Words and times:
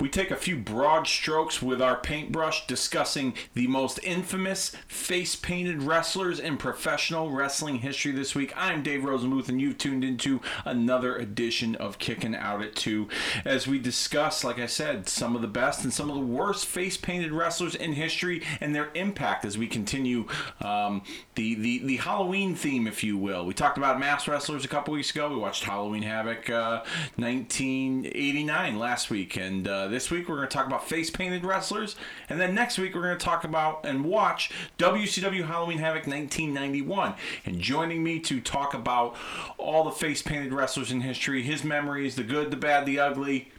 we 0.00 0.08
take 0.08 0.30
a 0.30 0.36
few 0.36 0.56
broad 0.56 1.06
strokes 1.06 1.60
with 1.60 1.82
our 1.82 1.96
paintbrush 1.96 2.66
discussing 2.66 3.34
the 3.54 3.66
most 3.66 4.00
infamous 4.02 4.74
face 4.88 5.36
painted 5.36 5.82
wrestlers 5.82 6.40
in 6.40 6.56
professional 6.56 7.30
wrestling 7.30 7.80
history 7.80 8.10
this 8.12 8.34
week. 8.34 8.52
I'm 8.56 8.82
Dave 8.82 9.02
Rosenbluth, 9.02 9.48
and 9.48 9.60
you've 9.60 9.76
tuned 9.76 10.02
into 10.02 10.40
another 10.64 11.16
edition 11.16 11.74
of 11.74 11.98
Kicking 11.98 12.34
Out 12.34 12.62
at 12.62 12.74
2 12.76 13.08
as 13.44 13.66
we 13.66 13.78
discuss, 13.78 14.42
like 14.42 14.58
I 14.58 14.66
said, 14.66 15.08
some 15.08 15.36
of 15.36 15.42
the 15.42 15.48
best 15.48 15.84
and 15.84 15.92
some 15.92 16.08
of 16.08 16.16
the 16.16 16.22
worst 16.22 16.66
face 16.66 16.96
painted 16.96 17.32
wrestlers 17.32 17.74
in 17.74 17.92
history 17.92 18.42
and 18.60 18.74
their 18.74 18.90
impact 18.94 19.44
as 19.44 19.58
we 19.58 19.66
continue 19.66 20.26
um, 20.62 21.02
the, 21.34 21.54
the, 21.56 21.78
the 21.84 21.96
Halloween 21.98 22.54
theme, 22.54 22.86
if 22.86 23.04
you 23.04 23.18
will. 23.18 23.44
We 23.44 23.52
talked 23.52 23.76
about 23.76 24.00
mass 24.00 24.26
wrestlers 24.26 24.64
a 24.64 24.68
couple 24.68 24.94
weeks 24.94 25.10
ago. 25.10 25.28
We 25.28 25.36
watched 25.36 25.64
Halloween 25.64 26.02
Havoc 26.02 26.48
uh, 26.48 26.84
1989 27.16 28.78
last 28.78 29.10
week, 29.10 29.36
and 29.36 29.68
uh, 29.68 29.89
this 29.90 30.10
week 30.10 30.28
we're 30.28 30.36
going 30.36 30.48
to 30.48 30.52
talk 30.52 30.66
about 30.66 30.88
face 30.88 31.10
painted 31.10 31.44
wrestlers, 31.44 31.96
and 32.28 32.40
then 32.40 32.54
next 32.54 32.78
week 32.78 32.94
we're 32.94 33.02
going 33.02 33.18
to 33.18 33.24
talk 33.24 33.44
about 33.44 33.84
and 33.84 34.04
watch 34.04 34.50
WCW 34.78 35.46
Halloween 35.46 35.78
Havoc 35.78 36.06
1991. 36.06 37.14
And 37.44 37.60
joining 37.60 38.02
me 38.02 38.20
to 38.20 38.40
talk 38.40 38.74
about 38.74 39.16
all 39.58 39.84
the 39.84 39.90
face 39.90 40.22
painted 40.22 40.52
wrestlers 40.52 40.90
in 40.90 41.02
history, 41.02 41.42
his 41.42 41.64
memories, 41.64 42.16
the 42.16 42.22
good, 42.22 42.50
the 42.50 42.56
bad, 42.56 42.86
the 42.86 42.98
ugly, 42.98 43.50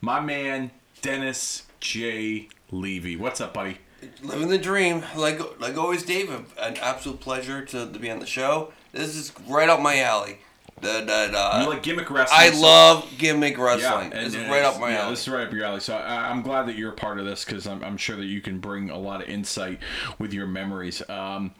my 0.00 0.20
man 0.20 0.70
Dennis 1.00 1.64
J. 1.80 2.48
Levy. 2.70 3.16
What's 3.16 3.40
up, 3.40 3.54
buddy? 3.54 3.78
Living 4.22 4.48
the 4.48 4.58
dream, 4.58 5.02
like 5.16 5.40
like 5.60 5.76
always, 5.76 6.04
Dave. 6.04 6.30
An 6.30 6.76
absolute 6.76 7.20
pleasure 7.20 7.64
to, 7.64 7.90
to 7.90 7.98
be 7.98 8.10
on 8.10 8.20
the 8.20 8.26
show. 8.26 8.72
This 8.92 9.16
is 9.16 9.32
right 9.48 9.68
up 9.68 9.80
my 9.80 10.00
alley. 10.00 10.38
The, 10.80 11.02
the, 11.04 11.38
uh, 11.38 11.60
You 11.62 11.68
like 11.70 11.82
gimmick 11.82 12.10
wrestling? 12.10 12.40
I 12.40 12.50
so- 12.50 12.60
love 12.62 13.08
gimmick 13.18 13.56
Yeah, 13.56 13.62
wrestling. 13.64 14.12
and- 14.12 14.26
this 14.26 14.28
is 14.28 14.34
and 14.36 14.50
right 14.50 14.58
it's- 14.58 14.74
up 14.74 14.80
my 14.80 14.90
yeah, 14.90 15.00
alley. 15.02 15.10
This 15.10 15.22
is 15.22 15.28
right 15.28 15.46
up 15.46 15.52
your 15.52 15.64
alley. 15.64 15.80
So 15.80 15.96
I, 15.96 16.30
I'm 16.30 16.42
glad 16.42 16.66
that 16.68 16.76
you're 16.76 16.92
a 16.92 16.96
part 16.96 17.18
of 17.18 17.24
this 17.26 17.44
because 17.44 17.66
I'm, 17.66 17.82
I'm 17.82 17.96
sure 17.96 18.16
that 18.16 18.24
you 18.26 18.40
can 18.40 18.58
bring 18.60 18.90
a 18.90 18.98
lot 18.98 19.22
of 19.22 19.28
insight 19.28 19.80
with 20.18 20.32
your 20.32 20.46
memories. 20.46 21.02
Um, 21.08 21.52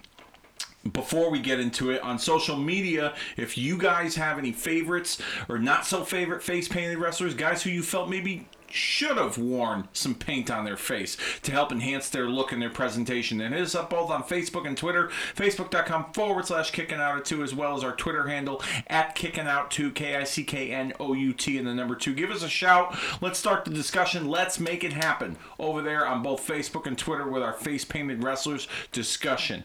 before 0.92 1.30
we 1.30 1.40
get 1.40 1.58
into 1.60 1.90
it 1.90 2.00
on 2.02 2.18
social 2.18 2.56
media 2.56 3.12
if 3.36 3.58
you 3.58 3.76
guys 3.76 4.14
have 4.14 4.38
any 4.38 4.52
favorites 4.52 5.20
or 5.48 5.58
not 5.58 5.84
so 5.84 6.02
favorite 6.04 6.42
face 6.42 6.66
painted 6.68 6.96
wrestlers 6.98 7.34
guys 7.34 7.62
who 7.62 7.68
you 7.68 7.82
felt 7.82 8.08
maybe 8.08 8.46
should 8.70 9.16
have 9.16 9.38
worn 9.38 9.88
some 9.92 10.14
paint 10.14 10.50
on 10.50 10.64
their 10.64 10.76
face 10.76 11.16
to 11.42 11.52
help 11.52 11.72
enhance 11.72 12.08
their 12.08 12.28
look 12.28 12.52
and 12.52 12.60
their 12.60 12.70
presentation. 12.70 13.40
And 13.40 13.54
hit 13.54 13.62
us 13.62 13.74
up 13.74 13.90
both 13.90 14.10
on 14.10 14.22
facebook 14.22 14.66
and 14.66 14.76
twitter 14.76 15.10
facebook.com 15.34 16.12
forward 16.12 16.46
slash 16.46 16.70
kicking 16.70 16.98
out 16.98 17.16
at 17.16 17.24
two 17.24 17.42
as 17.42 17.54
well 17.54 17.76
as 17.76 17.84
our 17.84 17.94
twitter 17.94 18.26
handle 18.28 18.62
at 18.86 19.14
kicking 19.14 19.46
out 19.46 19.70
two 19.70 19.90
k-i-c-k-n-o-u-t 19.90 21.58
and 21.58 21.66
the 21.66 21.74
number 21.74 21.94
two. 21.94 22.14
Give 22.14 22.30
us 22.30 22.42
a 22.42 22.48
shout. 22.48 22.96
Let's 23.20 23.38
start 23.38 23.64
the 23.64 23.70
discussion. 23.70 24.28
Let's 24.28 24.60
make 24.60 24.84
it 24.84 24.92
happen 24.92 25.36
over 25.58 25.82
there 25.82 26.06
on 26.06 26.22
both 26.22 26.46
facebook 26.46 26.86
and 26.86 26.98
twitter 26.98 27.28
with 27.28 27.42
our 27.42 27.52
face 27.52 27.84
painted 27.84 28.22
wrestlers 28.22 28.68
discussion. 28.92 29.64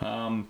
Um, 0.00 0.48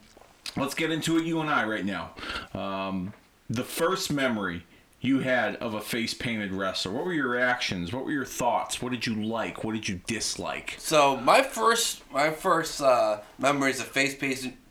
let's 0.57 0.75
get 0.75 0.91
into 0.91 1.19
it 1.19 1.25
you 1.25 1.41
and 1.41 1.51
i 1.51 1.65
right 1.65 1.85
now. 1.85 2.13
Um, 2.55 3.13
the 3.49 3.65
first 3.65 4.13
memory 4.13 4.65
you 5.03 5.19
had 5.19 5.57
of 5.57 5.75
a 5.75 5.81
face 5.81 6.15
painted 6.15 6.53
wrestler 6.53 6.93
what 6.93 7.05
were 7.05 7.13
your 7.13 7.29
reactions 7.29 7.93
what 7.93 8.05
were 8.05 8.13
your 8.13 8.25
thoughts 8.25 8.81
what 8.81 8.93
did 8.93 9.05
you 9.05 9.15
like 9.23 9.65
what 9.65 9.75
did 9.75 9.89
you 9.89 10.01
dislike 10.07 10.77
So 10.79 11.19
my 11.19 11.43
first 11.43 12.03
my 12.13 12.31
first 12.31 12.81
uh, 12.81 13.19
memories 13.39 13.81
of 13.81 13.87
face 13.87 14.15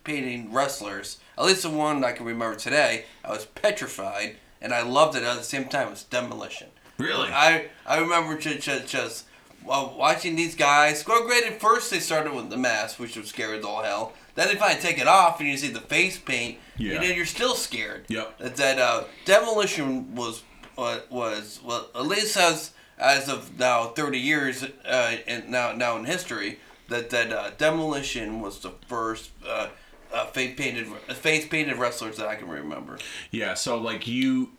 painting, 0.04 0.52
wrestlers, 0.52 1.20
at 1.38 1.46
least 1.46 1.64
the 1.64 1.70
one 1.70 2.04
I 2.04 2.12
can 2.12 2.26
remember 2.26 2.56
today, 2.56 3.06
I 3.24 3.32
was 3.32 3.46
petrified, 3.46 4.38
and 4.62 4.74
I 4.74 4.82
loved 4.82 5.16
it 5.16 5.24
at 5.24 5.38
the 5.38 5.44
same 5.44 5.66
time. 5.66 5.88
It 5.88 5.92
was 5.92 6.04
demolition. 6.04 6.70
Really? 6.98 7.30
I 7.32 7.68
I 7.86 8.00
remember 8.00 8.38
just 8.38 8.62
just, 8.62 8.88
just 8.88 9.26
well, 9.64 9.96
watching 9.98 10.36
these 10.36 10.56
guys. 10.56 11.06
Well, 11.08 11.26
granted, 11.26 11.62
first 11.62 11.92
they 11.92 12.00
started 12.00 12.34
with 12.34 12.50
the 12.50 12.58
mask, 12.58 13.00
which 13.00 13.16
was 13.16 13.28
scary 13.28 13.60
as 13.60 13.66
all 13.66 13.84
hell. 13.84 14.14
Then 14.36 14.48
they 14.48 14.56
finally 14.56 14.80
take 14.82 14.98
it 15.00 15.08
off, 15.08 15.40
and 15.40 15.50
you 15.50 15.58
see 15.58 15.68
the 15.70 15.82
face 15.82 16.18
paint, 16.18 16.58
Yeah. 16.78 16.94
and 16.96 17.04
then 17.04 17.16
you're 17.16 17.26
still 17.26 17.56
scared. 17.56 18.06
Yep. 18.08 18.38
That, 18.40 18.56
that 18.58 18.80
uh, 18.80 19.04
demolition 19.26 20.16
was 20.16 20.44
was 20.78 21.02
was 21.10 21.60
well 21.64 21.90
at 21.94 22.06
least 22.06 22.38
as 22.38 22.72
as 22.98 23.28
of 23.30 23.58
now 23.60 23.88
thirty 23.88 24.20
years 24.20 24.64
uh, 24.64 25.18
and 25.28 25.50
now 25.50 25.74
now 25.74 25.98
in 25.98 26.06
history 26.06 26.60
that 26.88 27.10
that 27.10 27.32
uh, 27.32 27.52
demolition 27.58 28.40
was 28.42 28.60
the 28.60 28.72
first 28.88 29.32
uh, 29.46 29.68
uh, 30.14 30.26
face 30.28 30.56
painted 30.58 30.88
face 31.16 31.46
painted 31.48 31.76
wrestlers 31.78 32.18
that 32.18 32.28
I 32.28 32.36
can 32.36 32.48
remember. 32.48 32.98
yeah 33.32 33.54
so 33.54 33.78
like 33.78 34.08
you 34.08 34.52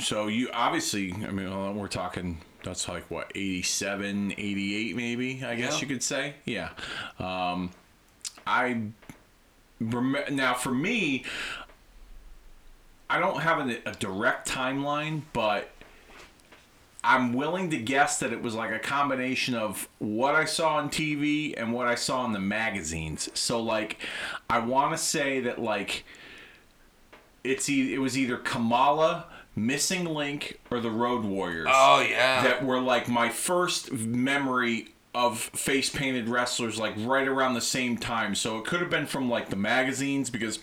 so 0.00 0.26
you 0.26 0.48
obviously 0.52 1.12
i 1.12 1.30
mean 1.30 1.76
we're 1.76 1.86
talking 1.88 2.40
that's 2.64 2.88
like 2.88 3.08
what 3.10 3.30
87 3.34 4.32
88 4.36 4.96
maybe 4.96 5.44
i 5.44 5.54
guess 5.54 5.74
Yeah. 5.74 5.80
you 5.80 5.86
could 5.86 6.02
say 6.02 6.34
yeah 6.44 6.70
um 7.20 7.70
i 8.46 8.82
rem- 9.80 10.16
now 10.30 10.54
for 10.54 10.72
me 10.72 11.24
i 13.10 13.18
don't 13.18 13.40
have 13.42 13.68
a, 13.68 13.78
a 13.88 13.92
direct 13.94 14.48
timeline 14.48 15.22
but 15.32 15.70
I'm 17.06 17.34
willing 17.34 17.68
to 17.68 17.76
guess 17.76 18.18
that 18.20 18.32
it 18.32 18.40
was 18.42 18.54
like 18.54 18.70
a 18.70 18.78
combination 18.78 19.54
of 19.54 19.90
what 19.98 20.34
I 20.34 20.46
saw 20.46 20.76
on 20.76 20.88
TV 20.88 21.52
and 21.54 21.70
what 21.74 21.86
I 21.86 21.96
saw 21.96 22.24
in 22.24 22.32
the 22.32 22.38
magazines. 22.40 23.28
So 23.34 23.60
like 23.60 23.98
I 24.48 24.60
want 24.60 24.92
to 24.92 24.96
say 24.96 25.40
that 25.40 25.60
like 25.60 26.02
it's 27.44 27.68
e- 27.68 27.92
it 27.92 27.98
was 27.98 28.16
either 28.16 28.38
Kamala, 28.38 29.26
Missing 29.54 30.06
Link, 30.06 30.58
or 30.70 30.80
the 30.80 30.90
Road 30.90 31.26
Warriors 31.26 31.68
Oh 31.70 32.00
yeah. 32.00 32.42
that 32.42 32.64
were 32.64 32.80
like 32.80 33.06
my 33.06 33.28
first 33.28 33.92
memory 33.92 34.93
of 35.14 35.38
face 35.38 35.88
painted 35.90 36.28
wrestlers 36.28 36.78
like 36.78 36.94
right 36.98 37.28
around 37.28 37.54
the 37.54 37.60
same 37.60 37.96
time. 37.96 38.34
So 38.34 38.58
it 38.58 38.64
could 38.64 38.80
have 38.80 38.90
been 38.90 39.06
from 39.06 39.30
like 39.30 39.48
the 39.48 39.56
magazines 39.56 40.28
because 40.28 40.58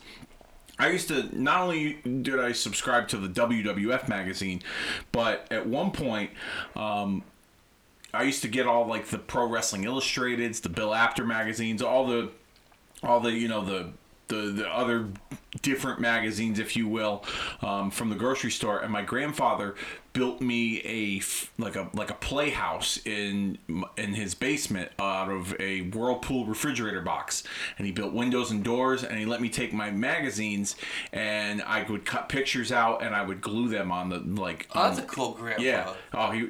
I 0.77 0.89
used 0.89 1.07
to 1.09 1.29
not 1.39 1.61
only 1.61 1.93
did 1.93 2.39
I 2.39 2.51
subscribe 2.51 3.07
to 3.09 3.17
the 3.17 3.29
WWF 3.29 4.07
magazine, 4.07 4.61
but 5.11 5.47
at 5.51 5.67
one 5.67 5.91
point 5.91 6.31
um, 6.75 7.23
I 8.13 8.23
used 8.23 8.41
to 8.41 8.47
get 8.47 8.67
all 8.67 8.85
like 8.87 9.07
the 9.07 9.17
Pro 9.17 9.45
Wrestling 9.47 9.83
Illustrateds, 9.83 10.61
the 10.61 10.69
Bill 10.69 10.93
Apter 10.93 11.25
magazines, 11.25 11.81
all 11.81 12.07
the 12.07 12.31
all 13.03 13.19
the 13.19 13.31
you 13.31 13.47
know 13.47 13.63
the 13.63 13.91
the, 14.31 14.51
the 14.51 14.67
other 14.67 15.09
different 15.61 15.99
magazines, 15.99 16.59
if 16.59 16.75
you 16.77 16.87
will, 16.87 17.25
um, 17.61 17.91
from 17.91 18.09
the 18.09 18.15
grocery 18.15 18.51
store. 18.51 18.79
And 18.79 18.91
my 18.91 19.01
grandfather 19.01 19.75
built 20.13 20.41
me 20.41 20.81
a 20.83 21.21
like 21.61 21.75
a 21.75 21.89
like 21.93 22.09
a 22.09 22.15
playhouse 22.15 22.99
in 23.05 23.57
in 23.97 24.13
his 24.13 24.33
basement 24.33 24.91
out 24.99 25.29
of 25.29 25.53
a 25.59 25.81
Whirlpool 25.81 26.45
refrigerator 26.45 27.01
box. 27.01 27.43
And 27.77 27.85
he 27.85 27.91
built 27.91 28.13
windows 28.13 28.51
and 28.51 28.63
doors, 28.63 29.03
and 29.03 29.19
he 29.19 29.25
let 29.25 29.41
me 29.41 29.49
take 29.49 29.73
my 29.73 29.91
magazines 29.91 30.75
and 31.11 31.61
I 31.61 31.83
would 31.83 32.05
cut 32.05 32.29
pictures 32.29 32.71
out 32.71 33.03
and 33.03 33.13
I 33.13 33.21
would 33.21 33.41
glue 33.41 33.67
them 33.67 33.91
on 33.91 34.09
the 34.09 34.19
like. 34.19 34.67
oh, 34.73 34.83
that's 34.83 34.99
a 34.99 35.03
cool 35.03 35.33
grandpa. 35.33 35.61
yeah. 35.61 35.93
Oh, 36.13 36.31
he. 36.31 36.49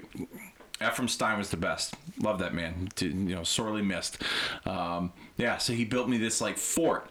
Ephraim 0.82 1.08
Stein 1.08 1.38
was 1.38 1.50
the 1.50 1.58
best. 1.58 1.96
Love 2.22 2.40
that 2.40 2.54
man. 2.54 2.90
You 3.00 3.36
know, 3.36 3.44
sorely 3.44 3.82
missed. 3.82 4.22
Um, 4.66 5.14
yeah, 5.38 5.58
so 5.58 5.74
he 5.74 5.86
built 5.86 6.10
me 6.10 6.18
this 6.18 6.42
like 6.42 6.58
fort, 6.58 7.10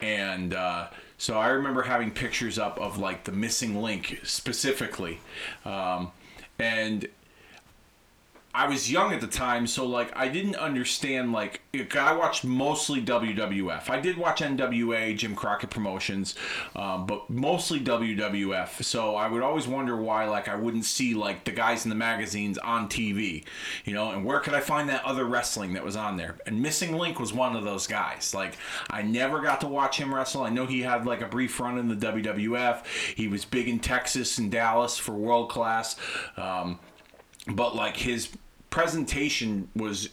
and 0.00 0.54
uh, 0.54 0.88
so 1.18 1.38
I 1.38 1.48
remember 1.48 1.82
having 1.82 2.10
pictures 2.10 2.58
up 2.58 2.78
of 2.78 2.98
like 2.98 3.24
the 3.24 3.32
missing 3.32 3.80
link 3.82 4.20
specifically, 4.22 5.20
um, 5.64 6.12
and 6.58 7.08
I 8.52 8.66
was 8.66 8.90
young 8.90 9.12
at 9.12 9.20
the 9.20 9.28
time, 9.28 9.68
so 9.68 9.86
like 9.86 10.10
I 10.16 10.26
didn't 10.26 10.56
understand. 10.56 11.32
Like 11.32 11.60
I 11.94 12.12
watched 12.16 12.42
mostly 12.44 13.00
WWF. 13.00 13.88
I 13.88 14.00
did 14.00 14.16
watch 14.16 14.40
NWA, 14.40 15.16
Jim 15.16 15.36
Crockett 15.36 15.70
Promotions, 15.70 16.34
um, 16.74 17.06
but 17.06 17.30
mostly 17.30 17.78
WWF. 17.78 18.82
So 18.82 19.14
I 19.14 19.28
would 19.28 19.42
always 19.42 19.68
wonder 19.68 19.96
why 19.96 20.26
like 20.26 20.48
I 20.48 20.56
wouldn't 20.56 20.84
see 20.84 21.14
like 21.14 21.44
the 21.44 21.52
guys 21.52 21.84
in 21.84 21.90
the 21.90 21.94
magazines 21.94 22.58
on 22.58 22.88
TV, 22.88 23.44
you 23.84 23.94
know, 23.94 24.10
and 24.10 24.24
where 24.24 24.40
could 24.40 24.54
I 24.54 24.60
find 24.60 24.88
that 24.88 25.04
other 25.04 25.26
wrestling 25.26 25.74
that 25.74 25.84
was 25.84 25.94
on 25.94 26.16
there? 26.16 26.36
And 26.44 26.60
Missing 26.60 26.96
Link 26.96 27.20
was 27.20 27.32
one 27.32 27.54
of 27.54 27.62
those 27.62 27.86
guys. 27.86 28.34
Like 28.34 28.58
I 28.90 29.02
never 29.02 29.40
got 29.40 29.60
to 29.60 29.68
watch 29.68 29.96
him 29.96 30.12
wrestle. 30.12 30.42
I 30.42 30.50
know 30.50 30.66
he 30.66 30.80
had 30.80 31.06
like 31.06 31.20
a 31.20 31.28
brief 31.28 31.60
run 31.60 31.78
in 31.78 31.86
the 31.86 31.94
WWF. 31.94 32.84
He 33.14 33.28
was 33.28 33.44
big 33.44 33.68
in 33.68 33.78
Texas 33.78 34.38
and 34.38 34.50
Dallas 34.50 34.98
for 34.98 35.12
world 35.12 35.50
class. 35.50 35.94
Um, 36.36 36.80
but 37.46 37.74
like 37.74 37.96
his 37.96 38.28
presentation 38.70 39.68
was 39.74 40.10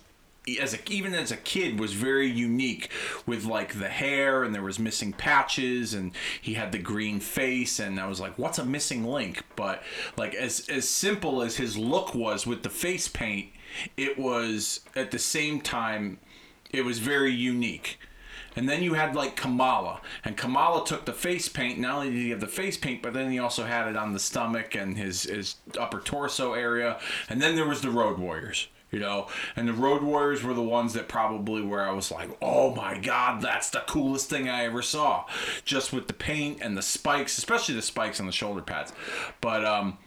as 0.62 0.74
a, 0.74 0.80
even 0.90 1.14
as 1.14 1.32
a 1.32 1.38
kid 1.38 1.80
was 1.80 1.94
very 1.94 2.28
unique 2.28 2.90
with 3.26 3.44
like 3.44 3.80
the 3.80 3.90
hair 3.90 4.44
and 4.44 4.56
there 4.56 4.62
was 4.62 4.80
missing 4.80 5.12
patches 5.12 5.94
and 5.94 6.14
he 6.42 6.54
had 6.54 6.72
the 6.72 6.78
green 6.78 7.20
face 7.20 7.80
and 7.80 8.00
I 8.00 8.08
was 8.08 8.20
like 8.20 8.38
what's 8.38 8.58
a 8.58 8.66
missing 8.66 9.06
link? 9.06 9.44
But 9.56 9.84
like 10.16 10.34
as 10.36 10.68
as 10.70 10.88
simple 10.88 11.42
as 11.42 11.58
his 11.58 11.78
look 11.78 12.16
was 12.16 12.48
with 12.48 12.64
the 12.64 12.70
face 12.70 13.08
paint 13.08 13.50
it 13.98 14.18
was 14.18 14.82
at 14.96 15.12
the 15.12 15.20
same 15.20 15.60
time 15.60 16.20
it 16.72 16.86
was 16.86 17.00
very 17.00 17.34
unique 17.34 18.00
And 18.58 18.68
then 18.68 18.82
you 18.82 18.96
had 18.96 19.16
like 19.16 19.36
Kamala, 19.36 20.02
and 20.26 20.36
Kamala 20.36 20.84
took 20.84 21.06
the 21.06 21.14
face 21.14 21.48
paint. 21.48 21.78
Not 21.78 21.96
only 21.98 22.10
did 22.10 22.18
he 22.18 22.32
have 22.32 22.40
the 22.40 22.48
face 22.48 22.76
paint, 22.76 23.04
but 23.04 23.14
then 23.14 23.32
he 23.32 23.38
also 23.38 23.66
had 23.66 23.88
it 23.88 23.96
on 23.96 24.14
the 24.14 24.20
stomach 24.20 24.74
and 24.74 24.98
his 24.98 25.24
his 25.24 25.56
upper 25.80 26.00
torso 26.00 26.54
area. 26.54 27.00
And 27.30 27.40
then 27.40 27.56
there 27.56 27.68
was 27.68 27.82
the 27.82 27.92
Road 27.92 28.18
Warriors. 28.18 28.68
You 28.90 29.00
know, 29.00 29.28
and 29.58 29.68
the 29.68 29.74
Road 29.74 30.02
Warriors 30.02 30.44
were 30.44 30.54
the 30.54 30.64
ones 30.64 30.94
that 30.94 31.10
probably 31.10 31.62
where 31.62 31.86
I 31.86 31.92
was 31.92 32.10
like, 32.10 32.30
oh 32.42 32.74
my 32.74 32.98
god, 32.98 33.42
that's 33.42 33.70
the 33.70 33.84
coolest 33.86 34.30
thing 34.30 34.48
I 34.48 34.64
ever 34.64 34.82
saw. 34.82 35.26
Just 35.66 35.92
with 35.92 36.08
the 36.08 36.14
paint 36.14 36.60
and 36.62 36.78
the 36.78 36.82
spikes, 36.82 37.38
especially 37.38 37.76
the 37.76 37.82
spikes 37.82 38.22
on 38.22 38.28
the 38.28 38.32
shoulder 38.32 38.62
pads. 38.62 38.94
But 39.42 39.66
um, 39.66 39.98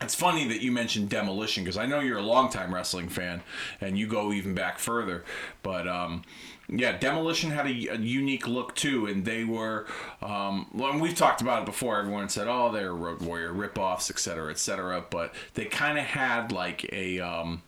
it's 0.00 0.14
funny 0.14 0.46
that 0.46 0.60
you 0.60 0.70
mentioned 0.70 1.08
Demolition 1.10 1.64
because 1.64 1.76
I 1.76 1.86
know 1.86 1.98
you're 1.98 2.18
a 2.18 2.22
longtime 2.22 2.72
wrestling 2.72 3.08
fan 3.08 3.42
and 3.80 3.98
you 3.98 4.06
go 4.06 4.32
even 4.32 4.54
back 4.54 4.78
further. 4.78 5.24
But 5.64 5.88
um, 5.88 6.22
yeah, 6.68 6.96
Demolition 6.98 7.50
had 7.50 7.66
a, 7.66 7.88
a, 7.88 7.96
unique 7.96 8.46
look 8.46 8.74
too, 8.74 9.06
and 9.06 9.24
they 9.24 9.44
were. 9.44 9.86
Um, 10.20 10.66
well, 10.72 10.98
we've 10.98 11.14
talked 11.14 11.40
about 11.40 11.62
it 11.62 11.66
before. 11.66 11.98
Everyone 11.98 12.28
said, 12.28 12.46
"Oh, 12.46 12.70
they're 12.70 12.94
Road 12.94 13.22
Warrior 13.22 13.52
ripoffs, 13.52 14.10
etc., 14.10 14.50
etc." 14.50 15.04
But 15.08 15.34
they 15.54 15.64
kind 15.64 15.98
of 15.98 16.04
had 16.04 16.52
like 16.52 16.84
a. 16.92 17.20
Um, 17.20 17.62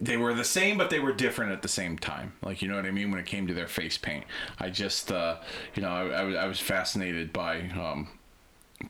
they 0.00 0.16
were 0.16 0.34
the 0.34 0.44
same, 0.44 0.76
but 0.76 0.90
they 0.90 1.00
were 1.00 1.12
different 1.12 1.52
at 1.52 1.62
the 1.62 1.68
same 1.68 1.98
time. 1.98 2.34
Like 2.42 2.60
you 2.60 2.68
know 2.68 2.76
what 2.76 2.84
I 2.84 2.90
mean 2.90 3.10
when 3.10 3.20
it 3.20 3.26
came 3.26 3.46
to 3.46 3.54
their 3.54 3.68
face 3.68 3.96
paint. 3.96 4.24
I 4.58 4.68
just, 4.68 5.10
uh, 5.10 5.36
you 5.74 5.82
know, 5.82 5.88
I, 5.88 6.08
I, 6.08 6.32
I 6.32 6.46
was 6.46 6.60
fascinated 6.60 7.32
by 7.32 7.60
um, 7.70 8.08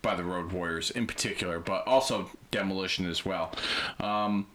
by 0.03 0.17
the 0.17 0.25
Road 0.25 0.51
Warriors 0.51 0.91
in 0.91 1.07
particular, 1.07 1.61
but 1.61 1.87
also 1.87 2.31
Demolition 2.51 3.07
as 3.09 3.25
well. 3.25 3.53
Um, 4.01 4.47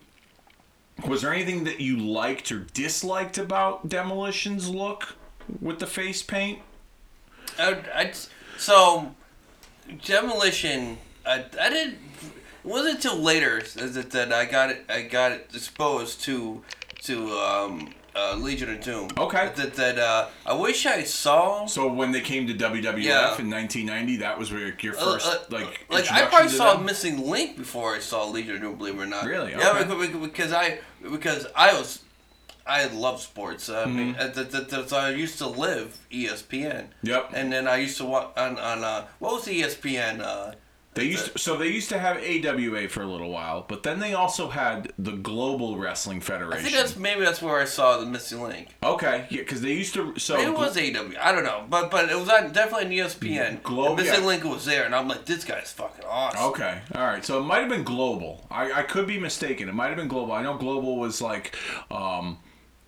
was 1.07 1.21
there 1.21 1.33
anything 1.33 1.63
that 1.65 1.79
you 1.79 1.97
liked 1.97 2.51
or 2.51 2.59
disliked 2.59 3.37
about 3.37 3.89
Demolition's 3.89 4.69
look 4.69 5.15
with 5.61 5.79
the 5.79 5.87
face 5.87 6.21
paint? 6.21 6.59
I, 7.59 8.11
so, 8.57 9.13
Demolition, 10.05 10.97
I, 11.25 11.45
I 11.59 11.69
didn't. 11.69 11.97
It 12.63 12.69
wasn't 12.69 12.95
until 12.95 13.17
later 13.17 13.61
that, 13.61 14.11
that 14.11 14.31
I 14.31 14.45
got 14.45 14.69
it. 14.69 14.85
I 14.87 15.01
got 15.01 15.33
it 15.33 15.49
exposed 15.53 16.21
to 16.21 16.63
to 17.03 17.31
um, 17.31 17.93
uh, 18.15 18.35
Legion 18.35 18.69
of 18.71 18.81
Doom. 18.81 19.09
Okay. 19.17 19.51
That 19.55 19.73
that 19.75 19.97
uh, 19.99 20.27
I 20.45 20.53
wish 20.53 20.85
I 20.85 21.03
saw. 21.03 21.65
So 21.65 21.91
when 21.91 22.11
they 22.11 22.21
came 22.21 22.45
to 22.47 22.53
WWF 22.53 23.03
Yeah. 23.03 23.37
in 23.39 23.49
1990, 23.49 24.17
that 24.17 24.37
was 24.37 24.51
where 24.51 24.73
your 24.79 24.95
Uh, 24.95 24.99
first 25.13 25.27
uh, 25.27 25.39
like 25.49 25.85
like 25.89 26.11
I 26.11 26.25
probably 26.25 26.49
saw 26.49 26.75
them? 26.75 26.85
Missing 26.85 27.29
Link 27.29 27.57
before 27.57 27.95
I 27.95 27.99
saw 27.99 28.25
Legion 28.27 28.55
of 28.57 28.61
Doom. 28.61 28.75
Believe 28.77 28.95
it 28.99 29.01
or 29.03 29.05
not. 29.07 29.25
Really? 29.25 29.51
Yeah, 29.51 29.71
Okay. 29.71 29.83
because, 29.83 30.29
because 30.29 30.53
I 30.53 30.79
because 31.11 31.47
I 31.55 31.73
was 31.73 31.99
I 32.65 32.85
love 32.87 33.19
sports. 33.21 33.67
I 33.69 33.83
Mm-hmm. 33.83 33.97
mean, 33.97 34.15
uh, 34.17 34.27
that, 34.27 34.51
that, 34.51 34.69
that, 34.69 34.89
so 34.89 34.97
I 34.97 35.09
used 35.09 35.37
to 35.39 35.47
live 35.47 35.97
ESPN. 36.11 36.85
Yep. 37.01 37.31
And 37.33 37.51
then 37.51 37.67
I 37.67 37.75
used 37.77 37.97
to 37.97 38.05
watch 38.05 38.29
on 38.37 38.57
on 38.57 38.83
uh, 38.83 39.07
what 39.19 39.33
was 39.33 39.45
the 39.45 39.61
ESPN? 39.61 40.21
They 40.95 41.05
used 41.05 41.33
to, 41.33 41.39
so 41.39 41.57
they 41.57 41.67
used 41.69 41.89
to 41.89 41.99
have 41.99 42.17
AWA 42.17 42.87
for 42.87 43.01
a 43.01 43.07
little 43.07 43.29
while, 43.29 43.65
but 43.67 43.83
then 43.83 43.99
they 43.99 44.13
also 44.13 44.49
had 44.49 44.93
the 44.99 45.13
Global 45.13 45.77
Wrestling 45.77 46.17
I 46.17 46.21
Federation. 46.21 46.63
think 46.65 46.75
that's 46.75 46.95
maybe 46.95 47.21
that's 47.21 47.41
where 47.41 47.59
I 47.59 47.65
saw 47.65 47.97
the 47.97 48.05
Missing 48.05 48.41
Link. 48.43 48.67
okay, 48.83 49.25
yeah, 49.29 49.41
because 49.41 49.61
they 49.61 49.73
used 49.73 49.93
to. 49.95 50.17
So 50.19 50.35
Maybe 50.37 50.51
it 50.51 50.57
was 50.57 50.77
AW. 50.77 51.11
I 51.21 51.31
don't 51.31 51.43
know, 51.43 51.65
but 51.69 51.89
but 51.89 52.09
it 52.09 52.17
was 52.17 52.29
on, 52.29 52.51
definitely 52.51 53.01
on 53.01 53.07
ESPN. 53.09 53.63
Glo- 53.63 53.87
And 53.87 53.97
Missing 53.97 54.21
yeah. 54.21 54.27
Link 54.27 54.43
was 54.43 54.65
there, 54.65 54.85
and 54.85 54.93
I'm 54.93 55.07
like, 55.07 55.25
this 55.25 55.43
guy's 55.43 55.71
fucking 55.71 56.05
awesome. 56.07 56.43
Okay, 56.51 56.81
all 56.95 57.03
right. 57.05 57.23
So 57.25 57.39
it 57.39 57.43
might 57.45 57.59
have 57.59 57.69
been 57.69 57.83
Global. 57.83 58.45
I, 58.51 58.71
I 58.71 58.83
could 58.83 59.07
be 59.07 59.19
mistaken. 59.19 59.69
It 59.69 59.73
might 59.75 59.87
have 59.87 59.97
been 59.97 60.07
Global. 60.07 60.33
I 60.33 60.43
know 60.43 60.57
Global 60.57 60.97
was 60.97 61.21
like, 61.21 61.55
um, 61.89 62.37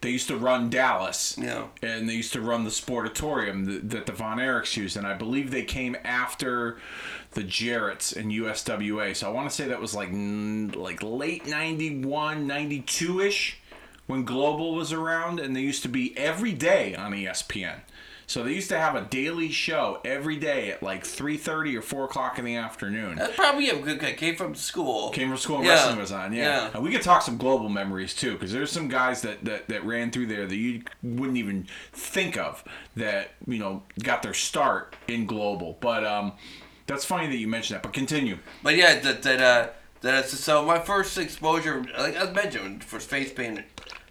they 0.01 0.09
used 0.11 0.27
to 0.27 0.37
run 0.37 0.69
Dallas. 0.69 1.35
Yeah. 1.41 1.65
And 1.81 2.07
they 2.07 2.13
used 2.13 2.33
to 2.33 2.41
run 2.41 2.63
the 2.63 2.69
Sportatorium 2.69 3.65
that, 3.65 3.89
that 3.89 4.05
the 4.05 4.11
Von 4.11 4.37
Erichs 4.37 4.77
used, 4.77 4.97
and 4.97 5.07
I 5.07 5.13
believe 5.15 5.51
they 5.51 5.63
came 5.63 5.95
after 6.03 6.77
the 7.35 7.43
Jarretts 7.43 8.15
in 8.15 8.29
USWA. 8.29 9.15
So 9.15 9.27
I 9.27 9.31
want 9.31 9.49
to 9.49 9.55
say 9.55 9.67
that 9.67 9.79
was 9.79 9.93
like 9.93 10.09
like 10.11 11.03
late 11.03 11.45
91, 11.47 12.47
92 12.47 13.21
ish 13.21 13.57
when 14.07 14.23
Global 14.23 14.75
was 14.75 14.91
around, 14.93 15.39
and 15.39 15.55
they 15.55 15.61
used 15.61 15.83
to 15.83 15.89
be 15.89 16.15
every 16.17 16.53
day 16.53 16.95
on 16.95 17.11
ESPN. 17.11 17.79
So 18.27 18.43
they 18.43 18.53
used 18.53 18.69
to 18.69 18.79
have 18.79 18.95
a 18.95 19.01
daily 19.01 19.51
show 19.51 19.99
every 20.03 20.37
day 20.37 20.71
at 20.71 20.81
like 20.81 21.05
three 21.05 21.37
thirty 21.37 21.77
or 21.77 21.83
four 21.83 22.05
o'clock 22.05 22.39
in 22.39 22.45
the 22.45 22.55
afternoon. 22.55 23.17
That's 23.17 23.35
probably 23.35 23.69
a 23.69 23.77
good 23.79 23.99
guy. 23.99 24.13
Came 24.13 24.35
from 24.35 24.55
school. 24.55 25.11
Came 25.11 25.27
from 25.29 25.37
school 25.37 25.57
and 25.57 25.65
Yeah. 25.65 25.73
wrestling 25.73 25.99
was 25.99 26.11
on, 26.11 26.33
yeah. 26.33 26.41
Yeah. 26.43 26.69
And 26.73 26.81
we 26.83 26.91
could 26.91 27.03
talk 27.03 27.21
some 27.21 27.37
global 27.37 27.69
memories 27.69 28.15
too, 28.15 28.33
because 28.33 28.51
there's 28.51 28.71
some 28.71 28.87
guys 28.87 29.21
that, 29.21 29.45
that, 29.45 29.67
that 29.69 29.85
ran 29.85 30.09
through 30.09 30.25
there 30.25 30.47
that 30.47 30.55
you 30.55 30.81
wouldn't 31.03 31.37
even 31.37 31.67
think 31.93 32.35
of 32.35 32.63
that, 32.95 33.29
you 33.45 33.59
know, 33.59 33.83
got 34.01 34.23
their 34.23 34.33
start 34.33 34.95
in 35.07 35.27
global. 35.27 35.77
But 35.79 36.03
um, 36.03 36.31
that's 36.87 37.05
funny 37.05 37.27
that 37.27 37.37
you 37.37 37.47
mentioned 37.47 37.77
that, 37.77 37.83
but 37.83 37.93
continue. 37.93 38.37
But 38.63 38.75
yeah, 38.75 38.99
that 38.99 39.23
that 39.23 39.41
uh, 39.41 39.69
that 40.01 40.25
so 40.27 40.65
my 40.65 40.79
first 40.79 41.17
exposure, 41.17 41.85
like 41.97 42.17
I 42.17 42.31
mentioned, 42.31 42.83
for 42.83 42.99
face 42.99 43.31
paint 43.33 43.61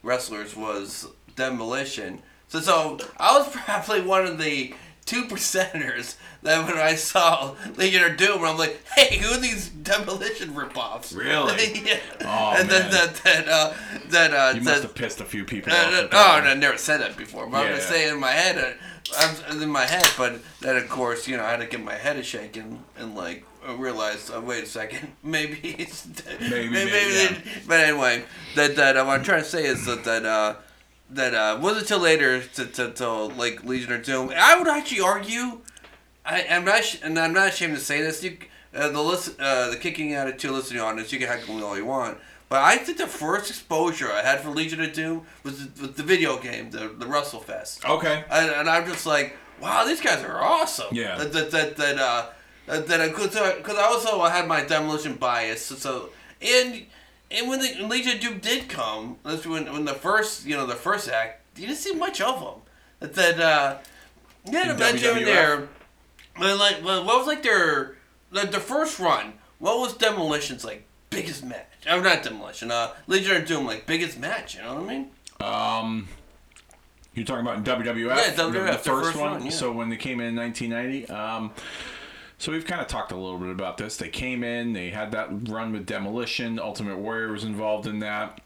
wrestlers 0.02 0.56
was 0.56 1.08
Demolition. 1.36 2.22
So 2.48 2.60
so 2.60 2.98
I 3.18 3.38
was 3.38 3.48
probably 3.52 4.02
one 4.02 4.26
of 4.26 4.38
the 4.38 4.74
two 5.04 5.24
percenters 5.26 6.16
that 6.42 6.66
when 6.66 6.76
I 6.78 6.94
saw 6.94 7.54
Legion 7.76 8.04
of 8.04 8.16
Doom, 8.16 8.44
I'm 8.44 8.58
like, 8.58 8.84
hey, 8.96 9.18
who 9.18 9.34
are 9.34 9.40
these 9.40 9.68
Demolition 9.68 10.50
ripoffs? 10.54 11.14
Really? 11.16 11.82
yeah. 11.86 11.98
Oh, 12.22 12.54
and 12.58 12.68
then 12.68 12.82
man. 12.82 12.90
that 12.92 13.14
that 13.24 13.48
uh, 13.48 13.72
that 14.10 14.32
uh, 14.32 14.52
You 14.54 14.60
that, 14.60 14.70
must 14.70 14.82
have 14.82 14.94
pissed 14.94 15.20
a 15.20 15.24
few 15.24 15.44
people 15.44 15.72
Uh, 15.72 15.76
off. 15.76 15.92
uh, 15.94 16.08
oh, 16.12 16.38
and 16.38 16.48
I 16.48 16.54
never 16.54 16.78
said 16.78 17.00
that 17.00 17.16
before. 17.16 17.46
But 17.46 17.58
I'm 17.58 17.70
Yeah. 17.70 17.76
just 17.76 17.88
saying 17.88 18.12
in 18.14 18.20
my 18.20 18.32
head. 18.32 18.58
Uh, 18.58 18.72
I'm 19.18 19.62
in 19.62 19.68
my 19.68 19.84
head, 19.84 20.08
but 20.16 20.40
then 20.60 20.76
of 20.76 20.88
course, 20.88 21.28
you 21.28 21.36
know, 21.36 21.44
I 21.44 21.50
had 21.50 21.60
to 21.60 21.66
get 21.66 21.84
my 21.84 21.92
head 21.94 22.16
a 22.16 22.22
shake 22.22 22.56
and, 22.56 22.82
and 22.96 23.14
like 23.14 23.44
I 23.66 23.74
realized, 23.74 24.30
oh, 24.32 24.40
wait 24.40 24.64
a 24.64 24.66
second, 24.66 25.12
maybe 25.22 25.58
it's 25.78 26.06
Maybe, 26.40 26.70
maybe, 26.70 26.90
yeah. 26.90 27.36
But 27.68 27.80
anyway, 27.80 28.24
that 28.56 28.76
that 28.76 28.96
uh, 28.96 29.04
what 29.04 29.18
I'm 29.18 29.24
trying 29.24 29.42
to 29.42 29.48
say 29.48 29.66
is 29.66 29.84
that 29.84 30.04
that 30.04 30.24
uh, 30.24 30.54
that 31.14 31.34
uh, 31.34 31.58
wasn't 31.60 31.82
until 31.82 32.00
later 32.00 32.42
to, 32.42 32.66
to, 32.66 32.92
to 32.92 33.12
like 33.12 33.64
Legion 33.64 33.92
of 33.92 34.02
Doom. 34.02 34.32
I 34.36 34.58
would 34.58 34.68
actually 34.68 35.00
argue, 35.00 35.60
I 36.24 36.46
I'm 36.50 36.64
not 36.64 36.84
sh- 36.84 36.98
and 37.02 37.18
I'm 37.18 37.32
not 37.32 37.48
ashamed 37.48 37.74
to 37.74 37.80
say 37.80 38.00
this. 38.00 38.22
You 38.22 38.36
uh, 38.74 38.88
the 38.88 39.00
list 39.00 39.38
uh, 39.40 39.70
the 39.70 39.76
kicking 39.76 40.14
attitude 40.14 40.50
listening 40.50 40.80
audience, 40.80 41.12
you 41.12 41.18
can 41.18 41.28
heckle 41.28 41.54
me 41.54 41.62
all 41.62 41.76
you 41.76 41.86
want. 41.86 42.18
But 42.48 42.62
I 42.62 42.76
think 42.76 42.98
the 42.98 43.06
first 43.06 43.50
exposure 43.50 44.12
I 44.12 44.22
had 44.22 44.40
for 44.40 44.50
Legion 44.50 44.80
of 44.80 44.92
Doom 44.92 45.22
was 45.42 45.68
the, 45.70 45.86
the 45.86 46.02
video 46.02 46.38
game, 46.38 46.70
the 46.70 46.88
the 46.88 47.06
Russell 47.06 47.40
WrestleFest. 47.40 47.88
Okay. 47.88 48.24
And, 48.30 48.50
and 48.50 48.68
I'm 48.68 48.86
just 48.86 49.06
like, 49.06 49.36
wow, 49.60 49.84
these 49.84 50.00
guys 50.00 50.22
are 50.22 50.40
awesome. 50.42 50.88
Yeah. 50.92 51.16
That 51.16 51.32
that 51.32 51.50
that 51.50 51.76
that 51.76 51.98
uh, 51.98 52.26
that, 52.66 52.86
that 52.88 53.00
I 53.00 53.08
could 53.08 53.30
because 53.30 53.76
I 53.76 53.84
also 53.84 54.22
had 54.24 54.46
my 54.46 54.64
demolition 54.64 55.14
bias. 55.14 55.64
So, 55.64 55.74
so 55.74 56.10
and 56.42 56.86
and 57.34 57.48
when 57.48 57.60
the 57.60 57.86
Legion 57.86 58.16
of 58.16 58.20
Doom 58.20 58.38
did 58.38 58.68
come, 58.68 59.16
that's 59.24 59.46
when 59.46 59.72
when 59.72 59.84
the 59.84 59.94
first 59.94 60.46
you 60.46 60.56
know 60.56 60.66
the 60.66 60.74
first 60.74 61.08
act, 61.08 61.42
you 61.56 61.66
didn't 61.66 61.78
see 61.78 61.94
much 61.94 62.20
of 62.20 62.40
them. 62.40 62.60
That 63.00 63.14
that 63.14 63.40
uh, 63.40 63.78
you 64.46 64.56
had 64.56 64.68
a 64.68 64.70
and 64.70 64.98
WWF? 64.98 65.24
there. 65.24 65.68
But 66.38 66.58
like, 66.58 66.76
what 66.84 67.04
was 67.04 67.26
like 67.26 67.42
their 67.42 67.96
the, 68.30 68.46
the 68.46 68.60
first 68.60 68.98
run? 68.98 69.34
What 69.58 69.78
was 69.78 69.96
Demolition's 69.96 70.64
like 70.64 70.84
biggest 71.10 71.44
match? 71.44 71.66
I'm 71.88 72.02
not 72.02 72.22
Demolition. 72.22 72.70
Uh, 72.70 72.92
Legion 73.06 73.36
of 73.36 73.46
Doom 73.46 73.66
like 73.66 73.86
biggest 73.86 74.18
match. 74.18 74.56
You 74.56 74.62
know 74.62 74.74
what 74.74 74.84
I 74.84 74.86
mean? 74.86 75.10
Um, 75.40 76.08
you're 77.14 77.24
talking 77.24 77.46
about 77.46 77.58
in 77.58 77.64
WWF? 77.64 78.16
Yeah, 78.16 78.30
the- 78.30 78.42
WWF, 78.42 78.52
the, 78.52 78.72
the 78.72 78.78
first, 78.78 79.06
first 79.06 79.18
one. 79.18 79.32
one, 79.32 79.44
yeah. 79.44 79.50
So 79.50 79.70
when 79.72 79.88
they 79.88 79.96
came 79.96 80.20
in 80.20 80.28
in 80.28 80.36
1990, 80.36 81.08
um, 81.12 81.52
so 82.38 82.52
we've 82.52 82.64
kind 82.64 82.80
of 82.80 82.88
talked 82.88 83.12
a 83.12 83.16
little 83.16 83.38
bit 83.38 83.50
about 83.50 83.78
this. 83.78 83.96
They 83.96 84.08
came 84.08 84.42
in, 84.42 84.72
they 84.72 84.90
had 84.90 85.12
that 85.12 85.28
run 85.48 85.72
with 85.72 85.86
Demolition. 85.86 86.58
Ultimate 86.58 86.98
Warrior 86.98 87.32
was 87.32 87.44
involved 87.44 87.86
in 87.86 88.00
that. 88.00 88.40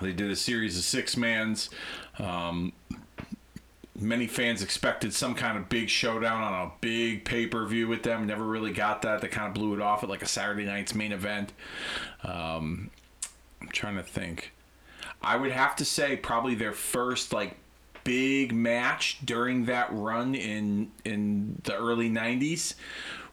They 0.00 0.12
did 0.12 0.30
a 0.30 0.36
series 0.36 0.76
of 0.78 0.84
six 0.84 1.16
mans. 1.16 1.70
Um, 2.18 2.72
many 4.00 4.26
fans 4.26 4.62
expected 4.62 5.12
some 5.12 5.34
kind 5.34 5.58
of 5.58 5.68
big 5.68 5.88
showdown 5.88 6.42
on 6.42 6.66
a 6.66 6.72
big 6.80 7.24
pay 7.24 7.46
per 7.46 7.66
view 7.66 7.88
with 7.88 8.02
them. 8.02 8.26
Never 8.26 8.44
really 8.44 8.72
got 8.72 9.02
that. 9.02 9.20
They 9.20 9.28
kind 9.28 9.48
of 9.48 9.54
blew 9.54 9.74
it 9.74 9.80
off 9.80 10.02
at 10.02 10.08
like 10.08 10.22
a 10.22 10.28
Saturday 10.28 10.64
night's 10.64 10.94
main 10.94 11.12
event. 11.12 11.52
Um, 12.22 12.90
I'm 13.60 13.68
trying 13.68 13.96
to 13.96 14.02
think. 14.02 14.52
I 15.22 15.36
would 15.36 15.52
have 15.52 15.76
to 15.76 15.84
say 15.84 16.16
probably 16.16 16.54
their 16.54 16.72
first 16.72 17.32
like 17.32 17.56
big 18.10 18.52
match 18.52 19.18
during 19.24 19.66
that 19.66 19.86
run 19.92 20.34
in 20.34 20.90
in 21.04 21.60
the 21.62 21.76
early 21.76 22.10
90s 22.10 22.74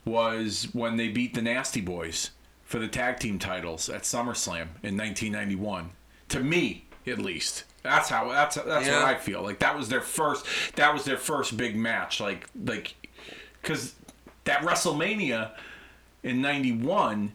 was 0.05 0.67
when 0.73 0.97
they 0.97 1.07
beat 1.07 1.33
the 1.33 1.41
Nasty 1.41 1.81
Boys 1.81 2.29
for 2.63 2.77
the 2.77 2.87
tag 2.87 3.19
team 3.19 3.39
titles 3.39 3.89
at 3.89 4.03
SummerSlam 4.03 4.67
in 4.83 4.95
1991. 4.95 5.89
To 6.29 6.39
me, 6.41 6.85
at 7.07 7.17
least. 7.17 7.63
That's 7.81 8.09
how 8.09 8.29
that's 8.29 8.55
that's 8.55 8.85
Yeah. 8.85 8.99
what 8.99 9.07
I 9.07 9.15
feel. 9.15 9.41
Like 9.41 9.57
that 9.59 9.75
was 9.75 9.89
their 9.89 10.01
first 10.01 10.45
that 10.75 10.93
was 10.93 11.05
their 11.05 11.17
first 11.17 11.57
big 11.57 11.75
match 11.75 12.19
like 12.19 12.45
like 12.63 12.93
cuz 13.63 13.95
that 14.43 14.61
WrestleMania 14.61 15.51
in 16.21 16.39
91 16.41 17.31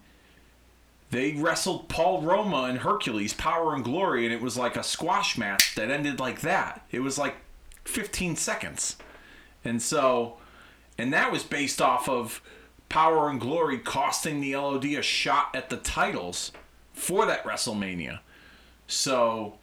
they 1.13 1.33
wrestled 1.33 1.91
Paul 1.91 2.23
Roma 2.23 2.63
and 2.63 2.79
Hercules, 2.79 3.35
Power 3.35 3.75
and 3.75 3.85
Glory, 3.85 4.25
and 4.25 4.33
it 4.33 4.41
was 4.41 4.57
like 4.57 4.77
a 4.77 4.83
squash 4.83 5.37
match 5.37 5.75
that 5.75 5.91
ended 5.91 6.19
like 6.19 6.41
that. 6.41 6.87
It 6.91 7.01
was 7.01 7.19
like 7.19 7.37
15 7.85 8.35
seconds. 8.35 8.97
And 9.63 9.83
so, 9.83 10.39
and 10.97 11.13
that 11.13 11.31
was 11.31 11.43
based 11.43 11.83
off 11.83 12.09
of 12.09 12.41
Power 12.89 13.29
and 13.29 13.39
Glory 13.39 13.79
costing 13.79 14.41
the 14.41 14.57
LOD 14.57 14.87
a 14.87 15.03
shot 15.03 15.55
at 15.55 15.69
the 15.69 15.77
titles 15.77 16.51
for 16.95 17.27
that 17.27 17.45
WrestleMania. 17.45 18.21
So, 18.87 19.59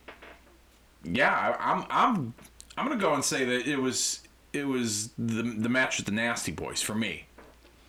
yeah, 1.04 1.58
I'm 1.60 1.84
I'm 1.90 2.34
I'm 2.78 2.88
gonna 2.88 3.02
go 3.02 3.16
and 3.16 3.26
say 3.26 3.44
that 3.44 3.68
it 3.68 3.78
was 3.78 4.20
it 4.54 4.68
was 4.68 5.10
the 5.18 5.42
the 5.42 5.70
match 5.70 5.98
with 5.98 6.06
the 6.06 6.12
Nasty 6.12 6.52
Boys 6.52 6.84
for 6.84 6.94
me. 6.94 7.26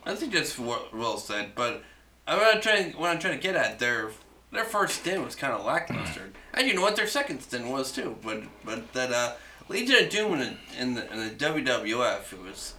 I 0.07 0.15
think 0.15 0.33
that's 0.33 0.59
Will 0.59 1.19
said, 1.19 1.53
but 1.55 1.83
I'm 2.31 2.39
not 2.39 2.63
trying. 2.63 2.93
What 2.93 3.11
I'm 3.11 3.19
trying 3.19 3.37
to 3.37 3.43
get 3.43 3.57
at, 3.57 3.79
their 3.81 4.11
their 4.53 4.65
first 4.65 5.01
stint 5.01 5.25
was 5.25 5.35
kind 5.35 5.53
of 5.53 5.65
lackluster, 5.65 6.31
and 6.55 6.67
you 6.67 6.75
know 6.75 6.83
what, 6.83 6.95
their 6.97 7.07
second 7.09 7.41
stint 7.41 7.67
was 7.67 7.91
too. 7.91 8.17
But 8.23 8.43
but 8.65 8.93
that 8.93 9.13
uh, 9.13 9.33
Legion 9.69 10.05
of 10.05 10.11
Doom 10.11 10.33
in 10.35 10.39
the, 10.39 10.57
in 10.81 10.95
the, 10.95 11.13
in 11.13 11.19
the 11.19 11.35
WWF, 11.35 12.33
it 12.33 12.41
was, 12.41 12.75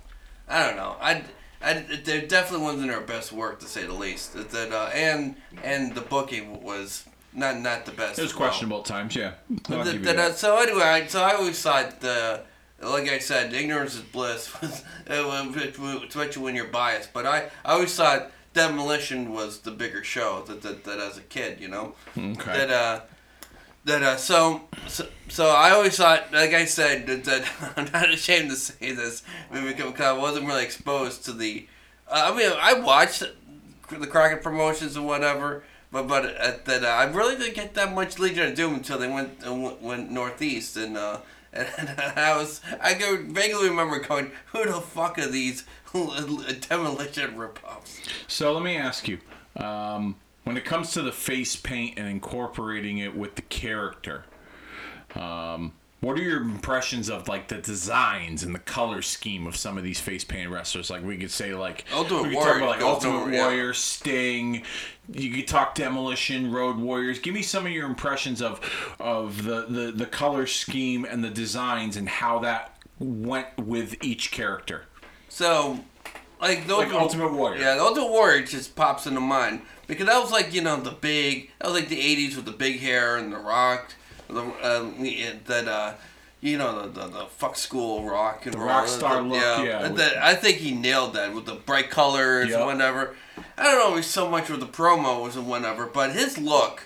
I 0.47 0.65
don't 0.65 0.77
know, 0.77 0.95
I. 1.01 1.23
I, 1.63 1.73
they 1.73 2.21
definitely 2.21 2.65
wasn't 2.65 2.87
their 2.87 3.01
best 3.01 3.31
work 3.31 3.59
to 3.59 3.67
say 3.67 3.85
the 3.85 3.93
least. 3.93 4.33
That, 4.33 4.71
uh, 4.71 4.89
and 4.95 5.35
and 5.63 5.93
the 5.93 6.01
booking 6.01 6.63
was 6.63 7.05
not 7.33 7.59
not 7.59 7.85
the 7.85 7.91
best. 7.91 8.17
It 8.17 8.23
was 8.23 8.31
as 8.31 8.35
well. 8.35 8.47
questionable 8.47 8.79
at 8.79 8.85
times, 8.85 9.15
yeah. 9.15 9.33
The- 9.67 9.83
the- 9.83 10.13
that. 10.13 10.37
so 10.39 10.57
anyway, 10.57 11.05
so 11.07 11.21
I 11.21 11.35
always 11.35 11.61
thought 11.61 12.01
the 12.01 12.41
like 12.81 13.07
I 13.09 13.19
said, 13.19 13.53
ignorance 13.53 13.93
is 13.93 14.01
bliss, 14.01 14.51
especially 15.05 16.41
when 16.41 16.55
you're 16.55 16.65
biased. 16.65 17.13
But 17.13 17.27
I, 17.27 17.49
I 17.63 17.73
always 17.73 17.95
thought 17.95 18.31
demolition 18.53 19.33
was 19.33 19.59
the 19.59 19.71
bigger 19.71 20.03
show 20.03 20.43
that, 20.47 20.61
that, 20.61 20.83
that 20.83 20.99
as 20.99 21.17
a 21.17 21.21
kid, 21.21 21.59
you 21.59 21.67
know. 21.67 21.95
Okay. 22.17 22.35
That 22.45 22.69
uh, 22.69 23.01
that 23.85 24.03
uh, 24.03 24.17
so, 24.17 24.61
so 24.87 25.07
so 25.27 25.49
I 25.49 25.71
always 25.71 25.97
thought, 25.97 26.31
like 26.31 26.53
I 26.53 26.65
said, 26.65 27.07
that, 27.07 27.23
that 27.23 27.73
I'm 27.77 27.91
not 27.91 28.13
ashamed 28.13 28.49
to 28.51 28.55
say 28.55 28.91
this 28.91 29.23
because 29.51 30.01
I 30.01 30.13
wasn't 30.13 30.47
really 30.47 30.63
exposed 30.63 31.25
to 31.25 31.33
the. 31.33 31.67
Uh, 32.07 32.31
I 32.31 32.37
mean, 32.37 32.51
I 32.59 32.73
watched 32.73 33.23
the 33.89 34.07
Crockett 34.07 34.43
promotions 34.43 34.95
and 34.95 35.07
whatever, 35.07 35.63
but 35.91 36.07
but 36.07 36.25
uh, 36.25 36.57
that 36.65 36.83
uh, 36.83 36.87
I 36.87 37.05
really 37.05 37.37
didn't 37.37 37.55
get 37.55 37.73
that 37.73 37.93
much 37.93 38.19
Legion 38.19 38.49
of 38.49 38.55
Doom 38.55 38.75
until 38.75 38.99
they 38.99 39.09
went 39.09 39.45
uh, 39.45 39.53
went, 39.53 39.81
went 39.81 40.11
northeast 40.11 40.77
and. 40.77 40.97
Uh, 40.97 41.19
and 41.53 41.89
I 41.99 42.37
was, 42.37 42.61
I 42.79 42.93
can 42.93 43.33
vaguely 43.33 43.67
remember 43.67 43.99
going, 43.99 44.31
who 44.53 44.63
the 44.63 44.79
fuck 44.79 45.19
are 45.19 45.27
these 45.27 45.65
demolition 46.69 47.35
ripoffs? 47.35 47.99
So 48.27 48.53
let 48.53 48.63
me 48.63 48.77
ask 48.77 49.07
you, 49.07 49.19
um, 49.57 50.15
when 50.43 50.57
it 50.57 50.65
comes 50.65 50.91
to 50.93 51.01
the 51.01 51.11
face 51.11 51.55
paint 51.55 51.97
and 51.97 52.07
incorporating 52.07 52.99
it 52.99 53.15
with 53.15 53.35
the 53.35 53.41
character, 53.43 54.25
um, 55.15 55.73
what 56.01 56.17
are 56.17 56.21
your 56.23 56.41
impressions 56.41 57.09
of 57.09 57.27
like 57.27 57.47
the 57.47 57.59
designs 57.59 58.41
and 58.41 58.55
the 58.55 58.59
color 58.59 59.03
scheme 59.03 59.45
of 59.45 59.55
some 59.55 59.77
of 59.77 59.83
these 59.83 59.99
face 59.99 60.23
paint 60.23 60.49
wrestlers? 60.49 60.89
Like 60.89 61.03
we 61.03 61.15
could 61.15 61.29
say 61.29 61.53
like 61.53 61.85
Ultimate 61.93 62.23
we 62.23 62.29
could 62.29 62.35
Warrior 62.37 62.53
talk 62.53 62.57
about 62.57 62.69
like 62.69 62.79
goes 62.79 62.89
Ultimate 62.89 63.13
nowhere, 63.13 63.33
yeah. 63.33 63.43
Warrior, 63.43 63.73
Sting. 63.73 64.63
You 65.13 65.31
could 65.31 65.47
talk 65.47 65.75
Demolition, 65.75 66.51
Road 66.51 66.77
Warriors. 66.77 67.19
Give 67.19 67.35
me 67.35 67.43
some 67.43 67.67
of 67.67 67.71
your 67.71 67.85
impressions 67.85 68.41
of 68.41 68.59
of 68.99 69.43
the 69.43 69.67
the, 69.69 69.91
the 69.91 70.07
color 70.07 70.47
scheme 70.47 71.05
and 71.05 71.23
the 71.23 71.29
designs 71.29 71.95
and 71.97 72.09
how 72.09 72.39
that 72.39 72.77
went 72.97 73.55
with 73.57 74.03
each 74.03 74.31
character. 74.31 74.85
So, 75.31 75.79
like 76.41 76.67
the 76.67 76.75
Like 76.75 76.91
Ultimate 76.91 77.31
Warrior. 77.31 77.61
Yeah, 77.61 77.75
the 77.75 77.81
Ultimate 77.83 78.09
Warrior 78.11 78.45
just 78.45 78.75
pops 78.75 79.07
into 79.07 79.21
mind 79.21 79.61
because 79.87 80.05
that 80.07 80.19
was 80.21 80.29
like 80.31 80.53
you 80.53 80.61
know 80.61 80.75
the 80.81 80.91
big. 80.91 81.51
That 81.59 81.69
was 81.71 81.79
like 81.79 81.87
the 81.87 81.95
'80s 81.99 82.35
with 82.35 82.43
the 82.45 82.51
big 82.51 82.81
hair 82.81 83.15
and 83.15 83.31
the 83.31 83.37
Rock, 83.37 83.93
the 84.27 84.41
um, 84.41 84.95
that 85.45 85.67
uh, 85.69 85.93
you 86.41 86.57
know 86.57 86.81
the 86.81 86.99
the, 87.01 87.07
the 87.07 87.25
fuck 87.27 87.55
school 87.55 88.03
rock 88.03 88.45
and 88.45 88.55
roll. 88.55 88.67
rock 88.67 88.87
star 88.89 89.21
look, 89.21 89.41
yeah, 89.41 89.83
That- 89.83 89.95
that- 89.95 90.17
I 90.17 90.35
think 90.35 90.57
he 90.57 90.73
nailed 90.73 91.13
that 91.13 91.33
with 91.33 91.45
the 91.45 91.55
bright 91.55 91.89
colors 91.89 92.49
Yep. 92.49 92.57
and 92.59 92.65
whatever. 92.67 93.15
I 93.57 93.63
don't 93.63 93.79
know 93.79 93.91
if 93.91 94.03
he's 94.03 94.07
so 94.13 94.29
much 94.29 94.49
with 94.49 94.59
the 94.59 94.65
promos 94.67 95.35
and 95.37 95.47
whatever, 95.47 95.85
but 95.85 96.11
his 96.11 96.37
look 96.37 96.83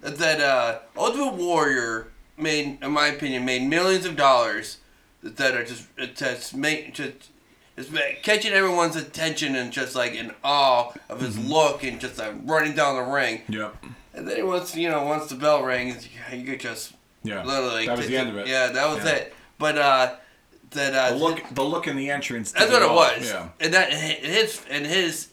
that 0.00 0.40
uh, 0.40 0.78
Ultimate 0.96 1.34
Warrior 1.34 2.08
made, 2.38 2.78
in 2.80 2.92
my 2.92 3.08
opinion, 3.08 3.44
made 3.44 3.62
millions 3.64 4.06
of 4.06 4.16
dollars 4.16 4.78
that 5.22 5.54
are 5.54 5.64
just 5.66 5.86
just 6.14 6.56
make 6.56 6.94
just. 6.94 7.28
Ma- 7.90 8.00
catching 8.22 8.52
everyone's 8.52 8.96
attention 8.96 9.54
and 9.56 9.72
just 9.72 9.94
like 9.94 10.12
in 10.14 10.32
awe 10.42 10.92
of 11.08 11.20
his 11.20 11.36
Mm-hmm. 11.36 11.48
look 11.52 11.84
and 11.84 12.00
just 12.00 12.18
like 12.18 12.32
running 12.44 12.74
down 12.74 12.96
the 12.96 13.10
ring. 13.10 13.42
Yep. 13.48 13.76
And 14.14 14.26
then 14.28 14.46
once 14.46 14.74
you 14.76 14.88
know, 14.90 15.04
once 15.04 15.28
the 15.28 15.36
bell 15.36 15.62
rings, 15.62 16.08
you 16.32 16.44
could 16.44 16.60
just 16.60 16.92
Yeah. 17.22 17.44
literally. 17.44 17.86
that 17.86 17.96
was 17.96 18.08
the 18.08 18.16
end 18.16 18.30
of 18.30 18.36
it. 18.38 18.46
Yeah, 18.48 18.68
that 18.68 18.88
was 18.94 19.04
Yeah. 19.04 19.10
it. 19.12 19.34
But 19.58 19.78
uh, 19.78 20.14
that 20.70 20.94
uh, 20.94 21.10
The 21.10 21.16
look, 21.16 21.42
the 21.54 21.62
look 21.64 21.86
in 21.86 21.96
the 21.96 22.10
entrance. 22.10 22.52
that's 22.52 22.70
what 22.72 22.82
it 22.82 22.90
was. 22.90 23.30
Yeah. 23.30 23.48
And 23.60 23.72
that 23.74 23.92
his 23.92 24.60
and 24.68 24.84
his, 24.86 25.28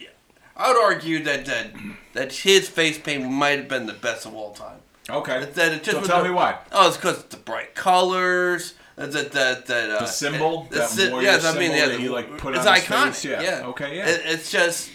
I 0.56 0.72
would 0.72 0.82
argue 0.82 1.24
that 1.24 1.46
that 1.46 1.72
that 2.14 2.32
his 2.34 2.70
face 2.70 2.98
paint 3.00 3.30
might 3.30 3.58
have 3.60 3.68
been 3.68 3.86
the 3.88 3.94
best 3.94 4.26
of 4.26 4.36
all 4.36 4.54
time. 4.54 4.78
Okay. 5.10 5.40
That, 5.40 5.56
that 5.56 5.72
it 5.74 5.84
just 5.84 5.98
so 6.02 6.04
tell 6.06 6.24
the- 6.24 6.30
me 6.30 6.36
why. 6.36 6.58
Oh, 6.72 6.88
it's 6.88 6.98
because 6.98 7.24
the 7.26 7.38
bright 7.38 7.76
colors. 7.76 8.76
That 8.96 9.12
that 9.34 9.66
that, 9.66 9.90
uh, 9.90 10.00
The 10.00 10.06
symbol, 10.06 10.68
the 10.70 10.78
that 10.80 10.90
sy- 10.90 11.12
warrior 11.12 11.28
yes, 11.28 11.46
I 11.46 11.60
mean, 11.60 11.72
yeah, 11.72 11.88
that 11.88 12.00
he, 12.00 12.08
like, 12.08 12.38
put 12.38 12.56
it's 12.56 12.66
on 12.66 12.76
his 12.76 12.86
face, 12.86 13.26
yeah. 13.26 13.42
yeah. 13.42 13.68
Okay, 13.68 13.98
yeah. 13.98 14.08
It, 14.08 14.22
it's 14.26 14.50
just 14.50 14.90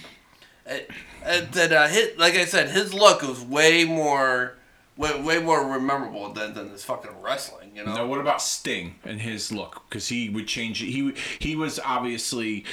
it, 0.66 0.90
it, 1.26 1.52
that 1.52 1.72
uh, 1.72 1.86
his, 1.86 2.16
like 2.16 2.34
I 2.34 2.46
said, 2.46 2.70
his 2.70 2.94
look 2.94 3.20
was 3.20 3.42
way 3.42 3.84
more, 3.84 4.54
way, 4.96 5.20
way 5.20 5.38
more 5.38 5.78
memorable 5.78 6.32
than 6.32 6.54
than 6.54 6.72
this 6.72 6.82
fucking 6.82 7.10
wrestling. 7.20 7.72
You 7.76 7.84
know. 7.84 7.94
Now, 7.94 8.06
what 8.06 8.20
about 8.20 8.40
Sting 8.40 8.94
and 9.04 9.20
his 9.20 9.52
look? 9.52 9.82
Because 9.88 10.08
he 10.08 10.30
would 10.30 10.46
change. 10.46 10.78
He 10.78 11.12
he 11.38 11.54
was 11.54 11.78
obviously 11.78 12.64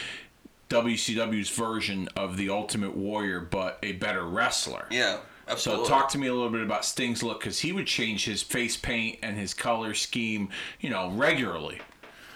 WCW's 0.69 1.49
version 1.49 2.07
of 2.15 2.37
the 2.37 2.49
Ultimate 2.49 2.95
Warrior, 2.95 3.41
but 3.41 3.79
a 3.83 3.93
better 3.93 4.25
wrestler. 4.25 4.85
Yeah. 4.91 5.17
So 5.55 5.85
talk 5.85 6.09
to 6.09 6.17
me 6.17 6.27
a 6.27 6.33
little 6.33 6.49
bit 6.49 6.61
about 6.61 6.83
Sting's 6.83 7.23
look, 7.23 7.39
because 7.39 7.59
he 7.59 7.71
would 7.71 7.87
change 7.87 8.25
his 8.25 8.43
face 8.43 8.75
paint 8.75 9.19
and 9.23 9.37
his 9.37 9.53
color 9.53 9.93
scheme, 9.93 10.49
you 10.81 10.89
know, 10.89 11.09
regularly. 11.11 11.79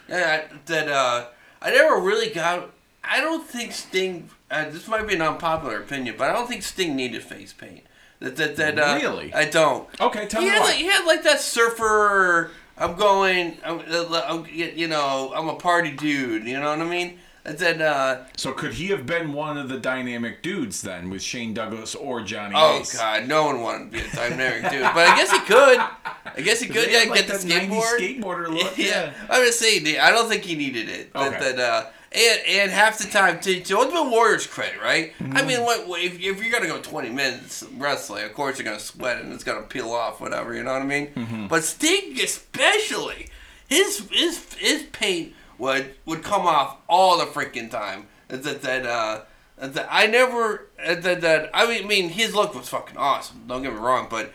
Yeah, 0.08 0.44
that 0.68 0.88
uh, 0.88 1.26
I 1.62 1.72
never 1.72 2.00
really 2.00 2.30
got. 2.30 2.72
I 3.04 3.20
don't 3.20 3.46
think 3.46 3.72
Sting. 3.74 4.30
Uh, 4.50 4.70
this 4.70 4.88
might 4.88 5.08
be 5.08 5.16
an 5.16 5.22
unpopular 5.22 5.80
opinion, 5.80 6.16
but 6.18 6.30
I 6.30 6.34
don't 6.34 6.48
think 6.48 6.64
Sting 6.64 6.96
needed 6.96 7.24
face 7.24 7.54
paint. 7.54 7.84
That 8.20 8.36
that 8.38 8.56
that. 8.58 8.80
Uh, 8.80 8.98
Really? 9.02 9.34
I 9.34 9.46
don't. 9.46 9.88
Okay, 10.00 10.28
tell 10.28 10.42
he 10.42 10.48
me 10.48 10.54
had 10.54 10.60
why. 10.60 10.66
like, 10.68 10.76
he 10.76 10.86
had 10.86 11.06
like 11.06 11.24
that 11.24 11.40
surfer. 11.42 12.52
I'm 12.78 12.96
going. 12.96 13.58
I'm, 13.64 13.82
I'm, 13.90 14.46
you 14.52 14.88
know, 14.88 15.34
I'm 15.36 15.50
a 15.50 15.56
party 15.56 15.92
dude. 15.92 16.46
You 16.46 16.60
know 16.60 16.70
what 16.70 16.80
I 16.82 16.86
mean? 16.86 17.20
That 17.44 17.58
then, 17.58 17.82
Uh, 17.82 18.26
So 18.38 18.52
could 18.52 18.74
he 18.76 18.88
have 18.88 19.06
been 19.08 19.34
one 19.34 19.58
of 19.58 19.68
the 19.68 19.78
dynamic 19.80 20.44
dudes 20.44 20.82
then 20.84 21.10
with 21.10 21.22
Shane 21.24 21.54
Douglas 21.56 21.96
or 21.96 22.22
Johnny 22.22 22.54
oh 22.56 22.80
Ace? 22.82 22.96
God, 22.96 23.28
no 23.28 23.46
one 23.46 23.62
wanted 23.62 23.92
to 23.92 23.98
be 23.98 24.06
a 24.08 24.12
dynamic 24.16 24.70
dude, 24.72 24.82
but 24.94 25.08
I 25.08 25.16
guess 25.16 25.32
he 25.32 25.40
could. 25.40 25.80
I 25.80 26.42
guess 26.42 26.60
he 26.62 26.68
could. 26.76 26.92
Yeah, 26.92 27.00
like, 27.10 27.14
get 27.14 27.28
the 27.28 27.34
skateboard. 27.34 27.98
skateboarder 28.00 28.50
look. 28.50 28.78
yeah. 28.78 28.86
Yeah. 28.86 29.14
I'm 29.30 29.44
just 29.46 29.60
saying, 29.60 29.86
I 30.00 30.12
don't 30.12 30.30
think 30.30 30.44
he 30.44 30.56
needed 30.56 30.88
it. 30.90 31.12
That, 31.14 31.34
Okay. 31.34 31.52
that, 31.54 31.60
uh, 31.60 31.86
and, 32.14 32.42
and 32.46 32.72
half 32.72 32.98
the 32.98 33.06
time, 33.08 33.40
to, 33.40 33.60
to 33.62 33.78
Ultimate 33.78 34.10
Warrior's 34.12 34.46
credit, 34.46 34.82
right? 34.82 35.14
Mm-hmm. 35.18 35.38
I 35.38 35.42
mean, 35.44 35.62
what, 35.64 35.88
what- 35.88 36.02
if, 36.02 36.20
if 36.20 36.44
you're 36.44 36.52
gonna 36.52 36.68
go 36.68 36.80
20 36.82 37.10
minutes 37.10 37.64
wrestling, 37.78 38.26
of 38.26 38.34
course 38.34 38.60
you're 38.60 38.66
gonna 38.66 38.80
sweat 38.80 39.22
and 39.22 39.32
it's 39.34 39.44
gonna 39.46 39.62
peel 39.64 39.90
off, 39.92 40.20
whatever. 40.22 40.54
You 40.54 40.62
know 40.64 40.74
what 40.74 40.82
I 40.82 40.86
mean? 40.86 41.08
Mm-hmm. 41.08 41.48
But 41.48 41.64
Sting, 41.64 42.20
especially, 42.22 43.30
his 43.70 44.08
his 44.12 44.54
his 44.56 44.84
paint 44.92 45.34
would 45.62 45.94
would 46.06 46.22
come 46.24 46.46
off 46.46 46.78
all 46.88 47.18
the 47.18 47.26
freaking 47.26 47.70
time. 47.72 48.08
That 48.28 48.62
that 48.62 48.86
uh. 48.86 49.22
That 49.58 49.88
I 49.92 50.08
never 50.08 50.70
that, 50.84 51.22
that 51.22 51.52
I 51.54 51.68
mean, 51.68 51.88
mean 51.88 52.10
his 52.10 52.34
look 52.34 52.56
was 52.56 52.68
fucking 52.70 52.98
awesome. 52.98 53.44
Don't 53.48 53.62
get 53.62 53.72
me 53.72 53.78
wrong, 53.78 54.08
but 54.10 54.34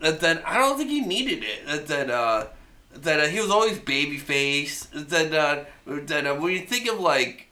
that, 0.00 0.20
that 0.20 0.42
I 0.48 0.56
don't 0.56 0.78
think 0.78 0.88
he 0.88 1.02
needed 1.02 1.44
it. 1.44 1.66
That 1.66 1.86
that 1.88 2.08
uh, 2.10 2.46
that 2.94 3.20
uh, 3.20 3.26
he 3.26 3.38
was 3.38 3.50
always 3.50 3.78
baby 3.78 4.16
face. 4.16 4.86
That 4.94 5.34
uh, 5.34 5.64
that 5.84 6.26
uh, 6.26 6.36
when 6.36 6.52
you 6.54 6.60
think 6.60 6.88
of 6.88 6.98
like 6.98 7.48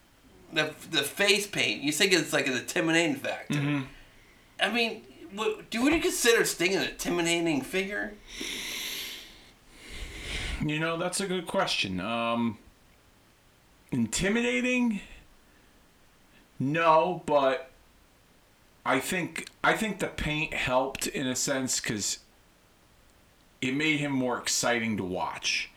the 0.51 0.73
the 0.91 1.03
face 1.03 1.47
paint, 1.47 1.83
you 1.83 1.93
think 1.93 2.15
it's 2.15 2.33
like 2.33 2.47
an 2.47 2.55
intimidating 2.55 3.17
factor. 3.17 3.85
I 4.59 4.73
mean, 4.73 5.03
what, 5.35 5.69
do 5.69 5.83
would 5.83 5.93
you 5.93 6.01
consider 6.01 6.47
Sting 6.47 6.75
an 6.75 6.89
intimidating 6.89 7.61
figure? 7.61 8.15
You 10.65 10.79
know, 10.79 10.97
that's 10.97 11.21
a 11.21 11.27
good 11.27 11.47
question. 11.47 12.01
Um, 12.01 12.57
intimidating? 13.91 15.01
No, 16.59 17.23
but 17.27 17.71
I 18.85 19.01
think 19.01 19.49
I 19.65 19.75
think 19.75 19.99
the 19.99 20.09
paint 20.09 20.55
helped 20.55 21.07
in 21.07 21.27
a 21.27 21.37
sense 21.37 21.81
because 21.81 22.19
it 23.61 23.75
made 23.75 24.01
him 24.01 24.13
more 24.13 24.39
exciting 24.39 24.97
to 24.97 25.05
watch. 25.05 25.71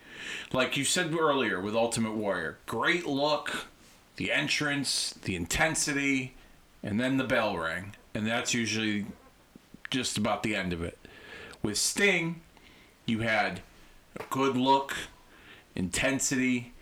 Like 0.52 0.78
you 0.78 0.86
said 0.86 1.14
earlier 1.14 1.60
with 1.60 1.76
Ultimate 1.76 2.14
Warrior, 2.14 2.58
great 2.66 3.06
look, 3.06 3.68
the 4.16 4.32
entrance, 4.32 5.14
the 5.24 5.36
intensity, 5.36 6.34
and 6.82 7.00
then 7.00 7.18
the 7.18 7.24
bell 7.24 7.58
ring, 7.58 7.96
and 8.14 8.28
that's 8.28 8.54
usually 8.54 9.06
just 9.90 10.18
about 10.18 10.44
the 10.44 10.56
end 10.56 10.74
of 10.74 10.82
it. 10.82 10.98
With 11.62 11.78
Sting, 11.78 12.42
you 13.06 13.20
had 13.20 13.62
a 14.18 14.24
good 14.30 14.58
look, 14.58 14.94
intensity, 15.76 16.73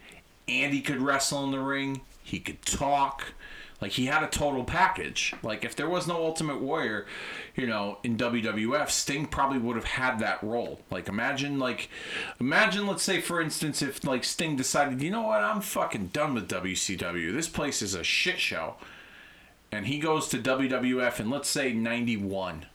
and 0.52 0.74
he 0.74 0.82
could 0.82 1.02
wrestle 1.02 1.44
in 1.46 1.52
the 1.52 1.60
ring. 1.60 2.02
He 2.24 2.40
could 2.40 2.62
talk. 2.64 3.34
Like 3.82 3.94
he 3.94 4.06
had 4.06 4.24
a 4.24 4.28
total 4.28 4.64
package. 4.64 5.34
Like 5.42 5.66
if 5.66 5.76
there 5.76 5.90
was 5.90 6.08
no 6.08 6.18
Ultimate 6.24 6.62
Warrior, 6.62 7.08
you 7.56 7.66
know, 7.66 7.98
in 8.04 8.16
WWF, 8.16 8.90
Sting 8.92 9.26
probably 9.26 9.58
would 9.58 9.76
have 9.76 9.86
had 9.86 10.20
that 10.20 10.44
role. 10.44 10.82
Like 10.92 11.10
imagine 11.10 11.58
like 11.58 11.90
imagine 12.40 12.86
let's 12.86 13.02
say 13.02 13.22
for 13.22 13.42
instance 13.42 13.82
if 13.82 14.04
like 14.04 14.24
Sting 14.24 14.56
decided, 14.56 15.02
"You 15.02 15.10
know 15.10 15.24
what? 15.24 15.42
I'm 15.42 15.62
fucking 15.62 16.08
done 16.08 16.36
with 16.36 16.48
WCW. 16.48 17.34
This 17.34 17.50
place 17.50 17.82
is 17.82 17.96
a 17.96 18.04
shit 18.04 18.40
show." 18.40 18.76
And 19.72 19.88
he 19.88 20.00
goes 20.00 20.28
to 20.28 20.38
WWF 20.38 21.20
in 21.20 21.30
let's 21.32 21.50
say 21.50 21.74
91. 21.74 22.68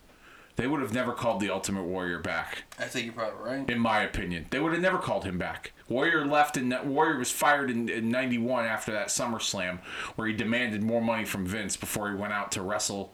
They 0.57 0.67
would 0.67 0.81
have 0.81 0.93
never 0.95 1.13
called 1.13 1.41
the 1.41 1.51
Ultimate 1.51 1.85
Warrior 1.85 2.19
back 2.19 2.65
I 2.79 2.85
think 2.85 3.05
you're 3.05 3.15
probably 3.15 3.59
right. 3.59 3.71
in 3.71 3.79
my 3.79 4.01
opinion. 4.01 4.47
They 4.51 4.59
would 4.59 4.73
have 4.73 4.81
never 4.81 4.99
called 4.99 5.25
him 5.25 5.39
back. 5.39 5.73
Warrior 5.89 6.25
left 6.27 6.57
and 6.57 6.75
Warrior 6.85 7.19
was 7.19 7.31
fired 7.31 7.71
in, 7.71 7.89
in 7.89 8.11
91 8.11 8.65
after 8.65 8.93
that 8.93 9.09
SummerSlam 9.09 9.81
where 10.17 10.27
he 10.27 10.33
demanded 10.35 10.83
more 10.83 11.01
money 11.03 11.25
from 11.25 11.47
Vince 11.47 11.77
before 11.77 12.11
he 12.11 12.17
went 12.17 12.33
out 12.33 12.51
to 12.53 12.63
wrestle 12.63 13.13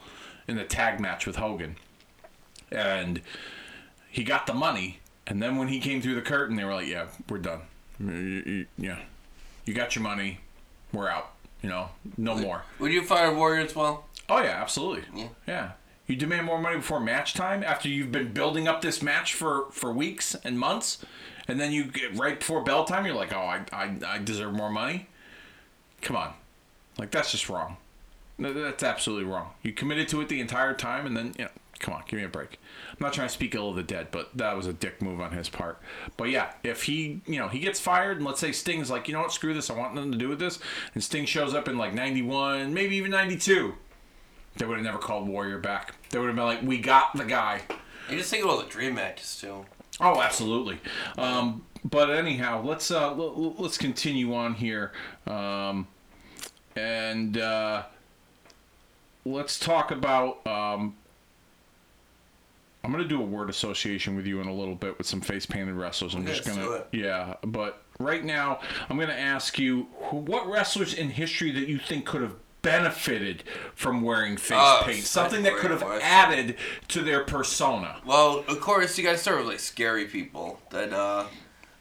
in 0.48 0.56
the 0.56 0.64
tag 0.64 1.00
match 1.00 1.26
with 1.26 1.36
Hogan. 1.36 1.76
And 2.70 3.20
he 4.10 4.24
got 4.24 4.46
the 4.46 4.54
money 4.54 5.00
and 5.26 5.42
then 5.42 5.56
when 5.56 5.68
he 5.68 5.80
came 5.80 6.00
through 6.00 6.14
the 6.14 6.22
curtain 6.22 6.56
they 6.56 6.64
were 6.64 6.74
like, 6.74 6.88
"Yeah, 6.88 7.06
we're 7.28 7.38
done. 7.38 7.62
Yeah. 8.78 8.98
You 9.64 9.74
got 9.74 9.94
your 9.94 10.02
money. 10.02 10.40
We're 10.92 11.08
out. 11.08 11.32
You 11.62 11.68
know, 11.68 11.90
no 12.16 12.34
more." 12.36 12.62
Would 12.80 12.92
you 12.92 13.02
fire 13.02 13.32
Warrior 13.32 13.64
as 13.64 13.76
well? 13.76 14.06
Oh 14.28 14.42
yeah, 14.42 14.60
absolutely. 14.60 15.04
Yeah. 15.14 15.28
Yeah. 15.46 15.70
You 16.12 16.18
demand 16.18 16.44
more 16.44 16.60
money 16.60 16.76
before 16.76 17.00
match 17.00 17.32
time 17.32 17.64
after 17.64 17.88
you've 17.88 18.12
been 18.12 18.34
building 18.34 18.68
up 18.68 18.82
this 18.82 19.00
match 19.00 19.32
for 19.32 19.70
for 19.70 19.90
weeks 19.90 20.34
and 20.44 20.58
months, 20.58 21.02
and 21.48 21.58
then 21.58 21.72
you 21.72 21.84
get 21.84 22.18
right 22.18 22.38
before 22.38 22.62
bell 22.62 22.84
time. 22.84 23.06
You're 23.06 23.14
like, 23.14 23.32
oh, 23.32 23.38
I 23.38 23.64
I, 23.72 23.96
I 24.06 24.18
deserve 24.18 24.52
more 24.52 24.68
money. 24.68 25.08
Come 26.02 26.16
on, 26.16 26.34
like 26.98 27.12
that's 27.12 27.32
just 27.32 27.48
wrong. 27.48 27.78
That's 28.38 28.82
absolutely 28.82 29.24
wrong. 29.24 29.52
You 29.62 29.72
committed 29.72 30.06
to 30.08 30.20
it 30.20 30.28
the 30.28 30.38
entire 30.38 30.74
time, 30.74 31.06
and 31.06 31.16
then 31.16 31.32
you 31.38 31.46
know, 31.46 31.50
come 31.78 31.94
on, 31.94 32.02
give 32.06 32.18
me 32.18 32.26
a 32.26 32.28
break. 32.28 32.60
I'm 32.90 32.98
not 33.00 33.14
trying 33.14 33.28
to 33.28 33.32
speak 33.32 33.54
ill 33.54 33.70
of 33.70 33.76
the 33.76 33.82
dead, 33.82 34.08
but 34.10 34.36
that 34.36 34.54
was 34.54 34.66
a 34.66 34.74
dick 34.74 35.00
move 35.00 35.18
on 35.18 35.32
his 35.32 35.48
part. 35.48 35.80
But 36.18 36.28
yeah, 36.28 36.52
if 36.62 36.82
he, 36.82 37.22
you 37.26 37.38
know, 37.38 37.48
he 37.48 37.58
gets 37.58 37.80
fired, 37.80 38.18
and 38.18 38.26
let's 38.26 38.38
say 38.38 38.52
Sting's 38.52 38.90
like, 38.90 39.08
you 39.08 39.14
know 39.14 39.22
what, 39.22 39.32
screw 39.32 39.54
this, 39.54 39.70
I 39.70 39.78
want 39.78 39.94
nothing 39.94 40.12
to 40.12 40.18
do 40.18 40.28
with 40.28 40.40
this, 40.40 40.58
and 40.92 41.02
Sting 41.02 41.24
shows 41.24 41.54
up 41.54 41.68
in 41.68 41.78
like 41.78 41.94
'91, 41.94 42.74
maybe 42.74 42.96
even 42.96 43.12
'92. 43.12 43.76
They 44.56 44.66
would 44.66 44.76
have 44.76 44.84
never 44.84 44.98
called 44.98 45.28
Warrior 45.28 45.58
back. 45.58 45.94
They 46.10 46.18
would 46.18 46.26
have 46.26 46.36
been 46.36 46.44
like, 46.44 46.62
"We 46.62 46.78
got 46.78 47.14
the 47.16 47.24
guy." 47.24 47.62
You 48.10 48.18
just 48.18 48.30
think 48.30 48.44
about 48.44 48.64
the 48.64 48.70
dream 48.70 48.94
matches 48.96 49.38
too. 49.40 49.64
Oh, 50.00 50.20
absolutely. 50.20 50.78
Um, 51.16 51.64
but 51.84 52.10
anyhow, 52.10 52.62
let's 52.64 52.90
uh, 52.90 53.10
l- 53.12 53.54
let's 53.58 53.78
continue 53.78 54.34
on 54.34 54.54
here, 54.54 54.92
um, 55.26 55.86
and 56.76 57.38
uh, 57.38 57.84
let's 59.24 59.58
talk 59.58 59.90
about. 59.90 60.46
Um, 60.46 60.96
I'm 62.84 62.90
gonna 62.90 63.04
do 63.04 63.20
a 63.20 63.24
word 63.24 63.48
association 63.48 64.16
with 64.16 64.26
you 64.26 64.40
in 64.40 64.48
a 64.48 64.52
little 64.54 64.74
bit 64.74 64.98
with 64.98 65.06
some 65.06 65.20
face 65.20 65.46
painted 65.46 65.74
wrestlers. 65.74 66.14
I'm 66.14 66.22
Okay, 66.24 66.32
just 66.34 66.44
gonna, 66.46 66.62
do 66.62 66.72
it. 66.72 66.88
yeah. 66.90 67.34
But 67.44 67.80
right 68.00 68.24
now, 68.24 68.58
I'm 68.90 68.98
gonna 68.98 69.12
ask 69.12 69.56
you 69.58 69.86
who- 70.10 70.16
what 70.16 70.48
wrestlers 70.48 70.92
in 70.92 71.10
history 71.10 71.52
that 71.52 71.68
you 71.68 71.78
think 71.78 72.04
could 72.06 72.22
have 72.22 72.34
benefited 72.62 73.42
from 73.74 74.02
wearing 74.02 74.36
face 74.36 74.56
Oh, 74.58 74.82
paint, 74.84 75.04
something 75.04 75.42
that 75.42 75.56
could 75.56 75.70
have 75.70 75.82
added 75.82 76.56
to 76.88 77.02
their 77.02 77.24
persona. 77.24 77.96
Well, 78.06 78.44
of 78.48 78.60
course, 78.60 78.96
you 78.96 79.04
got 79.04 79.12
to 79.12 79.18
start 79.18 79.38
with 79.38 79.48
like 79.48 79.60
scary 79.60 80.06
people. 80.06 80.60
That 80.70 80.92
uh, 80.92 81.26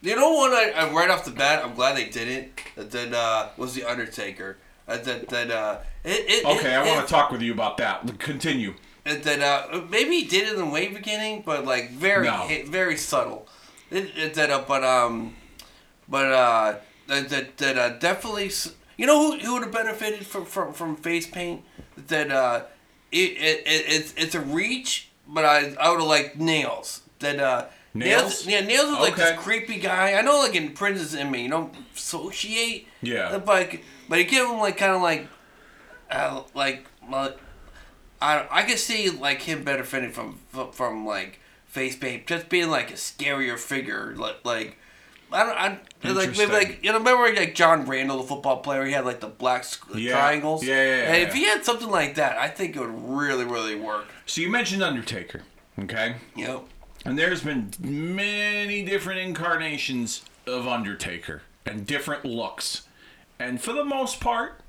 you 0.01 0.15
know, 0.15 0.31
one 0.31 0.51
I, 0.51 0.73
I 0.75 0.91
right 0.91 1.09
off 1.09 1.23
the 1.25 1.31
bat, 1.31 1.63
I'm 1.63 1.75
glad 1.75 1.95
they 1.95 2.09
didn't. 2.09 2.51
That 2.75 3.13
uh, 3.13 3.50
was 3.57 3.75
the 3.75 3.83
Undertaker. 3.85 4.57
Uh, 4.88 4.97
then, 4.97 5.25
that 5.29 5.51
uh, 5.51 5.77
it, 6.03 6.25
it, 6.27 6.45
Okay, 6.45 6.73
it, 6.73 6.77
I 6.77 6.85
want 6.95 7.07
to 7.07 7.13
talk 7.13 7.31
with 7.31 7.41
you 7.41 7.53
about 7.53 7.77
that. 7.77 8.19
Continue. 8.19 8.73
it- 9.05 9.23
that 9.23 9.39
uh, 9.41 9.81
maybe 9.89 10.21
he 10.21 10.25
did 10.25 10.47
it 10.47 10.53
in 10.53 10.59
the 10.59 10.65
way 10.65 10.88
beginning, 10.88 11.43
but 11.45 11.65
like 11.65 11.91
very 11.91 12.25
No. 12.27 12.47
very 12.67 12.97
subtle. 12.97 13.47
It, 13.91 14.11
it 14.17 14.33
that 14.33 14.50
uh, 14.50 14.63
but 14.67 14.83
um, 14.83 15.35
but 16.09 16.31
uh, 16.31 16.75
that 17.07 17.29
that, 17.29 17.57
that 17.57 17.77
uh, 17.77 17.89
definitely. 18.00 18.50
You 19.01 19.07
know 19.07 19.31
who, 19.31 19.40
who 19.40 19.53
would 19.53 19.64
have 19.64 19.72
benefited 19.72 20.27
from, 20.27 20.46
from, 20.46 20.74
from 20.74 20.96
face 20.96 21.25
paint? 21.25 21.64
That 22.05 22.29
uh, 22.29 22.66
it, 23.11 23.31
it, 23.31 23.64
it 23.66 23.83
it's 23.87 24.14
it's 24.16 24.35
a 24.35 24.40
reach, 24.40 25.09
but 25.27 25.44
I 25.44 25.74
I 25.79 25.90
would 25.90 26.01
have 26.01 26.07
liked 26.07 26.37
nails. 26.37 27.01
That 27.18 27.40
uh, 27.40 27.66
Nails? 27.96 28.46
yeah, 28.46 28.59
nails 28.59 28.92
was 28.92 29.00
like 29.00 29.16
this 29.16 29.40
creepy 29.40 29.79
guy. 29.79 30.14
I 30.14 30.22
know, 30.22 30.37
like 30.37 30.53
in 30.53 30.74
Princess 30.74 31.16
and 31.16 31.31
Me, 31.31 31.46
you 31.46 31.50
don't 31.50 31.75
associate. 31.96 32.87
Yeah. 33.01 33.31
But 33.40 33.48
like, 33.48 33.83
but 34.07 34.20
you 34.20 34.25
give 34.25 34.48
him 34.48 34.59
like 34.59 34.77
kind 34.77 34.92
of 34.92 35.01
like, 35.01 35.27
uh, 36.11 36.44
like, 36.53 36.85
like 37.09 37.40
I 38.22 38.46
I 38.51 38.61
could 38.61 38.77
see 38.77 39.09
like 39.09 39.42
him 39.42 39.64
benefiting 39.64 40.11
from 40.11 40.37
from, 40.50 40.74
from 40.74 41.07
like 41.07 41.40
face 41.66 41.96
paint, 41.96 42.27
just 42.27 42.50
being 42.50 42.70
like 42.70 42.92
a 42.92 42.98
scarier 42.98 43.57
figure, 43.57 44.14
like 44.16 44.46
like. 44.46 44.77
I 45.31 45.44
don't. 45.44 45.57
I, 45.57 46.11
like 46.13 46.37
maybe 46.37 46.51
like 46.51 46.79
you 46.83 46.91
know. 46.91 46.98
Remember 47.00 47.33
like 47.33 47.55
John 47.55 47.85
Randle, 47.85 48.17
the 48.17 48.24
football 48.27 48.57
player. 48.57 48.85
He 48.85 48.91
had 48.91 49.05
like 49.05 49.20
the 49.20 49.27
black 49.27 49.65
Yeah. 49.96 50.11
triangles. 50.13 50.63
Yeah, 50.63 50.75
yeah, 50.75 50.83
yeah, 50.98 51.03
And 51.13 51.15
if 51.24 51.29
yeah. 51.29 51.33
he 51.35 51.46
had 51.46 51.65
something 51.65 51.89
like 51.89 52.15
that, 52.15 52.37
I 52.37 52.48
think 52.48 52.75
it 52.75 52.79
would 52.79 53.09
really, 53.09 53.46
really 53.46 53.75
work. 53.75 54.05
So 54.25 54.41
you 54.41 54.50
mentioned 54.50 54.83
Undertaker, 54.83 55.44
okay? 55.79 56.15
Know. 56.35 56.65
And 57.05 57.17
there's 57.17 57.44
been 57.44 57.72
many 57.79 58.83
different 58.83 59.20
incarnations 59.20 60.24
of 60.46 60.67
Undertaker 60.67 61.41
and 61.65 61.85
different 61.87 62.25
looks. 62.25 62.83
And 63.39 63.61
for 63.61 63.74
the 63.74 63.83
most 63.85 64.20
part, 64.20 64.61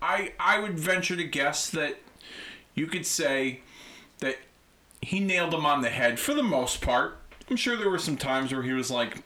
I 0.00 0.32
I 0.38 0.58
would 0.58 0.78
venture 0.78 1.16
to 1.16 1.24
guess 1.24 1.68
that 1.70 1.98
you 2.74 2.86
could 2.86 3.06
say 3.06 3.60
that 4.18 4.38
he 5.00 5.20
nailed 5.20 5.52
him 5.52 5.66
on 5.66 5.82
the 5.82 5.90
head 5.90 6.18
for 6.18 6.32
the 6.34 6.42
most 6.42 6.80
part. 6.80 7.18
I'm 7.52 7.56
sure 7.58 7.76
there 7.76 7.90
were 7.90 7.98
some 7.98 8.16
times 8.16 8.50
where 8.50 8.62
he 8.62 8.72
was 8.72 8.90
like, 8.90 9.18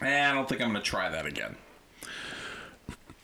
eh, 0.00 0.30
I 0.30 0.32
don't 0.32 0.48
think 0.48 0.60
I'm 0.60 0.70
going 0.70 0.80
to 0.80 0.88
try 0.88 1.08
that 1.08 1.26
again. 1.26 1.56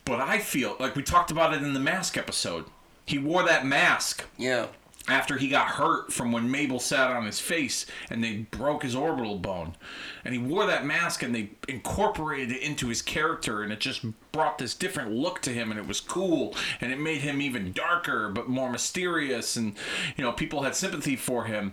But 0.05 0.21
I 0.21 0.41
feel 0.41 0.75
like 0.81 0.97
we 0.97 1.05
talked 1.05 1.31
about 1.31 1.55
it 1.55 1.63
in 1.63 1.73
the 1.73 1.79
mask 1.79 2.19
episode. 2.19 2.65
He 3.07 3.17
wore 3.19 3.45
that 3.45 3.65
mask 3.65 4.25
Yeah. 4.37 4.67
after 5.07 5.39
he 5.39 5.47
got 5.47 5.69
hurt 5.69 6.13
from 6.13 6.33
when 6.33 6.51
Mabel 6.51 6.81
sat 6.81 7.13
on 7.13 7.27
his 7.27 7.39
face 7.39 7.87
and 8.11 8.25
they 8.25 8.39
broke 8.51 8.83
his 8.83 8.97
orbital 8.97 9.39
bone. 9.39 9.77
And 10.25 10.35
he 10.35 10.41
wore 10.41 10.67
that 10.67 10.85
mask 10.85 11.23
and 11.23 11.33
they 11.33 11.51
incorporated 11.69 12.51
it 12.51 12.63
into 12.63 12.89
his 12.89 13.03
character 13.03 13.63
and 13.63 13.73
it 13.73 13.79
just 13.79 14.05
brought 14.33 14.59
this 14.59 14.75
different 14.75 15.13
look 15.13 15.43
to 15.43 15.51
him 15.51 15.71
and 15.71 15.79
it 15.79 15.87
was 15.87 16.01
cool 16.01 16.57
and 16.81 16.91
it 16.91 16.99
made 16.99 17.21
him 17.21 17.41
even 17.41 17.71
darker 17.73 18.29
but 18.31 18.49
more 18.49 18.69
mysterious 18.69 19.55
and 19.55 19.77
you 20.17 20.25
know 20.25 20.33
people 20.33 20.65
had 20.65 20.75
sympathy 20.75 21.15
for 21.15 21.45
him. 21.45 21.73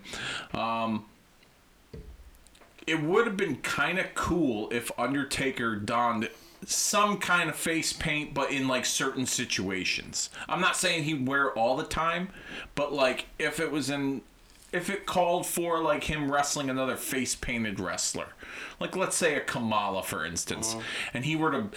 Um, 0.53 1.05
it 2.89 3.03
would 3.03 3.27
have 3.27 3.37
been 3.37 3.57
kind 3.57 3.99
of 3.99 4.13
cool 4.15 4.69
if 4.71 4.91
Undertaker 4.97 5.75
donned 5.75 6.29
some 6.65 7.17
kind 7.17 7.49
of 7.49 7.55
face 7.55 7.93
paint, 7.93 8.33
but 8.33 8.51
in 8.51 8.67
like 8.67 8.85
certain 8.85 9.25
situations. 9.25 10.29
I'm 10.47 10.59
not 10.59 10.75
saying 10.75 11.03
he'd 11.03 11.27
wear 11.27 11.47
it 11.47 11.57
all 11.57 11.77
the 11.77 11.83
time, 11.83 12.29
but 12.75 12.91
like 12.91 13.27
if 13.37 13.59
it 13.59 13.71
was 13.71 13.89
in. 13.89 14.21
If 14.71 14.91
it 14.91 15.07
called 15.07 15.47
for 15.47 15.81
like 15.81 16.03
him 16.03 16.31
wrestling 16.31 16.69
another 16.69 16.95
face 16.95 17.33
painted 17.33 17.79
wrestler, 17.79 18.27
like 18.79 18.95
let's 18.95 19.15
say 19.15 19.33
a 19.33 19.39
Kamala 19.39 20.03
for 20.03 20.23
instance, 20.23 20.73
uh-huh. 20.73 20.83
and 21.15 21.25
he 21.25 21.35
were 21.35 21.49
to 21.49 21.69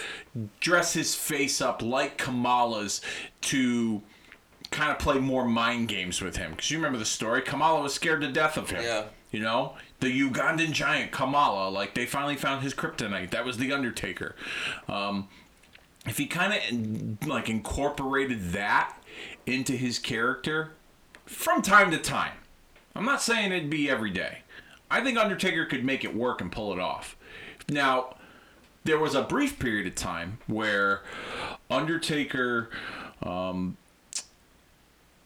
dress 0.59 0.93
his 0.93 1.15
face 1.15 1.59
up 1.59 1.81
like 1.81 2.19
Kamala's 2.19 3.01
to 3.41 4.03
kind 4.69 4.91
of 4.91 4.99
play 4.99 5.17
more 5.17 5.43
mind 5.43 5.87
games 5.87 6.21
with 6.21 6.35
him. 6.35 6.51
Because 6.51 6.69
you 6.69 6.77
remember 6.77 6.99
the 6.99 7.05
story, 7.05 7.41
Kamala 7.41 7.81
was 7.81 7.95
scared 7.95 8.21
to 8.21 8.31
death 8.31 8.57
of 8.57 8.69
him. 8.69 8.83
Yeah. 8.83 9.05
You 9.31 9.39
know, 9.39 9.73
the 10.03 10.21
Ugandan 10.21 10.73
giant 10.73 11.11
Kamala, 11.13 11.69
like 11.69 11.95
they 11.95 12.05
finally 12.05 12.35
found 12.35 12.61
his 12.61 12.73
kryptonite. 12.73 13.29
That 13.29 13.45
was 13.45 13.57
the 13.57 13.71
Undertaker. 13.71 14.35
Um, 14.89 15.29
if 16.05 16.17
he 16.17 16.25
kind 16.25 16.53
of 16.53 17.27
like 17.27 17.49
incorporated 17.49 18.51
that 18.51 18.97
into 19.45 19.73
his 19.73 19.99
character 19.99 20.73
from 21.25 21.61
time 21.61 21.89
to 21.91 21.97
time, 21.97 22.33
I'm 22.93 23.05
not 23.05 23.21
saying 23.21 23.53
it'd 23.53 23.69
be 23.69 23.89
every 23.89 24.11
day. 24.11 24.39
I 24.91 25.01
think 25.01 25.17
Undertaker 25.17 25.65
could 25.65 25.85
make 25.85 26.03
it 26.03 26.13
work 26.13 26.41
and 26.41 26.51
pull 26.51 26.73
it 26.73 26.79
off. 26.79 27.15
Now, 27.69 28.17
there 28.83 28.99
was 28.99 29.15
a 29.15 29.21
brief 29.21 29.57
period 29.57 29.87
of 29.87 29.95
time 29.95 30.39
where 30.47 31.01
Undertaker 31.71 32.69
um, 33.21 33.77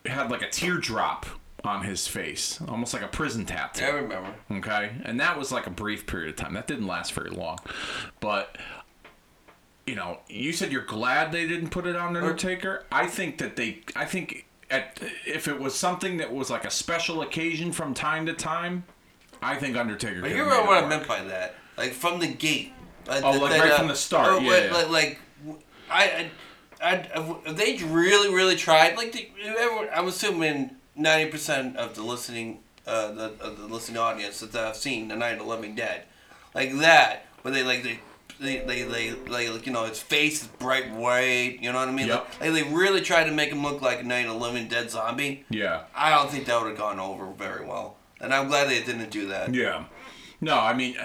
had 0.06 0.30
like 0.30 0.44
a 0.44 0.50
teardrop 0.52 1.26
on 1.64 1.84
his 1.84 2.08
face, 2.08 2.60
almost 2.68 2.94
like 2.94 3.04
a 3.04 3.08
prison 3.08 3.46
tattoo. 3.46 3.84
I 3.86 3.90
remember. 3.90 4.34
Okay, 4.52 4.92
and 5.04 5.20
that 5.20 5.38
was 5.38 5.52
like 5.52 5.68
a 5.68 5.72
brief 5.72 6.06
period 6.06 6.30
of 6.30 6.36
time. 6.36 6.54
That 6.54 6.68
didn't 6.68 6.88
last 6.88 7.14
very 7.14 7.30
long, 7.32 7.58
but 8.20 8.58
you 9.86 9.96
know, 9.96 10.20
you 10.28 10.52
said 10.54 10.72
you're 10.72 10.84
glad 10.84 11.32
they 11.32 11.48
didn't 11.48 11.70
put 11.70 11.88
it 11.88 11.96
on 11.96 12.16
Undertaker. 12.18 12.86
I 12.92 13.08
think 13.08 13.38
that 13.38 13.56
they, 13.56 13.80
I 13.96 14.06
think 14.06 14.46
at 14.70 15.00
if 15.26 15.48
it 15.48 15.60
was 15.60 15.76
something 15.76 16.18
that 16.18 16.34
was 16.34 16.50
like 16.50 16.66
a 16.66 16.70
special 16.72 17.22
occasion 17.22 17.72
from 17.72 17.94
time 17.94 18.26
to 18.26 18.34
time, 18.34 18.84
I 19.42 19.56
think 19.56 19.78
Undertaker. 19.78 20.22
But 20.22 20.32
you 20.32 20.44
remember 20.44 20.68
what 20.68 20.78
it 20.78 20.80
I 20.80 20.82
work. 20.82 20.90
meant 20.90 21.08
by 21.08 21.24
that? 21.24 21.56
Like 21.78 21.94
from 21.94 22.20
the 22.20 22.28
gate, 22.28 22.74
Uh, 23.08 23.22
Oh, 23.24 23.32
like 23.40 23.62
right 23.62 23.74
from 23.74 23.88
the 23.88 23.96
start, 23.96 24.28
oh, 24.30 24.40
yeah, 24.40 24.50
like, 24.52 24.64
yeah. 24.66 24.74
like, 24.74 24.90
like, 24.90 25.20
I, 25.90 26.30
I, 26.82 26.92
I, 27.46 27.52
they 27.54 27.78
really, 27.86 28.34
really 28.34 28.58
tried. 28.58 28.98
Like, 28.98 29.14
the, 29.14 29.30
I'm 29.96 30.08
assuming 30.08 30.72
ninety 30.98 31.32
percent 31.32 31.78
of 31.78 31.96
the 31.96 32.04
listening, 32.04 32.60
uh, 32.86 33.12
the, 33.12 33.24
of 33.40 33.58
the 33.58 33.68
listening 33.68 33.98
audience 33.98 34.40
that 34.40 34.56
I've 34.56 34.76
seen 34.76 35.08
the 35.08 35.16
Night 35.16 35.34
of 35.34 35.40
the 35.40 35.46
Living 35.46 35.76
Dead, 35.76 36.04
like 36.54 36.78
that, 36.80 37.26
where 37.42 37.54
they 37.54 37.64
like 37.64 37.84
they. 37.84 38.00
They, 38.40 38.60
they, 38.60 38.84
they, 38.84 39.10
they, 39.10 39.50
like, 39.50 39.66
you 39.66 39.74
know, 39.74 39.86
his 39.86 40.00
face 40.00 40.44
is 40.44 40.48
bright 40.48 40.94
white, 40.94 41.58
you 41.60 41.72
know 41.72 41.80
what 41.80 41.88
I 41.88 41.92
mean? 41.92 42.06
Yep. 42.06 42.28
Like, 42.40 42.54
they 42.54 42.62
really 42.62 43.02
tried 43.02 43.24
to 43.24 43.32
make 43.32 43.50
him 43.50 43.64
look 43.64 43.82
like 43.82 44.02
a 44.02 44.04
Night 44.04 44.28
of 44.28 44.34
the 44.34 44.38
Living 44.38 44.68
Dead 44.68 44.92
zombie. 44.92 45.44
Yeah. 45.50 45.86
I 45.96 46.12
don't 46.12 46.30
think 46.30 46.46
that 46.46 46.62
would 46.62 46.70
have 46.70 46.78
gone 46.78 47.00
over 47.00 47.26
very 47.32 47.66
well. 47.66 47.98
And 48.22 48.32
I'm 48.32 48.48
glad 48.48 48.70
they 48.70 48.84
didn't 48.84 49.10
do 49.10 49.30
that. 49.30 49.56
Yeah. 49.56 49.86
No, 50.40 50.56
I 50.56 50.76
mean, 50.76 50.98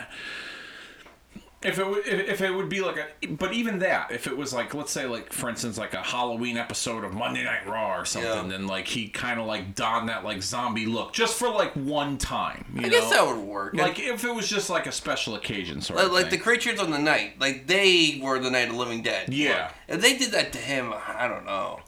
if 1.65 1.79
it 1.79 1.87
would, 1.87 2.07
if 2.07 2.29
if 2.29 2.41
it 2.41 2.51
would 2.51 2.69
be 2.69 2.81
like 2.81 2.97
a, 2.97 3.27
but 3.27 3.53
even 3.53 3.79
that, 3.81 4.11
if 4.11 4.27
it 4.27 4.37
was 4.37 4.53
like, 4.53 4.75
let's 4.75 4.91
say, 4.93 5.07
like 5.07 5.33
for 5.33 5.49
instance, 5.49 5.79
like 5.79 5.95
a 5.95 6.03
Halloween 6.03 6.57
episode 6.57 7.05
of 7.05 7.15
Monday 7.15 7.45
Night 7.45 7.67
Raw 7.67 7.97
or 7.99 8.05
something, 8.05 8.31
Yeah. 8.31 8.43
then 8.49 8.67
like 8.67 8.87
he 8.89 9.09
kind 9.09 9.39
of 9.41 9.47
like 9.47 9.75
donned 9.75 10.09
that 10.09 10.25
like 10.25 10.43
zombie 10.43 10.87
look 10.87 11.13
just 11.13 11.39
for 11.39 11.49
like 11.49 11.73
one 11.75 12.19
time. 12.19 12.65
You 12.75 12.81
I 12.81 12.83
know? 12.85 12.89
guess 12.91 13.11
that 13.11 13.27
would 13.27 13.39
work. 13.39 13.75
Like 13.75 13.99
if 13.99 14.25
it 14.25 14.35
was 14.35 14.49
just 14.49 14.69
like 14.71 14.87
a 14.87 14.93
special 14.93 15.35
occasion 15.37 15.81
sort 15.81 15.99
Like, 15.99 16.07
of 16.07 16.13
like 16.13 16.25
the 16.27 16.31
thing. 16.33 16.41
creatures 16.41 16.81
on 16.81 16.91
the 16.91 16.99
night, 16.99 17.41
like 17.41 17.67
they 17.67 18.19
were 18.23 18.39
the 18.39 18.51
Night 18.51 18.69
of 18.69 18.73
the 18.75 18.79
Living 18.79 19.03
Dead. 19.03 19.33
Yeah. 19.33 19.71
If 19.89 20.01
they 20.01 20.17
did 20.17 20.33
that 20.33 20.53
to 20.53 20.59
him, 20.59 20.93
I 20.95 21.29
don't 21.29 21.45
know. 21.47 21.81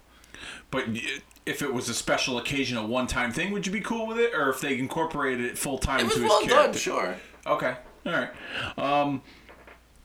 but 0.71 0.89
y- 0.89 1.03
if 1.47 1.61
it 1.61 1.75
was 1.75 1.91
a 1.91 1.95
special 1.95 2.39
occasion, 2.39 2.79
a 2.79 2.87
one-time 2.87 3.31
thing, 3.31 3.53
would 3.53 3.67
you 3.67 3.73
be 3.73 3.81
cool 3.83 4.07
with 4.07 4.19
it, 4.19 4.33
or 4.35 4.49
if 4.49 4.63
they 4.63 4.79
incorporated 4.79 5.45
it 5.45 5.59
full 5.59 5.77
time 5.77 6.01
It 6.01 6.05
was 6.07 6.13
into 6.17 6.23
his 6.23 6.31
well 6.31 6.41
character? 6.41 6.73
done, 6.73 6.79
sure. 6.79 7.17
Okay. 7.47 7.75
All 8.07 8.13
right. 8.13 8.31
Um, 8.79 9.21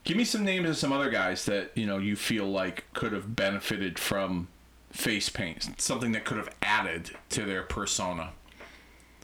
give 0.03 0.17
me 0.17 0.23
some 0.23 0.43
names 0.43 0.69
of 0.69 0.77
some 0.77 0.91
other 0.91 1.09
guys 1.09 1.45
that 1.45 1.71
you 1.75 1.85
know 1.85 1.97
you 1.97 2.15
feel 2.15 2.45
like 2.45 2.85
could 2.93 3.11
have 3.13 3.35
benefited 3.35 3.99
from 3.99 4.47
face 4.91 5.29
paint, 5.29 5.79
something 5.81 6.11
that 6.13 6.25
could 6.25 6.37
have 6.37 6.49
added 6.61 7.11
to 7.29 7.45
their 7.45 7.63
persona. 7.63 8.31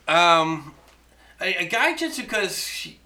Um, 0.07 0.73
a, 1.41 1.55
a 1.55 1.65
guy 1.65 1.95
just 1.95 2.19
because 2.19 2.57
she, 2.57 2.99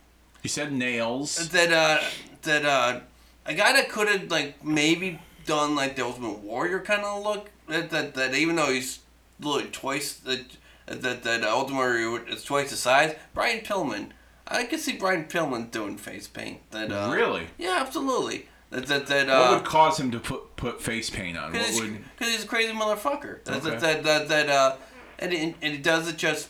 You 0.43 0.49
said 0.49 0.71
nails. 0.73 1.49
that 1.49 1.71
uh 1.71 2.03
that 2.43 2.65
uh 2.65 2.99
a 3.45 3.53
guy 3.53 3.73
that 3.73 3.89
could 3.89 4.07
have 4.07 4.29
like 4.29 4.63
maybe 4.63 5.19
done 5.45 5.75
like 5.75 5.95
the 5.95 6.03
Ultimate 6.05 6.39
Warrior 6.39 6.79
kind 6.81 7.03
of 7.03 7.23
look 7.23 7.49
that 7.67 7.89
that, 7.91 8.13
that 8.15 8.35
even 8.35 8.55
though 8.57 8.71
he's 8.71 8.99
literally 9.39 9.69
twice 9.71 10.13
that 10.13 10.45
that 10.87 11.23
that 11.23 11.43
uh, 11.43 11.49
Ultimate 11.49 11.77
Warrior 11.77 12.27
is 12.27 12.43
twice 12.43 12.71
the 12.71 12.75
size. 12.75 13.15
Brian 13.33 13.61
Pillman, 13.63 14.09
I 14.49 14.65
could 14.65 14.79
see 14.79 14.93
Brian 14.97 15.25
Pillman 15.25 15.71
doing 15.71 15.97
face 15.97 16.27
paint. 16.27 16.59
That 16.71 16.91
uh, 16.91 17.11
Really? 17.13 17.47
Yeah, 17.57 17.77
absolutely. 17.79 18.47
That 18.71 18.85
that 18.87 19.07
that 19.07 19.27
What 19.27 19.35
uh. 19.35 19.55
would 19.55 19.65
cause 19.65 19.99
him 19.99 20.11
to 20.11 20.19
put 20.19 20.55
put 20.55 20.81
face 20.81 21.09
paint 21.09 21.37
on? 21.37 21.51
What 21.51 21.53
Because 21.53 21.79
would? 21.81 21.99
he's, 22.19 22.29
he's 22.35 22.43
a 22.43 22.47
crazy 22.47 22.73
motherfucker. 22.73 23.43
That, 23.45 23.65
Okay. 23.65 23.77
that, 23.77 24.03
that, 24.03 24.27
that, 24.27 24.49
uh, 24.49 24.75
and, 25.19 25.33
and, 25.33 25.55
and 25.61 25.73
he 25.73 25.79
does 25.79 26.07
it 26.07 26.17
just. 26.17 26.49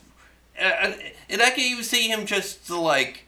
And, 0.57 0.95
and 1.29 1.41
I 1.41 1.51
can 1.51 1.61
even 1.63 1.83
see 1.83 2.09
him 2.09 2.25
just 2.25 2.67
to 2.67 2.75
like. 2.77 3.25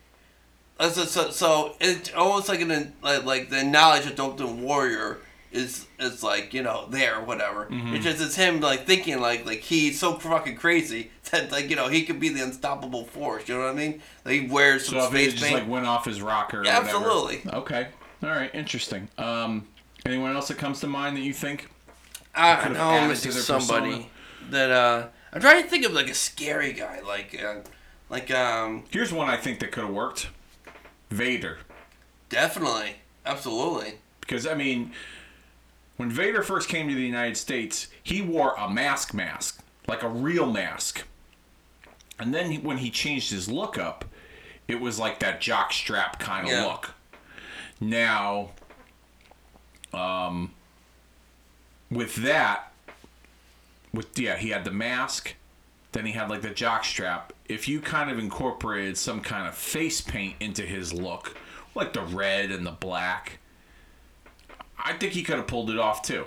uh, 0.80 0.90
So, 0.90 1.06
so, 1.06 1.32
so 1.32 1.76
it's 1.80 2.14
almost 2.14 2.50
like 2.50 2.60
an 2.62 2.94
like, 3.02 3.24
like 3.24 3.50
the 3.50 3.64
knowledge 3.64 4.06
of 4.08 4.20
Ultimate 4.20 4.56
Warrior 4.58 5.20
is 5.52 5.86
is 6.00 6.24
like 6.24 6.54
you 6.54 6.64
know 6.64 6.86
there 6.90 7.18
or 7.20 7.24
whatever. 7.24 7.66
Mm-hmm. 7.66 7.96
It's 7.96 8.06
just 8.06 8.22
it's 8.22 8.36
him 8.36 8.62
like 8.62 8.86
thinking 8.86 9.20
like 9.20 9.46
like 9.46 9.60
he's 9.60 10.00
so 10.00 10.14
fucking 10.16 10.56
crazy 10.56 11.12
that 11.32 11.52
like 11.52 11.70
you 11.70 11.76
know 11.76 11.88
he 11.88 12.04
could 12.04 12.20
be 12.20 12.30
the 12.30 12.44
unstoppable 12.44 13.06
force. 13.06 13.48
You 13.48 13.56
know 13.56 13.62
what 13.62 13.72
I 13.72 13.74
mean? 13.74 14.02
Like, 14.26 14.42
he 14.42 14.48
wears 14.48 14.86
some 14.86 15.00
So 15.00 15.10
space 15.10 15.34
just 15.34 15.52
like 15.52 15.68
went 15.68 15.86
off 15.86 16.06
his 16.06 16.22
rocker. 16.22 16.64
Yeah, 16.64 16.80
whatever. 16.80 16.98
absolutely. 16.98 17.42
Okay. 17.54 17.88
All 18.24 18.30
right. 18.30 18.54
Interesting. 18.54 19.10
Um, 19.18 19.68
anyone 20.06 20.36
else 20.36 20.48
that 20.50 20.58
comes 20.58 20.80
to 20.82 20.88
mind 20.88 21.18
that 21.18 21.22
you 21.22 21.34
think? 21.34 21.70
I 22.34 22.56
could've 22.56 22.78
know 22.78 23.14
somebody 23.14 23.90
persona. 23.90 24.06
that 24.52 24.72
uh 24.72 25.08
I'm 25.34 25.42
trying 25.42 25.64
to 25.64 25.70
think 25.70 25.86
of 25.86 25.92
like 25.94 26.10
a 26.10 26.14
scary 26.14 26.72
guy 26.74 27.02
like 27.02 27.42
uh, 27.44 27.56
like 28.10 28.32
um 28.32 28.86
Here's 28.90 29.12
one 29.12 29.30
I 29.30 29.38
think 29.38 29.60
that 29.60 29.72
could 29.72 29.84
have 29.84 29.94
worked. 29.94 30.30
Vader. 31.10 31.58
definitely 32.30 32.96
absolutely 33.26 33.96
Because 34.22 34.48
I 34.48 34.54
mean, 34.54 34.94
when 36.02 36.10
Vader 36.10 36.42
first 36.42 36.68
came 36.68 36.90
to 36.90 36.96
the 36.96 37.02
United 37.06 37.38
States, 37.38 37.88
he 38.02 38.24
wore 38.24 38.56
a 38.58 38.68
mask 38.68 39.14
mask, 39.14 39.62
like 39.88 40.02
a 40.02 40.08
real 40.10 40.52
mask. 40.52 41.04
And 42.18 42.34
then 42.34 42.50
he, 42.50 42.58
when 42.58 42.78
he 42.78 42.90
changed 42.90 43.30
his 43.30 43.48
look 43.48 43.78
up, 43.78 44.06
it 44.68 44.82
was 44.82 44.98
like 44.98 45.20
that 45.20 45.42
jock 45.42 45.72
strap 45.72 46.18
kind 46.18 46.48
of 46.48 46.54
Yeah. 46.54 46.66
look. 46.66 46.96
Now, 47.80 48.50
um, 49.94 50.54
with 51.92 52.16
that, 52.16 52.72
with 53.94 54.18
yeah, 54.18 54.38
he 54.38 54.50
had 54.50 54.66
the 54.66 54.72
mask, 54.72 55.36
then 55.92 56.08
he 56.08 56.14
had 56.14 56.32
like 56.32 56.42
the 56.42 56.50
jock 56.50 56.84
strap. 56.84 57.32
If 57.48 57.68
you 57.68 57.80
kind 57.80 58.10
of 58.10 58.18
incorporated 58.18 58.98
some 58.98 59.22
kind 59.22 59.48
of 59.48 59.54
face 59.54 60.02
paint 60.02 60.36
into 60.40 60.64
his 60.64 60.94
look, 60.94 61.38
like 61.76 61.94
the 61.94 62.02
red 62.02 62.50
and 62.50 62.66
the 62.66 62.72
black, 62.72 63.38
I 64.84 64.94
think 64.94 65.14
he 65.14 65.24
could 65.24 65.38
have 65.38 65.48
pulled 65.48 65.70
it 65.70 65.80
off 65.80 66.02
too. 66.02 66.26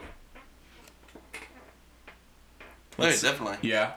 yeah, 2.98 3.10
definitely 3.20 3.58
Yeah. 3.68 3.92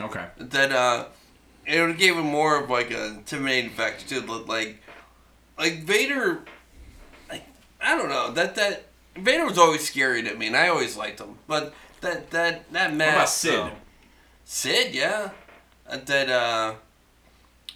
Okay. 0.00 0.24
that 0.38 0.72
uh 0.72 1.04
it 1.66 1.80
would 1.80 1.98
gave 1.98 2.16
him 2.16 2.24
more 2.26 2.62
of 2.62 2.70
like 2.70 2.90
a 2.90 3.06
intimidating 3.08 3.70
factor 3.70 4.06
too 4.08 4.20
look 4.26 4.48
like 4.48 4.78
like 5.58 5.82
Vader 5.84 6.40
like 7.30 7.44
I 7.80 7.96
don't 7.96 8.08
know 8.08 8.30
that 8.32 8.54
that 8.54 8.84
Vader 9.16 9.44
was 9.44 9.58
always 9.58 9.86
scary 9.86 10.22
to 10.22 10.34
me 10.34 10.46
and 10.46 10.56
I 10.56 10.68
always 10.68 10.96
liked 10.96 11.20
him 11.20 11.36
but 11.46 11.74
that 12.00 12.30
that 12.30 12.72
that 12.72 12.94
mask 12.94 13.12
What 13.14 13.16
about 13.16 13.28
Sid? 13.28 13.52
though- 13.54 13.70
Sid 14.44 14.94
yeah 14.94 15.30
Uh, 15.88 15.98
that 16.06 16.28
uh 16.30 16.74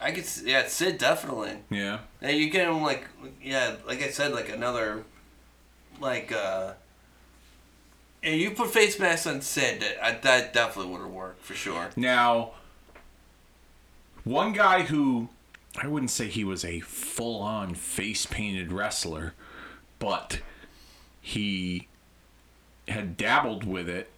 I 0.00 0.10
could 0.12 0.24
yeah 0.44 0.66
Sid 0.68 0.96
definitely 0.98 1.58
Yeah. 1.70 1.98
Yeah, 2.22 2.30
you 2.30 2.48
get 2.50 2.66
him 2.68 2.82
like 2.82 3.06
yeah, 3.42 3.76
like 3.86 4.02
I 4.02 4.08
said, 4.08 4.32
like 4.32 4.48
another 4.48 5.04
like 6.00 6.32
uh 6.32 6.72
and 8.22 8.40
you 8.40 8.50
put 8.50 8.70
face 8.70 8.98
mask 8.98 9.26
on 9.28 9.40
Sid, 9.40 9.82
that, 9.82 9.98
uh, 10.02 10.18
that 10.22 10.52
definitely 10.52 10.90
would 10.92 11.00
have 11.02 11.10
worked 11.10 11.44
for 11.44 11.54
sure. 11.54 11.90
Now, 11.96 12.52
one 14.24 14.52
guy 14.52 14.82
who 14.82 15.28
I 15.78 15.86
wouldn't 15.86 16.10
say 16.10 16.26
he 16.26 16.42
was 16.42 16.64
a 16.64 16.80
full 16.80 17.40
on 17.40 17.74
face 17.74 18.26
painted 18.26 18.72
wrestler, 18.72 19.34
but 19.98 20.40
he 21.20 21.88
had 22.88 23.16
dabbled 23.16 23.64
with 23.64 23.88
it 23.88 24.10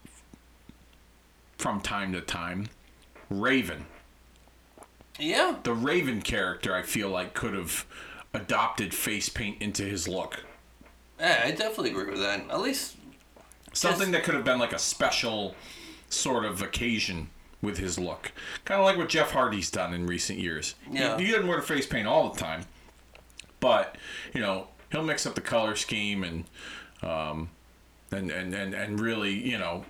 from 1.58 1.80
time 1.80 2.12
to 2.12 2.20
time. 2.20 2.68
Raven. 3.28 3.86
Yeah, 5.18 5.56
The 5.64 5.74
Raven 5.74 6.22
character, 6.22 6.74
I 6.74 6.82
feel 6.82 7.10
like, 7.10 7.34
could 7.34 7.52
have 7.54 7.84
adopted 8.32 8.94
face 8.94 9.28
paint 9.28 9.60
into 9.60 9.82
his 9.82 10.06
look. 10.06 10.44
Yeah, 11.20 11.42
I 11.44 11.50
definitely 11.50 11.90
agree 11.90 12.10
with 12.10 12.20
that. 12.20 12.48
At 12.50 12.60
least 12.60 12.96
Something 13.72 14.10
that 14.12 14.24
could 14.24 14.34
have 14.34 14.44
been 14.44 14.58
like 14.58 14.72
a 14.72 14.78
special 14.78 15.54
sort 16.08 16.44
of 16.44 16.62
occasion 16.62 17.28
with 17.62 17.78
his 17.78 17.98
look. 17.98 18.32
Kind 18.64 18.80
of 18.80 18.84
like 18.86 18.96
what 18.96 19.08
Jeff 19.08 19.32
Hardy's 19.32 19.70
done 19.70 19.92
in 19.92 20.06
recent 20.06 20.38
years. 20.38 20.74
He- 20.90 20.98
Yeah. 20.98 21.18
He, 21.18 21.26
doesn't 21.30 21.46
wear 21.46 21.60
the 21.60 21.66
face 21.66 21.86
paint 21.86 22.06
all 22.08 22.30
the 22.30 22.38
time, 22.40 22.64
but, 23.60 23.96
you 24.34 24.40
know, 24.40 24.68
he'll 24.90 25.02
mix 25.04 25.26
up 25.26 25.34
the 25.34 25.40
color 25.42 25.76
scheme 25.76 26.24
and, 26.24 26.44
um, 27.02 27.50
and, 28.10 28.30
and, 28.30 28.54
and, 28.54 28.74
and 28.74 28.98
really, 29.00 29.32
you 29.34 29.58
know, 29.58 29.84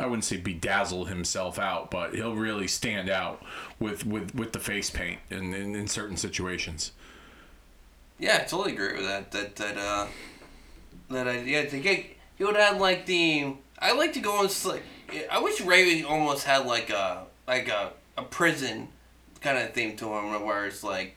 I 0.00 0.06
wouldn't 0.06 0.24
say 0.24 0.38
bedazzle 0.38 1.08
himself 1.08 1.58
out, 1.58 1.90
but 1.90 2.14
he'll 2.14 2.34
really 2.34 2.66
stand 2.68 3.08
out 3.10 3.42
with, 3.78 4.06
with, 4.06 4.34
with 4.34 4.52
the 4.52 4.60
face 4.60 4.90
paint 4.90 5.20
in, 5.30 5.52
in, 5.54 5.74
in 5.74 5.86
certain 5.86 6.16
situations. 6.16 6.92
yeah, 8.18 8.36
I 8.40 8.44
totally 8.44 8.72
agree 8.72 8.94
with 8.94 9.04
that. 9.06 9.30
That 9.32 9.56
that 9.56 9.76
uh 9.78 10.06
that 11.10 11.28
I 11.28 11.38
yeah, 11.40 11.64
think 11.64 11.86
it, 11.86 12.16
he 12.36 12.44
would 12.44 12.56
have 12.56 12.80
like 12.80 13.06
the 13.06 13.54
I 13.78 13.92
like 13.92 14.12
to 14.14 14.20
go 14.20 14.38
on 14.38 14.48
like 14.64 14.82
I 15.30 15.40
wish 15.40 15.60
Raven 15.60 16.04
almost 16.04 16.44
had 16.44 16.66
like 16.66 16.90
a 16.90 17.24
like 17.46 17.68
a, 17.68 17.92
a 18.16 18.22
prison 18.22 18.88
kind 19.40 19.58
of 19.58 19.72
theme 19.72 19.96
to 19.96 20.06
him 20.06 20.44
where 20.44 20.66
it's 20.66 20.82
like 20.82 21.16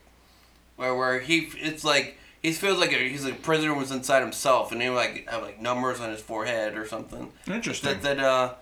where 0.76 0.96
where 0.96 1.20
he 1.20 1.50
it's 1.56 1.84
like 1.84 2.18
he 2.42 2.52
feels 2.54 2.80
like 2.80 2.94
a, 2.94 3.10
he's 3.10 3.26
a 3.26 3.34
prisoner 3.34 3.74
was 3.74 3.92
inside 3.92 4.22
himself 4.22 4.72
and 4.72 4.82
he 4.82 4.90
would 4.90 4.96
like 4.96 5.30
have 5.30 5.42
like 5.42 5.62
numbers 5.62 6.00
on 6.00 6.10
his 6.12 6.22
forehead 6.22 6.78
or 6.78 6.88
something. 6.88 7.32
Interesting. 7.48 8.00
That 8.02 8.18
that 8.18 8.20
uh 8.20 8.54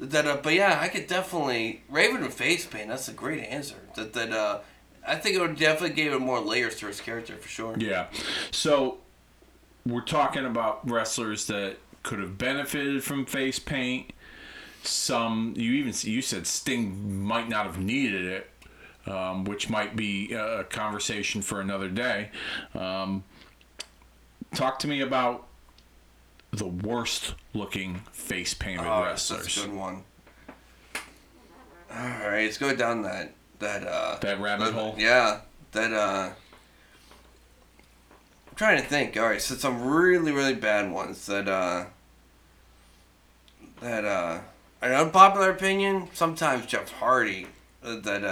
that 0.00 0.26
uh 0.26 0.38
but 0.42 0.54
yeah, 0.54 0.78
I 0.80 0.88
could 0.88 1.06
definitely 1.06 1.82
Raven 1.88 2.22
with 2.22 2.34
face 2.34 2.66
paint. 2.66 2.88
That's 2.88 3.08
a 3.08 3.12
great 3.12 3.44
answer. 3.44 3.76
That 3.94 4.12
that 4.12 4.32
uh 4.32 4.58
I 5.06 5.16
think 5.16 5.36
it 5.36 5.40
would 5.40 5.56
definitely 5.56 5.94
give 5.94 6.12
it 6.12 6.18
more 6.20 6.40
layers 6.40 6.76
to 6.80 6.86
his 6.86 7.00
character 7.00 7.36
for 7.36 7.48
sure. 7.48 7.76
Yeah. 7.78 8.06
So 8.50 8.98
we're 9.86 10.00
talking 10.02 10.44
about 10.44 10.88
wrestlers 10.88 11.46
that 11.46 11.76
could 12.02 12.18
have 12.18 12.36
benefited 12.36 13.02
from 13.04 13.24
face 13.24 13.58
paint. 13.58 14.10
Some 14.82 15.54
you 15.56 15.72
even 15.72 15.92
you 16.02 16.22
said 16.22 16.46
Sting 16.46 17.22
might 17.24 17.48
not 17.48 17.66
have 17.66 17.78
needed 17.78 18.24
it, 18.24 18.50
um, 19.10 19.44
which 19.44 19.68
might 19.70 19.96
be 19.96 20.32
a 20.32 20.64
conversation 20.64 21.42
for 21.42 21.60
another 21.60 21.88
day. 21.88 22.30
Um, 22.74 23.24
talk 24.54 24.78
to 24.80 24.88
me 24.88 25.00
about 25.00 25.46
the 26.52 26.66
worst 26.66 27.34
looking 27.54 27.96
face 28.12 28.54
painted 28.54 28.86
Oh, 28.86 29.04
that's 29.04 29.30
wrestlers. 29.30 29.56
a 29.64 29.66
good 29.66 29.76
one. 29.76 30.04
All 31.90 31.96
right, 31.98 32.44
let's 32.44 32.58
go 32.58 32.74
down 32.74 33.02
that 33.02 33.32
that 33.58 33.86
uh 33.86 34.18
That 34.20 34.40
rabbit 34.40 34.72
hole? 34.72 34.94
Yeah, 34.98 35.40
that 35.72 35.92
uh. 35.92 36.30
Trying 38.56 38.80
to 38.82 38.88
think. 38.88 39.16
All 39.16 39.26
right, 39.28 39.40
so 39.40 39.54
some 39.54 39.82
really 39.86 40.32
really 40.32 40.54
bad 40.54 40.90
ones 40.90 41.26
that 41.26 41.48
uh. 41.48 41.86
That 43.80 44.04
uh, 44.04 44.40
an 44.80 44.92
unpopular 44.92 45.50
opinion. 45.50 46.08
Sometimes 46.14 46.66
Jeff 46.66 46.90
Hardy. 46.92 47.46
uh, 47.84 48.00
That 48.00 48.24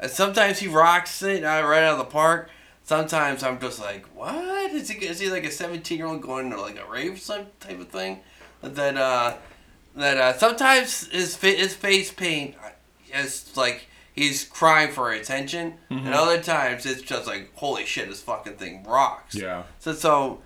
uh, 0.00 0.08
sometimes 0.08 0.60
he 0.60 0.68
rocks 0.68 1.22
it 1.22 1.42
uh, 1.44 1.62
right 1.66 1.82
out 1.82 1.94
of 1.94 1.98
the 1.98 2.04
park. 2.04 2.50
Sometimes 2.84 3.42
I'm 3.42 3.60
just 3.60 3.80
like, 3.80 4.06
what 4.14 4.70
is 4.70 4.88
he? 4.88 5.04
Is 5.04 5.18
he 5.18 5.28
like 5.30 5.44
a 5.44 5.50
17 5.50 5.98
year 5.98 6.06
old 6.06 6.22
going 6.22 6.50
to 6.50 6.60
like 6.60 6.78
a 6.78 6.88
rave 6.88 7.20
some 7.20 7.46
type 7.60 7.80
of 7.80 7.88
thing? 7.88 8.20
That 8.62 8.96
uh, 8.96 9.36
that 9.96 10.16
uh, 10.16 10.38
sometimes 10.38 11.08
his 11.08 11.36
his 11.36 11.74
face 11.74 12.12
paint 12.12 12.54
is 13.12 13.56
like 13.56 13.86
he's 14.12 14.44
crying 14.44 14.90
for 14.92 15.10
attention, 15.10 15.74
Mm-hmm. 15.90 16.06
and 16.06 16.14
other 16.14 16.40
times 16.42 16.86
it's 16.86 17.02
just 17.02 17.26
like 17.26 17.50
holy 17.56 17.84
shit, 17.86 18.08
this 18.08 18.20
fucking 18.22 18.54
thing 18.56 18.84
rocks. 18.84 19.34
Yeah. 19.34 19.64
So 19.78 19.92
so. 19.92 20.42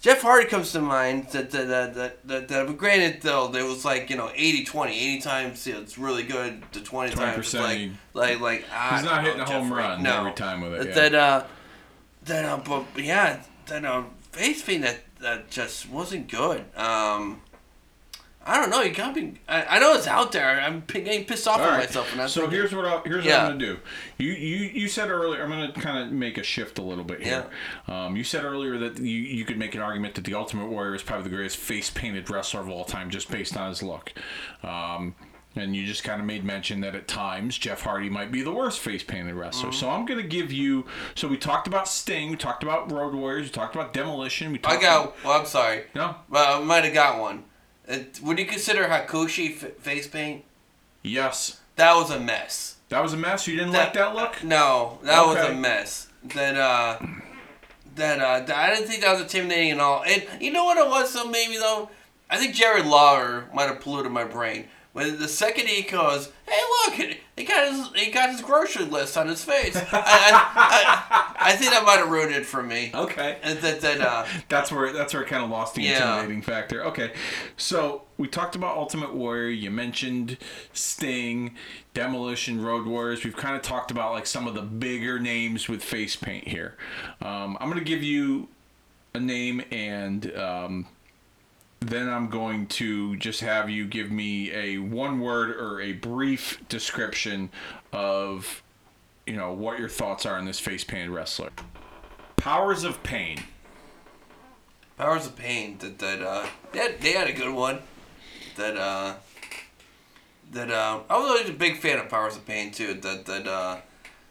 Jeff 0.00 0.22
Hardy 0.22 0.46
comes 0.46 0.70
to 0.74 0.80
mind. 0.80 1.26
That 1.32 1.50
that 1.50 1.66
that 1.94 2.28
that, 2.28 2.46
that, 2.48 2.76
granted 2.78 3.20
though, 3.20 3.48
there 3.48 3.64
was 3.64 3.84
like 3.84 4.10
you 4.10 4.16
know 4.16 4.28
80-20. 4.28 4.90
80 4.90 5.20
times 5.20 5.66
you 5.66 5.72
know, 5.74 5.80
it's 5.80 5.98
really 5.98 6.22
good. 6.22 6.62
The 6.70 6.80
twenty 6.82 7.12
times 7.12 7.38
it's 7.38 7.52
20% 7.52 7.60
like 7.60 7.90
like 8.14 8.40
like 8.40 8.64
ah, 8.72 8.94
He's 8.94 9.04
not 9.04 9.16
don't 9.16 9.24
hitting 9.24 9.38
know, 9.38 9.44
a 9.44 9.46
home 9.48 9.68
Jeff 9.70 9.76
Hardy. 9.76 9.88
run 9.94 10.02
no. 10.04 10.18
every 10.20 10.32
time 10.34 10.60
with 10.60 10.74
it. 10.74 10.86
Yeah. 10.90 10.94
That 10.94 11.14
uh, 11.16 11.44
that 12.26 12.44
uh, 12.44 12.60
but 12.64 13.02
yeah, 13.02 13.42
that 13.66 13.84
uh, 13.84 14.04
face 14.30 14.62
paint 14.62 14.82
that 14.82 15.00
that 15.18 15.50
just 15.50 15.90
wasn't 15.90 16.30
good. 16.30 16.64
Um, 16.76 17.42
I 18.48 18.58
don't 18.60 18.70
know. 18.70 18.80
You 18.80 18.92
got 18.94 19.14
me. 19.14 19.34
I, 19.46 19.76
I 19.76 19.78
know 19.78 19.92
it's 19.94 20.06
out 20.06 20.32
there. 20.32 20.60
I'm 20.60 20.82
p- 20.82 21.02
getting 21.02 21.24
pissed 21.26 21.46
off 21.46 21.60
at 21.60 21.68
right. 21.68 21.78
myself. 21.86 22.10
And 22.12 22.22
I'm 22.22 22.28
so 22.28 22.40
thinking, 22.42 22.58
here's 22.58 22.74
what 22.74 22.84
I'll, 22.86 23.02
here's 23.02 23.24
Yeah. 23.24 23.44
what 23.44 23.52
I'm 23.52 23.58
gonna 23.58 23.74
do. 23.74 23.78
You 24.18 24.32
you 24.32 24.56
you 24.68 24.88
said 24.88 25.10
earlier. 25.10 25.42
I'm 25.42 25.50
gonna 25.50 25.72
kind 25.72 25.98
of 25.98 26.10
make 26.12 26.38
a 26.38 26.42
shift 26.42 26.78
a 26.78 26.82
little 26.82 27.04
bit 27.04 27.22
here. 27.22 27.46
Um, 27.86 28.16
you 28.16 28.24
said 28.24 28.44
earlier 28.44 28.78
that 28.78 28.98
you 28.98 29.18
you 29.20 29.44
could 29.44 29.58
make 29.58 29.74
an 29.74 29.80
argument 29.82 30.14
that 30.14 30.24
the 30.24 30.34
Ultimate 30.34 30.66
Warrior 30.68 30.94
is 30.94 31.02
probably 31.02 31.24
the 31.28 31.36
greatest 31.36 31.58
face 31.58 31.90
painted 31.90 32.30
wrestler 32.30 32.60
of 32.60 32.68
all 32.70 32.84
time, 32.84 33.10
just 33.10 33.30
based 33.30 33.56
on 33.56 33.68
his 33.68 33.82
look. 33.82 34.12
Um, 34.62 35.14
and 35.56 35.74
you 35.74 35.86
just 35.86 36.04
kind 36.04 36.20
of 36.20 36.26
made 36.26 36.44
mention 36.44 36.80
that 36.82 36.94
at 36.94 37.08
times 37.08 37.58
Jeff 37.58 37.82
Hardy 37.82 38.08
might 38.08 38.30
be 38.30 38.42
the 38.42 38.52
worst 38.52 38.78
face 38.80 39.02
painted 39.02 39.34
wrestler. 39.34 39.70
Mm-hmm. 39.70 39.78
So 39.78 39.90
I'm 39.90 40.06
gonna 40.06 40.22
give 40.22 40.52
you. 40.52 40.86
So 41.14 41.28
we 41.28 41.36
talked 41.36 41.66
about 41.66 41.88
Sting. 41.88 42.30
We 42.30 42.36
talked 42.36 42.62
about 42.62 42.90
Road 42.90 43.14
Warriors. 43.14 43.46
We 43.46 43.50
talked 43.50 43.74
about 43.74 43.92
Demolition. 43.92 44.52
We 44.52 44.58
talked 44.58 44.78
I 44.78 44.80
got. 44.80 45.24
Well, 45.24 45.38
I'm 45.40 45.46
sorry. 45.46 45.84
no. 45.94 46.14
Well, 46.30 46.62
I 46.62 46.64
might 46.64 46.84
have 46.84 46.94
got 46.94 47.20
one. 47.20 47.44
It, 47.88 48.20
would 48.22 48.38
you 48.38 48.46
consider 48.46 48.84
Hakushi 48.84 49.62
f- 49.62 49.72
face 49.78 50.06
paint? 50.06 50.44
Yes. 51.02 51.60
That 51.76 51.94
was 51.94 52.10
a 52.10 52.20
mess. 52.20 52.76
That 52.90 53.02
was 53.02 53.12
a 53.12 53.16
mess. 53.16 53.46
You 53.46 53.56
didn't 53.56 53.72
like 53.72 53.92
that 53.94 54.14
look. 54.14 54.42
No, 54.44 54.98
that 55.02 55.24
was 55.26 55.36
a 55.36 55.54
mess. 55.54 56.08
That 56.34 56.56
uh, 56.56 56.98
that 57.96 58.18
uh, 58.20 58.40
that- 58.40 58.56
I 58.56 58.74
didn't 58.74 58.88
think 58.88 59.02
that 59.02 59.12
was 59.12 59.22
intimidating 59.22 59.72
at 59.72 59.80
all. 59.80 60.02
And 60.04 60.24
you 60.40 60.50
know 60.52 60.64
what 60.64 60.76
it 60.78 60.88
was? 60.88 61.12
though? 61.12 61.28
maybe 61.28 61.56
though, 61.56 61.90
I 62.30 62.36
think 62.36 62.54
Jerry 62.54 62.82
Lawler 62.82 63.46
might 63.54 63.68
have 63.68 63.80
polluted 63.80 64.10
my 64.12 64.24
brain. 64.24 64.68
When 64.98 65.18
the 65.18 65.28
second 65.28 65.68
he 65.68 65.82
goes, 65.82 66.30
hey 66.46 66.60
look, 66.86 67.16
he 67.36 67.44
got 67.44 67.68
his 67.72 67.88
he 67.94 68.10
got 68.10 68.30
his 68.30 68.40
grocery 68.42 68.84
list 68.84 69.16
on 69.16 69.28
his 69.28 69.44
face. 69.44 69.76
I, 69.76 69.84
I, 69.92 71.34
I, 71.40 71.52
I 71.52 71.56
think 71.56 71.70
that 71.70 71.84
might 71.84 71.98
have 71.98 72.10
ruined 72.10 72.34
it 72.34 72.44
for 72.44 72.62
me. 72.62 72.90
Okay. 72.92 73.38
And 73.42 73.58
that 73.60 73.80
that 73.80 74.00
uh, 74.00 74.26
That's 74.48 74.72
where 74.72 74.92
that's 74.92 75.14
where 75.14 75.22
it 75.22 75.28
kind 75.28 75.44
of 75.44 75.50
lost 75.50 75.74
the 75.76 75.82
Yeah. 75.82 75.96
intimidating 76.16 76.42
factor. 76.42 76.84
Okay, 76.86 77.12
so 77.56 78.02
we 78.16 78.26
talked 78.28 78.56
about 78.56 78.76
Ultimate 78.76 79.14
Warrior. 79.14 79.50
You 79.50 79.70
mentioned 79.70 80.36
Sting, 80.72 81.54
Demolition, 81.94 82.62
Road 82.62 82.86
Warriors. 82.86 83.24
We've 83.24 83.36
kind 83.36 83.54
of 83.56 83.62
talked 83.62 83.90
about 83.92 84.12
like 84.12 84.26
some 84.26 84.46
of 84.48 84.54
the 84.54 84.62
bigger 84.62 85.18
names 85.20 85.68
with 85.68 85.82
face 85.82 86.16
paint 86.16 86.48
here. 86.48 86.76
Um, 87.22 87.56
I'm 87.60 87.68
gonna 87.68 87.82
give 87.82 88.02
you 88.02 88.48
a 89.14 89.20
name 89.20 89.62
and 89.70 90.34
um, 90.36 90.86
then 91.80 92.08
I'm 92.08 92.28
going 92.28 92.66
to 92.66 93.16
just 93.16 93.40
have 93.40 93.70
you 93.70 93.86
give 93.86 94.10
me 94.10 94.52
a 94.52 94.78
one 94.78 95.20
word 95.20 95.50
or 95.50 95.80
a 95.80 95.92
brief 95.92 96.60
description 96.68 97.50
of 97.92 98.62
you 99.26 99.36
know 99.36 99.52
what 99.52 99.78
your 99.78 99.88
thoughts 99.88 100.26
are 100.26 100.36
on 100.36 100.44
this 100.44 100.58
face 100.58 100.84
painted 100.84 101.10
wrestler. 101.10 101.50
Powers 102.36 102.84
of 102.84 103.02
Pain. 103.02 103.40
Powers 104.96 105.26
of 105.26 105.36
Pain. 105.36 105.76
That 105.78 105.98
that 105.98 106.22
uh, 106.22 106.46
they 106.72 106.78
had, 106.78 107.00
they 107.00 107.12
had 107.12 107.28
a 107.28 107.32
good 107.32 107.52
one. 107.52 107.80
That 108.56 108.76
uh, 108.76 109.14
that 110.52 110.70
uh, 110.70 111.00
I 111.10 111.18
was 111.18 111.30
always 111.30 111.50
a 111.50 111.52
big 111.52 111.78
fan 111.78 111.98
of 111.98 112.08
Powers 112.08 112.36
of 112.36 112.46
Pain 112.46 112.70
too. 112.70 112.94
That 112.94 113.26
that 113.26 113.46
uh, 113.46 113.78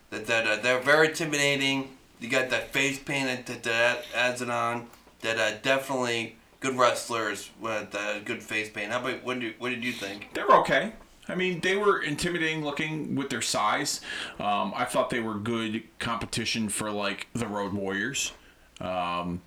that 0.10 0.26
that 0.26 0.48
uh, 0.48 0.56
they're 0.58 0.80
very 0.80 1.10
intimidating. 1.10 1.90
You 2.20 2.30
got 2.30 2.50
that 2.50 2.74
face 2.74 2.98
paint 2.98 3.46
that, 3.46 3.62
that 3.64 4.06
adds 4.16 4.42
it 4.42 4.50
on. 4.50 4.88
That 5.22 5.38
uh, 5.38 5.58
definitely 5.62 6.37
good 6.60 6.78
wrestlers 6.78 7.50
with 7.60 7.94
uh, 7.96 8.20
good 8.20 8.42
face 8.42 8.70
paint. 8.70 8.92
How 8.92 9.00
about 9.00 9.24
what 9.24 9.36
did 9.36 9.44
you, 9.44 9.54
what 9.60 9.70
did 9.70 9.84
you 9.84 9.92
think? 9.92 10.34
They 10.34 10.44
were 10.44 10.56
okay. 10.58 10.94
I 11.30 11.36
mean, 11.36 11.60
they 11.60 11.76
were 11.76 12.02
intimidating 12.02 12.64
looking 12.64 13.16
with 13.16 13.30
their 13.30 13.42
size. 13.42 14.02
Um, 14.40 14.74
I 14.76 14.86
thought 14.86 15.10
they 15.10 15.20
were 15.20 15.36
good 15.36 15.84
competition 16.00 16.70
for 16.70 16.90
like 16.90 17.28
the 17.34 17.48
Road 17.48 17.74
Warriors. 17.74 18.32
Um, 18.80 19.42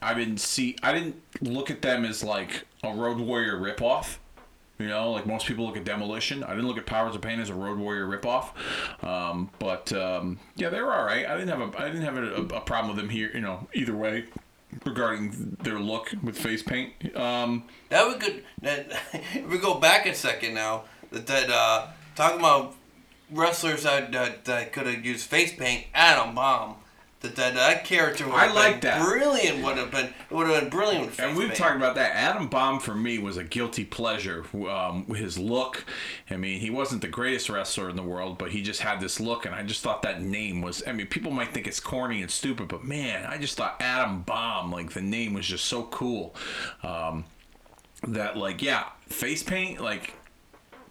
I 0.00 0.14
didn't 0.14 0.38
see. 0.38 0.76
I 0.82 0.92
didn't 0.92 1.20
look 1.40 1.70
at 1.70 1.82
them 1.82 2.04
as 2.04 2.22
like 2.22 2.66
a 2.82 2.92
Road 2.92 3.18
Warrior 3.18 3.56
ripoff. 3.56 4.18
You 4.78 4.88
know, 4.88 5.12
like 5.12 5.26
most 5.26 5.46
people 5.46 5.66
look 5.66 5.76
at 5.76 5.84
Demolition. 5.84 6.42
I 6.42 6.50
didn't 6.50 6.66
look 6.66 6.78
at 6.78 6.86
Powers 6.86 7.14
of 7.14 7.22
Pain 7.22 7.38
as 7.40 7.50
a 7.50 7.54
Road 7.54 7.78
Warrior 7.78 8.06
ripoff. 8.06 8.50
Um, 9.04 9.50
but 9.58 9.92
um, 9.92 10.40
yeah, 10.56 10.70
they 10.70 10.80
were 10.80 10.92
all 10.92 11.04
right. 11.04 11.26
I 11.26 11.36
didn't 11.36 11.56
have 11.56 11.60
a 11.60 11.82
I 11.82 11.86
didn't 11.88 12.02
have 12.02 12.16
a, 12.16 12.56
a 12.56 12.60
problem 12.60 12.94
with 12.94 12.96
them 12.96 13.10
here. 13.10 13.30
You 13.32 13.40
know, 13.40 13.68
either 13.74 13.96
way 13.96 14.26
regarding 14.84 15.56
their 15.62 15.78
look 15.78 16.12
with 16.22 16.36
face 16.38 16.62
paint. 16.62 16.92
Um, 17.16 17.64
That 17.88 18.06
would 18.06 18.20
good. 18.20 18.44
That, 18.62 18.86
if 19.12 19.48
we 19.48 19.58
go 19.58 19.74
back 19.74 20.06
a 20.06 20.14
second 20.14 20.54
now, 20.54 20.84
that 21.10 21.26
that 21.26 21.50
uh, 21.50 21.88
talking 22.14 22.38
about 22.38 22.74
wrestlers 23.30 23.84
that 23.84 24.12
that, 24.12 24.44
that 24.44 24.72
could 24.72 24.86
have 24.86 25.04
used 25.04 25.28
face 25.28 25.54
paint, 25.54 25.86
Adam 25.94 26.34
Bomb. 26.34 26.76
That 27.22 27.36
that, 27.36 27.54
that 27.54 27.84
character 27.84 28.26
would 28.26 28.34
I 28.34 28.46
have 28.46 28.54
like 28.54 28.80
been 28.80 28.90
that. 28.90 29.06
brilliant. 29.06 29.62
Would 29.64 29.78
have 29.78 29.90
been 29.90 30.06
it 30.06 30.34
would 30.34 30.48
have 30.48 30.60
been 30.60 30.70
brilliant 30.70 31.06
with 31.06 31.20
And 31.20 31.36
we've 31.36 31.54
talked 31.54 31.76
about 31.76 31.94
that. 31.94 32.14
Adam 32.14 32.48
Bomb 32.48 32.80
for 32.80 32.94
me 32.94 33.18
was 33.18 33.36
a 33.36 33.44
guilty 33.44 33.84
pleasure. 33.84 34.44
Um, 34.68 35.06
his 35.06 35.38
look, 35.38 35.84
I 36.30 36.36
mean, 36.36 36.60
he 36.60 36.68
wasn't 36.70 37.00
the 37.00 37.08
greatest 37.08 37.48
wrestler 37.48 37.88
in 37.88 37.96
the 37.96 38.02
world, 38.02 38.38
but 38.38 38.50
he 38.50 38.62
just 38.62 38.80
had 38.80 39.00
this 39.00 39.20
look, 39.20 39.46
and 39.46 39.54
I 39.54 39.62
just 39.62 39.82
thought 39.82 40.02
that 40.02 40.20
name 40.20 40.62
was. 40.62 40.82
I 40.86 40.92
mean, 40.92 41.06
people 41.06 41.30
might 41.30 41.52
think 41.54 41.66
it's 41.66 41.80
corny 41.80 42.22
and 42.22 42.30
stupid, 42.30 42.68
but 42.68 42.84
man, 42.84 43.24
I 43.26 43.38
just 43.38 43.56
thought 43.56 43.76
Adam 43.80 44.22
Bomb, 44.22 44.72
like 44.72 44.92
the 44.92 45.02
name 45.02 45.34
was 45.34 45.46
just 45.46 45.64
so 45.66 45.84
cool. 45.84 46.34
Um, 46.82 47.24
that 48.08 48.36
like, 48.36 48.62
yeah, 48.62 48.86
face 49.06 49.42
paint, 49.42 49.80
like 49.80 50.14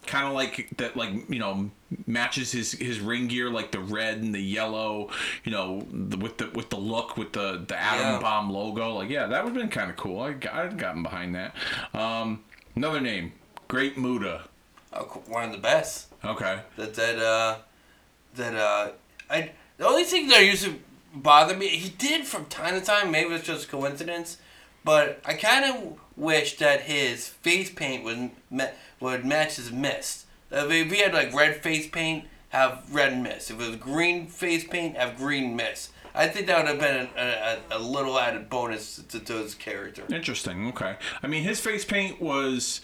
kind 0.07 0.27
of 0.27 0.33
like 0.33 0.67
that 0.77 0.97
like 0.97 1.11
you 1.29 1.37
know 1.39 1.69
matches 2.07 2.51
his 2.51 2.71
his 2.73 2.99
ring 2.99 3.27
gear 3.27 3.49
like 3.49 3.71
the 3.71 3.79
red 3.79 4.17
and 4.17 4.33
the 4.33 4.39
yellow 4.41 5.09
you 5.43 5.51
know 5.51 5.85
the, 5.91 6.17
with 6.17 6.37
the 6.37 6.49
with 6.55 6.69
the 6.69 6.77
look 6.77 7.17
with 7.17 7.33
the 7.33 7.63
the 7.67 7.77
atom 7.79 8.13
Yeah. 8.15 8.19
bomb 8.19 8.49
logo 8.49 8.95
like 8.95 9.09
yeah 9.09 9.27
that 9.27 9.43
would 9.43 9.53
have 9.53 9.61
been 9.61 9.69
kind 9.69 9.91
of 9.91 9.97
cool 9.97 10.19
i 10.19 10.33
got 10.33 10.53
i'd 10.55 10.77
gotten 10.79 11.03
behind 11.03 11.35
that 11.35 11.53
um 11.93 12.43
another 12.75 12.99
name 12.99 13.33
Great 13.67 13.97
Muta 13.97 14.41
Uh, 14.91 15.03
one 15.03 15.45
of 15.45 15.51
the 15.51 15.57
best. 15.59 16.07
okay 16.25 16.59
That 16.77 16.93
that 16.95 17.17
uh, 17.19 17.57
that 18.35 18.55
uh, 18.55 18.91
I 19.29 19.51
the 19.77 19.87
only 19.87 20.03
thing 20.03 20.27
that 20.29 20.43
used 20.43 20.65
to 20.65 20.75
bother 21.13 21.55
me, 21.55 21.67
he 21.69 21.89
did 21.89 22.25
from 22.25 22.45
time 22.45 22.77
to 22.79 22.85
time. 22.85 23.11
Maybe 23.11 23.33
it's 23.33 23.45
just 23.45 23.69
coincidence, 23.69 24.37
but 24.83 25.19
I 25.25 25.33
kind 25.35 25.63
of 25.65 25.99
wish 26.15 26.57
that 26.57 26.81
his 26.81 27.27
face 27.27 27.69
paint 27.69 28.03
would 28.03 28.31
would 28.99 29.25
match 29.25 29.55
his 29.55 29.71
mist. 29.71 30.25
If 30.51 30.91
he 30.91 30.99
had 30.99 31.13
like 31.13 31.33
red 31.33 31.57
face 31.57 31.87
paint, 31.87 32.25
have 32.49 32.83
red 32.93 33.21
mist. 33.21 33.51
If 33.51 33.61
it 33.61 33.67
was 33.67 33.75
green 33.77 34.27
face 34.27 34.67
paint, 34.67 34.97
have 34.97 35.17
green 35.17 35.55
mist. 35.55 35.91
I 36.13 36.27
think 36.27 36.47
that 36.47 36.57
would 36.57 36.67
have 36.67 36.79
been 36.79 37.09
a, 37.17 37.59
a, 37.71 37.77
a 37.77 37.79
little 37.79 38.19
added 38.19 38.49
bonus 38.49 38.97
to, 38.97 39.19
to 39.19 39.33
his 39.35 39.55
character. 39.55 40.03
interesting 40.13 40.67
okay 40.67 40.97
i 41.23 41.27
mean 41.27 41.41
his 41.43 41.61
face 41.61 41.85
paint 41.85 42.21
was 42.21 42.81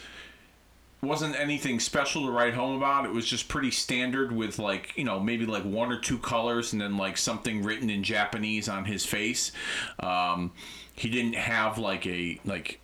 wasn't 1.02 1.40
anything 1.40 1.80
special 1.80 2.26
to 2.26 2.32
write 2.32 2.54
home 2.54 2.76
about. 2.76 3.06
It 3.06 3.12
was 3.12 3.26
just 3.26 3.48
pretty 3.48 3.72
standard 3.72 4.32
with 4.32 4.58
like, 4.58 4.98
you 4.98 5.04
know, 5.04 5.20
maybe 5.20 5.46
like 5.46 5.64
one 5.64 5.92
or 5.92 6.00
two 6.00 6.18
colors 6.18 6.74
and 6.74 6.82
then 6.82 6.98
like 6.98 7.18
something 7.18 7.64
written 7.64 7.90
in 7.90 8.04
Japanese 8.04 8.68
on 8.68 8.86
his 8.86 9.06
face. 9.06 9.52
Um, 10.00 10.52
he 10.94 11.10
didn't 11.10 11.36
have 11.36 11.78
like 11.78 12.08
a 12.08 12.40
like 12.46 12.80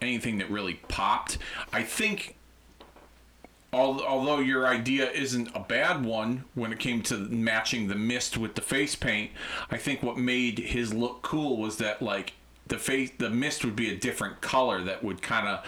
anything 0.00 0.38
that 0.38 0.50
really 0.50 0.74
popped. 0.88 1.38
I 1.72 1.82
think 1.82 2.36
although 3.72 4.40
your 4.40 4.66
idea 4.66 5.10
isn't 5.10 5.50
a 5.54 5.60
bad 5.60 6.04
one 6.04 6.44
when 6.54 6.72
it 6.72 6.78
came 6.78 7.02
to 7.02 7.16
matching 7.16 7.88
the 7.88 7.94
mist 7.94 8.38
with 8.38 8.54
the 8.54 8.62
face 8.62 8.94
paint, 8.94 9.30
I 9.70 9.76
think 9.76 10.02
what 10.02 10.16
made 10.16 10.58
his 10.58 10.94
look 10.94 11.22
cool 11.22 11.58
was 11.58 11.76
that 11.78 12.00
like 12.00 12.32
the 12.66 12.78
face 12.78 13.10
the 13.18 13.30
mist 13.30 13.64
would 13.64 13.76
be 13.76 13.90
a 13.90 13.96
different 13.96 14.40
color 14.40 14.82
that 14.82 15.02
would 15.04 15.22
kind 15.22 15.48
of 15.48 15.64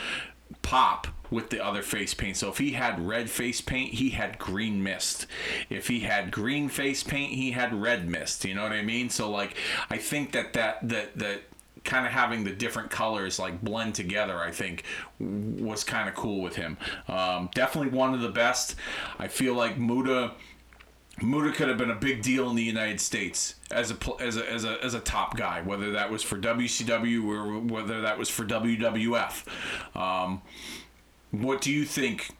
pop 0.63 1.09
with 1.31 1.51
the 1.51 1.65
other 1.65 1.83
face 1.83 2.13
paint. 2.13 2.37
So 2.37 2.49
if 2.49 2.59
he 2.59 2.73
had 2.73 3.07
red 3.07 3.31
face 3.31 3.61
paint, 3.61 3.95
he 3.95 4.11
had 4.11 4.39
green 4.39 4.83
mist. 4.83 5.27
If 5.69 5.87
he 5.87 6.01
had 6.01 6.33
green 6.33 6.69
face 6.69 7.05
paint, 7.05 7.33
he 7.33 7.53
had 7.53 7.73
red 7.73 8.09
mist. 8.09 8.45
You 8.45 8.55
know 8.55 8.65
what 8.65 8.73
I 8.73 8.83
mean? 8.83 9.11
So 9.11 9.31
like 9.31 9.55
I 9.89 9.99
think 9.99 10.33
that 10.33 10.55
that 10.55 10.89
that 10.89 11.17
that 11.19 11.43
kind 11.85 12.07
of 12.07 12.13
having 12.13 12.45
the 12.45 12.53
different 12.53 12.91
colors 12.91 13.39
like 13.39 13.63
blend 13.63 13.95
together 13.95 14.39
i 14.39 14.51
think 14.51 14.85
was 15.19 15.83
kind 15.83 16.09
of 16.09 16.15
cool 16.15 16.43
with 16.43 16.57
him 16.57 16.77
um, 17.09 17.49
definitely 17.55 17.91
one 17.91 18.15
of 18.15 18.21
the 18.21 18.29
best 18.29 18.77
i 19.19 19.27
feel 19.27 19.55
like 19.55 19.79
Muta 19.79 20.33
Muta 21.23 21.53
could 21.53 21.69
have 21.69 21.77
been 21.77 21.91
a 21.91 21.97
big 21.97 22.23
deal 22.23 22.49
in 22.49 22.57
the 22.57 22.63
United 22.63 23.01
States 23.01 23.57
as 23.71 23.91
a 23.91 23.97
as 24.21 24.37
a 24.37 24.51
as 24.51 24.65
a, 24.65 24.83
as 24.83 24.95
a 24.95 25.01
top 25.01 25.37
guy, 25.37 25.61
whether 25.61 25.93
that 25.93 26.11
was 26.11 26.23
for 26.23 26.39
WCW 26.39 27.27
or 27.27 27.59
whether 27.61 28.01
that 28.01 28.19
was 28.19 28.29
for 28.29 28.45
WWF. 28.45 29.45
Um, 29.97 30.43
what 31.31 31.61
do 31.61 31.71
you 31.71 31.85
think? 31.85 32.31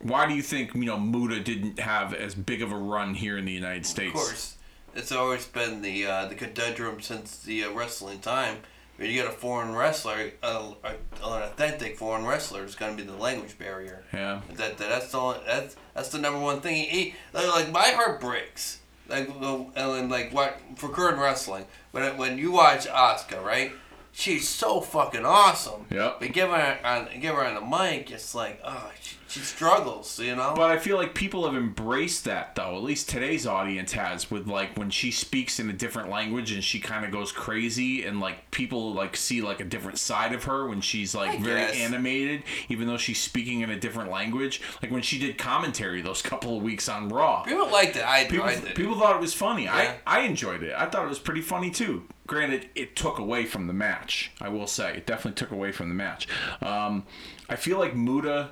Why 0.00 0.26
do 0.26 0.34
you 0.34 0.42
think 0.42 0.74
you 0.74 0.84
know 0.84 0.98
Muta 0.98 1.40
didn't 1.40 1.78
have 1.80 2.14
as 2.14 2.34
big 2.34 2.62
of 2.62 2.72
a 2.72 2.76
run 2.76 3.14
here 3.14 3.36
in 3.36 3.44
the 3.44 3.52
United 3.52 3.86
States? 3.86 4.14
Of 4.14 4.26
course, 4.26 4.56
it's 4.94 5.12
always 5.12 5.46
been 5.46 5.82
the 5.82 6.06
uh, 6.06 6.26
the 6.26 6.34
conundrum 6.34 7.00
since 7.00 7.38
the 7.38 7.64
uh, 7.64 7.72
wrestling 7.72 8.20
time. 8.20 8.58
When 8.96 9.08
you 9.08 9.16
get 9.16 9.26
a 9.26 9.32
foreign 9.32 9.74
wrestler, 9.74 10.32
uh, 10.42 10.74
an 10.84 10.96
authentic 11.22 11.96
foreign 11.96 12.26
wrestler, 12.26 12.64
is 12.64 12.74
going 12.74 12.96
to 12.96 13.02
be 13.02 13.08
the 13.08 13.16
language 13.16 13.58
barrier. 13.58 14.04
Yeah. 14.12 14.42
That, 14.54 14.78
that 14.78 14.88
that's 14.88 15.10
the 15.10 15.40
that's 15.46 15.76
that's 15.94 16.08
the 16.10 16.18
number 16.18 16.38
one 16.38 16.60
thing. 16.60 16.84
He, 16.88 17.14
like 17.32 17.72
my 17.72 17.88
heart 17.90 18.20
breaks. 18.20 18.78
Like 19.08 19.28
and 19.76 20.10
like 20.10 20.32
what 20.32 20.60
for 20.76 20.88
current 20.88 21.18
wrestling 21.18 21.66
when 21.90 22.16
when 22.16 22.38
you 22.38 22.52
watch 22.52 22.86
Asuka, 22.86 23.42
right? 23.42 23.72
She's 24.12 24.48
so 24.48 24.80
fucking 24.80 25.24
awesome. 25.24 25.86
Yep. 25.90 26.20
But 26.20 26.32
give 26.32 26.50
her 26.50 26.78
on 26.84 27.08
give 27.20 27.34
her 27.34 27.44
on 27.44 27.54
the 27.54 27.60
mic, 27.60 28.10
it's 28.10 28.34
like 28.34 28.60
oh 28.64 28.90
she, 29.00 29.16
she 29.32 29.40
struggles, 29.40 30.18
you 30.18 30.36
know. 30.36 30.52
But 30.54 30.70
I 30.70 30.78
feel 30.78 30.96
like 30.96 31.14
people 31.14 31.46
have 31.46 31.54
embraced 31.56 32.24
that 32.26 32.54
though. 32.54 32.76
At 32.76 32.82
least 32.82 33.08
today's 33.08 33.46
audience 33.46 33.92
has 33.92 34.30
with 34.30 34.46
like 34.46 34.76
when 34.76 34.90
she 34.90 35.10
speaks 35.10 35.58
in 35.58 35.70
a 35.70 35.72
different 35.72 36.10
language 36.10 36.52
and 36.52 36.62
she 36.62 36.80
kind 36.80 37.04
of 37.04 37.10
goes 37.10 37.32
crazy 37.32 38.04
and 38.04 38.20
like 38.20 38.50
people 38.50 38.92
like 38.92 39.16
see 39.16 39.40
like 39.40 39.60
a 39.60 39.64
different 39.64 39.98
side 39.98 40.32
of 40.34 40.44
her 40.44 40.66
when 40.68 40.80
she's 40.80 41.14
like 41.14 41.30
I 41.30 41.36
very 41.38 41.60
guess. 41.60 41.76
animated 41.76 42.42
even 42.68 42.86
though 42.86 42.98
she's 42.98 43.20
speaking 43.20 43.60
in 43.62 43.70
a 43.70 43.78
different 43.80 44.10
language. 44.10 44.60
Like 44.82 44.90
when 44.90 45.02
she 45.02 45.18
did 45.18 45.38
commentary 45.38 46.02
those 46.02 46.20
couple 46.32 46.56
of 46.56 46.62
weeks 46.62 46.88
on 46.88 47.08
Raw. 47.08 47.42
People 47.42 47.70
liked 47.70 47.96
it. 47.96 48.04
I, 48.06 48.24
People, 48.26 48.44
I 48.46 48.56
did. 48.56 48.74
people 48.74 48.98
thought 48.98 49.16
it 49.16 49.20
was 49.20 49.32
funny. 49.34 49.64
Yeah. 49.64 49.94
I, 50.06 50.18
I 50.18 50.20
enjoyed 50.22 50.62
it. 50.62 50.74
I 50.76 50.86
thought 50.86 51.04
it 51.04 51.08
was 51.08 51.18
pretty 51.18 51.40
funny 51.40 51.70
too. 51.70 52.04
Granted, 52.26 52.68
it 52.74 52.94
took 52.96 53.18
away 53.18 53.46
from 53.46 53.66
the 53.66 53.72
match. 53.72 54.30
I 54.40 54.48
will 54.48 54.66
say 54.66 54.94
it 54.96 55.06
definitely 55.06 55.38
took 55.38 55.50
away 55.50 55.72
from 55.72 55.88
the 55.88 55.94
match. 55.94 56.28
Um, 56.62 57.04
I 57.48 57.56
feel 57.56 57.78
like 57.78 57.96
Muta, 57.96 58.50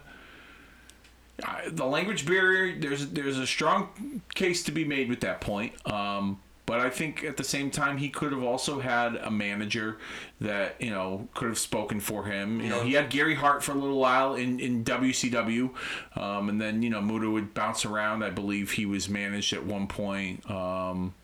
the 1.71 1.87
language 1.87 2.27
barrier. 2.27 2.79
There's 2.79 3.07
there's 3.09 3.39
a 3.39 3.47
strong 3.47 4.23
case 4.35 4.63
to 4.65 4.73
be 4.73 4.85
made 4.85 5.09
with 5.09 5.21
that 5.21 5.41
point. 5.41 5.75
Um, 5.91 6.41
but 6.71 6.79
I 6.79 6.89
think 6.89 7.25
at 7.25 7.37
the 7.37 7.43
same 7.43 7.73
time 7.73 7.97
he 7.97 8.09
could 8.09 8.31
have 8.31 8.45
also 8.45 8.79
had 8.79 9.17
a 9.17 9.31
manager 9.31 9.99
that 10.41 10.77
you 10.81 10.91
know 10.91 11.29
could 11.35 11.49
have 11.49 11.59
spoken 11.59 11.99
for 11.99 12.25
him. 12.27 12.61
You 12.61 12.69
know 12.69 12.83
he 12.83 12.93
had 12.93 13.11
Gary 13.11 13.35
Hart 13.35 13.65
for 13.65 13.73
a 13.73 13.75
little 13.75 13.99
while 13.99 14.35
in 14.35 14.61
in 14.61 14.85
WCW, 14.85 15.71
um, 16.15 16.49
and 16.49 16.61
then 16.61 16.83
you 16.83 16.91
know 16.91 17.01
Muta 17.01 17.29
would 17.29 17.55
bounce 17.55 17.85
around. 17.85 18.23
I 18.23 18.31
believe 18.31 18.71
he 18.73 18.87
was 18.87 19.09
managed 19.09 19.53
at 19.53 19.65
one 19.65 19.89
point. 19.89 20.49
Um, 20.49 21.15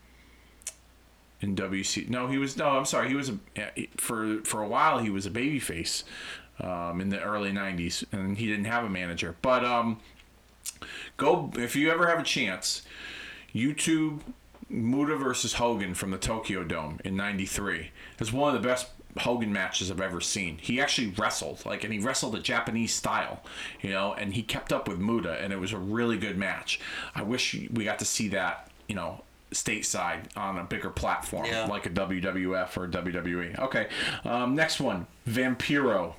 in 1.42 1.55
WC. 1.55 2.09
No, 2.09 2.26
he 2.29 2.38
was 2.38 2.57
no. 2.57 2.70
I'm 2.70 2.85
sorry. 2.85 3.09
He 3.09 3.14
was 3.14 3.31
a 3.31 3.88
for 3.98 4.40
for 4.42 4.62
a 4.62 4.68
while. 4.68 4.98
He 4.98 5.11
was 5.11 5.26
a 5.26 5.31
babyface 5.31 6.02
um, 6.60 7.00
in 7.00 7.08
the 7.08 7.20
early 7.22 7.50
'90s, 7.52 8.04
and 8.12 8.38
he 8.38 8.46
didn't 8.46 8.64
have 8.66 8.84
a 8.84 8.88
manager. 8.90 9.36
But 9.42 9.64
um, 9.64 10.00
go 11.16 11.50
if 11.56 11.76
you 11.76 11.90
ever 11.90 12.06
have 12.06 12.18
a 12.20 12.24
chance. 12.24 12.82
YouTube 13.54 14.20
Muta 14.68 15.16
versus 15.16 15.54
Hogan 15.54 15.94
from 15.94 16.10
the 16.10 16.18
Tokyo 16.18 16.62
Dome 16.64 16.98
in 17.04 17.16
'93 17.16 17.90
is 18.20 18.32
one 18.32 18.54
of 18.54 18.60
the 18.60 18.68
best 18.68 18.88
Hogan 19.18 19.50
matches 19.52 19.90
I've 19.90 20.00
ever 20.00 20.20
seen. 20.20 20.58
He 20.60 20.78
actually 20.80 21.08
wrestled 21.16 21.64
like, 21.64 21.84
and 21.84 21.92
he 21.92 21.98
wrestled 21.98 22.34
a 22.34 22.40
Japanese 22.40 22.92
style, 22.92 23.42
you 23.80 23.88
know, 23.90 24.12
and 24.14 24.34
he 24.34 24.42
kept 24.42 24.72
up 24.74 24.88
with 24.88 24.98
Muta, 24.98 25.38
and 25.40 25.52
it 25.54 25.60
was 25.60 25.72
a 25.72 25.78
really 25.78 26.18
good 26.18 26.36
match. 26.36 26.80
I 27.14 27.22
wish 27.22 27.54
we 27.72 27.84
got 27.84 27.98
to 28.00 28.04
see 28.04 28.28
that, 28.28 28.68
you 28.88 28.94
know, 28.94 29.22
stateside 29.52 30.24
on 30.36 30.58
a 30.58 30.64
bigger 30.64 30.90
platform 30.90 31.46
Yeah. 31.46 31.64
like 31.66 31.86
a 31.86 31.90
WWF 31.90 32.76
or 32.76 32.86
WWE. 32.88 33.58
Okay, 33.60 33.86
um, 34.24 34.54
next 34.54 34.80
one, 34.80 35.06
Vampiro. 35.26 36.14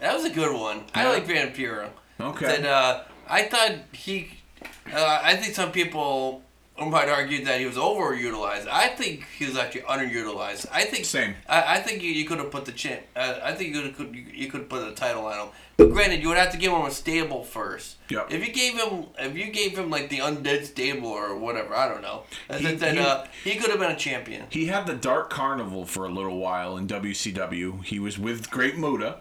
That 0.00 0.14
was 0.14 0.24
a 0.24 0.30
good 0.30 0.52
one. 0.58 0.84
I 0.94 1.02
Yeah. 1.04 1.08
like 1.10 1.26
Vampiro. 1.26 1.88
Okay. 2.20 2.46
That 2.46 2.66
uh, 2.66 3.02
I 3.28 3.42
thought 3.44 3.72
he. 3.92 4.30
Uh, 4.92 5.20
I 5.22 5.36
think 5.36 5.54
some 5.54 5.72
people 5.72 6.42
might 6.78 7.08
argue 7.08 7.44
that 7.44 7.58
he 7.58 7.66
was 7.66 7.76
overutilized. 7.76 8.68
I 8.70 8.88
think 8.88 9.24
he 9.38 9.46
was 9.46 9.56
actually 9.56 9.82
underutilized. 9.82 10.66
I 10.72 10.84
think 10.84 11.04
Same. 11.06 11.34
I, 11.48 11.76
I 11.76 11.80
think 11.80 12.02
you, 12.02 12.10
you 12.10 12.24
could 12.26 12.38
have 12.38 12.50
put 12.50 12.64
the 12.66 12.72
champ. 12.72 13.00
Uh, 13.16 13.38
I 13.42 13.52
think 13.52 13.74
you 13.74 13.90
could 13.90 14.14
you, 14.14 14.50
could 14.50 14.68
put 14.68 14.84
the 14.84 14.92
title 14.94 15.24
on 15.26 15.38
him. 15.46 15.48
But 15.78 15.90
granted, 15.92 16.22
you 16.22 16.28
would 16.28 16.38
have 16.38 16.52
to 16.52 16.58
give 16.58 16.72
him 16.72 16.82
a 16.82 16.90
stable 16.90 17.44
first. 17.44 17.96
Yep. 18.08 18.30
If 18.32 18.46
you 18.46 18.52
gave 18.52 18.78
him, 18.78 19.06
if 19.18 19.36
you 19.36 19.50
gave 19.50 19.76
him 19.76 19.90
like 19.90 20.08
the 20.08 20.18
undead 20.18 20.64
stable 20.64 21.08
or 21.08 21.36
whatever, 21.36 21.74
I 21.74 21.88
don't 21.88 22.02
know. 22.02 22.22
He- 22.56 22.74
then 22.74 22.94
he- 22.96 23.00
uh, 23.00 23.24
he 23.44 23.56
could 23.56 23.70
have 23.70 23.78
been 23.80 23.90
a 23.90 23.96
champion. 23.96 24.46
He 24.50 24.66
had 24.66 24.86
the 24.86 24.94
Dark 24.94 25.28
Carnival 25.30 25.84
for 25.84 26.04
a 26.06 26.10
little 26.10 26.38
while 26.38 26.76
in 26.76 26.86
WCW. 26.86 27.84
He 27.84 27.98
was 27.98 28.18
with 28.18 28.50
Great 28.50 28.76
Muta. 28.78 29.20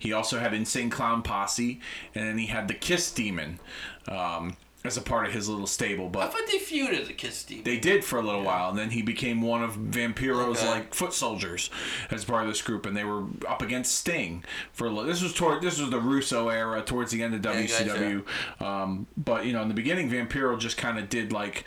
He 0.00 0.12
also 0.12 0.40
had 0.40 0.52
Insane 0.52 0.90
Clown 0.90 1.22
Posse, 1.22 1.78
and 2.14 2.26
then 2.26 2.38
he 2.38 2.46
had 2.46 2.66
the 2.66 2.74
Kiss 2.74 3.12
Demon 3.12 3.60
um, 4.08 4.56
as 4.82 4.96
a 4.96 5.02
part 5.02 5.26
of 5.26 5.32
his 5.34 5.46
little 5.46 5.66
stable. 5.66 6.08
But 6.08 6.20
I 6.22 6.26
thought 6.28 6.46
they 6.50 6.58
feuded 6.58 7.06
the 7.06 7.12
Kiss 7.12 7.44
team. 7.44 7.62
they 7.64 7.78
did 7.78 8.02
for 8.02 8.18
a 8.18 8.22
little 8.22 8.42
while, 8.42 8.70
and 8.70 8.78
then 8.78 8.90
he 8.90 9.02
became 9.02 9.42
one 9.42 9.62
of 9.62 9.76
Vampiro's 9.76 10.60
Okay. 10.62 10.70
like 10.70 10.94
foot 10.94 11.12
soldiers 11.12 11.68
as 12.10 12.24
part 12.24 12.42
of 12.44 12.48
this 12.48 12.62
group, 12.62 12.86
and 12.86 12.96
they 12.96 13.04
were 13.04 13.24
up 13.46 13.60
against 13.60 13.94
Sting 13.94 14.42
for 14.72 14.86
a 14.86 14.90
little. 14.90 15.04
This 15.04 15.22
was 15.22 15.34
toward 15.34 15.60
this 15.60 15.78
was 15.78 15.90
the 15.90 16.00
Russo 16.00 16.48
era, 16.48 16.80
towards 16.82 17.12
the 17.12 17.22
end 17.22 17.34
of 17.34 17.42
WCW. 17.42 18.24
Um, 18.60 19.06
but 19.18 19.44
you 19.44 19.52
know, 19.52 19.60
in 19.62 19.68
the 19.68 19.74
beginning, 19.74 20.10
Vampiro 20.10 20.58
just 20.58 20.78
kind 20.78 20.98
of 20.98 21.08
did 21.10 21.30
like 21.30 21.64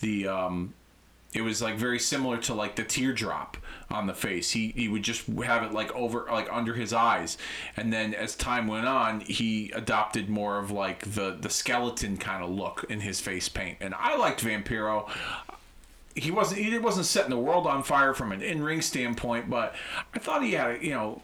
the. 0.00 0.26
Um, 0.26 0.74
it 1.36 1.42
was 1.42 1.60
like 1.60 1.76
very 1.76 1.98
similar 1.98 2.38
to 2.38 2.54
like 2.54 2.76
the 2.76 2.82
teardrop 2.82 3.58
on 3.90 4.06
the 4.06 4.14
face. 4.14 4.52
He 4.52 4.68
he 4.68 4.88
would 4.88 5.02
just 5.02 5.26
have 5.26 5.62
it 5.62 5.72
like 5.72 5.94
over 5.94 6.26
like 6.30 6.48
under 6.50 6.72
his 6.72 6.94
eyes, 6.94 7.36
and 7.76 7.92
then 7.92 8.14
as 8.14 8.34
time 8.34 8.66
went 8.66 8.86
on, 8.86 9.20
he 9.20 9.70
adopted 9.72 10.30
more 10.30 10.58
of 10.58 10.70
like 10.70 11.00
the 11.12 11.36
the 11.38 11.50
skeleton 11.50 12.16
kind 12.16 12.42
of 12.42 12.48
look 12.48 12.86
in 12.88 13.00
his 13.00 13.20
face 13.20 13.50
paint. 13.50 13.76
And 13.82 13.94
I 13.94 14.16
liked 14.16 14.42
Vampiro. 14.42 15.10
He 16.14 16.30
wasn't 16.30 16.62
he 16.62 16.78
wasn't 16.78 17.04
setting 17.04 17.30
the 17.30 17.38
world 17.38 17.66
on 17.66 17.82
fire 17.82 18.14
from 18.14 18.32
an 18.32 18.40
in 18.40 18.62
ring 18.62 18.80
standpoint, 18.80 19.50
but 19.50 19.74
I 20.14 20.18
thought 20.18 20.42
he 20.42 20.52
had 20.52 20.82
you 20.82 20.92
know 20.92 21.20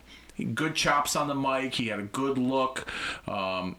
good 0.55 0.75
chops 0.75 1.17
on 1.17 1.27
the 1.27 1.35
mic. 1.35 1.75
He 1.75 1.87
had 1.87 2.01
a 2.01 2.05
good 2.05 2.37
look. 2.37 2.87
Um, 3.27 3.77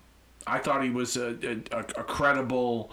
I 0.48 0.58
thought 0.58 0.84
he 0.84 0.90
was 0.90 1.16
a, 1.16 1.38
a, 1.72 1.80
a 1.80 2.04
credible 2.04 2.92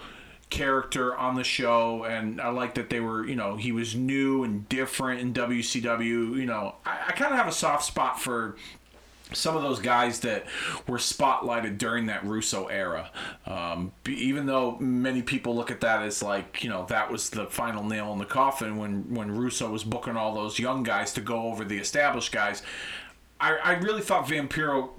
character 0.51 1.15
on 1.15 1.35
the 1.35 1.43
show 1.43 2.03
and 2.03 2.39
I 2.39 2.49
like 2.49 2.75
that 2.75 2.89
they 2.89 2.99
were 2.99 3.25
you 3.25 3.35
know 3.35 3.55
he 3.55 3.71
was 3.71 3.95
new 3.95 4.43
and 4.43 4.67
different 4.69 5.21
in 5.21 5.33
WCW 5.33 6.37
you 6.37 6.45
know 6.45 6.75
I, 6.85 7.05
I 7.07 7.11
kind 7.13 7.31
of 7.31 7.37
have 7.37 7.47
a 7.47 7.53
soft 7.53 7.85
spot 7.85 8.19
for 8.19 8.55
some 9.33 9.55
of 9.55 9.63
those 9.63 9.79
guys 9.79 10.19
that 10.21 10.45
were 10.87 10.97
spotlighted 10.97 11.77
during 11.77 12.07
that 12.07 12.25
Russo 12.25 12.67
era. 12.67 13.09
Um, 13.45 13.91
even 14.07 14.45
though 14.45 14.77
many 14.79 15.21
people 15.21 15.55
look 15.55 15.71
at 15.71 15.81
that 15.81 16.03
as 16.03 16.21
like, 16.21 16.63
you 16.63 16.69
know, 16.69 16.85
that 16.89 17.11
was 17.11 17.29
the 17.29 17.45
final 17.45 17.83
nail 17.83 18.11
in 18.13 18.19
the 18.19 18.25
coffin 18.25 18.77
when, 18.77 19.13
when 19.13 19.31
Russo 19.31 19.69
was 19.69 19.83
booking 19.83 20.17
all 20.17 20.33
those 20.35 20.59
young 20.59 20.83
guys 20.83 21.13
to 21.13 21.21
go 21.21 21.43
over 21.43 21.63
the 21.63 21.77
established 21.77 22.31
guys. 22.31 22.61
I, 23.39 23.55
I 23.55 23.71
really 23.75 24.01
thought 24.01 24.27
Vampiro 24.27 24.89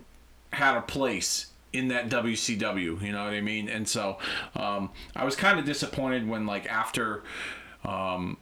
had 0.52 0.76
a 0.76 0.82
place 0.82 1.51
in 1.72 1.88
that 1.88 2.08
WCW, 2.08 3.00
you 3.02 3.12
know 3.12 3.24
what 3.24 3.32
I 3.32 3.40
mean? 3.40 3.68
And 3.68 3.88
so 3.88 4.18
um, 4.54 4.90
I 5.16 5.24
was 5.24 5.36
kind 5.36 5.58
of 5.58 5.64
disappointed 5.64 6.28
when, 6.28 6.46
like, 6.46 6.66
after. 6.66 7.22
Um, 7.84 8.36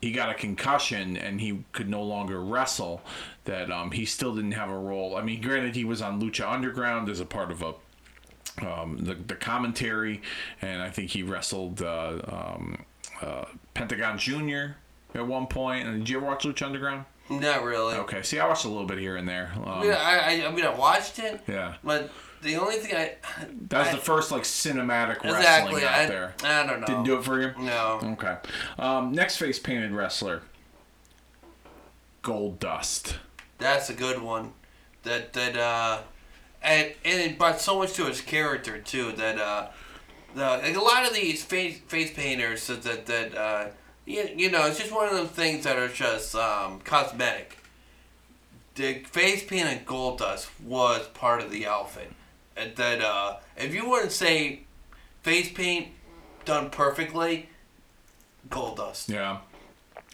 he 0.00 0.12
got 0.12 0.28
a 0.28 0.34
concussion 0.34 1.16
and 1.16 1.40
he 1.40 1.64
could 1.72 1.88
no 1.88 2.02
longer 2.02 2.38
wrestle 2.38 3.00
that 3.46 3.70
um, 3.72 3.90
he 3.90 4.04
still 4.04 4.34
didn't 4.34 4.52
have 4.52 4.68
a 4.68 4.78
role 4.78 5.16
i 5.16 5.22
mean 5.22 5.40
granted 5.40 5.74
he 5.74 5.84
was 5.84 6.02
on 6.02 6.20
lucha 6.20 6.46
underground 6.46 7.08
as 7.08 7.20
a 7.20 7.24
part 7.24 7.50
of 7.50 7.62
a 7.62 7.74
um, 8.64 8.98
the, 8.98 9.14
the 9.14 9.34
commentary 9.34 10.20
and 10.60 10.82
i 10.82 10.90
think 10.90 11.10
he 11.10 11.22
wrestled 11.22 11.80
uh, 11.80 12.18
um, 12.28 12.84
uh, 13.22 13.46
pentagon 13.72 14.18
junior 14.18 14.76
at 15.14 15.26
one 15.26 15.46
point. 15.46 15.86
and 15.88 16.00
did 16.00 16.08
you 16.10 16.18
ever 16.18 16.26
watch 16.26 16.44
lucha 16.44 16.66
underground 16.66 17.06
Not 17.30 17.64
really. 17.64 17.94
okay 17.96 18.20
see 18.22 18.38
i 18.38 18.46
watched 18.46 18.66
a 18.66 18.68
little 18.68 18.86
bit 18.86 18.98
here 18.98 19.16
and 19.16 19.26
there 19.26 19.52
um, 19.64 19.80
mean, 19.80 19.92
I, 19.92 20.42
I, 20.42 20.46
I 20.46 20.52
mean, 20.52 20.66
I 20.66 20.74
watched 20.74 21.18
it. 21.18 21.40
yeah 21.48 21.76
But 21.82 22.10
the 22.44 22.56
only 22.56 22.76
thing 22.76 22.94
I 22.94 23.14
that 23.68 23.78
was 23.78 23.88
I- 23.88 23.92
the 23.92 23.98
first 24.02 24.30
like 24.30 24.42
cinematic 24.42 25.22
wrestling 25.24 25.36
exactly 25.40 25.84
out 25.84 25.94
I, 25.94 26.06
there 26.06 26.34
I 26.44 26.66
don't 26.66 26.80
know. 26.80 26.86
didn't 26.86 27.04
do 27.04 27.16
it 27.18 27.24
for 27.24 27.40
you 27.40 27.52
No. 27.58 27.98
Okay. 28.02 28.36
Um, 28.78 29.12
next 29.12 29.36
face 29.38 29.58
painted 29.58 29.90
wrestler. 29.92 30.42
Goldust. 32.22 33.16
That's 33.58 33.90
a 33.90 33.94
good 33.94 34.20
one. 34.22 34.52
That 35.02 35.32
that 35.34 35.56
uh, 35.56 36.02
and 36.62 36.92
and 37.04 37.20
it 37.20 37.38
brought 37.38 37.60
so 37.60 37.78
much 37.78 37.92
to 37.94 38.06
his 38.06 38.20
character 38.20 38.78
too. 38.78 39.12
That 39.12 39.38
uh, 39.38 39.68
the 40.34 40.40
like 40.42 40.76
a 40.76 40.80
lot 40.80 41.06
of 41.06 41.14
these 41.14 41.42
face 41.44 41.78
face 41.80 42.12
painters 42.14 42.66
that 42.68 42.82
that 42.82 43.06
that 43.06 43.36
uh, 43.36 43.66
you, 44.06 44.28
you 44.36 44.50
know 44.50 44.66
it's 44.66 44.78
just 44.78 44.92
one 44.92 45.06
of 45.08 45.12
those 45.14 45.28
things 45.30 45.64
that 45.64 45.76
are 45.76 45.88
just 45.88 46.34
um, 46.34 46.80
cosmetic. 46.80 47.58
The 48.76 49.04
face 49.04 49.44
paint 49.44 49.68
and 49.68 49.86
gold 49.86 50.18
dust 50.18 50.48
was 50.64 51.06
part 51.08 51.40
of 51.42 51.50
the 51.50 51.66
outfit. 51.66 52.10
That 52.54 53.00
uh, 53.00 53.36
if 53.56 53.74
you 53.74 53.88
wouldn't 53.88 54.12
say 54.12 54.60
face 55.22 55.50
paint 55.52 55.88
done 56.44 56.70
perfectly, 56.70 57.48
gold 58.50 58.76
dust. 58.76 59.08
Yeah. 59.08 59.38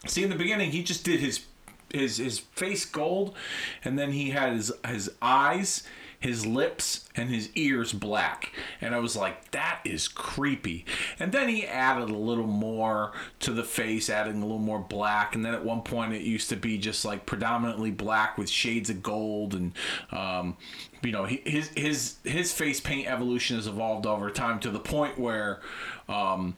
See, 0.07 0.23
in 0.23 0.29
the 0.29 0.35
beginning, 0.35 0.71
he 0.71 0.83
just 0.83 1.03
did 1.03 1.19
his 1.19 1.45
his 1.93 2.17
his 2.17 2.39
face 2.39 2.85
gold, 2.85 3.35
and 3.83 3.97
then 3.97 4.11
he 4.11 4.31
had 4.31 4.53
his 4.53 4.71
his 4.87 5.11
eyes, 5.21 5.83
his 6.21 6.45
lips, 6.45 7.09
and 7.15 7.29
his 7.29 7.49
ears 7.55 7.93
black. 7.93 8.53
And 8.79 8.93
I 8.93 8.99
was 8.99 9.15
like, 9.15 9.49
that 9.51 9.81
is 9.83 10.07
creepy. 10.07 10.85
And 11.19 11.31
then 11.31 11.49
he 11.49 11.65
added 11.65 12.09
a 12.09 12.15
little 12.15 12.45
more 12.45 13.11
to 13.39 13.51
the 13.51 13.63
face, 13.63 14.07
adding 14.07 14.37
a 14.37 14.45
little 14.45 14.59
more 14.59 14.79
black. 14.79 15.33
And 15.33 15.43
then 15.43 15.55
at 15.55 15.65
one 15.65 15.81
point, 15.81 16.13
it 16.13 16.21
used 16.21 16.47
to 16.49 16.55
be 16.55 16.77
just 16.77 17.03
like 17.03 17.25
predominantly 17.25 17.89
black 17.89 18.37
with 18.37 18.49
shades 18.49 18.91
of 18.91 19.01
gold. 19.01 19.55
And 19.55 19.73
um, 20.11 20.57
you 21.01 21.11
know, 21.11 21.25
his 21.25 21.69
his 21.75 22.17
his 22.23 22.53
face 22.53 22.79
paint 22.79 23.07
evolution 23.07 23.55
has 23.55 23.65
evolved 23.65 24.05
over 24.05 24.29
time 24.29 24.59
to 24.61 24.69
the 24.71 24.79
point 24.79 25.19
where. 25.19 25.59
Um, 26.07 26.55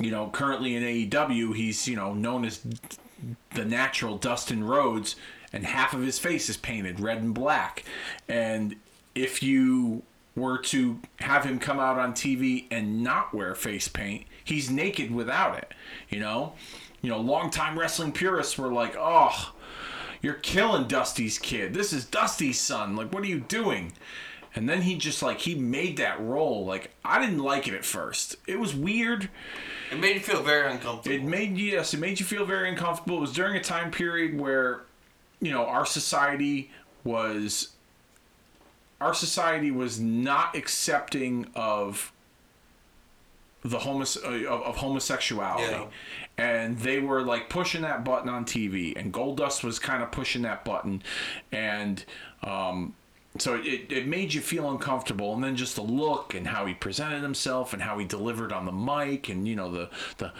you 0.00 0.10
know, 0.10 0.30
currently 0.30 0.74
in 0.74 0.82
AEW, 0.82 1.54
he's 1.54 1.86
you 1.86 1.94
know 1.94 2.12
known 2.12 2.44
as 2.44 2.66
the 3.54 3.64
natural 3.64 4.16
Dustin 4.18 4.64
Rhodes, 4.64 5.14
and 5.52 5.64
half 5.64 5.94
of 5.94 6.02
his 6.02 6.18
face 6.18 6.48
is 6.48 6.56
painted 6.56 7.00
red 7.00 7.18
and 7.18 7.34
black. 7.34 7.84
And 8.28 8.76
if 9.14 9.42
you 9.42 10.02
were 10.34 10.58
to 10.58 10.98
have 11.20 11.44
him 11.44 11.58
come 11.58 11.78
out 11.78 11.98
on 11.98 12.14
TV 12.14 12.66
and 12.70 13.02
not 13.02 13.34
wear 13.34 13.54
face 13.54 13.88
paint, 13.88 14.24
he's 14.42 14.70
naked 14.70 15.10
without 15.10 15.58
it. 15.58 15.72
You 16.08 16.20
know, 16.20 16.54
you 17.02 17.10
know, 17.10 17.20
longtime 17.20 17.78
wrestling 17.78 18.12
purists 18.12 18.56
were 18.56 18.72
like, 18.72 18.96
"Oh, 18.98 19.52
you're 20.20 20.34
killing 20.34 20.88
Dusty's 20.88 21.38
kid. 21.38 21.74
This 21.74 21.92
is 21.92 22.04
Dusty's 22.04 22.60
son. 22.60 22.96
Like, 22.96 23.12
what 23.12 23.22
are 23.22 23.28
you 23.28 23.40
doing?" 23.40 23.92
And 24.54 24.68
then 24.68 24.82
he 24.82 24.96
just 24.96 25.22
like 25.22 25.40
he 25.40 25.54
made 25.54 25.96
that 25.96 26.20
role. 26.20 26.64
Like 26.66 26.90
I 27.04 27.20
didn't 27.20 27.38
like 27.38 27.66
it 27.68 27.74
at 27.74 27.84
first. 27.84 28.36
It 28.46 28.58
was 28.58 28.74
weird. 28.74 29.30
It 29.90 29.98
made 29.98 30.14
you 30.14 30.20
feel 30.20 30.42
very 30.42 30.70
uncomfortable. 30.70 31.16
It 31.16 31.22
made 31.22 31.56
yes, 31.56 31.94
it 31.94 32.00
made 32.00 32.20
you 32.20 32.26
feel 32.26 32.44
very 32.44 32.68
uncomfortable. 32.68 33.18
It 33.18 33.22
was 33.22 33.32
during 33.32 33.56
a 33.56 33.62
time 33.62 33.90
period 33.90 34.38
where, 34.38 34.82
you 35.42 35.50
know, 35.50 35.66
our 35.66 35.84
society 35.84 36.70
was 37.04 37.70
our 39.00 39.12
society 39.12 39.72
was 39.72 39.98
not 39.98 40.56
accepting 40.56 41.48
of 41.56 42.12
the 43.64 43.80
homos 43.80 44.16
uh, 44.16 44.28
of, 44.28 44.62
of 44.62 44.76
homosexuality. 44.76 45.72
Yeah. 45.72 45.86
And 46.38 46.78
they 46.78 47.00
were 47.00 47.22
like 47.22 47.50
pushing 47.50 47.82
that 47.82 48.04
button 48.04 48.28
on 48.28 48.44
TV, 48.44 48.96
and 48.96 49.12
Goldust 49.12 49.62
was 49.64 49.78
kind 49.78 50.02
of 50.02 50.10
pushing 50.12 50.42
that 50.42 50.64
button, 50.64 51.02
and 51.50 52.04
um, 52.42 52.94
so 53.38 53.56
it, 53.56 53.90
it 53.90 54.06
made 54.06 54.34
you 54.34 54.40
feel 54.40 54.70
uncomfortable 54.70 55.34
and 55.34 55.42
then 55.42 55.56
just 55.56 55.76
the 55.76 55.82
look 55.82 56.34
and 56.34 56.46
how 56.46 56.66
he 56.66 56.74
presented 56.74 57.22
himself 57.22 57.72
and 57.72 57.82
how 57.82 57.98
he 57.98 58.04
delivered 58.04 58.52
on 58.52 58.66
the 58.66 58.72
mic 58.72 59.28
and 59.28 59.48
you 59.48 59.56
know 59.56 59.70
the 59.70 59.90
the 60.18 60.32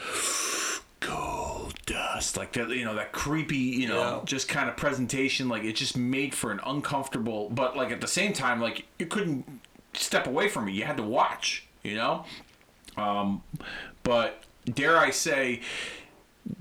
gold 1.07 1.75
dust 1.87 2.37
like 2.37 2.53
that 2.53 2.69
you 2.71 2.85
know 2.85 2.95
that 2.95 3.13
creepy 3.13 3.57
you 3.57 3.89
know 3.89 3.99
Yeah. 4.01 4.21
just 4.25 4.49
kind 4.49 4.69
of 4.69 4.77
presentation 4.77 5.49
like 5.49 5.65
it 5.65 5.75
just 5.75 5.97
made 5.97 6.35
for 6.35 6.51
an 6.53 6.61
uncomfortable 6.65 7.49
but 7.51 7.77
like 7.77 7.91
at 7.91 8.01
the 8.01 8.07
same 8.09 8.33
time 8.33 8.61
like 8.61 8.87
you 8.99 9.07
couldn't 9.07 9.45
step 9.95 10.27
away 10.27 10.49
from 10.49 10.69
it. 10.69 10.73
You 10.73 10.85
had 10.85 10.97
to 10.97 11.03
watch 11.03 11.67
you 11.83 11.95
know? 11.97 12.25
Um 12.97 13.43
but 14.03 14.43
dare 14.65 14.97
i 14.99 15.11
say 15.11 15.61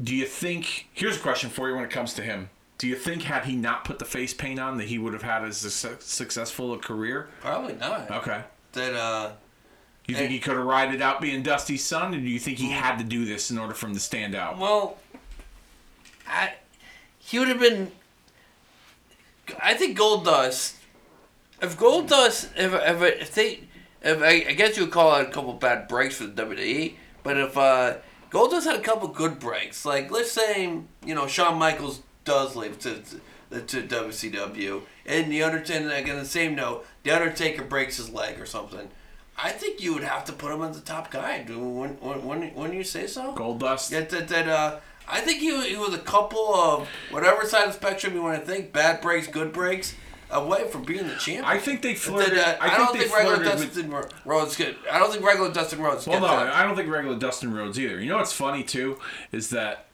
do 0.02 0.16
you 0.16 0.26
think 0.26 0.88
here's 0.94 1.18
a 1.18 1.20
question 1.20 1.50
for 1.50 1.70
you 1.70 1.76
when 1.76 1.84
it 1.84 1.90
comes 1.92 2.14
to 2.16 2.22
him. 2.22 2.50
Do 2.78 2.88
you 2.88 2.96
think 2.96 3.24
had 3.24 3.46
he 3.46 3.56
not 3.56 3.84
put 3.86 4.00
the 4.00 4.06
face 4.06 4.34
paint 4.34 4.60
on 4.60 4.78
that 4.78 4.88
he 4.88 4.98
would 4.98 5.14
have 5.14 5.22
had 5.22 5.44
as 5.44 5.58
su- 5.58 5.98
successful 6.00 6.74
a 6.74 6.80
career? 6.80 7.30
Probably 7.42 7.74
not. 7.76 8.10
okay. 8.10 8.44
That 8.74 8.94
uh, 8.96 9.32
you 10.12 10.16
think 10.18 10.28
Hey. 10.30 10.36
he 10.36 10.40
could 10.40 10.56
have 10.58 10.66
ride 10.66 10.94
it 10.94 11.02
out 11.02 11.20
being 11.22 11.42
Dusty's 11.44 11.84
son, 11.84 12.14
or 12.14 12.18
do 12.20 12.28
you 12.30 12.40
think 12.40 12.58
he 12.60 12.70
had 12.70 12.98
to 12.98 13.04
do 13.04 13.26
this 13.26 13.50
in 13.52 13.58
order 13.58 13.74
for 13.74 13.88
him 13.88 13.94
to 13.94 14.00
stand 14.00 14.36
out? 14.36 14.58
well, 14.58 14.98
I 16.28 16.54
he 17.20 17.40
would 17.40 17.48
have 17.48 17.60
been. 17.60 17.92
I 19.62 19.74
think 19.74 19.98
Goldust. 19.98 20.76
If 21.62 21.78
Goldust, 21.78 22.50
if 22.58 22.74
if, 22.74 23.22
if 23.22 23.36
they, 23.36 23.62
if 24.02 24.22
I, 24.22 24.50
I 24.50 24.54
guess 24.54 24.78
you 24.78 24.84
would 24.84 24.92
call 24.92 25.16
it 25.18 25.28
a 25.28 25.32
couple 25.32 25.54
bad 25.54 25.88
breaks 25.88 26.16
for 26.18 26.26
the 26.26 26.42
WWE, 26.44 26.96
but 27.24 27.38
if 27.38 27.58
uh, 27.58 27.96
Goldust 28.32 28.64
had 28.66 28.76
a 28.80 28.82
couple 28.82 29.08
good 29.10 29.40
breaks, 29.40 29.86
like 29.86 30.10
let's 30.12 30.32
say 30.32 30.64
you 31.06 31.16
know 31.16 31.28
Shawn 31.28 31.58
Michaels 31.60 32.02
does 32.26 32.56
leave 32.56 32.80
to 32.80 33.02
to, 33.52 33.62
to 33.62 33.82
WCW, 33.84 34.82
and 35.06 35.32
the 35.32 35.44
Undertaker, 35.44 35.88
like 35.88 36.10
on 36.10 36.16
the 36.18 36.26
same 36.26 36.56
note, 36.56 36.86
the 37.04 37.12
Undertaker 37.12 37.64
breaks 37.64 37.98
his 37.98 38.10
leg 38.10 38.40
or 38.40 38.46
something. 38.46 38.90
I 39.44 39.52
think 39.52 39.82
you 39.82 39.94
would 39.94 40.04
have 40.04 40.26
to 40.26 40.34
put 40.34 40.52
him 40.52 40.62
as 40.62 40.80
the 40.80 40.86
top 40.86 41.12
guy. 41.12 41.44
Do 41.44 41.60
when 41.60 41.92
when 42.00 42.26
when, 42.26 42.54
when 42.54 42.74
you 42.74 42.84
say 42.84 43.08
so? 43.08 43.34
Goldust. 43.34 43.90
That 43.90 44.10
that, 44.10 44.28
that 44.28 44.48
uh, 44.48 44.80
I 45.08 45.22
think 45.22 45.40
he, 45.40 45.52
was- 45.52 45.66
he 45.66 45.76
was 45.76 45.94
a 45.94 46.00
couple 46.00 46.54
of 46.54 46.88
whatever 47.10 47.46
side 47.46 47.68
of 47.68 47.74
the 47.74 47.78
spectrum 47.80 48.14
you 48.14 48.22
want 48.22 48.40
to 48.40 48.46
think, 48.46 48.72
bad 48.72 49.02
breaks, 49.02 49.28
good 49.28 49.52
breaks, 49.52 49.96
away 50.30 50.68
from 50.70 50.84
being 50.84 51.08
the 51.08 51.16
champion. 51.16 51.44
I 51.44 51.58
think 51.58 51.82
they 51.82 51.96
flirted. 51.96 52.38
That, 52.38 52.62
uh, 52.62 52.64
I, 52.64 52.76
I, 52.76 52.78
don't 52.78 52.94
they 52.94 53.00
think 53.06 53.16
regular 53.16 53.36
flirted 53.38 53.60
with. 53.60 53.76
Dustin 53.76 54.06
Rhodes 54.26 54.56
could. 54.56 54.76
I 54.92 55.00
don't 55.00 55.12
think 55.12 55.26
regular 55.26 55.52
Dustin 55.52 55.82
Rhodes. 55.82 56.08
Well, 56.08 56.22
no, 56.22 56.28
that. 56.28 56.54
I 56.54 56.64
don't 56.64 56.76
think 56.76 56.90
regular 56.90 57.18
Dustin 57.18 57.54
Rhodes 57.54 57.80
either. 57.80 58.00
You 58.00 58.10
know 58.10 58.18
what's 58.18 58.34
funny 58.34 58.64
too 58.64 59.00
is 59.32 59.50
that 59.50 59.86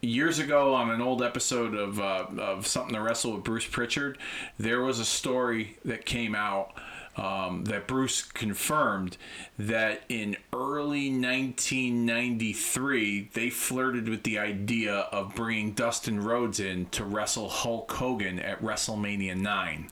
years 0.00 0.38
ago 0.38 0.74
on 0.74 0.90
an 0.90 1.00
old 1.00 1.22
episode 1.22 1.74
of 1.74 2.00
uh, 2.00 2.26
of 2.38 2.66
something 2.66 2.94
to 2.94 3.00
wrestle 3.02 3.32
with 3.34 3.44
Bruce 3.44 3.66
Pritchard, 3.66 4.18
there 4.58 4.80
was 4.82 5.00
a 5.00 5.04
story 5.04 5.76
that 5.84 6.06
came 6.06 6.34
out. 6.34 6.72
Um, 7.18 7.64
that 7.64 7.88
Bruce 7.88 8.22
confirmed 8.22 9.16
that 9.58 10.02
in 10.08 10.36
early 10.52 11.10
1993 11.10 13.30
they 13.34 13.50
flirted 13.50 14.08
with 14.08 14.22
the 14.22 14.38
idea 14.38 14.94
of 15.10 15.34
bringing 15.34 15.72
Dustin 15.72 16.22
Rhodes 16.22 16.60
in 16.60 16.86
to 16.90 17.04
wrestle 17.04 17.48
Hulk 17.48 17.90
Hogan 17.90 18.38
at 18.38 18.62
WrestleMania 18.62 19.36
9. 19.36 19.90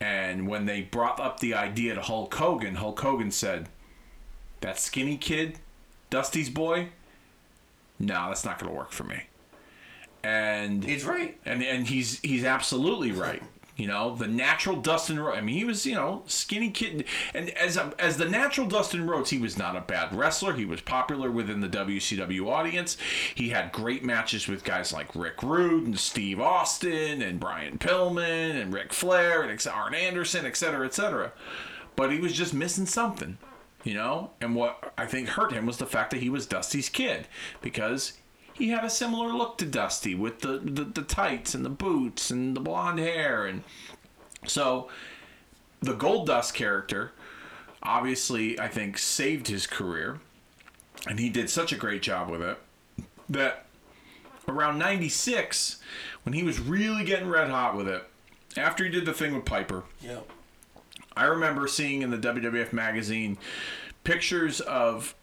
And 0.00 0.46
when 0.46 0.66
they 0.66 0.82
brought 0.82 1.18
up 1.18 1.40
the 1.40 1.54
idea 1.54 1.96
to 1.96 2.00
Hulk 2.00 2.32
Hogan, 2.32 2.76
Hulk 2.76 3.00
Hogan 3.00 3.32
said, 3.32 3.68
that 4.60 4.78
skinny 4.78 5.16
kid, 5.16 5.58
Dusty's 6.10 6.48
boy, 6.48 6.90
no, 7.98 8.28
that's 8.28 8.44
not 8.44 8.58
going 8.58 8.70
to 8.72 8.78
work 8.78 8.92
for 8.92 9.04
me. 9.04 9.24
And 10.24 10.84
He's 10.84 11.04
right. 11.04 11.36
and 11.44 11.64
and 11.64 11.88
he's 11.88 12.20
he's 12.20 12.44
absolutely 12.44 13.10
right. 13.10 13.42
You 13.82 13.88
know, 13.88 14.14
the 14.14 14.28
natural 14.28 14.76
Dustin 14.76 15.18
Rhodes. 15.18 15.38
I 15.38 15.40
mean, 15.40 15.56
he 15.56 15.64
was 15.64 15.84
you 15.84 15.96
know 15.96 16.22
skinny 16.26 16.70
kid, 16.70 17.04
and 17.34 17.50
as 17.50 17.76
a, 17.76 17.92
as 17.98 18.16
the 18.16 18.28
natural 18.28 18.68
Dustin 18.68 19.08
Rhodes, 19.08 19.30
he 19.30 19.38
was 19.38 19.58
not 19.58 19.74
a 19.74 19.80
bad 19.80 20.14
wrestler. 20.14 20.52
He 20.52 20.64
was 20.64 20.80
popular 20.80 21.32
within 21.32 21.58
the 21.58 21.68
WCW 21.68 22.46
audience. 22.46 22.96
He 23.34 23.48
had 23.48 23.72
great 23.72 24.04
matches 24.04 24.46
with 24.46 24.62
guys 24.62 24.92
like 24.92 25.16
Rick 25.16 25.42
Rude 25.42 25.84
and 25.84 25.98
Steve 25.98 26.38
Austin 26.38 27.22
and 27.22 27.40
Brian 27.40 27.76
Pillman 27.76 28.62
and 28.62 28.72
Ric 28.72 28.92
Flair 28.92 29.42
and 29.42 29.66
Arn 29.66 29.94
Anderson, 29.94 30.46
et 30.46 30.56
cetera, 30.56 30.86
et 30.86 30.94
cetera. 30.94 31.32
But 31.96 32.12
he 32.12 32.20
was 32.20 32.34
just 32.34 32.54
missing 32.54 32.86
something, 32.86 33.36
you 33.82 33.94
know. 33.94 34.30
And 34.40 34.54
what 34.54 34.92
I 34.96 35.06
think 35.06 35.30
hurt 35.30 35.52
him 35.52 35.66
was 35.66 35.78
the 35.78 35.86
fact 35.86 36.12
that 36.12 36.22
he 36.22 36.30
was 36.30 36.46
Dusty's 36.46 36.88
kid 36.88 37.26
because 37.60 38.12
he 38.54 38.68
had 38.68 38.84
a 38.84 38.90
similar 38.90 39.32
look 39.32 39.58
to 39.58 39.66
Dusty 39.66 40.14
with 40.14 40.40
the, 40.40 40.58
the, 40.58 40.84
the 40.84 41.02
tights 41.02 41.54
and 41.54 41.64
the 41.64 41.70
boots 41.70 42.30
and 42.30 42.54
the 42.56 42.60
blonde 42.60 42.98
hair. 42.98 43.46
And 43.46 43.62
so 44.46 44.88
the 45.80 45.94
Goldust 45.94 46.54
character 46.54 47.12
obviously, 47.82 48.58
I 48.60 48.68
think, 48.68 48.96
saved 48.98 49.48
his 49.48 49.66
career. 49.66 50.20
And 51.08 51.18
he 51.18 51.28
did 51.28 51.50
such 51.50 51.72
a 51.72 51.76
great 51.76 52.02
job 52.02 52.28
with 52.30 52.40
it 52.42 52.58
that 53.28 53.66
around 54.46 54.78
96, 54.78 55.80
when 56.22 56.32
he 56.32 56.42
was 56.42 56.60
really 56.60 57.04
getting 57.04 57.28
red 57.28 57.50
hot 57.50 57.76
with 57.76 57.88
it, 57.88 58.04
after 58.56 58.84
he 58.84 58.90
did 58.90 59.06
the 59.06 59.12
thing 59.12 59.34
with 59.34 59.44
Piper, 59.44 59.84
Yeah. 60.00 60.20
I 61.16 61.24
remember 61.24 61.66
seeing 61.66 62.02
in 62.02 62.10
the 62.10 62.16
WWF 62.18 62.72
magazine 62.72 63.36
pictures 64.04 64.60
of 64.60 65.14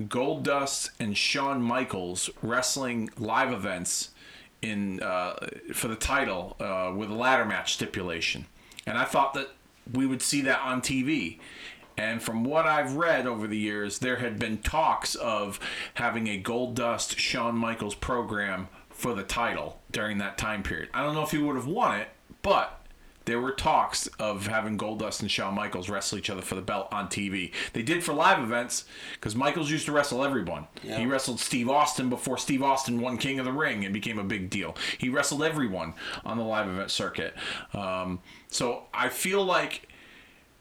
Goldust 0.00 0.90
and 0.98 1.16
Shawn 1.16 1.62
Michaels 1.62 2.30
wrestling 2.42 3.10
live 3.18 3.52
events 3.52 4.10
in 4.62 5.02
uh, 5.02 5.34
for 5.72 5.88
the 5.88 5.96
title 5.96 6.56
uh, 6.58 6.92
with 6.94 7.10
a 7.10 7.14
ladder 7.14 7.44
match 7.44 7.74
stipulation, 7.74 8.46
and 8.86 8.98
I 8.98 9.04
thought 9.04 9.34
that 9.34 9.50
we 9.92 10.06
would 10.06 10.22
see 10.22 10.40
that 10.42 10.60
on 10.60 10.80
TV. 10.80 11.38
And 11.96 12.20
from 12.20 12.42
what 12.42 12.66
I've 12.66 12.96
read 12.96 13.24
over 13.24 13.46
the 13.46 13.56
years, 13.56 14.00
there 14.00 14.16
had 14.16 14.36
been 14.36 14.58
talks 14.58 15.14
of 15.14 15.60
having 15.94 16.26
a 16.26 16.42
Goldust 16.42 17.18
Shawn 17.18 17.56
Michaels 17.56 17.94
program 17.94 18.66
for 18.90 19.14
the 19.14 19.22
title 19.22 19.80
during 19.92 20.18
that 20.18 20.36
time 20.36 20.64
period. 20.64 20.88
I 20.92 21.04
don't 21.04 21.14
know 21.14 21.22
if 21.22 21.30
he 21.30 21.38
would 21.38 21.54
have 21.54 21.68
won 21.68 22.00
it, 22.00 22.08
but 22.42 22.83
there 23.24 23.40
were 23.40 23.52
talks 23.52 24.06
of 24.18 24.46
having 24.46 24.76
Goldust 24.76 25.20
and 25.20 25.30
Shawn 25.30 25.54
Michaels 25.54 25.88
wrestle 25.88 26.18
each 26.18 26.30
other 26.30 26.42
for 26.42 26.54
the 26.54 26.62
belt 26.62 26.88
on 26.92 27.08
TV. 27.08 27.52
They 27.72 27.82
did 27.82 28.04
for 28.04 28.12
live 28.12 28.42
events 28.42 28.84
because 29.14 29.34
Michaels 29.34 29.70
used 29.70 29.86
to 29.86 29.92
wrestle 29.92 30.22
everyone. 30.22 30.66
Yeah. 30.82 30.98
He 30.98 31.06
wrestled 31.06 31.40
Steve 31.40 31.68
Austin 31.68 32.10
before 32.10 32.38
Steve 32.38 32.62
Austin 32.62 33.00
won 33.00 33.16
King 33.16 33.38
of 33.38 33.46
the 33.46 33.52
Ring 33.52 33.84
and 33.84 33.94
became 33.94 34.18
a 34.18 34.24
big 34.24 34.50
deal. 34.50 34.76
He 34.98 35.08
wrestled 35.08 35.42
everyone 35.42 35.94
on 36.24 36.36
the 36.36 36.44
live 36.44 36.68
event 36.68 36.90
circuit. 36.90 37.34
Um, 37.72 38.20
so 38.48 38.84
I 38.92 39.08
feel 39.08 39.44
like 39.44 39.88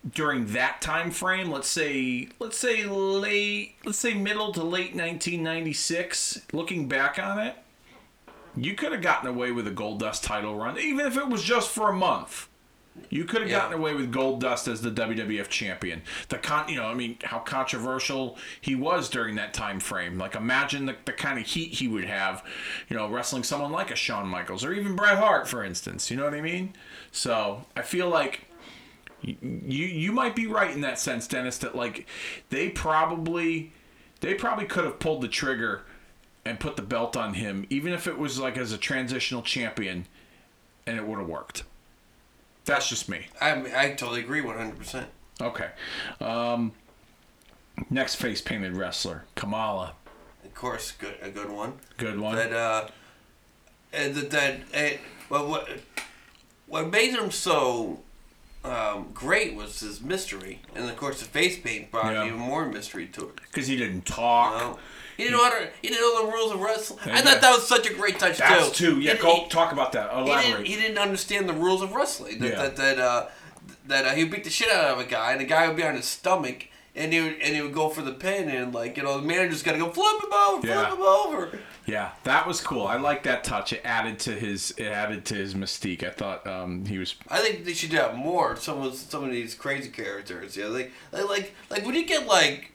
during 0.10 0.48
that 0.48 0.82
time 0.82 1.12
frame, 1.12 1.52
let's 1.52 1.68
say 1.68 2.30
let's 2.40 2.58
say 2.58 2.86
late 2.86 3.76
let's 3.86 4.00
say 4.00 4.14
middle 4.14 4.52
to 4.54 4.64
late 4.64 4.96
1996, 4.96 6.42
looking 6.52 6.88
back 6.88 7.18
on 7.20 7.40
it, 7.40 7.56
you 8.56 8.76
could 8.76 8.92
have 8.92 9.02
gotten 9.02 9.30
away 9.30 9.52
with 9.52 9.68
a 9.68 9.72
Goldust 9.72 10.24
title 10.24 10.56
run, 10.56 10.78
even 10.78 11.06
if 11.06 11.18
it 11.18 11.28
was 11.28 11.44
just 11.44 11.70
for 11.70 11.90
a 11.90 11.94
month. 11.94 12.48
You 13.10 13.26
could 13.26 13.42
have 13.42 13.50
Yeah. 13.50 13.60
gotten 13.60 13.74
away 13.80 13.94
with 13.96 14.12
Goldust 14.12 14.68
as 14.72 14.82
the 14.82 14.92
WWF 14.92 15.50
champion. 15.50 16.04
The 16.30 16.38
con, 16.38 16.70
you 16.70 16.76
know, 16.76 16.86
I 16.86 16.94
mean, 16.94 17.18
how 17.24 17.40
controversial 17.40 18.38
he 18.62 18.76
was 18.76 19.10
during 19.10 19.36
that 19.36 19.54
time 19.54 19.80
frame. 19.80 20.18
Like, 20.18 20.36
imagine 20.36 20.86
the, 20.86 20.96
the 21.06 21.14
kind 21.14 21.40
of 21.40 21.46
heat 21.46 21.74
he 21.76 21.88
would 21.88 22.06
have, 22.06 22.44
you 22.90 22.96
know, 22.96 23.10
wrestling 23.10 23.44
someone 23.44 23.72
like 23.72 23.90
a 23.92 23.96
Shawn 23.96 24.28
Michaels 24.28 24.64
or 24.64 24.74
even 24.74 24.96
Bret 24.96 25.18
Hart, 25.18 25.48
for 25.48 25.64
instance. 25.64 26.12
You 26.12 26.18
know 26.18 26.26
what 26.26 26.36
I 26.36 26.42
mean? 26.42 26.74
So 27.12 27.66
I 27.76 27.82
feel 27.82 28.10
like 28.10 28.42
you 29.22 29.38
you 29.42 30.12
might 30.12 30.36
be 30.36 30.48
right 30.48 30.72
in 30.72 30.82
that 30.82 31.00
sense, 31.00 31.28
Dennis. 31.28 31.58
That 31.60 31.76
like 31.76 32.06
they 32.50 32.70
probably 32.70 33.72
they 34.20 34.34
probably 34.34 34.66
could 34.66 34.84
have 34.84 35.00
pulled 35.00 35.22
the 35.22 35.28
trigger 35.28 35.84
and 36.46 36.60
put 36.60 36.76
the 36.76 36.82
belt 36.82 37.16
on 37.16 37.36
him, 37.36 37.66
even 37.70 37.94
if 37.94 38.06
it 38.06 38.18
was 38.18 38.38
like 38.38 38.58
as 38.58 38.72
a 38.74 38.78
transitional 38.78 39.42
champion, 39.42 40.08
and 40.86 40.98
it 40.98 41.08
would 41.08 41.20
have 41.20 41.28
worked. 41.28 41.64
That's 42.66 42.88
just 42.88 43.10
me. 43.10 43.28
I 43.42 43.52
I 43.76 43.90
totally 43.92 44.22
agree, 44.22 44.42
one 44.42 44.58
hundred 44.58 44.78
percent. 44.78 45.08
Okay. 45.42 45.70
Um, 46.22 46.72
next 47.90 48.16
face 48.16 48.42
painted 48.42 48.76
wrestler, 48.78 49.26
Kamala. 49.36 49.94
Of 50.46 50.54
course, 50.54 50.92
good 50.92 51.16
a 51.22 51.30
good 51.30 51.50
one. 51.50 51.74
Good 51.98 52.20
one. 52.20 52.36
That 52.36 52.54
uh, 52.54 52.88
and 53.92 54.16
that 54.16 54.32
that 54.32 54.60
and, 54.74 55.00
well, 55.30 55.48
what 55.48 55.70
what 56.68 56.90
made 56.90 57.12
him 57.12 57.32
so 57.32 58.00
um, 58.64 59.10
great 59.14 59.56
was 59.56 59.80
his 59.82 60.00
mystery, 60.02 60.62
and 60.76 60.90
of 60.90 60.96
course 60.96 61.20
the 61.20 61.26
face 61.26 61.60
paint 61.60 61.92
brought 61.92 62.14
Yeah. 62.14 62.26
even 62.28 62.40
more 62.40 62.66
mystery 62.66 63.08
to 63.08 63.30
it. 63.30 63.36
Because 63.42 63.68
he 63.68 63.76
didn't 63.76 64.06
talk. 64.06 64.80
He 65.18 65.24
didn't 65.24 65.38
know 65.38 65.44
how 65.44 65.50
to, 65.52 65.70
he 65.82 65.88
didn't 65.90 66.02
know 66.02 66.26
the 66.26 66.32
rules 66.32 66.52
of 66.54 66.60
wrestling. 66.62 67.00
I 67.06 67.22
thought 67.22 67.42
that 67.42 67.52
was 67.56 67.68
such 67.68 67.90
a 67.90 67.94
great 67.94 68.20
touch 68.20 68.38
That's 68.40 68.72
too. 68.72 69.00
Yeah, 69.00 69.14
He- 69.14 69.22
go 69.22 69.36
he- 69.44 69.48
talk 69.50 69.72
about 69.72 69.92
that. 69.94 70.10
he 70.12 70.18
didn't, 70.18 70.30
Elaborate. 70.30 70.68
he 70.68 70.76
didn't 70.76 70.98
understand 70.98 71.48
the 71.50 71.54
rules 71.54 71.82
of 71.82 71.94
wrestling. 71.94 72.40
That 72.40 72.50
Yeah. 72.50 72.62
that 72.64 72.76
that 72.78 73.00
uh, 73.00 73.26
that 73.88 74.06
uh, 74.06 74.10
he 74.12 74.24
would 74.24 74.32
beat 74.34 74.44
the 74.44 74.50
shit 74.50 74.72
out 74.72 74.86
of 74.92 75.00
a 75.00 75.04
guy, 75.06 75.32
and 75.34 75.42
the 75.42 75.46
guy 75.46 75.68
would 75.68 75.76
be 75.78 75.84
on 75.84 75.96
his 75.96 76.06
stomach, 76.06 76.68
and 76.96 77.12
he 77.14 77.22
would 77.22 77.34
and 77.42 77.56
he 77.56 77.62
would 77.62 77.74
go 77.74 77.90
for 77.90 78.02
the 78.02 78.12
pin, 78.14 78.50
and 78.50 78.74
like 78.74 78.98
you 78.98 79.04
know 79.04 79.20
the 79.20 79.28
manager's 79.28 79.62
got 79.64 79.74
to 79.74 79.78
go 79.78 79.90
flip 79.92 80.24
him 80.24 80.34
over, 80.34 80.62
flip 80.62 80.74
Yeah. 80.74 80.94
him 80.94 81.02
over. 81.02 81.60
Yeah, 81.86 82.12
that 82.24 82.48
was 82.48 82.62
cool. 82.62 82.88
I 82.88 82.96
like 82.96 83.24
that 83.24 83.44
touch. 83.44 83.74
It 83.74 83.82
added 83.84 84.18
to 84.20 84.32
his 84.32 84.72
it 84.78 84.86
added 84.86 85.26
to 85.26 85.36
his 85.36 85.54
mystique. 85.54 86.02
I 86.02 86.12
thought 86.12 86.48
um, 86.48 86.86
he 86.86 86.98
was 86.98 87.16
I 87.30 87.40
think 87.40 87.66
they 87.66 87.74
should 87.74 87.92
have 87.92 88.16
more. 88.16 88.56
Some 88.56 88.82
of 88.82 88.96
some 88.96 89.24
of 89.26 89.32
these 89.32 89.54
crazy 89.54 89.90
characters. 89.90 90.56
Yeah, 90.56 90.68
like 90.68 90.92
like 91.12 91.28
like, 91.28 91.54
like 91.70 91.86
when 91.86 91.96
you 91.96 92.06
get 92.06 92.26
like 92.26 92.72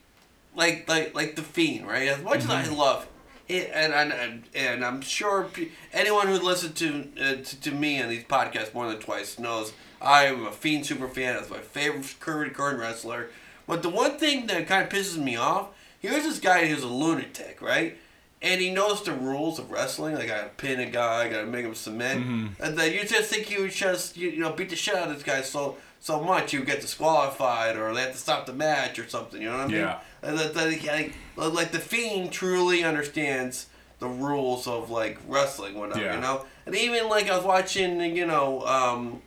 like 0.55 0.87
like 0.87 1.15
like 1.15 1.35
the 1.35 1.41
fiend, 1.41 1.87
right? 1.87 2.07
As 2.07 2.21
much 2.23 2.39
as 2.39 2.49
I 2.49 2.73
love. 2.73 3.07
It, 3.47 3.71
and, 3.73 3.91
and 3.93 4.43
and 4.53 4.85
I'm 4.85 5.01
sure 5.01 5.45
pe- 5.51 5.69
anyone 5.91 6.27
who 6.27 6.35
listened 6.35 6.75
to, 6.75 7.07
uh, 7.19 7.43
to 7.43 7.61
to 7.61 7.71
me 7.71 7.99
on 8.01 8.07
these 8.09 8.23
podcasts 8.25 8.73
more 8.75 8.87
than 8.87 8.99
twice 8.99 9.39
knows 9.39 9.73
I 9.99 10.25
am 10.25 10.45
a 10.45 10.51
fiend 10.51 10.85
super 10.85 11.07
fan. 11.07 11.35
That's 11.35 11.49
my 11.49 11.57
favorite 11.57 12.15
current 12.19 12.53
current 12.53 12.79
wrestler. 12.79 13.29
But 13.67 13.81
the 13.81 13.89
one 13.89 14.17
thing 14.19 14.45
that 14.47 14.67
kind 14.67 14.83
of 14.83 14.89
pisses 14.89 15.17
me 15.17 15.35
off, 15.35 15.69
here's 15.99 16.23
this 16.23 16.39
guy 16.39 16.67
who's 16.67 16.83
a 16.83 16.87
lunatic, 16.87 17.59
right? 17.61 17.97
And 18.41 18.61
he 18.61 18.71
knows 18.71 19.03
the 19.03 19.13
rules 19.13 19.57
of 19.59 19.71
wrestling. 19.71 20.13
Like 20.15 20.25
I 20.25 20.27
gotta 20.27 20.49
pin 20.49 20.79
a 20.79 20.85
guy, 20.85 21.23
I 21.25 21.29
gotta 21.29 21.47
make 21.47 21.65
him 21.65 21.73
submit, 21.75 22.17
and 22.59 22.77
then 22.77 22.93
you 22.93 23.03
just 23.05 23.31
think 23.31 23.49
you 23.49 23.61
would 23.61 23.71
just 23.71 24.15
you, 24.15 24.29
you 24.29 24.39
know 24.41 24.53
beat 24.53 24.69
the 24.69 24.75
shit 24.75 24.93
out 24.95 25.09
of 25.09 25.15
this 25.15 25.23
guy 25.23 25.41
so 25.41 25.77
so 25.99 26.21
much 26.21 26.53
you 26.53 26.63
get 26.63 26.81
disqualified 26.81 27.75
or 27.77 27.93
they 27.93 28.01
have 28.01 28.11
to 28.11 28.17
stop 28.17 28.45
the 28.45 28.53
match 28.53 28.99
or 28.99 29.09
something. 29.09 29.41
You 29.41 29.49
know 29.49 29.57
what 29.57 29.65
I 29.65 29.67
mean? 29.67 29.77
Yeah. 29.77 29.99
And 30.21 30.37
that, 30.37 30.53
that, 30.53 30.85
like, 30.85 31.13
like 31.35 31.71
the 31.71 31.79
fiend 31.79 32.31
truly 32.31 32.83
understands 32.83 33.67
the 33.99 34.07
rules 34.07 34.67
of 34.67 34.89
like 34.89 35.19
wrestling, 35.27 35.75
whatever. 35.75 36.01
Yeah. 36.01 36.15
You 36.15 36.21
know, 36.21 36.45
and 36.65 36.75
even 36.75 37.09
like 37.09 37.29
I 37.29 37.35
was 37.35 37.45
watching, 37.45 38.15
you 38.15 38.25
know, 38.25 38.61
um, 38.61 39.21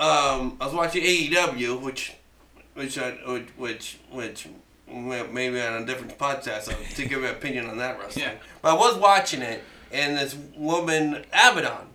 um, 0.00 0.56
I 0.60 0.66
was 0.66 0.74
watching 0.74 1.02
AEW, 1.04 1.80
which, 1.80 2.14
which, 2.74 2.98
I, 2.98 3.10
which, 3.56 3.98
which, 4.10 4.48
maybe 4.88 5.60
on 5.60 5.82
a 5.82 5.86
different 5.86 6.18
podcast 6.18 6.70
I'll 6.70 6.94
to 6.96 7.06
give 7.06 7.22
an 7.24 7.30
opinion 7.30 7.68
on 7.68 7.78
that 7.78 7.98
wrestling. 7.98 8.26
Yeah. 8.26 8.34
But 8.60 8.72
I 8.72 8.78
was 8.78 8.96
watching 8.96 9.42
it, 9.42 9.62
and 9.90 10.16
this 10.16 10.36
woman 10.56 11.24
Abaddon 11.32 11.88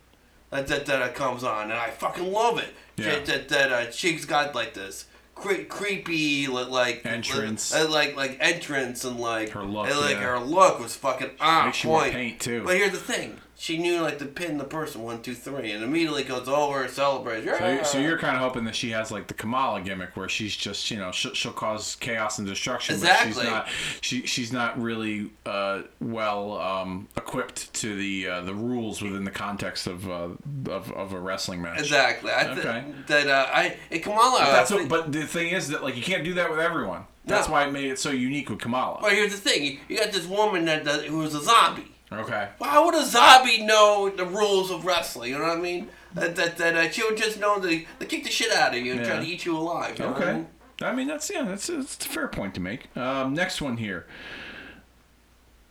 that 0.49 0.67
that, 0.67 0.85
that 0.85 1.15
comes 1.15 1.43
on, 1.43 1.63
and 1.63 1.73
I 1.73 1.89
fucking 1.89 2.31
love 2.31 2.59
it. 2.59 2.73
Yeah. 2.95 3.19
That 3.19 3.25
that, 3.25 3.49
that 3.49 3.71
uh, 3.71 3.91
she's 3.91 4.25
got 4.25 4.55
like 4.55 4.73
this. 4.73 5.05
Cre- 5.39 5.63
creepy 5.69 6.47
like 6.47 7.05
Entrance. 7.05 7.73
like, 7.73 7.89
like 7.89 8.15
like 8.15 8.37
entrance 8.39 9.05
and 9.05 9.19
like 9.19 9.49
Her 9.49 9.63
look, 9.63 9.87
and, 9.87 9.99
like 9.99 10.15
yeah. 10.15 10.21
her 10.33 10.39
look 10.39 10.79
was 10.79 10.95
fucking 10.95 11.31
on 11.39 11.65
Makes 11.67 11.83
point. 11.83 12.13
paint, 12.13 12.39
too. 12.39 12.63
But 12.63 12.75
here's 12.77 12.91
the 12.91 12.97
thing: 12.97 13.39
she 13.59 13.79
knew 13.79 14.01
like 14.01 14.19
to 14.19 14.25
pin 14.25 14.59
the 14.59 14.63
person 14.63 15.01
one 15.03 15.21
two 15.21 15.33
three, 15.33 15.71
and 15.71 15.83
immediately 15.83 16.23
goes 16.23 16.47
over, 16.47 16.87
celebrates. 16.87 17.45
So, 17.57 17.67
you- 17.67 17.83
so 17.83 17.97
you're 17.99 18.17
kind 18.19 18.35
of 18.35 18.41
hoping 18.43 18.65
that 18.65 18.75
she 18.75 18.91
has 18.91 19.09
like 19.11 19.25
the 19.27 19.33
Kamala 19.33 19.81
gimmick, 19.81 20.15
where 20.15 20.29
she's 20.29 20.55
just 20.55 20.91
you 20.91 20.97
know 20.97 21.11
she'll, 21.11 21.33
she'll 21.33 21.51
cause 21.53 21.95
chaos 21.99 22.37
and 22.37 22.47
destruction, 22.47 22.99
but 22.99 23.09
Exactly. 23.09 23.33
she's 23.33 23.43
not 23.43 23.67
she 24.01 24.21
she's 24.27 24.53
not 24.53 24.79
really 24.79 25.31
uh, 25.45 25.81
well 25.99 26.59
um, 26.61 27.07
equipped 27.17 27.73
to 27.75 27.95
the 27.95 28.27
uh, 28.27 28.41
the 28.41 28.53
rules 28.53 29.01
within 29.01 29.23
the 29.23 29.31
context 29.31 29.87
of 29.87 30.07
uh, 30.07 30.29
of, 30.69 30.91
of 30.91 31.13
a 31.13 31.19
wrestling 31.19 31.61
match. 31.61 31.79
exactly. 31.79 32.31
I 32.31 32.43
th- 32.43 32.57
Okay. 32.59 32.83
that 33.07 33.27
uh, 33.27 33.47
I 33.51 33.77
Kamala. 33.97 34.39
But, 34.39 34.51
that's 34.51 34.71
I 34.71 34.75
what, 34.75 34.87
but 34.89 35.11
the 35.11 35.25
thing 35.25 35.49
is 35.53 35.69
that 35.69 35.83
like 35.83 35.95
you 35.97 36.03
can't 36.03 36.23
do 36.23 36.35
that 36.35 36.49
with 36.51 36.59
everyone. 36.59 37.05
That's 37.25 37.47
No. 37.47 37.53
why 37.55 37.65
it 37.67 37.71
made 37.73 37.85
it 37.91 37.99
so 37.99 38.11
unique 38.11 38.49
with 38.49 38.59
Kamala. 38.59 38.99
But 39.01 39.13
here's 39.13 39.31
the 39.31 39.37
thing: 39.49 39.79
you, 39.89 39.97
got 39.97 40.11
this 40.11 40.25
woman 40.27 40.65
that, 40.65 40.85
that 40.85 41.05
who 41.05 41.17
was 41.17 41.33
a 41.35 41.41
zombie. 41.41 41.91
Okay. 42.11 42.47
Why 42.57 42.79
would 42.83 42.95
a 42.95 43.05
zombie 43.05 43.63
know 43.63 44.09
the 44.09 44.25
rules 44.25 44.71
of 44.71 44.85
wrestling? 44.85 45.31
You 45.31 45.39
know 45.39 45.47
what 45.47 45.57
I 45.57 45.61
mean? 45.61 45.89
That 46.13 46.35
that, 46.37 46.57
that 46.57 46.75
uh, 46.75 46.89
she 46.89 47.03
would 47.03 47.17
just 47.17 47.39
know 47.39 47.59
the 47.59 47.85
they 47.99 48.05
kick 48.05 48.23
the 48.23 48.29
shit 48.29 48.51
out 48.53 48.73
of 48.75 48.81
you 48.81 48.93
and 48.93 49.05
try 49.05 49.17
to 49.19 49.25
eat 49.25 49.45
you 49.45 49.57
alive. 49.57 49.99
You 49.99 50.05
know 50.05 50.11
what 50.13 50.21
I 50.21 50.25
Okay. 50.25 50.33
mean? 50.35 50.47
I 50.81 50.93
mean 50.93 51.07
that's 51.07 51.29
yeah 51.29 51.43
that's 51.43 51.67
that's 51.67 52.05
a 52.05 52.09
fair 52.09 52.27
point 52.27 52.53
to 52.55 52.61
make. 52.61 52.95
Um, 52.95 53.33
next 53.33 53.61
one 53.61 53.77
here, 53.77 54.05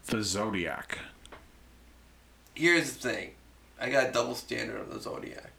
the 0.06 0.22
Zodiac. 0.22 0.98
Here's 2.54 2.92
the 2.96 3.08
thing: 3.10 3.30
I 3.80 3.90
got 3.90 4.08
a 4.10 4.12
double 4.12 4.34
standard 4.34 4.80
on 4.80 4.90
the 4.90 5.00
Zodiac. 5.00 5.52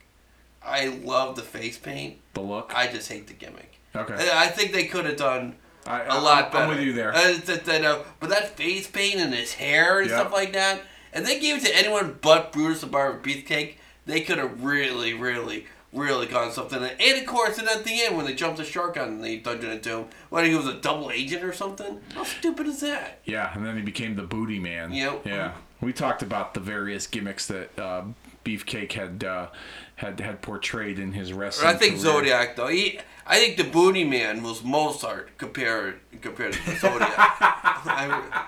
I 0.64 0.88
love 1.04 1.36
the 1.36 1.42
face 1.44 1.78
paint. 1.78 2.18
The 2.34 2.42
look. 2.42 2.74
I 2.76 2.88
just 2.88 3.10
hate 3.10 3.28
the 3.28 3.34
gimmick. 3.34 3.80
Okay. 3.96 4.14
I 4.14 4.44
I 4.46 4.48
think 4.48 4.74
they 4.74 4.86
could 4.86 5.06
have 5.06 5.18
done 5.18 5.56
I, 5.88 6.04
a 6.04 6.20
lot 6.22 6.52
better. 6.52 6.64
I'm 6.66 6.70
with 6.70 6.80
you 6.82 6.94
there. 6.94 7.14
Uh, 7.14 7.38
that, 7.46 7.68
uh, 7.86 8.00
but 8.20 8.30
that 8.30 8.58
face 8.58 8.88
paint 8.88 9.16
and 9.20 9.34
his 9.34 9.54
hair 9.54 10.00
and 10.02 10.10
Yeah. 10.10 10.20
stuff 10.20 10.34
like 10.34 10.54
that, 10.54 10.82
and 11.14 11.26
they 11.26 11.40
gave 11.40 11.58
it 11.58 11.66
to 11.68 11.76
anyone 11.76 12.18
but 12.22 12.52
Brutus 12.52 12.82
the 12.82 12.88
Barber 12.88 13.20
Beefcake, 13.20 13.76
they 14.06 14.22
could 14.22 14.38
have 14.38 14.64
really, 14.64 15.14
really, 15.14 15.66
really 15.94 16.26
gone 16.28 16.52
something. 16.52 16.82
And 16.84 17.18
of 17.20 17.26
course, 17.26 17.58
and 17.58 17.68
at 17.68 17.84
the 17.84 18.02
end 18.04 18.16
when 18.18 18.26
they 18.26 18.34
jumped 18.34 18.58
the 18.58 18.64
shark 18.66 18.98
on 18.98 19.22
the 19.22 19.38
Dungeon 19.40 19.72
of 19.72 19.82
Doom, 19.82 20.08
what 20.30 20.46
he 20.46 20.54
was 20.56 20.68
a 20.68 20.74
double 20.76 21.10
agent 21.12 21.44
or 21.44 21.54
something? 21.54 22.02
How 22.14 22.24
stupid 22.24 22.68
is 22.68 22.82
that? 22.82 23.20
Yeah, 23.26 23.52
and 23.56 23.66
then 23.66 23.76
he 23.78 23.82
became 23.82 24.16
the 24.16 24.24
booty 24.24 24.60
man. 24.60 24.92
Yep. 24.94 25.26
Yeah. 25.26 25.54
We 25.82 25.94
talked 25.94 26.22
about 26.24 26.54
the 26.54 26.60
various 26.60 27.06
gimmicks 27.08 27.46
that 27.48 27.78
uh, 27.80 28.04
Beefcake 28.48 28.94
had 28.94 29.24
uh, 29.24 29.48
had 29.96 30.20
had 30.20 30.42
portrayed 30.42 31.00
in 31.00 31.12
his 31.12 31.34
wrestling. 31.34 31.68
I 31.68 31.74
think 31.74 32.00
career. 32.00 32.14
Zodiac 32.14 32.56
though, 32.56 32.68
he, 32.68 33.00
I 33.26 33.40
think 33.40 33.58
the 33.58 33.66
Booty 33.66 34.06
Man 34.06 34.42
was 34.42 34.64
Mozart 34.64 35.38
compared 35.38 36.00
compared 36.22 36.54
to 36.54 36.80
Zodiac. 36.80 37.14
I, 37.18 38.48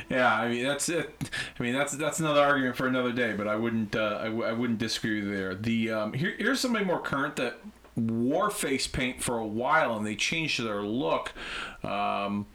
yeah, 0.09 0.35
I 0.35 0.49
mean 0.49 0.65
that's 0.65 0.89
it. 0.89 1.29
I 1.57 1.63
mean 1.63 1.73
that's 1.73 1.93
that's 1.93 2.19
another 2.19 2.41
argument 2.41 2.75
for 2.75 2.87
another 2.87 3.13
day, 3.13 3.33
but 3.33 3.47
I 3.47 3.55
wouldn't 3.55 3.95
uh, 3.95 4.19
I, 4.21 4.25
w- 4.25 4.43
I 4.43 4.51
wouldn't 4.51 4.79
disagree 4.79 5.21
there. 5.21 5.55
The 5.55 5.91
um, 5.91 6.13
here, 6.13 6.33
here's 6.37 6.59
somebody 6.59 6.83
more 6.83 6.99
current 6.99 7.37
that 7.37 7.59
wore 7.95 8.49
face 8.49 8.87
paint 8.87 9.21
for 9.21 9.37
a 9.37 9.45
while 9.45 9.95
and 9.95 10.05
they 10.05 10.15
changed 10.15 10.61
their 10.61 10.81
look. 10.81 11.31
Um, 11.83 12.47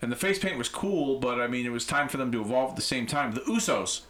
and 0.00 0.12
the 0.12 0.16
face 0.16 0.38
paint 0.38 0.56
was 0.56 0.68
cool, 0.68 1.18
but 1.18 1.40
I 1.40 1.48
mean 1.48 1.66
it 1.66 1.72
was 1.72 1.86
time 1.86 2.08
for 2.08 2.16
them 2.16 2.30
to 2.32 2.40
evolve 2.40 2.70
at 2.70 2.76
the 2.76 2.82
same 2.82 3.06
time. 3.06 3.32
The 3.32 3.40
Usos, 3.42 4.02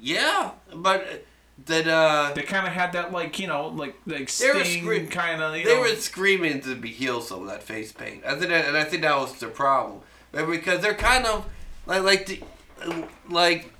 yeah, 0.00 0.52
but 0.74 1.24
that 1.66 1.86
uh, 1.86 2.32
they 2.34 2.42
kind 2.42 2.66
of 2.66 2.72
had 2.72 2.92
that 2.92 3.12
like 3.12 3.38
you 3.38 3.46
know 3.46 3.68
like 3.68 3.94
like 4.06 4.32
They 4.32 4.52
were 4.52 4.64
sting 4.64 4.82
scre- 4.84 5.12
kind 5.12 5.42
of. 5.42 5.52
They 5.52 5.64
know, 5.64 5.80
were 5.80 5.94
screaming 5.96 6.60
to 6.62 6.74
be 6.74 6.88
healed 6.88 7.24
some 7.24 7.42
of 7.42 7.48
that 7.48 7.62
face 7.62 7.92
paint. 7.92 8.24
I 8.24 8.30
think, 8.36 8.48
that, 8.48 8.66
and 8.66 8.76
I 8.76 8.84
think 8.84 9.02
that 9.02 9.16
was 9.16 9.38
the 9.38 9.48
problem, 9.48 10.00
because 10.32 10.80
they're 10.80 10.94
kind 10.94 11.26
of 11.26 11.46
like 11.86 12.02
like 12.02 12.26
the, 12.26 12.42
like 13.28 13.72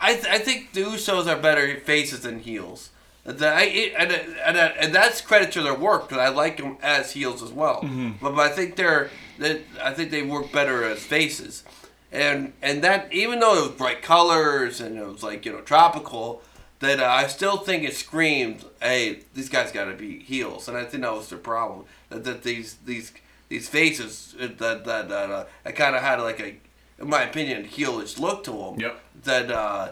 I, 0.00 0.14
th- 0.14 0.26
I 0.26 0.38
think 0.38 0.72
the 0.72 0.82
Usos 0.82 1.26
are 1.26 1.40
better 1.40 1.76
faces 1.80 2.20
than 2.20 2.40
heels. 2.40 2.90
That 3.24 3.56
I, 3.58 3.64
it, 3.64 3.92
and, 3.98 4.10
and, 4.12 4.56
and 4.56 4.94
that's 4.94 5.20
credit 5.20 5.52
to 5.52 5.62
their 5.62 5.74
work 5.74 6.08
because 6.08 6.22
I 6.22 6.30
like 6.30 6.56
them 6.56 6.78
as 6.82 7.12
heels 7.12 7.42
as 7.42 7.52
well. 7.52 7.82
But, 8.22 8.34
but 8.34 8.40
I 8.40 8.48
think 8.48 8.76
they're 8.76 9.10
that 9.38 9.60
I 9.82 9.92
think 9.92 10.10
they 10.10 10.22
work 10.22 10.50
better 10.50 10.82
as 10.84 11.00
faces, 11.00 11.62
and 12.12 12.52
and 12.62 12.82
that 12.84 13.12
even 13.12 13.40
though 13.40 13.56
it 13.58 13.62
was 13.68 13.70
bright 13.72 14.02
colors 14.02 14.80
and 14.80 14.96
it 14.98 15.06
was 15.06 15.22
like 15.22 15.44
you 15.44 15.52
know 15.52 15.60
tropical, 15.60 16.42
that 16.80 17.00
uh, 17.00 17.04
I 17.06 17.26
still 17.26 17.58
think 17.58 17.84
it 17.84 17.94
screamed, 17.94 18.64
"Hey, 18.80 19.20
these 19.34 19.48
guys 19.48 19.72
got 19.72 19.86
to 19.86 19.94
be 19.94 20.20
heels," 20.20 20.68
and 20.68 20.76
I 20.76 20.84
think 20.84 21.02
that 21.02 21.12
was 21.12 21.28
their 21.28 21.38
problem. 21.38 21.86
That, 22.10 22.24
that 22.24 22.42
these 22.42 22.76
these 22.84 23.12
these 23.48 23.68
faces 23.68 24.34
uh, 24.40 24.48
that 24.58 24.84
that 24.84 25.08
that 25.08 25.30
uh, 25.30 25.44
I 25.64 25.72
kind 25.72 25.94
of 25.96 26.02
had 26.02 26.20
like 26.20 26.40
a, 26.40 26.56
in 27.02 27.08
my 27.08 27.22
opinion, 27.22 27.64
heelish 27.64 28.18
look 28.18 28.44
to 28.44 28.52
them. 28.52 28.80
Yep. 28.80 29.00
That 29.24 29.50
uh, 29.50 29.88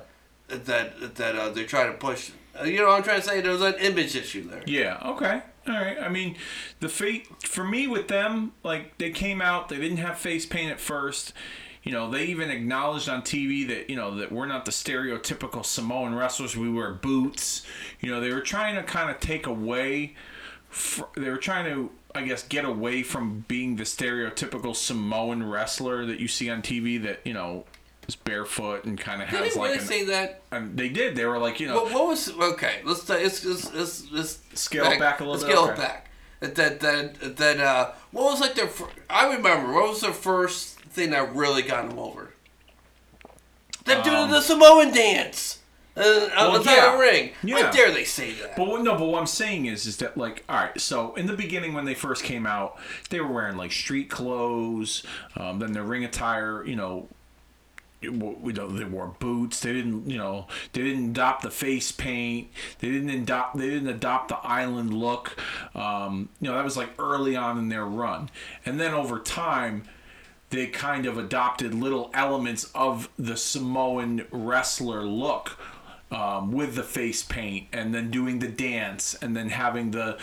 that 0.49 1.15
that 1.17 1.37
uh, 1.37 1.51
they're 1.51 1.67
trying 1.67 1.93
to 1.93 1.99
push. 1.99 2.31
uh, 2.59 2.65
You 2.65 2.79
know, 2.79 2.87
what 2.87 2.99
I'm 2.99 3.03
trying 3.03 3.21
to 3.21 3.27
say 3.27 3.41
there 3.41 3.53
was 3.53 3.63
an 3.63 3.75
image 3.81 4.15
issue 4.17 4.49
there. 4.49 4.63
Yeah. 4.67 4.99
Okay. 5.05 5.43
All 5.69 5.75
right. 5.75 5.99
I 6.01 6.09
mean, 6.09 6.37
the 6.79 6.89
fate 6.89 7.27
for 7.43 7.65
me 7.65 7.89
with 7.89 8.07
them, 8.07 8.53
like 8.63 8.97
they 8.99 9.11
came 9.11 9.43
out, 9.43 9.69
they 9.69 9.77
didn't 9.79 9.97
have 9.99 10.17
face 10.19 10.47
paint 10.47 10.71
at 10.71 10.79
first. 10.81 11.33
You 11.87 11.93
know, 11.93 12.11
they 12.11 12.25
even 12.25 12.51
acknowledged 12.51 13.09
on 13.09 13.23
TV 13.23 13.65
that 13.69 13.89
you 13.89 13.95
know 13.95 14.17
that 14.17 14.33
we're 14.33 14.47
not 14.47 14.65
the 14.65 14.73
stereotypical 14.73 15.65
Samoan 15.65 16.17
wrestlers. 16.17 16.57
We 16.57 16.69
wear 16.69 16.91
boots. 16.91 17.65
You 18.01 18.11
know, 18.11 18.21
they 18.21 18.33
were 18.33 18.41
trying 18.41 18.75
to 18.75 18.83
kind 18.83 19.09
of 19.09 19.21
take 19.21 19.47
away. 19.47 20.17
Fr- 20.69 21.05
they 21.17 21.31
were 21.31 21.37
trying 21.37 21.65
to, 21.67 21.93
I 22.13 22.23
guess, 22.23 22.43
get 22.43 22.65
away 22.65 23.05
from 23.05 23.45
being 23.47 23.77
the 23.77 23.85
stereotypical 23.85 24.75
Samoan 24.75 25.49
wrestler 25.49 26.05
that 26.07 26.19
you 26.19 26.27
see 26.27 26.51
on 26.51 26.61
TV. 26.61 27.01
That 27.01 27.21
you 27.25 27.33
know 27.33 27.67
is 28.09 28.17
barefoot 28.17 28.85
and 28.85 28.99
kind 28.99 29.23
of 29.23 29.31
Did 29.31 29.45
has 29.45 29.55
they 29.55 29.61
like 29.61 29.69
really 29.69 29.79
an, 29.81 29.87
say 29.87 30.05
that? 30.07 30.43
and 30.51 30.77
they 30.77 30.89
did. 30.89 31.15
They 31.15 31.25
were 31.25 31.39
like, 31.39 31.61
you 31.61 31.69
know, 31.69 31.85
What, 31.85 31.95
what 31.95 32.09
was 32.09 32.33
okay? 32.37 32.81
Let's 32.85 33.09
let's 33.09 33.45
let's, 33.45 34.11
let's, 34.11 34.41
Scale 34.55 34.87
it 34.87 34.99
back 34.99 35.21
a 35.21 35.23
little 35.23 35.35
let's 35.35 35.45
bit, 35.45 35.53
Scale 35.53 35.67
it 35.69 35.73
okay. 35.75 35.83
back. 35.83 36.11
That 36.41 36.81
that 36.81 37.37
that 37.37 37.61
uh, 37.61 37.93
what 38.11 38.25
was 38.25 38.41
like 38.41 38.57
their? 38.57 38.67
fir- 38.67 38.91
I 39.09 39.33
remember 39.37 39.73
what 39.73 39.91
was 39.91 40.01
their 40.01 40.13
first 40.13 40.76
thing 40.97 41.11
that 41.11 41.35
really 41.35 41.63
got 41.63 41.89
them 41.89 41.99
over. 41.99 42.31
Them 43.85 44.03
doing 44.03 44.31
the 44.31 44.41
Samoan 44.41 44.93
dance. 44.93 45.61
Uh, 45.97 46.29
on 46.37 46.53
the 46.53 46.59
Um, 46.61 46.65
yeah. 46.67 46.93
the 46.93 46.99
ring. 46.99 47.31
Yeah. 47.43 47.63
How 47.63 47.71
dare 47.71 47.91
they 47.91 48.05
say 48.05 48.33
that? 48.33 48.55
But 48.57 48.67
what, 48.67 48.83
no, 48.83 48.99
but 48.99 49.07
what 49.07 49.19
I'm 49.19 49.27
saying 49.27 49.65
is, 49.67 49.87
is 49.87 49.97
that 49.99 50.19
like, 50.19 50.45
all 50.49 50.57
right. 50.57 50.79
So 50.79 51.15
in 51.15 51.27
the 51.27 51.33
beginning, 51.33 51.73
when 51.73 51.87
they 51.87 51.95
first 51.95 52.23
came 52.23 52.47
out, 52.47 52.79
they 53.09 53.21
were 53.21 53.33
wearing 53.33 53.57
like 53.57 53.73
street 53.73 54.11
clothes. 54.11 55.05
Um, 55.37 55.59
then 55.59 55.73
their 55.73 55.85
ring 55.85 56.05
attire, 56.05 56.63
you 56.67 56.77
know, 56.77 57.09
it 58.03 58.09
w- 58.19 58.39
you 58.45 58.53
know, 58.53 58.69
they 58.69 58.85
wore 58.85 59.15
boots. 59.19 59.61
They 59.61 59.73
didn't, 59.73 60.11
you 60.11 60.19
know, 60.19 60.49
they 60.75 60.83
didn't 60.83 61.11
adopt 61.13 61.43
the 61.43 61.51
face 61.51 61.93
paint. 61.93 62.51
They 62.81 62.91
didn't 62.91 63.09
adopt. 63.09 63.57
They 63.57 63.71
didn't 63.71 63.89
adopt 63.89 64.29
the 64.29 64.37
island 64.39 64.93
look. 64.93 65.35
Um, 65.75 66.29
you 66.43 66.51
know, 66.51 66.57
that 66.57 66.65
was 66.65 66.77
like 66.77 66.91
early 66.99 67.37
on 67.37 67.57
in 67.57 67.71
their 67.71 67.87
run, 67.87 68.29
and 68.67 68.79
then 68.79 68.93
over 68.93 69.19
time. 69.19 69.85
They 70.57 70.67
kind 70.67 71.07
of 71.07 71.19
adopted 71.19 71.75
little 71.75 72.11
elements 72.15 72.71
of 72.75 73.09
the 73.19 73.37
Samoan 73.37 74.27
wrestler 74.31 75.05
look, 75.05 75.59
um, 76.11 76.53
with 76.53 76.75
the 76.75 76.83
face 76.83 77.23
paint 77.23 77.67
and 77.73 77.95
then 77.95 78.11
doing 78.11 78.39
the 78.39 78.49
dance 78.49 79.15
and 79.21 79.37
then 79.37 79.49
having 79.49 79.91
the 79.91 80.19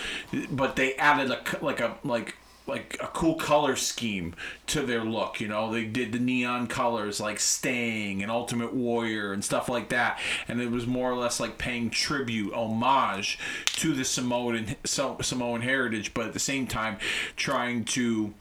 but 0.51 0.75
they 0.75 0.95
added 0.95 1.29
a 1.29 1.41
like 1.63 1.81
a 1.81 1.97
like 2.03 2.37
like 2.65 2.95
a 3.01 3.07
cool 3.07 3.35
color 3.35 3.75
scheme 3.75 4.33
to 4.65 4.83
their 4.83 5.03
look 5.03 5.41
you 5.41 5.47
know? 5.49 5.71
They 5.73 5.83
did 5.83 6.13
the 6.13 6.19
neon 6.19 6.67
colors 6.67 7.19
like 7.19 7.39
Sting 7.41 8.23
and 8.23 8.31
Ultimate 8.31 8.73
Warrior 8.73 9.33
and 9.33 9.43
stuff 9.43 9.67
like 9.67 9.89
that. 9.89 10.19
And 10.47 10.61
it 10.61 10.71
was 10.71 10.87
more 10.87 11.11
or 11.11 11.17
less 11.17 11.41
like 11.41 11.57
paying 11.57 11.89
tribute 11.89 12.53
homage 12.53 13.37
to 13.65 13.93
the 13.93 14.05
Samoan 14.05 14.77
Samoan 14.85 15.61
heritage 15.61 16.13
but 16.13 16.27
at 16.27 16.33
the 16.33 16.39
same 16.39 16.65
time 16.65 16.97
trying 17.35 17.83
to 17.85 18.33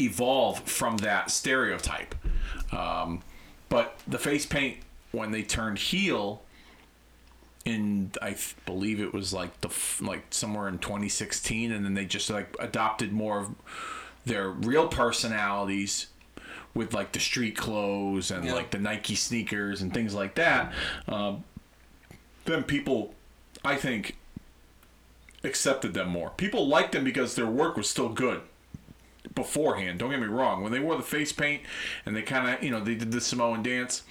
evolve 0.00 0.60
from 0.60 0.98
that 0.98 1.30
stereotype. 1.30 2.14
Um, 2.72 3.22
but 3.68 3.98
the 4.06 4.18
face 4.18 4.46
paint, 4.46 4.78
when 5.12 5.30
they 5.30 5.42
turned 5.42 5.78
heel, 5.78 6.42
in 7.64 8.10
I 8.22 8.36
believe 8.66 9.00
it 9.00 9.12
was 9.12 9.32
like 9.32 9.60
the 9.60 9.68
f- 9.68 10.00
like 10.02 10.22
somewhere 10.30 10.68
in 10.68 10.78
2016, 10.78 11.70
and 11.72 11.84
then 11.84 11.94
they 11.94 12.04
just 12.04 12.30
like 12.30 12.54
adopted 12.58 13.12
more 13.12 13.40
of 13.40 13.50
their 14.24 14.48
real 14.48 14.88
personalities 14.88 16.06
with 16.74 16.94
like 16.94 17.12
the 17.12 17.20
street 17.20 17.56
clothes 17.56 18.30
and 18.30 18.44
Yeah. 18.44 18.54
like 18.54 18.70
the 18.70 18.78
Nike 18.78 19.14
sneakers 19.14 19.82
and 19.82 19.92
things 19.92 20.14
like 20.14 20.34
that. 20.36 20.72
Um, 21.08 21.44
then 22.44 22.62
people, 22.62 23.14
I 23.64 23.76
think, 23.76 24.16
accepted 25.44 25.92
them 25.94 26.08
more. 26.08 26.30
People 26.36 26.66
liked 26.68 26.92
them 26.92 27.04
because 27.04 27.34
their 27.34 27.46
work 27.46 27.76
was 27.76 27.88
still 27.90 28.08
good 28.08 28.40
beforehand. 29.34 29.98
Don't 29.98 30.10
get 30.10 30.20
me 30.20 30.26
wrong. 30.26 30.62
When 30.62 30.72
they 30.72 30.80
wore 30.80 30.96
the 30.96 31.02
face 31.02 31.32
paint 31.32 31.62
and 32.06 32.16
they 32.16 32.22
kind 32.22 32.48
of, 32.48 32.62
you 32.62 32.70
know, 32.70 32.80
they 32.80 32.94
did 32.94 33.12
the 33.12 33.20
Samoan 33.20 33.62
dance, 33.62 34.02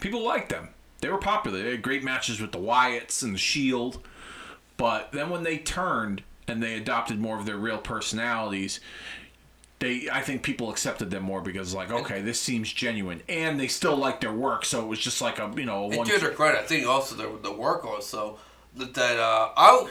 people 0.00 0.22
liked 0.22 0.48
them. 0.48 0.70
They 1.00 1.08
were 1.08 1.18
popular. 1.18 1.62
They 1.62 1.70
had 1.70 1.82
great 1.82 2.04
matches 2.04 2.40
with 2.40 2.52
the 2.52 2.58
Wyatts 2.58 3.22
and 3.22 3.34
the 3.34 3.38
Shield. 3.38 4.06
But 4.76 5.12
then 5.12 5.30
when 5.30 5.42
they 5.42 5.58
turned 5.58 6.22
and 6.46 6.62
they 6.62 6.76
adopted 6.76 7.20
more 7.20 7.38
of 7.38 7.46
their 7.46 7.56
real 7.56 7.78
personalities, 7.78 8.80
they 9.78 10.08
I 10.10 10.20
think 10.20 10.42
people 10.42 10.70
accepted 10.70 11.10
them 11.10 11.22
more 11.22 11.40
because 11.40 11.74
like, 11.74 11.90
okay, 11.90 12.20
this 12.22 12.40
seems 12.40 12.72
genuine. 12.72 13.22
And 13.28 13.58
they 13.58 13.68
still 13.68 13.96
liked 13.96 14.20
their 14.20 14.32
work, 14.32 14.64
so 14.64 14.80
it 14.80 14.86
was 14.86 14.98
just 14.98 15.20
like 15.20 15.38
a 15.38 15.50
you 15.56 15.64
know, 15.64 15.84
a 15.84 15.88
And 15.88 15.96
one 15.98 16.06
to 16.06 16.18
their 16.18 16.30
credit, 16.30 16.60
I 16.60 16.64
think 16.64 16.86
also 16.86 17.14
the, 17.14 17.38
the 17.42 17.52
work 17.52 17.84
also 17.84 18.38
that, 18.76 18.94
that 18.94 19.18
uh, 19.18 19.50
I, 19.56 19.88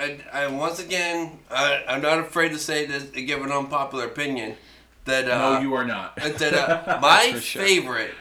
and, 0.00 0.22
and 0.32 0.58
once 0.58 0.78
again, 0.78 1.38
I, 1.50 1.84
I'm 1.88 2.02
not 2.02 2.18
afraid 2.20 2.50
to 2.50 2.58
say 2.58 2.86
this 2.86 3.04
and 3.14 3.26
give 3.26 3.42
an 3.42 3.52
unpopular 3.52 4.04
opinion 4.06 4.56
that 5.04 5.28
uh, 5.30 5.54
No, 5.54 5.60
you 5.60 5.74
are 5.74 5.84
not. 5.84 6.16
that 6.16 6.42
uh, 6.54 6.98
my 7.02 7.38
sure. 7.38 7.62
favorite 7.62 8.12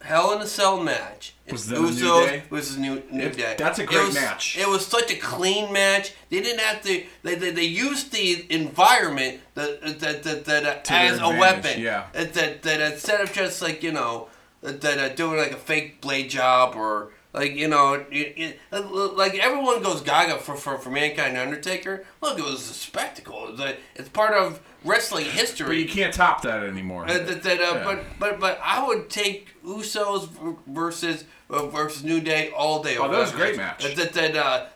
Hell 0.00 0.32
in 0.32 0.40
a 0.40 0.46
Cell 0.46 0.80
match 0.80 1.34
Was 1.50 1.66
the 1.66 1.74
New 1.74 1.88
Usos 1.88 2.26
Day? 2.26 2.42
versus 2.48 2.78
New, 2.78 3.02
New 3.10 3.24
It- 3.24 3.36
Day. 3.36 3.56
that's 3.58 3.80
a 3.80 3.82
It 3.82 3.88
great 3.88 4.06
was- 4.06 4.14
match. 4.14 4.56
It 4.56 4.68
was 4.68 4.86
such 4.86 5.10
a 5.12 5.16
clean 5.16 5.72
match. 5.72 6.12
They 6.30 6.40
didn't 6.40 6.60
have 6.60 6.80
to. 6.82 7.04
They, 7.24 7.34
they, 7.34 7.50
they 7.50 7.64
used 7.64 8.12
the 8.12 8.46
environment 8.48 9.40
that 9.54 9.98
that 10.00 10.22
that, 10.22 10.44
that 10.44 10.64
uh, 10.90 10.94
as 10.94 11.18
a 11.18 11.28
weapon. 11.30 11.80
yeah. 11.80 12.06
That, 12.12 12.32
that 12.34 12.62
that 12.62 12.92
instead 12.92 13.20
of 13.20 13.32
just 13.32 13.60
like 13.60 13.82
you 13.82 13.90
know 13.90 14.28
that, 14.62 14.80
that 14.82 14.98
uh, 14.98 15.08
doing 15.16 15.36
like 15.38 15.50
a 15.52 15.56
fake 15.56 16.00
blade 16.00 16.30
job 16.30 16.76
or 16.76 17.10
like 17.32 17.54
you 17.54 17.68
know 17.68 17.94
it, 18.10 18.58
it, 18.70 18.80
like 19.16 19.34
everyone 19.38 19.82
goes 19.82 20.00
gaga 20.00 20.38
for, 20.38 20.56
for 20.56 20.78
for 20.78 20.90
mankind 20.90 21.36
and 21.36 21.48
Undertaker. 21.48 22.04
Look, 22.20 22.38
it 22.38 22.44
was 22.44 22.70
a 22.70 22.74
spectacle. 22.74 23.48
It's, 23.50 23.60
a, 23.60 23.76
it's 23.94 24.08
part 24.08 24.34
of 24.34 24.60
wrestling 24.84 25.26
history. 25.26 25.66
But 25.66 25.76
you 25.76 25.88
can't 25.88 26.14
top 26.14 26.42
that 26.42 26.62
anymore. 26.62 27.04
Uh, 27.04 27.18
that, 27.18 27.42
that, 27.42 27.60
uh, 27.60 27.74
Yeah. 27.74 27.84
but 27.84 28.04
but 28.18 28.40
but 28.40 28.60
I 28.64 28.86
would 28.86 29.10
take 29.10 29.48
Usos 29.64 30.28
versus 30.66 31.24
uh, 31.50 31.66
versus 31.66 32.02
New 32.04 32.20
Day 32.20 32.50
all 32.50 32.82
day. 32.82 32.96
over 32.96 33.08
Oh, 33.08 33.12
that 33.12 33.20
was 33.20 33.32
a 33.32 33.36
great 33.36 33.56
match. 33.56 33.82
That 33.94 34.12
that 34.12 34.34
that 34.34 34.36
uh, 34.36 34.66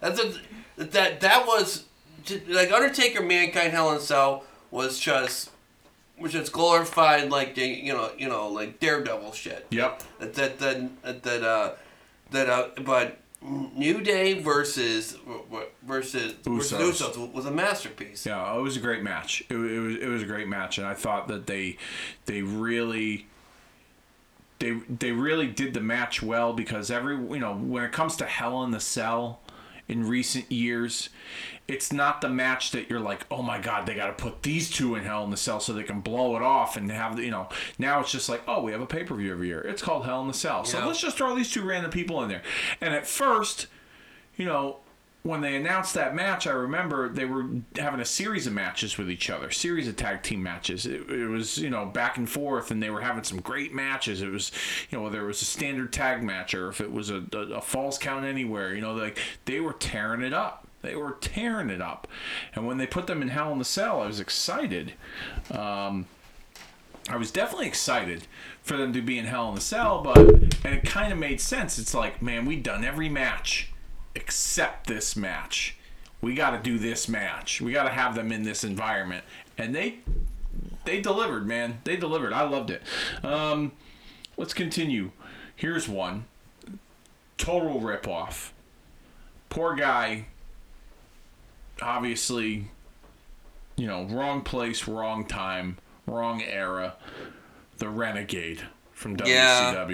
that 0.77 1.21
that 1.21 1.47
was 1.47 1.85
like 2.49 2.71
Undertaker, 2.71 3.23
Mankind, 3.23 3.73
Hell 3.73 3.93
in 3.93 4.01
Cell 4.01 4.45
was 4.71 4.99
just 4.99 5.51
was 6.19 6.33
just 6.33 6.53
glorified 6.53 7.31
like 7.31 7.57
you 7.57 7.93
know 7.93 8.11
you 8.17 8.29
know 8.29 8.49
like 8.49 8.79
Daredevil 8.81 9.33
shit. 9.33 9.67
Yep. 9.71 10.03
That 10.21 10.35
that 10.35 10.59
that 10.59 11.23
that 11.23 11.43
uh, 11.43 11.73
that 12.33 12.49
uh, 12.49 12.69
but. 12.83 13.19
New 13.75 14.01
Day 14.03 14.35
versus 14.35 15.19
versus 15.85 16.35
versus 16.45 16.73
Usos. 16.73 16.79
Usos 16.79 17.33
was 17.33 17.45
a 17.45 17.51
masterpiece. 17.51 18.25
Yeah, 18.25 18.57
it 18.57 18.61
was 18.61 18.77
a 18.77 18.81
great 18.81 19.03
match. 19.03 19.43
It, 19.51 19.57
it 19.57 19.81
was 19.81 19.97
it 19.97 20.07
was 20.07 20.23
a 20.23 20.27
great 20.27 20.47
match, 20.47 20.79
and 20.79 20.87
I 20.87 20.95
thought 20.95 21.27
that 21.27 21.49
they 21.49 21.77
they 22.27 22.43
really 22.43 23.27
they 24.61 24.79
they 24.89 25.11
really 25.11 25.49
did 25.49 25.75
the 25.75 25.81
match 25.81 26.23
well 26.23 26.53
because 26.53 26.91
every 26.91 27.17
you 27.17 27.41
know 27.41 27.55
when 27.55 27.83
it 27.83 27.91
comes 27.91 28.17
to 28.19 28.27
Hell 28.27 28.63
in 28.63 28.71
the 28.71 28.79
Cell 28.79 29.41
in 29.89 30.07
recent 30.09 30.51
years, 30.51 31.09
it's 31.69 31.93
not 31.93 32.21
the 32.21 32.29
match 32.29 32.71
that 32.71 32.89
you're 32.89 33.01
like, 33.01 33.27
oh 33.31 33.43
my 33.43 33.59
god, 33.59 33.87
they 33.87 33.95
got 33.95 34.07
to 34.07 34.13
put 34.13 34.43
these 34.43 34.71
two 34.71 34.95
in 34.95 35.05
Hell 35.05 35.25
in 35.25 35.31
the 35.31 35.37
Cell 35.37 35.61
so 35.61 35.73
they 35.73 35.83
can 35.83 36.01
blow 36.01 36.37
it 36.37 36.43
off 36.43 36.77
and 36.77 36.91
have 36.91 37.17
the 37.17 37.25
you 37.25 37.31
know. 37.31 37.49
Now 37.79 38.01
it's 38.01 38.11
just 38.13 38.29
like, 38.29 38.43
oh, 38.47 38.63
we 38.63 38.73
have 38.73 38.81
a 38.81 38.87
pay 38.87 39.05
per 39.05 39.15
view 39.15 39.33
every 39.33 39.49
year. 39.49 39.61
It's 39.61 39.83
called 39.83 40.05
Hell 40.05 40.21
in 40.23 40.29
the 40.29 40.35
Cell, 40.35 40.65
so 40.65 40.79
Yeah. 40.79 40.87
let's 40.87 41.01
just 41.01 41.17
throw 41.17 41.35
these 41.35 41.51
two 41.51 41.63
random 41.63 41.91
people 41.91 42.23
in 42.23 42.29
there. 42.29 42.43
And 42.81 42.95
at 42.95 43.07
first, 43.07 43.67
you 44.37 44.45
know, 44.47 44.79
when 45.23 45.41
they 45.41 45.55
announced 45.55 45.95
that 45.95 46.17
match, 46.17 46.49
I 46.49 46.53
remember 46.53 47.09
they 47.09 47.25
were 47.25 47.47
having 47.77 48.01
a 48.01 48.05
series 48.05 48.49
of 48.49 48.53
matches 48.53 48.99
with 48.99 49.09
each 49.09 49.31
other, 49.31 49.51
series 49.53 49.87
of 49.87 49.95
tag 49.95 50.23
team 50.23 50.43
matches. 50.43 50.85
It, 50.85 51.09
it 51.09 51.29
was, 51.29 51.59
you 51.59 51.71
know, 51.71 51.87
back 51.87 52.17
and 52.17 52.29
forth, 52.29 52.73
and 52.73 52.83
they 52.83 52.91
were 52.91 53.03
having 53.03 53.23
some 53.23 53.41
great 53.41 53.73
matches. 53.73 54.21
It 54.21 54.31
was, 54.31 54.51
you 54.91 54.99
know, 54.99 55.05
whether 55.05 55.23
it 55.23 55.27
was 55.27 55.41
a 55.41 55.45
standard 55.45 55.93
tag 55.93 56.25
match 56.25 56.55
or 56.55 56.69
if 56.69 56.81
it 56.81 56.91
was 56.91 57.11
a, 57.11 57.25
a, 57.33 57.39
a 57.39 57.61
false 57.61 57.99
count 57.99 58.25
anywhere, 58.25 58.75
you 58.75 58.81
know, 58.81 58.95
like 58.95 59.19
they 59.45 59.61
were 59.61 59.75
tearing 59.75 60.23
it 60.23 60.33
up. 60.33 60.67
They 60.83 60.97
were 60.97 61.17
tearing 61.21 61.71
it 61.71 61.81
up. 61.81 62.09
And 62.57 62.67
when 62.67 62.79
they 62.79 62.89
put 62.89 63.07
them 63.07 63.23
in 63.23 63.29
Hell 63.29 63.53
in 63.53 63.61
the 63.61 63.65
Cell, 63.65 64.01
I 64.01 64.07
was 64.07 64.19
excited. 64.19 64.95
Um, 65.53 66.07
I 67.09 67.17
was 67.17 67.31
definitely 67.31 67.69
excited 67.69 68.27
for 68.63 68.77
them 68.77 68.93
to 68.93 69.01
be 69.01 69.19
in 69.19 69.27
Hell 69.27 69.49
in 69.49 69.55
the 69.55 69.61
Cell, 69.61 70.03
but 70.03 70.19
and 70.19 70.75
it 70.75 70.85
kind 70.85 71.13
of 71.13 71.19
made 71.19 71.41
sense. 71.41 71.79
It's 71.79 71.95
like, 71.95 72.21
man, 72.21 72.45
we've 72.45 72.63
done 72.63 72.85
every 72.85 73.09
match 73.09 73.72
except 74.15 74.87
this 74.87 75.17
match. 75.17 75.77
We 76.21 76.35
got 76.35 76.51
to 76.51 76.59
do 76.59 76.79
this 76.79 77.09
match. 77.09 77.61
We 77.61 77.73
got 77.73 77.85
to 77.85 77.91
have 77.91 78.15
them 78.15 78.31
in 78.31 78.45
this 78.45 78.63
environment, 78.65 79.25
and 79.59 79.75
they 79.75 79.99
they 80.85 81.01
delivered, 81.01 81.47
man. 81.47 81.81
They 81.85 81.97
delivered. 81.97 82.33
I 82.33 82.43
loved 82.43 82.71
it. 82.71 82.83
Um, 83.23 83.73
let's 84.37 84.55
continue. 84.55 85.11
Here's 85.55 85.89
one. 85.89 86.27
Total 87.39 87.81
ripoff. 87.81 88.51
Poor 89.49 89.75
guy. 89.75 90.27
Obviously, 91.81 92.69
you 93.77 93.87
know, 93.87 94.05
wrong 94.05 94.43
place, 94.43 94.87
wrong 94.87 95.27
time, 95.27 95.79
wrong 96.07 96.43
era. 96.43 96.95
The 97.79 97.89
Renegade 97.89 98.63
from 98.93 99.17
Yeah. 99.25 99.87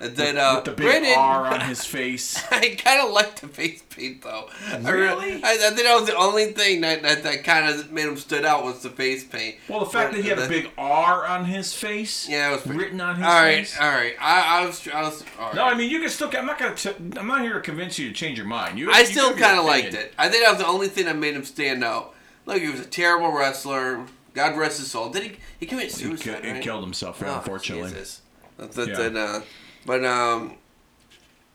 That 0.00 0.36
uh, 0.36 0.62
With 0.64 0.76
the 0.76 0.82
big 0.82 1.16
R 1.16 1.46
on 1.46 1.60
his 1.68 1.84
face. 1.84 2.40
I 2.52 2.76
kind 2.76 3.04
of 3.04 3.12
liked 3.12 3.40
the 3.40 3.48
face 3.48 3.82
paint 3.90 4.22
though. 4.22 4.48
I 4.70 4.76
Really? 4.90 5.42
I, 5.42 5.52
I 5.52 5.56
think 5.56 5.82
that 5.82 5.94
was 5.98 6.06
the 6.06 6.16
only 6.16 6.52
thing 6.52 6.82
that 6.82 7.02
that, 7.02 7.24
that 7.24 7.42
kind 7.42 7.68
of 7.68 7.90
made 7.90 8.06
him 8.06 8.16
stood 8.16 8.44
out 8.44 8.62
was 8.64 8.80
the 8.82 8.90
face 8.90 9.24
paint. 9.24 9.56
Well, 9.68 9.80
the 9.80 9.86
fact 9.86 10.12
that 10.14 10.22
he 10.22 10.28
had 10.28 10.38
a 10.38 10.48
big 10.48 10.70
R 10.78 11.26
on 11.26 11.46
his 11.46 11.74
face, 11.74 12.28
Yeah, 12.28 12.50
it 12.50 12.52
was 12.52 12.62
pretty- 12.62 12.78
written 12.78 13.00
on 13.00 13.16
his 13.16 13.24
All 13.26 13.32
right, 13.32 13.56
face. 13.66 13.76
all 13.80 13.88
right. 13.88 14.14
I, 14.20 14.62
I 14.62 14.66
was, 14.66 14.86
I 14.86 15.02
was. 15.02 15.24
Right. 15.38 15.54
No, 15.56 15.64
I 15.64 15.74
mean 15.74 15.90
you 15.90 15.98
can 16.00 16.10
still. 16.10 16.30
I'm 16.32 16.46
not 16.46 16.58
gonna. 16.58 16.76
T- 16.76 16.90
I'm 17.16 17.26
not 17.26 17.40
here 17.40 17.54
to 17.54 17.60
convince 17.60 17.98
you 17.98 18.06
to 18.08 18.14
change 18.14 18.38
your 18.38 18.46
mind. 18.46 18.78
You. 18.78 18.92
I 18.92 19.00
you 19.00 19.06
still 19.06 19.34
kind 19.36 19.58
of 19.58 19.64
liked 19.64 19.94
it. 19.94 20.14
I 20.16 20.28
think 20.28 20.44
that 20.44 20.50
was 20.50 20.60
the 20.60 20.66
only 20.68 20.86
thing 20.88 21.06
that 21.06 21.16
made 21.16 21.34
him 21.34 21.44
stand 21.44 21.82
out. 21.82 22.14
Look, 22.46 22.62
he 22.62 22.68
was 22.68 22.78
a 22.80 22.84
terrible 22.86 23.32
wrestler. 23.32 24.06
God 24.34 24.56
rest 24.56 24.78
his 24.78 24.90
soul. 24.92 25.10
Did 25.10 25.22
he? 25.24 25.32
He 25.58 25.66
committed 25.66 25.90
suicide. 25.90 26.44
he 26.44 26.52
right? 26.52 26.62
killed 26.62 26.84
himself, 26.84 27.20
Oh, 27.26 27.34
unfortunately. 27.34 27.90
Jesus. 27.90 28.20
That, 28.58 28.72
that, 28.72 28.88
Yeah. 28.88 28.94
that, 29.08 29.16
uh, 29.16 29.40
but 29.86 30.04
um, 30.04 30.54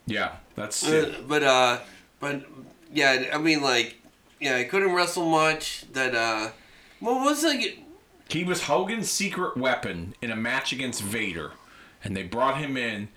Yeah, 0.05 0.33
that's 0.55 0.87
uh, 0.87 1.13
but 1.27 1.43
uh, 1.43 1.79
but 2.19 2.43
yeah. 2.91 3.29
I 3.33 3.37
mean, 3.37 3.61
like, 3.61 3.97
yeah, 4.39 4.57
he 4.57 4.65
couldn't 4.65 4.93
wrestle 4.93 5.29
much. 5.29 5.85
That 5.93 6.15
uh, 6.15 6.49
what 6.99 7.23
was 7.23 7.43
like? 7.43 7.79
He 8.29 8.43
was 8.43 8.63
Hogan's 8.63 9.09
secret 9.09 9.57
weapon 9.57 10.15
in 10.21 10.31
a 10.31 10.35
match 10.35 10.71
against 10.73 11.01
Vader, 11.01 11.51
and 12.03 12.15
they 12.15 12.23
brought 12.23 12.57
him 12.57 12.77
in, 12.77 13.09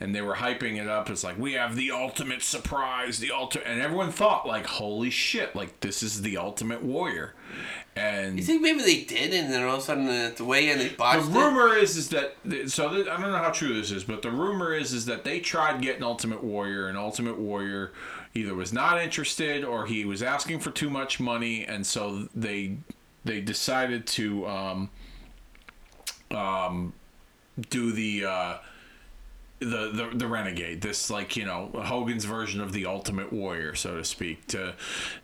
and 0.00 0.14
they 0.14 0.22
were 0.22 0.36
hyping 0.36 0.80
it 0.80 0.88
up. 0.88 1.10
It's 1.10 1.24
like 1.24 1.38
we 1.38 1.52
have 1.54 1.76
the 1.76 1.90
ultimate 1.90 2.42
surprise, 2.42 3.18
the 3.18 3.30
ultimate, 3.30 3.66
and 3.66 3.80
everyone 3.80 4.10
thought 4.10 4.46
like, 4.46 4.66
holy 4.66 5.10
shit, 5.10 5.54
like 5.54 5.80
this 5.80 6.02
is 6.02 6.22
the 6.22 6.36
ultimate 6.36 6.82
warrior, 6.82 7.34
and 7.96 8.38
You 8.38 8.44
think 8.44 8.60
maybe 8.62 8.80
they 8.82 9.04
did, 9.04 9.32
and 9.32 9.52
then 9.52 9.62
all 9.62 9.74
of 9.76 9.80
a 9.80 9.82
sudden 9.82 10.08
at 10.08 10.36
the 10.36 10.44
way 10.44 10.70
in 10.70 10.78
they 10.78 10.88
The 10.88 10.94
botched 10.96 11.28
it? 11.28 11.32
rumor 11.32 11.74
is 11.76 11.96
is 11.96 12.08
that 12.10 12.36
so 12.66 12.90
th- 12.90 13.06
I 13.08 13.20
don't 13.20 13.30
know 13.30 13.38
how 13.38 13.50
true 13.50 13.72
this 13.74 13.90
is, 13.90 14.04
but 14.04 14.22
the 14.22 14.30
rumor 14.30 14.74
is 14.74 14.92
is 14.92 15.06
that 15.06 15.24
they 15.24 15.40
tried 15.40 15.80
getting 15.80 16.02
Ultimate 16.02 16.42
Warrior, 16.42 16.88
and 16.88 16.98
Ultimate 16.98 17.38
Warrior 17.38 17.92
either 18.34 18.54
was 18.54 18.72
not 18.72 19.00
interested 19.00 19.64
or 19.64 19.86
he 19.86 20.04
was 20.04 20.22
asking 20.22 20.58
for 20.60 20.70
too 20.72 20.90
much 20.90 21.20
money, 21.20 21.64
and 21.64 21.86
so 21.86 22.28
they 22.34 22.78
they 23.24 23.40
decided 23.40 24.06
to 24.08 24.46
um, 24.48 24.90
um, 26.30 26.92
do 27.70 27.92
the. 27.92 28.24
Uh, 28.24 28.56
the, 29.60 29.90
the 29.92 30.10
the 30.14 30.26
renegade 30.26 30.80
this 30.80 31.10
like 31.10 31.36
you 31.36 31.44
know 31.44 31.70
Hogan's 31.74 32.24
version 32.24 32.60
of 32.60 32.72
the 32.72 32.86
Ultimate 32.86 33.32
Warrior 33.32 33.74
so 33.74 33.96
to 33.96 34.04
speak 34.04 34.46
to 34.48 34.74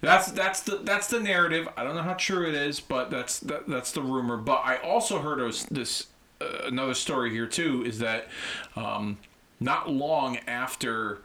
that's 0.00 0.30
that's 0.32 0.60
the 0.60 0.76
that's 0.76 1.08
the 1.08 1.20
narrative 1.20 1.68
I 1.76 1.84
don't 1.84 1.96
know 1.96 2.02
how 2.02 2.14
true 2.14 2.48
it 2.48 2.54
is 2.54 2.80
but 2.80 3.10
that's 3.10 3.40
that, 3.40 3.68
that's 3.68 3.92
the 3.92 4.02
rumor 4.02 4.36
but 4.36 4.62
I 4.64 4.76
also 4.76 5.18
heard 5.20 5.40
this 5.70 6.06
uh, 6.40 6.44
another 6.64 6.94
story 6.94 7.30
here 7.30 7.46
too 7.46 7.84
is 7.84 7.98
that 7.98 8.28
um, 8.76 9.18
not 9.58 9.90
long 9.90 10.38
after 10.46 11.18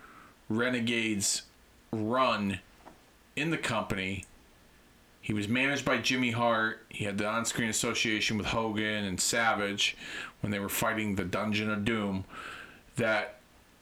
Renegade's 0.49 1.43
run 1.91 2.59
in 3.35 3.51
the 3.51 3.57
company 3.57 4.25
he 5.25 5.33
was 5.33 5.47
managed 5.47 5.85
by 5.85 5.97
Jimmy 5.97 6.29
Hart. 6.29 6.85
He 6.87 7.05
had 7.05 7.17
the 7.17 7.25
on-screen 7.25 7.67
association 7.67 8.37
with 8.37 8.45
Hogan 8.45 9.05
and 9.05 9.19
Savage 9.19 9.97
when 10.41 10.51
they 10.51 10.59
were 10.59 10.69
fighting 10.69 11.15
the 11.15 11.25
Dungeon 11.25 11.71
of 11.71 11.83
Doom. 11.83 12.25
That 12.97 13.35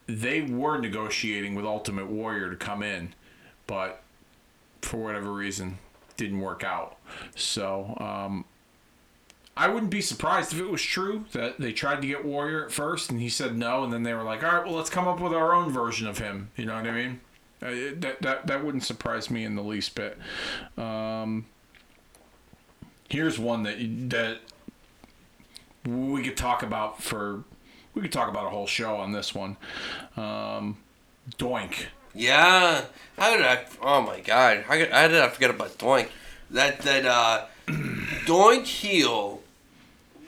they 0.07 0.41
were 0.41 0.77
negotiating 0.77 1.55
with 1.55 1.65
Ultimate 1.65 2.07
Warrior 2.07 2.49
to 2.49 2.55
come 2.55 2.83
in, 2.83 3.13
but 3.67 4.01
for 4.81 4.97
whatever 4.97 5.31
reason, 5.31 5.77
didn't 6.17 6.39
work 6.39 6.63
out. 6.63 6.97
So 7.35 7.95
um, 7.99 8.45
I 9.55 9.67
wouldn't 9.67 9.91
be 9.91 10.01
surprised 10.01 10.53
if 10.53 10.59
it 10.59 10.69
was 10.69 10.81
true 10.81 11.25
that 11.31 11.59
they 11.59 11.71
tried 11.71 12.01
to 12.01 12.07
get 12.07 12.25
Warrior 12.25 12.65
at 12.65 12.71
first 12.71 13.11
and 13.11 13.19
he 13.19 13.29
said 13.29 13.55
no, 13.55 13.83
and 13.83 13.93
then 13.93 14.03
they 14.03 14.13
were 14.13 14.23
like, 14.23 14.43
"All 14.43 14.51
right, 14.51 14.65
well, 14.65 14.75
let's 14.75 14.89
come 14.89 15.07
up 15.07 15.19
with 15.19 15.33
our 15.33 15.53
own 15.53 15.71
version 15.71 16.07
of 16.07 16.17
him." 16.17 16.49
You 16.55 16.65
know 16.65 16.75
what 16.75 16.87
I 16.87 16.91
mean? 16.91 17.19
Uh, 17.61 17.95
that 17.99 18.21
that 18.21 18.47
that 18.47 18.63
wouldn't 18.63 18.83
surprise 18.83 19.29
me 19.29 19.43
in 19.45 19.55
the 19.55 19.63
least 19.63 19.95
bit. 19.95 20.17
Um, 20.77 21.45
here's 23.09 23.37
one 23.37 23.63
that 23.63 23.77
that 24.09 24.39
we 25.85 26.23
could 26.23 26.37
talk 26.37 26.63
about 26.63 27.01
for 27.01 27.43
we 27.93 28.01
could 28.01 28.11
talk 28.11 28.29
about 28.29 28.45
a 28.45 28.49
whole 28.49 28.67
show 28.67 28.95
on 28.97 29.11
this 29.11 29.33
one. 29.35 29.57
Um, 30.17 30.77
Doink. 31.37 31.85
Yeah. 32.15 32.83
How 33.17 33.35
did 33.35 33.45
I? 33.45 33.65
Oh 33.81 34.01
my 34.01 34.19
god! 34.19 34.63
How, 34.67 34.73
how 34.77 35.07
did 35.07 35.19
I 35.21 35.29
forget 35.29 35.49
about 35.49 35.77
Doink? 35.77 36.09
That 36.51 36.79
that 36.81 37.05
uh, 37.05 37.45
Doink 37.67 38.65
heel. 38.65 39.41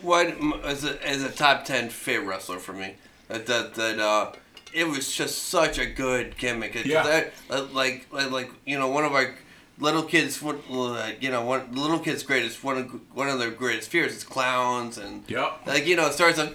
What 0.02 0.28
is 0.66 0.84
a, 0.84 1.10
is 1.12 1.24
a 1.24 1.30
top 1.32 1.66
ten 1.66 1.90
favorite 1.90 2.28
wrestler 2.28 2.60
for 2.60 2.74
me? 2.74 2.96
That 3.28 3.46
that 3.48 3.74
that 3.76 4.00
uh, 4.00 4.32
it 4.74 4.88
was 4.88 5.12
just 5.16 5.44
such 5.46 5.78
a 5.80 5.86
good 5.86 6.38
gimmick. 6.38 6.76
It- 6.76 6.86
Yeah. 6.86 7.04
that- 7.04 7.74
like 7.74 8.08
like 8.12 8.32
like 8.32 8.52
you 8.66 8.78
know 8.80 8.90
one 8.90 9.06
of 9.06 9.14
our 9.14 9.34
little 9.78 10.04
kids 10.04 10.42
uh, 10.42 11.12
you 11.20 11.30
know 11.30 11.44
one 11.44 11.72
little 11.74 12.00
kids 12.00 12.24
greatest 12.24 12.64
one 12.64 12.78
of 12.78 12.92
one 13.14 13.28
of 13.28 13.40
their 13.40 13.52
greatest 13.52 13.90
fears 13.90 14.16
is 14.16 14.24
clowns 14.24 14.98
and 14.98 15.24
Yep. 15.30 15.62
like 15.66 15.86
you 15.86 15.96
know 15.98 16.08
it 16.08 16.14
starts 16.14 16.40
off 16.40 16.54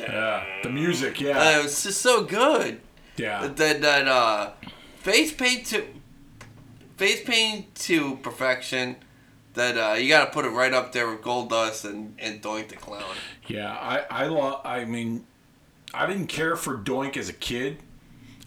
yeah 0.00 0.44
The 0.62 0.70
music, 0.70 1.20
yeah, 1.20 1.38
uh, 1.38 1.58
it 1.58 1.62
was 1.64 1.82
just 1.82 2.00
so 2.00 2.22
good 2.24 2.80
yeah. 3.16 3.46
that 3.48 3.80
that 3.82 4.06
uh, 4.08 4.52
face 4.96 5.32
paint 5.32 5.66
to 5.66 5.84
face 6.96 7.22
paint 7.24 7.74
to 7.74 8.16
perfection. 8.16 8.96
That 9.54 9.76
uh, 9.76 9.94
you 9.98 10.08
got 10.08 10.24
to 10.24 10.30
put 10.30 10.46
it 10.46 10.48
right 10.50 10.72
up 10.72 10.92
there 10.92 11.10
with 11.10 11.20
Goldust 11.20 11.84
and 11.84 12.14
and 12.18 12.40
Doink 12.40 12.68
the 12.68 12.76
Clown. 12.76 13.04
Yeah, 13.46 13.70
I 13.70 14.04
I 14.10 14.26
lo- 14.26 14.60
I 14.64 14.86
mean, 14.86 15.26
I 15.92 16.06
didn't 16.06 16.28
care 16.28 16.56
for 16.56 16.78
Doink 16.78 17.18
as 17.18 17.28
a 17.28 17.34
kid. 17.34 17.78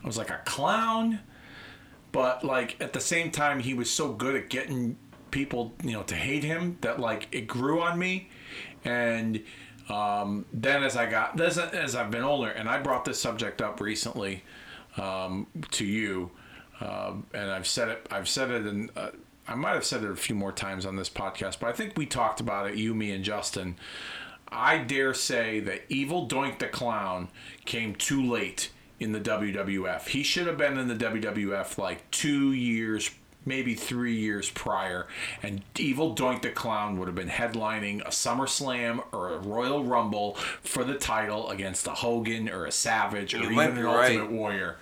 I 0.03 0.08
was 0.08 0.18
like 0.18 0.32
a 0.32 0.41
clown, 0.45 1.20
but 2.16 2.45
like 2.45 2.82
at 2.82 2.93
the 2.93 3.01
same 3.01 3.30
time, 3.30 3.59
he 3.59 3.74
was 3.74 3.91
so 3.91 4.13
good 4.13 4.38
at 4.38 4.49
getting 4.49 4.95
people, 5.32 5.74
you 5.84 5.91
know, 5.91 6.03
to 6.03 6.16
hate 6.16 6.45
him 6.45 6.78
that 6.80 6.97
like 6.97 7.28
it 7.34 7.45
grew 7.45 7.82
on 7.82 7.99
me. 7.99 8.30
And 8.86 9.43
um, 9.89 10.45
then 10.53 10.82
as 10.82 10.95
I 10.95 11.07
got 11.07 11.38
as, 11.41 11.57
as 11.57 11.93
I've 11.93 12.11
been 12.11 12.24
older, 12.24 12.49
and 12.49 12.70
I 12.70 12.80
brought 12.80 13.03
this 13.03 13.20
subject 13.20 13.61
up 13.61 13.82
recently 13.82 14.43
um, 14.95 15.47
to 15.72 15.84
you, 15.84 16.32
um, 16.80 17.26
and 17.34 17.51
I've 17.51 17.68
said 17.68 17.89
it. 17.89 18.07
I've 18.09 18.30
said 18.30 18.49
it, 18.49 18.61
and 18.61 18.89
uh, 18.95 19.09
I 19.45 19.55
might 19.55 19.74
have 19.74 19.84
said 19.84 20.01
it 20.05 20.09
a 20.09 20.16
few 20.16 20.36
more 20.36 20.53
times 20.53 20.86
on 20.86 20.95
this 20.95 21.09
podcast, 21.09 21.59
but 21.59 21.68
I 21.68 21.74
think 21.74 21.97
we 21.97 22.05
talked 22.05 22.39
about 22.39 22.70
it. 22.70 22.76
You, 22.76 22.95
me, 22.95 23.11
and 23.11 23.26
Justin. 23.26 23.76
I 24.47 24.78
dare 24.78 25.13
say 25.13 25.59
that 25.61 25.82
Evil 25.89 26.30
Doink 26.30 26.59
the 26.59 26.68
Clown 26.68 27.28
came 27.66 27.93
too 27.93 28.24
late 28.24 28.70
in 29.00 29.12
the 29.12 29.20
WWF. 29.20 30.08
He 30.08 30.24
should 30.24 30.48
have 30.48 30.58
been 30.58 30.78
in 30.78 30.88
the 30.88 30.96
WWF 30.96 31.78
like 31.78 32.10
two 32.12 32.52
years, 32.54 33.12
maybe 33.46 33.74
three 33.74 34.16
years 34.16 34.50
prior, 34.50 35.08
and 35.43 35.64
Evil 35.78 36.16
Doink 36.16 36.41
the 36.41 36.50
Clown 36.50 36.98
would 36.98 37.08
have 37.08 37.16
been 37.16 37.30
headlining 37.30 38.02
a 38.02 38.10
SummerSlam 38.10 39.04
or 39.12 39.34
a 39.34 39.38
Royal 39.39 39.84
Rumble 39.84 40.36
for 40.62 40.84
the 40.84 40.96
title 40.96 41.50
against 41.50 41.88
a 41.88 41.91
Hogan 41.91 42.50
or 42.50 42.66
a 42.66 42.72
Savage 42.72 43.34
or 43.34 43.39
You 43.39 43.52
even 43.52 43.78
an 43.78 43.84
right. 43.84 44.12
Ultimate 44.18 44.32
Warrior. 44.32 44.78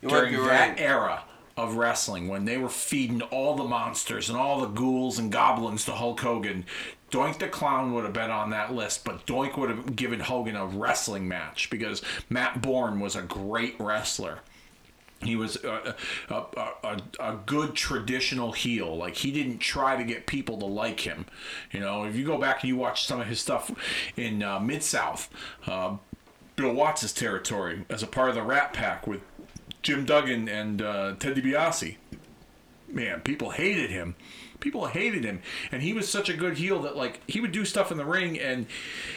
You 0.00 0.08
During 0.08 0.34
that 0.34 0.70
right. 0.70 0.80
era 0.80 1.24
of 1.56 1.74
wrestling, 1.76 2.28
when 2.28 2.44
they 2.44 2.56
were 2.56 2.68
feeding 2.68 3.22
all 3.22 3.54
the 3.54 3.64
monsters 3.64 4.28
and 4.28 4.38
all 4.38 4.60
the 4.60 4.66
ghouls 4.66 5.18
and 5.18 5.30
goblins 5.30 5.84
to 5.84 5.92
Hulk 5.92 6.20
Hogan, 6.20 6.64
Doink 7.12 7.38
the 7.38 7.46
Clown 7.46 7.92
would 7.92 8.04
have 8.04 8.14
been 8.14 8.30
on 8.30 8.50
that 8.50 8.74
list, 8.74 9.04
but 9.04 9.26
Doink 9.26 9.58
would 9.58 9.68
have 9.68 9.94
given 9.94 10.18
Hogan 10.18 10.56
a 10.56 10.66
wrestling 10.66 11.28
match 11.28 11.68
because 11.68 12.02
Matt 12.30 12.62
Bourne 12.62 12.98
was 12.98 13.14
a 13.14 13.22
great 13.22 13.76
wrestler. 13.78 14.38
He 15.20 15.36
was 15.36 15.56
a, 15.62 15.94
a, 16.30 16.34
a, 16.34 17.02
a, 17.20 17.38
good 17.46 17.74
traditional 17.74 18.50
heel. 18.50 18.96
Like, 18.96 19.14
he 19.14 19.30
didn't 19.30 19.58
try 19.58 19.94
to 19.94 20.02
get 20.02 20.26
people 20.26 20.58
to 20.58 20.64
like 20.64 21.00
him. 21.00 21.26
You 21.70 21.78
know, 21.78 22.02
if 22.04 22.16
you 22.16 22.24
go 22.24 22.38
back 22.38 22.62
and 22.62 22.68
you 22.68 22.76
watch 22.76 23.06
some 23.06 23.20
of 23.20 23.28
his 23.28 23.38
stuff 23.38 23.70
in 24.16 24.42
uh, 24.42 24.58
Mid 24.58 24.82
South, 24.82 25.30
uh, 25.68 25.98
Bill 26.56 26.72
Watts' 26.72 27.12
territory 27.12 27.84
as 27.88 28.02
a 28.02 28.08
part 28.08 28.30
of 28.30 28.34
the 28.34 28.42
Rat 28.42 28.72
Pack 28.72 29.06
with 29.06 29.20
Jim 29.82 30.04
Duggan 30.04 30.48
and 30.48 30.82
uh, 30.82 31.14
Ted 31.20 31.36
DiBiase. 31.36 31.98
Man, 32.88 33.20
people 33.20 33.50
hated 33.50 33.90
him. 33.90 34.16
People 34.62 34.86
hated 34.86 35.24
him, 35.24 35.42
and 35.70 35.82
he 35.82 35.92
was 35.92 36.08
such 36.08 36.30
a 36.30 36.34
good 36.34 36.56
heel 36.56 36.80
that 36.82 36.96
like 36.96 37.20
he 37.28 37.40
would 37.40 37.52
do 37.52 37.66
stuff 37.66 37.90
in 37.90 37.98
the 37.98 38.04
ring, 38.06 38.38
and 38.38 38.66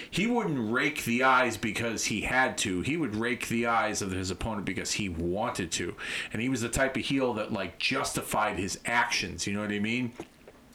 he 0.09 0.27
wouldn't 0.27 0.71
rake 0.71 1.05
the 1.05 1.23
eyes 1.23 1.55
because 1.55 2.05
he 2.05 2.21
had 2.21 2.57
to. 2.59 2.81
He 2.81 2.97
would 2.97 3.15
rake 3.15 3.47
the 3.47 3.67
eyes 3.67 4.01
of 4.01 4.11
his 4.11 4.29
opponent 4.29 4.65
because 4.65 4.93
he 4.93 5.07
wanted 5.07 5.71
to, 5.73 5.95
and 6.33 6.41
he 6.41 6.49
was 6.49 6.61
the 6.61 6.69
type 6.69 6.97
of 6.97 7.03
heel 7.03 7.33
that 7.35 7.53
like 7.53 7.79
justified 7.79 8.57
his 8.57 8.79
actions. 8.85 9.47
You 9.47 9.53
know 9.53 9.61
what 9.61 9.71
I 9.71 9.79
mean? 9.79 10.11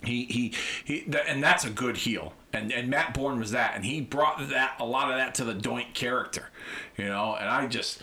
He 0.02 0.24
he 0.24 0.54
he, 0.84 1.04
and 1.28 1.42
that's 1.42 1.64
a 1.64 1.70
good 1.70 1.98
heel. 1.98 2.32
And 2.52 2.72
and 2.72 2.88
Matt 2.88 3.12
Bourne 3.12 3.38
was 3.38 3.50
that, 3.50 3.74
and 3.76 3.84
he 3.84 4.00
brought 4.00 4.48
that 4.48 4.76
a 4.80 4.84
lot 4.84 5.10
of 5.10 5.16
that 5.16 5.34
to 5.36 5.44
the 5.44 5.54
Doink 5.54 5.94
character, 5.94 6.48
you 6.96 7.04
know. 7.04 7.36
And 7.38 7.48
I 7.48 7.66
just, 7.66 8.00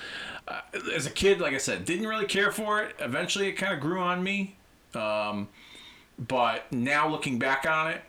uh, 0.47 0.61
as 0.95 1.05
a 1.05 1.09
kid, 1.09 1.41
like 1.41 1.53
I 1.53 1.57
said, 1.57 1.85
didn't 1.85 2.07
really 2.07 2.27
care 2.27 2.51
for 2.51 2.81
it. 2.81 2.95
Eventually, 2.99 3.47
it 3.47 3.53
kind 3.53 3.73
of 3.73 3.79
grew 3.79 3.99
on 3.99 4.23
me. 4.23 4.55
Um, 4.93 5.49
but 6.19 6.71
now 6.71 7.07
looking 7.07 7.39
back 7.39 7.65
on 7.67 7.91
it, 7.91 8.01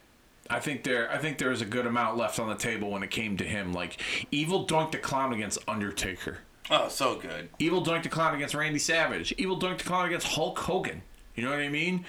I 0.50 0.60
think 0.60 0.82
there 0.82 1.10
I 1.10 1.18
think 1.18 1.38
there 1.38 1.50
was 1.50 1.60
a 1.60 1.66
good 1.66 1.86
amount 1.86 2.16
left 2.16 2.38
on 2.38 2.48
the 2.48 2.54
table 2.54 2.90
when 2.90 3.02
it 3.02 3.10
came 3.10 3.36
to 3.36 3.44
him. 3.44 3.72
Like 3.72 4.00
Evil 4.30 4.66
Doink 4.66 4.92
the 4.92 4.98
Clown 4.98 5.32
against 5.32 5.58
Undertaker. 5.68 6.38
Oh, 6.70 6.88
so 6.88 7.16
good. 7.16 7.48
Evil 7.58 7.84
Doink 7.84 8.02
the 8.02 8.08
Clown 8.08 8.34
against 8.34 8.54
Randy 8.54 8.78
Savage. 8.78 9.32
Evil 9.38 9.58
Doink 9.58 9.78
the 9.78 9.84
Clown 9.84 10.06
against 10.06 10.26
Hulk 10.28 10.58
Hogan. 10.58 11.02
You 11.34 11.44
know 11.44 11.50
what 11.50 11.60
I 11.60 11.68
mean? 11.68 12.04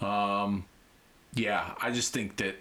Um, 0.00 0.66
yeah, 1.34 1.74
I 1.80 1.90
just 1.90 2.12
think 2.12 2.36
that 2.36 2.56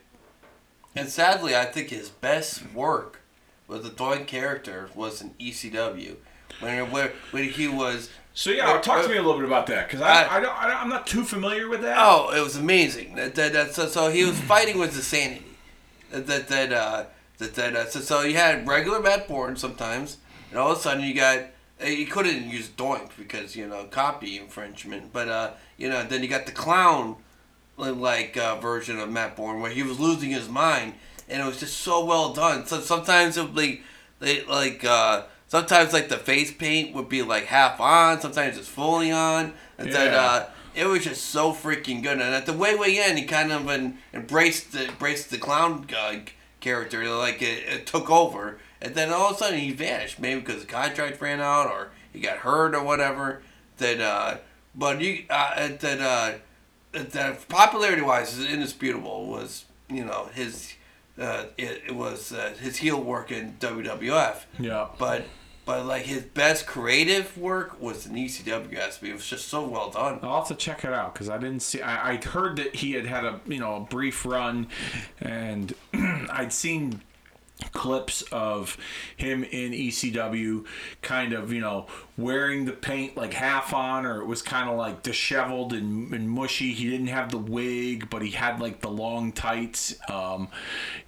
And 0.96 1.10
sadly, 1.10 1.56
I 1.56 1.66
think 1.66 1.90
his 1.90 2.10
best 2.10 2.72
work 2.74 3.22
with 3.68 3.84
the 3.84 3.90
Doink 3.90 4.28
character 4.28 4.90
was 4.96 5.22
in 5.22 5.32
ECW, 5.40 6.16
when 6.60 6.92
when, 6.92 7.10
when 7.32 7.50
he 7.50 7.68
was. 7.68 8.10
So 8.36 8.50
yeah, 8.50 8.80
talk 8.82 9.04
to 9.04 9.10
me 9.10 9.18
a 9.18 9.22
little 9.22 9.38
bit 9.38 9.46
about 9.46 9.68
that 9.68 9.88
because 9.88 10.02
I, 10.02 10.38
I, 10.38 10.40
don't, 10.40 10.56
I 10.58 10.68
don't 10.68 10.82
I'm 10.82 10.90
not 10.90 11.06
too 11.06 11.24
familiar 11.24 11.70
with 11.70 11.82
that. 11.82 11.98
Oh, 12.00 12.32
it 12.36 12.42
was 12.42 12.56
amazing. 12.56 13.14
That, 13.16 13.36
that, 13.36 13.54
that 13.54 13.76
so, 13.76 13.88
so 13.88 14.10
he 14.10 14.26
was 14.26 14.40
fighting 14.42 14.80
with 14.80 14.96
insanity. 14.96 15.46
That 16.10 16.26
that 16.28 16.48
that 16.48 16.74
uh, 16.74 17.06
that, 17.38 17.54
that 17.56 17.76
uh, 17.76 17.90
so, 17.90 18.00
so 18.00 18.22
you 18.22 18.36
had 18.36 18.68
regular 18.68 19.00
Matt 19.00 19.28
Bourne 19.28 19.56
sometimes, 19.56 20.18
and 20.50 20.60
all 20.60 20.72
of 20.72 20.78
a 20.80 20.82
sudden 20.82 21.04
you 21.04 21.14
got 21.14 21.44
uh, 21.82 21.86
you 21.86 22.08
couldn't 22.08 22.50
use 22.50 22.70
Doink 22.70 23.12
because 23.18 23.56
you 23.56 23.68
know 23.68 23.86
copy 23.86 24.40
infringement, 24.40 25.14
but 25.14 25.28
uh, 25.28 25.52
you 25.78 25.90
know 25.90 26.04
then 26.04 26.24
you 26.24 26.28
got 26.28 26.48
the 26.48 26.52
clown 26.52 27.18
like 27.78 28.36
uh, 28.36 28.56
version 28.58 29.00
of 29.00 29.12
Matt 29.12 29.36
Bourne 29.36 29.62
where 29.62 29.72
he 29.72 29.84
was 29.84 30.00
losing 30.00 30.32
his 30.32 30.50
mind, 30.50 30.94
and 31.30 31.42
it 31.42 31.46
was 31.46 31.60
just 31.60 31.78
so 31.78 32.04
well 32.04 32.34
done. 32.34 32.66
So 32.66 32.80
sometimes 32.80 33.38
it 33.38 33.44
would 33.44 33.56
be 33.56 33.82
they 34.20 34.44
like 34.46 34.84
uh, 34.84 35.24
sometimes 35.54 35.94
like 35.94 36.10
the 36.10 36.18
face 36.18 36.52
paint 36.52 36.96
would 36.96 37.08
be 37.08 37.22
like 37.22 37.46
half 37.46 37.80
on, 37.80 38.20
sometimes 38.20 38.58
it's 38.58 38.68
fully 38.68 39.12
on, 39.12 39.54
and 39.78 39.94
then 39.94 40.12
uh, 40.12 40.50
it 40.74 40.88
was 40.88 41.04
just 41.04 41.26
so 41.28 41.54
freaking 41.54 42.02
good. 42.02 42.14
And 42.14 42.34
at 42.34 42.48
the 42.48 42.54
way 42.54 42.76
way 42.76 42.98
end, 43.00 43.20
he 43.20 43.26
kind 43.26 43.52
of 43.52 43.70
en- 43.70 44.00
embraced 44.16 44.72
the 44.72 44.88
embraced 44.88 45.30
the 45.30 45.38
clown 45.38 45.88
uh, 45.96 46.22
character, 46.60 47.08
like 47.08 47.44
it, 47.44 47.68
it 47.68 47.86
took 47.86 48.10
over, 48.10 48.58
and 48.82 48.96
then 48.96 49.14
all 49.14 49.30
of 49.30 49.36
a 49.36 49.38
sudden 49.38 49.60
he 49.60 49.72
vanished, 49.72 50.20
maybe 50.20 50.42
because 50.42 50.62
the 50.62 50.68
contract 50.68 51.22
ran 51.22 51.40
out 51.40 51.68
or 51.68 51.92
he 52.12 52.20
got 52.20 52.38
hurt 52.38 52.74
or 52.74 52.84
whatever. 52.84 53.44
That 53.78 54.02
uh, 54.02 54.38
but 54.74 55.02
you 55.02 55.26
uh, 55.30 55.70
that 55.82 56.02
uh, 56.02 56.32
that 56.94 57.48
popularity 57.48 58.02
wise 58.02 58.36
is 58.36 58.52
indisputable. 58.52 59.28
Was 59.28 59.66
you 59.88 60.04
know 60.04 60.32
his 60.34 60.74
uh, 61.20 61.46
it, 61.60 61.84
it 61.90 61.96
was 61.96 62.34
uh, 62.34 62.56
his 62.60 62.78
heel 62.78 63.00
work 63.00 63.32
in 63.32 63.54
WWF. 63.60 64.46
Yeah. 64.58 64.88
But 64.98 65.26
but 65.66 65.86
like 65.86 66.04
his 66.04 66.24
best 66.24 66.66
creative 66.66 67.38
work 67.38 67.82
was 67.82 68.06
in 68.06 68.16
ECW. 68.16 68.78
SB. 68.78 69.10
It 69.10 69.14
was 69.14 69.28
just 69.28 69.48
so 69.48 69.66
well 69.66 69.90
done. 69.90 70.20
I'll 70.22 70.40
have 70.40 70.48
to 70.50 70.56
check 70.56 70.84
it 70.84 70.94
out 70.94 71.14
because 71.14 71.30
I 71.30 71.38
didn't 71.38 71.62
see. 71.62 71.82
I, 71.82 72.12
I'd 72.12 72.24
heard 72.24 72.58
that 72.58 72.76
he 72.76 72.94
had 72.94 73.06
had 73.06 73.24
a 73.24 73.40
you 73.48 73.60
know 73.60 73.78
a 73.78 73.80
brief 73.82 74.26
run, 74.26 74.68
and 75.22 75.74
I'd 75.94 76.52
seen 76.52 77.02
clips 77.72 78.24
of 78.24 78.78
him 79.16 79.44
in 79.44 79.72
ECW, 79.72 80.66
kind 81.02 81.32
of 81.32 81.54
you 81.54 81.62
know 81.62 81.88
wearing 82.18 82.66
the 82.66 82.74
paint 82.74 83.16
like 83.16 83.34
half 83.34 83.74
on, 83.74 84.06
or 84.06 84.22
it 84.22 84.26
was 84.26 84.42
kind 84.42 84.70
of 84.70 84.76
like 84.78 85.02
disheveled 85.02 85.72
and, 85.72 86.14
and 86.14 86.30
mushy. 86.30 86.74
He 86.74 86.90
didn't 86.90 87.08
have 87.08 87.32
the 87.32 87.38
wig, 87.38 88.10
but 88.10 88.22
he 88.22 88.32
had 88.32 88.60
like 88.60 88.82
the 88.82 88.90
long 88.90 89.32
tights. 89.32 89.96
Um, 90.10 90.50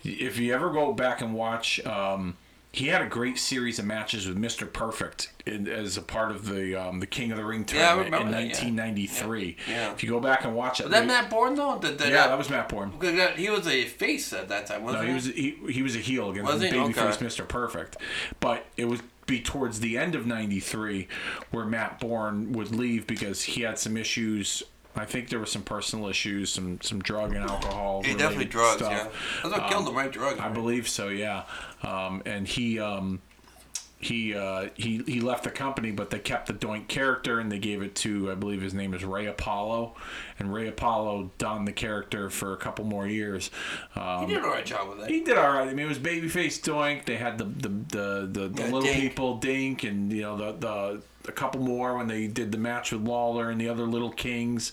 if 0.03 0.39
you 0.39 0.53
ever 0.53 0.71
go 0.71 0.93
back 0.93 1.21
and 1.21 1.33
watch. 1.33 1.85
Um, 1.85 2.37
he 2.75 2.87
had 2.87 3.01
a 3.01 3.05
great 3.07 3.39
series 3.39 3.79
of 3.79 3.85
matches 3.85 4.27
with 4.27 4.37
Mr. 4.37 4.71
Perfect 4.71 5.31
in, 5.45 5.65
as 5.65 5.95
a 5.95 6.01
part 6.01 6.29
of 6.31 6.45
the 6.47 6.75
um, 6.75 6.99
the 6.99 7.07
King 7.07 7.31
of 7.31 7.37
the 7.37 7.45
Ring 7.45 7.63
tournament 7.63 8.05
remember 8.07 8.27
in 8.27 8.31
that, 8.33 8.41
yeah. 8.41 8.47
1993. 8.47 9.57
Yeah. 9.69 9.91
If 9.93 10.03
you 10.03 10.09
go 10.09 10.19
back 10.19 10.43
and 10.43 10.53
watch 10.53 10.81
it, 10.81 10.83
Was 10.83 10.91
that 10.91 11.05
Matt 11.07 11.29
Bourne 11.29 11.55
though? 11.55 11.79
Yeah, 11.81 12.27
that 12.27 12.37
was 12.37 12.49
Matt 12.49 12.67
Bourne. 12.67 12.91
he 13.37 13.49
was 13.49 13.65
a 13.67 13.85
face 13.85 14.33
at 14.33 14.49
that 14.49 14.65
time, 14.67 14.81
No, 14.81 14.87
wasn't 14.87 15.07
he 15.07 15.13
was 15.13 15.25
he, 15.25 15.57
he 15.71 15.83
was 15.83 15.95
a 15.95 15.99
heel 15.99 16.31
against 16.31 16.51
Was 16.51 16.61
babyface 16.61 17.15
Okay. 17.15 17.25
Mr. 17.25 17.47
Perfect, 17.47 17.95
but 18.41 18.65
it 18.75 18.85
was 18.85 19.01
be 19.25 19.41
towards 19.41 19.79
the 19.79 19.97
end 19.97 20.13
of 20.13 20.27
'93 20.27 21.07
where 21.51 21.65
Matt 21.65 21.99
Bourne 21.99 22.51
would 22.51 22.75
leave 22.75 23.07
because 23.07 23.43
he 23.43 23.61
had 23.61 23.79
some 23.79 23.95
issues. 23.97 24.63
I 24.97 25.03
think 25.03 25.27
there 25.29 25.39
were 25.39 25.45
some 25.45 25.63
personal 25.63 26.07
issues, 26.07 26.49
some 26.51 26.79
some 26.81 27.01
drug 27.01 27.33
and 27.33 27.49
alcohol. 27.49 28.01
He 28.03 28.13
definitely 28.13 28.45
drugs. 28.45 28.77
stuff. 28.77 28.91
Yeah, 28.91 29.07
that's 29.49 29.61
what 29.61 29.69
killed 29.69 29.89
him, 29.89 29.95
right? 29.95 30.11
Drugs. 30.11 30.39
I 30.39 30.47
believe 30.49 30.87
so, 30.87 31.09
yeah. 31.09 31.43
Um, 31.85 32.21
and 32.25 32.47
he 32.47 32.79
um, 32.79 33.21
he 33.99 34.35
uh, 34.35 34.69
he 34.75 35.01
he 35.07 35.21
left 35.21 35.43
the 35.45 35.49
company, 35.51 35.91
but 35.91 36.09
they 36.09 36.19
kept 36.19 36.47
the 36.47 36.53
Doink 36.53 36.87
character 36.87 37.39
and 37.39 37.51
they 37.51 37.59
gave 37.59 37.81
it 37.81 37.95
to 37.97 38.31
I 38.31 38.35
believe 38.35 38.61
his 38.61 38.73
name 38.73 38.93
is 38.93 39.03
Ray 39.03 39.25
Apollo, 39.27 39.95
and 40.39 40.53
Ray 40.53 40.67
Apollo 40.67 41.31
donned 41.37 41.67
the 41.67 41.71
character 41.71 42.29
for 42.29 42.53
a 42.53 42.57
couple 42.57 42.85
more 42.85 43.07
years. 43.07 43.49
Um, 43.95 44.21
he 44.27 44.33
did 44.33 44.37
an 44.39 44.45
alright 44.45 44.65
job 44.65 44.89
with 44.89 44.99
that. 44.99 45.09
he 45.09 45.21
did 45.21 45.37
all 45.37 45.49
right. 45.49 45.67
I 45.67 45.73
mean, 45.73 45.85
it 45.85 45.89
was 45.89 45.97
babyface 45.99 46.59
Doink. 46.61 47.05
They 47.05 47.15
had 47.17 47.37
the 47.37 47.45
the 47.45 47.69
the, 47.69 48.29
the, 48.31 48.47
the 48.49 48.61
Yeah, 48.63 48.65
little 48.65 48.81
Dink. 48.81 48.99
people 48.99 49.37
Dink, 49.37 49.83
and 49.83 50.11
you 50.11 50.21
know 50.23 50.37
the 50.37 50.51
the 50.53 51.01
a 51.29 51.31
couple 51.31 51.61
more 51.61 51.95
when 51.97 52.07
they 52.07 52.27
did 52.27 52.51
the 52.51 52.57
match 52.59 52.91
with 52.91 53.01
Lawler 53.01 53.49
and 53.49 53.59
the 53.59 53.69
other 53.69 53.85
little 53.85 54.11
kings. 54.11 54.71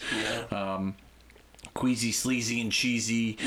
Yeah. 0.50 0.74
Um, 0.74 0.96
Queasy, 1.74 2.12
sleazy, 2.12 2.60
and 2.60 2.70
cheesy, 2.70 3.38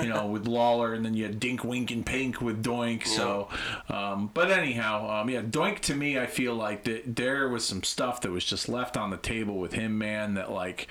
you 0.00 0.08
know, 0.08 0.26
with 0.26 0.46
Lawler, 0.46 0.94
and 0.94 1.04
then 1.04 1.14
you 1.14 1.24
had 1.24 1.38
Dink, 1.38 1.64
Wink, 1.64 1.90
and 1.90 2.04
Pink 2.04 2.40
with 2.40 2.64
Doink. 2.64 3.06
So, 3.06 3.48
um, 3.88 4.30
but 4.32 4.50
anyhow, 4.50 5.20
um, 5.20 5.28
yeah, 5.28 5.42
Doink 5.42 5.80
to 5.80 5.94
me, 5.94 6.18
I 6.18 6.26
feel 6.26 6.54
like 6.54 6.84
that 6.84 7.16
there 7.16 7.48
was 7.48 7.64
some 7.66 7.82
stuff 7.82 8.22
that 8.22 8.30
was 8.30 8.44
just 8.44 8.68
left 8.68 8.96
on 8.96 9.10
the 9.10 9.16
table 9.18 9.58
with 9.58 9.74
him, 9.74 9.98
man. 9.98 10.34
That 10.34 10.50
like, 10.50 10.88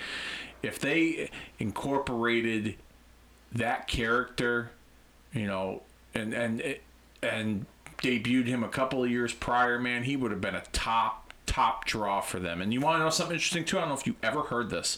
if 0.61 0.79
they 0.79 1.31
incorporated 1.57 2.75
that 3.51 3.87
character, 3.87 4.71
you 5.33 5.47
know, 5.47 5.81
and 6.13 6.33
and 6.33 6.77
and 7.23 7.65
debuted 7.97 8.47
him 8.47 8.63
a 8.63 8.69
couple 8.69 9.03
of 9.03 9.09
years 9.09 9.33
prior, 9.33 9.79
man, 9.79 10.03
he 10.03 10.15
would 10.15 10.31
have 10.31 10.41
been 10.41 10.55
a 10.55 10.63
top 10.73 11.22
top 11.53 11.85
draw 11.85 12.19
for 12.19 12.39
them. 12.39 12.61
And 12.61 12.73
you 12.73 12.81
want 12.81 12.99
to 12.99 13.03
know 13.03 13.11
something 13.11 13.35
interesting 13.35 13.63
too? 13.63 13.77
I 13.77 13.81
don't 13.81 13.89
know 13.89 13.95
if 13.95 14.07
you 14.07 14.15
ever 14.23 14.41
heard 14.41 14.71
this, 14.71 14.97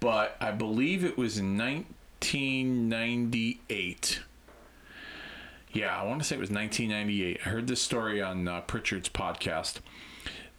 but 0.00 0.38
I 0.40 0.50
believe 0.50 1.04
it 1.04 1.18
was 1.18 1.36
in 1.36 1.58
1998. 1.58 4.20
Yeah, 5.74 5.94
I 5.94 6.06
want 6.06 6.22
to 6.22 6.26
say 6.26 6.36
it 6.36 6.38
was 6.38 6.50
1998. 6.50 7.40
I 7.44 7.48
heard 7.48 7.66
this 7.66 7.82
story 7.82 8.22
on 8.22 8.48
uh, 8.48 8.62
Pritchard's 8.62 9.10
podcast. 9.10 9.80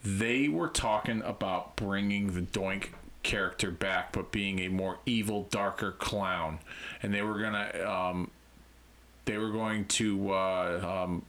They 0.04 0.48
were 0.48 0.68
talking 0.68 1.24
about 1.24 1.76
bringing 1.78 2.34
the 2.34 2.42
Doink 2.42 2.90
character 3.24 3.72
back, 3.72 4.12
but 4.12 4.32
being 4.32 4.60
a 4.60 4.68
more 4.68 5.00
evil, 5.08 5.48
darker 5.50 5.94
clown, 5.94 6.60
and 7.02 7.12
they 7.12 7.24
were 7.24 7.40
gonna, 7.40 7.72
um, 7.90 8.30
they 9.26 9.40
were 9.40 9.50
going 9.50 9.86
to 9.86 10.32
uh, 10.32 11.06
um, 11.06 11.24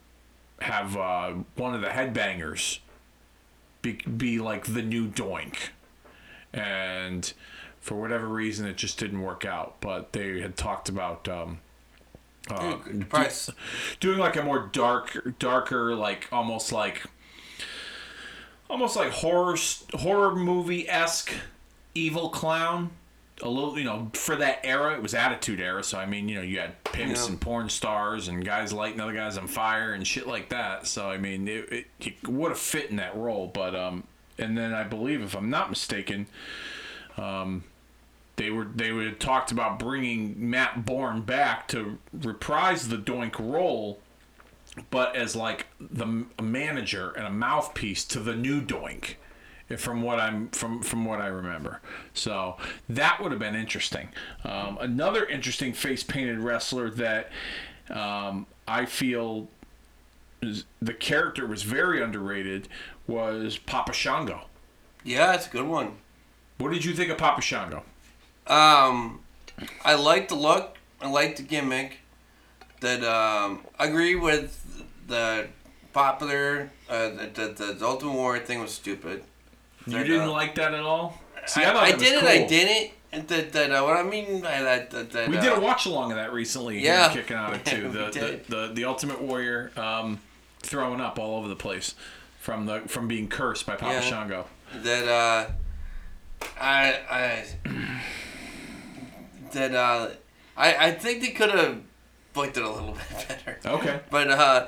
have 0.61 0.95
uh, 0.95 1.33
one 1.57 1.75
of 1.75 1.81
the 1.81 1.89
headbangers 1.89 2.81
be, 3.85 3.93
be 3.93 4.41
like 4.41 4.65
the 4.65 4.83
new 4.83 5.07
Doink, 5.07 5.57
and 6.53 7.33
for 7.81 8.01
whatever 8.01 8.27
reason, 8.27 8.67
it 8.67 8.77
just 8.77 8.99
didn't 8.99 9.21
work 9.21 9.45
out. 9.45 9.77
But 9.81 10.13
they 10.13 10.41
had 10.41 10.57
talked 10.57 10.89
about. 10.89 11.29
Um, 11.29 11.61
uh, 12.51 12.77
Dude, 12.77 13.09
price. 13.09 13.49
doing 14.01 14.19
like 14.19 14.37
a 14.37 14.43
more 14.43 14.69
dark 14.71 15.39
darker 15.39 15.95
like 15.95 16.29
almost 16.31 16.73
like 16.73 17.07
almost 18.69 18.97
like 18.97 19.13
horror 19.13 19.57
horror 19.95 20.37
movie 20.37 20.87
esque 20.87 21.33
evil 21.95 22.29
clown 22.29 22.91
a 23.43 23.49
little 23.49 23.77
you 23.77 23.85
know 23.85 24.11
for 24.15 24.37
that 24.37 24.61
era 24.65 24.95
it 24.95 25.03
was 25.03 25.13
attitude 25.13 25.59
era 25.61 25.83
so 25.83 25.99
i 25.99 26.07
mean 26.07 26.29
you 26.29 26.37
know 26.37 26.41
you 26.43 26.59
had 26.61 26.83
pimps 26.85 27.23
Yeah. 27.25 27.31
and 27.33 27.41
porn 27.41 27.69
stars 27.69 28.29
and 28.29 28.45
guys 28.45 28.73
lighting 28.73 29.01
other 29.01 29.13
guys 29.13 29.37
on 29.37 29.49
fire 29.49 29.93
and 29.93 30.07
shit 30.07 30.27
like 30.29 30.51
that 30.51 30.87
so 30.87 31.11
i 31.11 31.19
mean 31.19 31.49
it, 31.49 31.73
it, 31.73 31.87
it 32.01 32.29
would 32.29 32.51
have 32.51 32.59
fit 32.59 32.91
in 32.91 32.97
that 32.97 33.17
role 33.17 33.49
but 33.53 33.75
um 33.75 34.05
and 34.39 34.57
then 34.57 34.73
i 34.73 34.85
believe 34.85 35.21
if 35.21 35.35
i'm 35.37 35.51
not 35.51 35.69
mistaken 35.69 36.27
um 37.17 37.65
they 38.37 38.51
were 38.51 38.65
they 38.75 38.93
would 38.93 39.07
have 39.07 39.19
talked 39.21 39.53
about 39.53 39.79
bringing 39.79 40.51
Matt 40.51 40.85
Bourne 40.85 41.21
back 41.23 41.69
to 41.69 41.99
reprise 42.13 42.89
the 42.89 42.97
Doink 42.97 43.39
role, 43.39 44.01
but 44.91 45.15
as 45.15 45.37
like 45.37 45.67
the 45.81 46.25
a 46.37 46.43
manager 46.43 47.11
and 47.13 47.29
a 47.29 47.31
mouthpiece 47.31 48.05
to 48.07 48.19
the 48.19 48.35
new 48.35 48.61
Doink, 48.61 49.15
from 49.77 50.03
what 50.03 50.21
I'm 50.21 50.49
from 50.49 50.83
from 50.83 51.05
what 51.05 51.21
I 51.21 51.29
remember. 51.29 51.81
So 52.13 52.57
that 52.89 53.23
would 53.23 53.33
have 53.33 53.41
been 53.41 53.55
interesting. 53.55 54.09
Um, 54.45 54.79
another 54.81 55.25
interesting 55.25 55.73
face 55.73 56.03
painted 56.03 56.39
wrestler 56.39 56.91
that 56.91 57.31
um, 57.91 58.47
I 58.69 58.85
feel 58.85 59.49
is, 60.43 60.65
the 60.81 60.95
character 60.95 61.47
was 61.47 61.63
very 61.63 62.03
underrated 62.03 62.69
was 63.07 63.59
Papa 63.59 63.93
Shango. 63.93 64.43
Yeah, 65.03 65.27
that's 65.27 65.47
a 65.47 65.51
good 65.51 65.67
one. 65.67 65.97
What 66.59 66.73
did 66.73 66.85
you 66.85 66.95
think 66.95 67.11
of 67.11 67.19
Papa 67.19 67.43
Shango? 67.43 67.83
Um, 68.47 69.21
I 69.85 69.95
like 69.95 70.29
the 70.29 70.35
look. 70.35 70.77
I 71.01 71.09
like 71.09 71.37
the 71.37 71.43
gimmick. 71.43 71.99
That 72.81 73.03
um, 73.03 73.61
I 73.79 73.87
agree 73.87 74.15
with 74.15 74.85
the 75.07 75.49
popular. 75.93 76.71
Uh, 76.89 77.09
the, 77.09 77.55
the, 77.57 77.77
the 77.79 77.87
Ultimate 77.87 78.13
Warrior 78.13 78.43
thing 78.43 78.61
was 78.61 78.73
stupid. 78.73 79.25
You 79.87 80.03
didn't 80.05 80.29
uh, 80.29 80.33
like 80.33 80.55
that 80.57 80.75
at 80.75 80.81
all? 80.81 81.21
See, 81.47 81.63
I, 81.63 81.71
I 81.71 81.73
that 81.91 81.95
was 81.99 82.03
did 82.03 82.23
it. 82.23 82.25
I 82.25 82.47
didn't. 82.47 82.91
And 83.13 83.29
That, 83.29 83.53
that 83.53 83.71
uh, 83.71 83.83
what 83.85 83.97
I 83.97 84.03
mean 84.03 84.41
by 84.41 84.61
that. 84.63 84.91
that 84.91 85.29
We 85.29 85.37
did 85.37 85.53
a 85.53 85.61
watch 85.61 85.87
along 85.87 86.11
of 86.11 86.17
that 86.17 86.33
recently. 86.33 86.81
Yeah. 86.81 87.09
in 87.11 87.13
kicking 87.19 87.37
out 87.37 87.55
it 87.55 87.65
too. 87.67 87.85
We 87.85 87.89
The, 87.91 88.11
the, 88.49 88.57
the 88.69 88.73
the 88.75 88.85
Ultimate 88.87 89.21
Warrior 89.21 89.71
um, 89.77 90.21
throwing 90.61 91.01
up 91.01 91.19
all 91.19 91.37
over 91.39 91.47
the 91.49 91.55
place 91.57 91.95
from 92.41 92.67
the 92.67 92.81
from 92.81 93.07
being 93.07 93.29
cursed 93.29 93.67
by 93.67 93.77
Papa 93.77 93.93
Yeah. 93.95 94.01
Shango. 94.01 94.47
that 94.83 95.07
uh, 95.09 95.51
I 96.61 96.99
I 97.09 97.45
that 99.53 99.75
uh, 99.75 100.09
I 100.57 100.87
I 100.89 100.91
think 100.93 101.21
they 101.23 101.31
could 101.31 101.51
have 101.51 101.81
booked 102.33 102.57
it 102.57 102.65
a 102.65 102.71
little 102.71 102.97
bit 103.19 103.29
better. 103.29 103.59
Okay. 103.65 104.01
But 104.11 104.31
uh, 104.31 104.67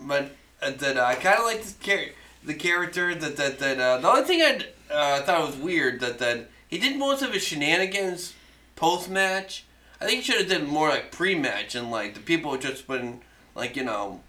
but 0.00 0.30
uh, 0.62 0.70
that 0.70 0.96
uh, 0.96 1.04
I 1.04 1.14
kind 1.16 1.38
of 1.38 1.44
like 1.46 1.58
this 1.62 1.76
char- 1.80 2.12
the 2.44 2.54
character 2.54 3.14
that 3.14 3.36
that 3.36 3.58
that 3.58 3.78
uh, 3.80 3.98
the 3.98 4.08
only 4.08 4.22
thing 4.22 4.42
I 4.42 4.64
uh, 4.92 5.22
thought 5.22 5.46
was 5.46 5.56
weird 5.56 6.00
that 6.00 6.18
that 6.18 6.48
he 6.68 6.78
did 6.78 6.98
most 6.98 7.22
of 7.22 7.32
his 7.32 7.42
shenanigans 7.42 8.34
post 8.76 9.08
match. 9.10 9.64
I 10.00 10.06
think 10.06 10.22
he 10.22 10.30
should 10.32 10.40
have 10.40 10.48
done 10.60 10.68
more 10.68 10.88
like 10.88 11.10
pre 11.10 11.34
match 11.34 11.74
and 11.74 11.90
like 11.90 12.14
the 12.14 12.20
people 12.20 12.56
just 12.56 12.86
been 12.86 13.20
like 13.54 13.76
you 13.76 13.84
know 13.84 14.20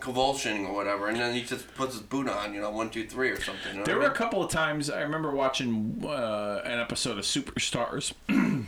convulsioning 0.00 0.66
or 0.68 0.74
whatever, 0.74 1.06
and 1.08 1.16
then 1.18 1.32
he 1.34 1.42
just 1.42 1.72
puts 1.76 1.92
his 1.94 2.02
boot 2.02 2.28
on, 2.28 2.52
you 2.54 2.60
know, 2.60 2.70
one 2.70 2.90
two 2.90 3.06
three 3.06 3.30
or 3.30 3.40
something. 3.40 3.72
you 3.72 3.78
know 3.78 3.84
There 3.84 3.96
were 3.96 4.02
I 4.02 4.06
a 4.06 4.08
mean? 4.08 4.16
couple 4.16 4.42
of 4.42 4.50
times 4.50 4.90
I 4.90 5.00
remember 5.02 5.30
watching 5.30 6.02
uh, 6.04 6.60
an 6.64 6.80
episode 6.80 7.18
of 7.18 7.24
Superstars 7.24 8.12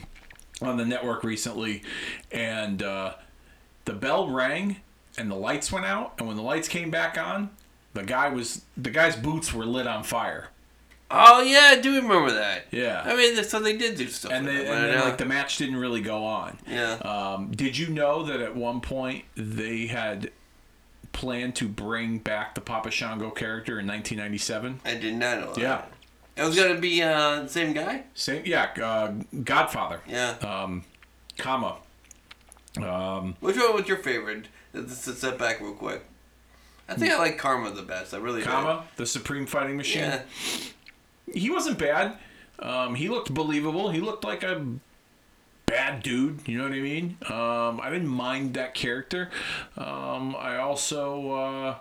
on 0.62 0.76
the 0.76 0.84
network 0.84 1.24
recently, 1.24 1.82
and 2.30 2.82
uh, 2.84 3.14
the 3.84 3.94
bell 3.94 4.28
rang 4.30 4.76
and 5.18 5.28
the 5.30 5.34
lights 5.34 5.72
went 5.72 5.86
out, 5.86 6.14
and 6.18 6.28
when 6.28 6.36
the 6.36 6.42
lights 6.42 6.68
came 6.68 6.90
back 6.90 7.18
on, 7.18 7.50
the 7.94 8.02
guy 8.02 8.28
was 8.28 8.62
the 8.76 8.90
guy's 8.90 9.16
boots 9.16 9.52
were 9.52 9.64
lit 9.64 9.86
on 9.86 10.02
fire. 10.04 10.48
Oh 11.10 11.42
yeah, 11.42 11.68
I 11.72 11.80
do 11.80 11.94
remember 11.96 12.32
that. 12.32 12.64
Yeah. 12.70 13.02
I 13.04 13.14
mean, 13.14 13.42
so 13.44 13.60
they 13.60 13.76
did 13.76 13.96
do 13.96 14.08
stuff. 14.08 14.32
and 14.32 14.46
like 14.46 14.56
then, 14.56 14.66
and 14.66 14.92
then 14.94 15.00
like 15.00 15.18
the 15.18 15.24
match 15.26 15.58
didn't 15.58 15.76
really 15.76 16.00
go 16.00 16.24
on. 16.24 16.58
Yeah. 16.66 16.94
Um, 16.94 17.50
did 17.52 17.78
you 17.78 17.88
know 17.88 18.24
that 18.24 18.40
at 18.40 18.56
one 18.56 18.80
point 18.80 19.24
they 19.36 19.86
had 19.86 20.30
planned 21.12 21.54
to 21.56 21.68
bring 21.68 22.18
back 22.18 22.54
the 22.54 22.60
Papa 22.60 22.90
Shango 22.90 23.30
character 23.30 23.78
in 23.78 23.86
1997? 23.86 24.80
I 24.84 24.94
did 24.94 25.14
not 25.14 25.38
know. 25.40 25.52
That. 25.54 25.60
Yeah. 25.60 25.82
It 26.36 26.42
was 26.44 26.56
gonna 26.56 26.80
be 26.80 27.00
uh, 27.00 27.42
the 27.42 27.48
same 27.48 27.72
guy. 27.74 28.04
Same, 28.14 28.42
yeah. 28.44 28.70
Uh, 28.82 29.12
Godfather, 29.44 30.00
Yeah. 30.08 30.30
um, 30.40 30.82
Kama. 31.38 31.76
Um, 32.82 33.36
Which 33.38 33.56
one 33.56 33.72
was 33.74 33.86
your 33.86 33.98
favorite? 33.98 34.46
Let's 34.72 35.06
let's 35.06 35.18
step 35.20 35.38
back 35.38 35.60
real 35.60 35.74
quick. 35.74 36.04
I 36.88 36.94
think 36.94 37.12
I 37.12 37.18
like 37.18 37.38
Kama 37.38 37.70
the 37.70 37.82
best. 37.82 38.12
I 38.14 38.18
really 38.18 38.42
Kama, 38.42 38.84
the 38.96 39.06
Supreme 39.06 39.46
Fighting. 39.46 39.76
Machine. 39.76 40.02
Yeah. 40.02 40.22
He 41.32 41.48
wasn't 41.50 41.78
bad. 41.78 42.18
Um, 42.58 42.94
he 42.94 43.08
looked 43.08 43.32
believable. 43.32 43.90
He 43.90 44.00
looked 44.00 44.22
like 44.24 44.42
a 44.42 44.64
bad 45.66 46.02
dude. 46.02 46.40
You 46.46 46.58
know 46.58 46.64
what 46.64 46.72
I 46.72 46.80
mean? 46.80 47.16
Um, 47.28 47.80
I 47.82 47.88
didn't 47.90 48.08
mind 48.08 48.54
that 48.54 48.74
character. 48.74 49.30
Um, 49.76 50.36
I 50.38 50.58
also. 50.58 51.32
Uh, 51.32 51.74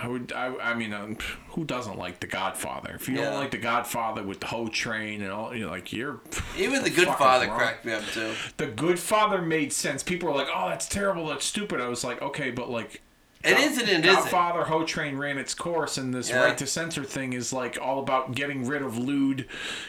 I 0.00 0.06
would, 0.06 0.30
I, 0.32 0.54
I 0.58 0.74
mean, 0.74 0.92
um, 0.92 1.16
who 1.50 1.64
doesn't 1.64 1.98
like 1.98 2.20
The 2.20 2.28
Godfather? 2.28 2.92
If 2.94 3.08
you 3.08 3.16
Yeah. 3.16 3.24
don't 3.30 3.34
like 3.40 3.50
The 3.50 3.58
Godfather 3.58 4.22
with 4.22 4.38
the 4.38 4.46
whole 4.46 4.68
train 4.68 5.22
and 5.22 5.32
all, 5.32 5.52
you're 5.52 5.68
like, 5.68 5.92
you're. 5.92 6.20
Even 6.56 6.84
the 6.84 6.90
Good 6.98 7.08
Father 7.08 7.48
wrong? 7.48 7.58
cracked 7.58 7.84
me 7.84 7.94
up 7.94 8.04
too. 8.14 8.32
The 8.58 8.68
Good 8.68 9.00
Father 9.00 9.42
made 9.42 9.72
sense. 9.72 10.04
People 10.04 10.28
were 10.28 10.36
like, 10.36 10.46
"Oh, 10.54 10.68
that's 10.68 10.86
terrible. 10.88 11.26
That's 11.26 11.44
stupid." 11.44 11.80
I 11.80 11.88
was 11.88 12.04
like, 12.04 12.22
"Okay, 12.22 12.52
but 12.52 12.70
like." 12.70 13.02
It 13.44 13.52
God- 13.54 13.60
isn't 13.60 13.88
and 13.88 14.04
it 14.04 14.08
isn't. 14.08 14.22
Godfather 14.24 14.64
Ho 14.64 14.84
Train 14.84 15.16
ran 15.16 15.38
its 15.38 15.54
course, 15.54 15.96
and 15.96 16.12
this 16.12 16.30
Yeah. 16.30 16.44
right 16.44 16.58
to 16.58 16.66
censor 16.66 17.04
thing 17.04 17.32
is 17.32 17.52
like 17.52 17.78
all 17.80 18.00
about 18.00 18.34
getting 18.34 18.66
rid 18.66 18.82
of 18.82 18.98
lewd, 18.98 19.46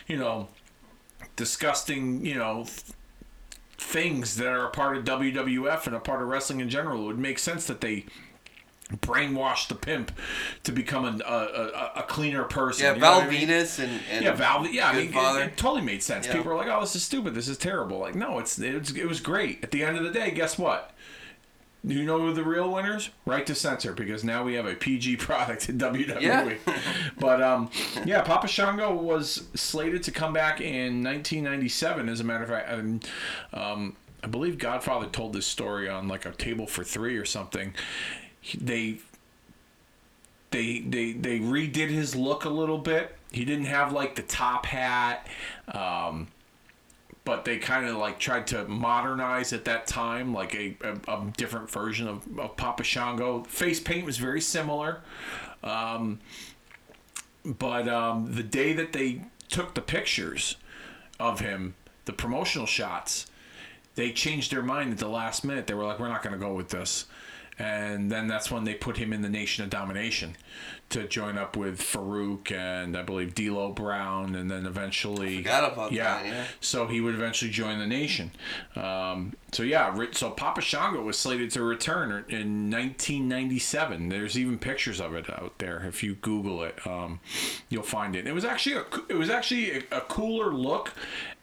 you 0.08 0.18
know, 0.18 0.50
disgusting, 1.36 2.26
you 2.26 2.36
know, 2.36 2.64
th- 2.66 2.82
things 3.78 4.36
that 4.36 4.48
are 4.48 4.66
a 4.66 4.70
part 4.70 4.98
of 4.98 5.04
WWF 5.06 5.88
and 5.88 5.96
a 5.96 6.00
part 6.00 6.22
of 6.22 6.28
wrestling 6.28 6.60
in 6.60 6.70
general. 6.70 7.04
It 7.04 7.06
would 7.08 7.20
make 7.20 7.40
sense 7.40 7.66
that 7.66 7.82
they 7.82 8.06
brainwash 8.98 9.68
the 9.68 9.76
pimp 9.76 10.12
to 10.64 10.72
become 10.72 11.06
a 11.06 11.24
a, 11.24 11.34
a, 11.38 11.92
a 11.98 12.04
cleaner 12.04 12.44
person. 12.44 12.86
Yeah, 12.86 12.94
you 12.96 13.00
Val 13.00 13.20
what 13.20 13.28
I 13.28 13.30
mean? 13.30 13.48
Venis 13.48 13.80
and, 13.80 14.00
and 14.12 14.26
Yeah, 14.26 14.34
Val. 14.34 14.66
Yeah, 14.68 14.90
I 14.90 14.94
mean, 14.96 15.14
it, 15.14 15.42
it 15.48 15.58
totally 15.58 15.82
made 15.82 16.02
sense. 16.04 16.26
Yeah. 16.28 16.34
People 16.34 16.52
were 16.52 16.58
like, 16.58 16.68
"Oh, 16.68 16.82
this 16.82 16.96
is 16.96 17.04
stupid. 17.04 17.36
This 17.36 17.48
is 17.48 17.58
terrible." 17.58 18.00
Like, 18.00 18.16
no, 18.16 18.40
it's 18.40 18.58
it 18.60 18.78
was, 18.78 18.96
it 18.96 19.08
was 19.08 19.20
great. 19.22 19.64
At 19.64 19.72
the 19.72 19.84
end 19.84 19.98
of 19.98 20.04
the 20.04 20.12
day, 20.12 20.32
guess 20.32 20.58
what? 20.58 20.92
Do 21.86 21.94
you 21.96 22.04
know 22.06 22.20
who 22.20 22.34
the 22.34 22.44
real 22.44 22.70
winners? 22.72 23.10
Right 23.26 23.46
to 23.48 23.56
censor, 23.56 23.94
because 23.94 24.24
now 24.24 24.44
we 24.44 24.56
have 24.56 24.66
a 24.66 24.76
PG 24.76 25.16
product 25.18 25.70
in 25.70 25.78
WWE. 25.78 26.22
Yeah. 26.22 26.54
but 27.20 27.42
um, 27.42 27.70
yeah, 28.06 28.22
Papa 28.22 28.48
Shango 28.48 28.94
was 28.94 29.48
slated 29.56 30.04
to 30.04 30.12
come 30.12 30.34
back 30.34 30.60
in 30.60 31.04
1997. 31.04 32.10
As 32.10 32.20
a 32.20 32.24
matter 32.26 32.44
of 32.44 32.50
fact, 32.50 32.70
and, 32.70 33.08
um, 33.54 33.96
I 34.22 34.28
believe 34.28 34.58
Godfather 34.58 35.06
told 35.08 35.32
this 35.32 35.46
story 35.46 35.88
on 35.88 36.10
like 36.10 36.26
a 36.26 36.32
table 36.32 36.68
for 36.68 36.84
three 36.84 37.16
or 37.18 37.26
something. 37.26 37.74
He- 38.42 38.58
They 38.58 38.98
they 40.52 40.80
they 40.80 41.12
they 41.14 41.40
redid 41.40 41.90
his 41.90 42.16
look 42.16 42.44
a 42.44 42.50
little 42.50 42.80
bit. 42.80 43.16
He 43.32 43.46
didn't 43.46 43.66
have 43.66 43.94
like 43.94 44.16
the 44.16 44.24
top 44.24 44.66
hat, 44.66 45.28
um, 45.74 46.28
but 47.30 47.46
they 47.46 47.60
kind 47.60 47.86
of 47.86 47.96
like 47.98 48.18
tried 48.18 48.48
to 48.48 48.68
modernize 48.68 49.54
at 49.54 49.64
that 49.66 49.86
time, 49.86 50.34
like 50.34 50.56
a, 50.56 50.76
a, 50.84 51.14
a 51.14 51.34
different 51.38 51.70
version 51.70 52.08
of, 52.08 52.40
of 52.40 52.58
Papa 52.58 52.84
Shango. 52.84 53.44
Face 53.44 53.80
paint 53.80 54.04
was 54.04 54.18
very 54.18 54.42
similar, 54.42 55.02
um, 55.64 56.20
but 57.46 57.88
um, 57.88 58.34
the 58.34 58.42
day 58.42 58.74
that 58.74 58.94
they 58.94 59.22
took 59.48 59.76
the 59.76 59.82
pictures 59.82 60.56
of 61.20 61.40
him, 61.40 61.76
the 62.06 62.14
promotional 62.14 62.66
shots, 62.66 63.28
they 63.94 64.12
changed 64.12 64.52
their 64.52 64.64
mind 64.64 64.92
at 64.92 64.98
the 64.98 65.08
last 65.08 65.46
minute. 65.46 65.68
They 65.68 65.76
were 65.76 65.86
like, 65.86 66.00
"We're 66.00 66.08
not 66.08 66.24
going 66.24 66.34
to 66.34 66.40
go 66.40 66.56
with 66.56 66.70
this," 66.70 67.06
and 67.60 68.12
then 68.12 68.26
that's 68.26 68.50
when 68.50 68.64
they 68.64 68.74
put 68.74 68.98
him 68.98 69.14
in 69.14 69.22
the 69.22 69.30
Nation 69.30 69.64
of 69.64 69.70
Domination 69.70 70.36
to 70.90 71.08
join 71.08 71.38
up 71.38 71.56
with 71.56 71.80
Farouk 71.80 72.52
and 72.52 72.98
I 72.98 73.04
believe 73.04 73.36
D'Lo 73.36 73.72
Brown, 73.72 74.36
and 74.36 74.50
then 74.50 74.66
eventually 74.66 75.38
Forgot 75.38 75.74
about 75.74 75.92
yeah. 75.92 76.04
that, 76.04 76.26
yeah. 76.26 76.46
So 76.62 76.88
he 76.88 77.00
would 77.00 77.14
eventually 77.14 77.52
join 77.52 77.80
the 77.80 77.88
Nation. 77.88 78.32
Um, 78.76 79.34
so 79.52 79.64
yeah, 79.64 79.96
so 80.12 80.32
Papa 80.32 80.62
Shango 80.62 81.02
was 81.02 81.18
slated 81.18 81.52
to 81.52 81.64
return 81.64 82.12
in 82.30 82.70
1997. 82.70 84.10
There's 84.10 84.38
even 84.38 84.58
pictures 84.58 85.00
of 85.00 85.14
it 85.16 85.30
out 85.30 85.58
there. 85.60 85.84
If 85.88 86.04
you 86.04 86.16
Google 86.16 86.64
it, 86.64 86.86
um, 86.86 87.20
you'll 87.70 87.84
find 87.84 88.16
it. 88.16 88.28
It 88.28 88.34
was 88.34 88.46
actually 88.46 88.78
a, 88.78 88.86
it 89.10 89.16
was 89.16 89.30
actually 89.30 89.72
a, 89.72 89.84
a 89.92 90.02
cooler 90.02 90.54
look, 90.54 90.94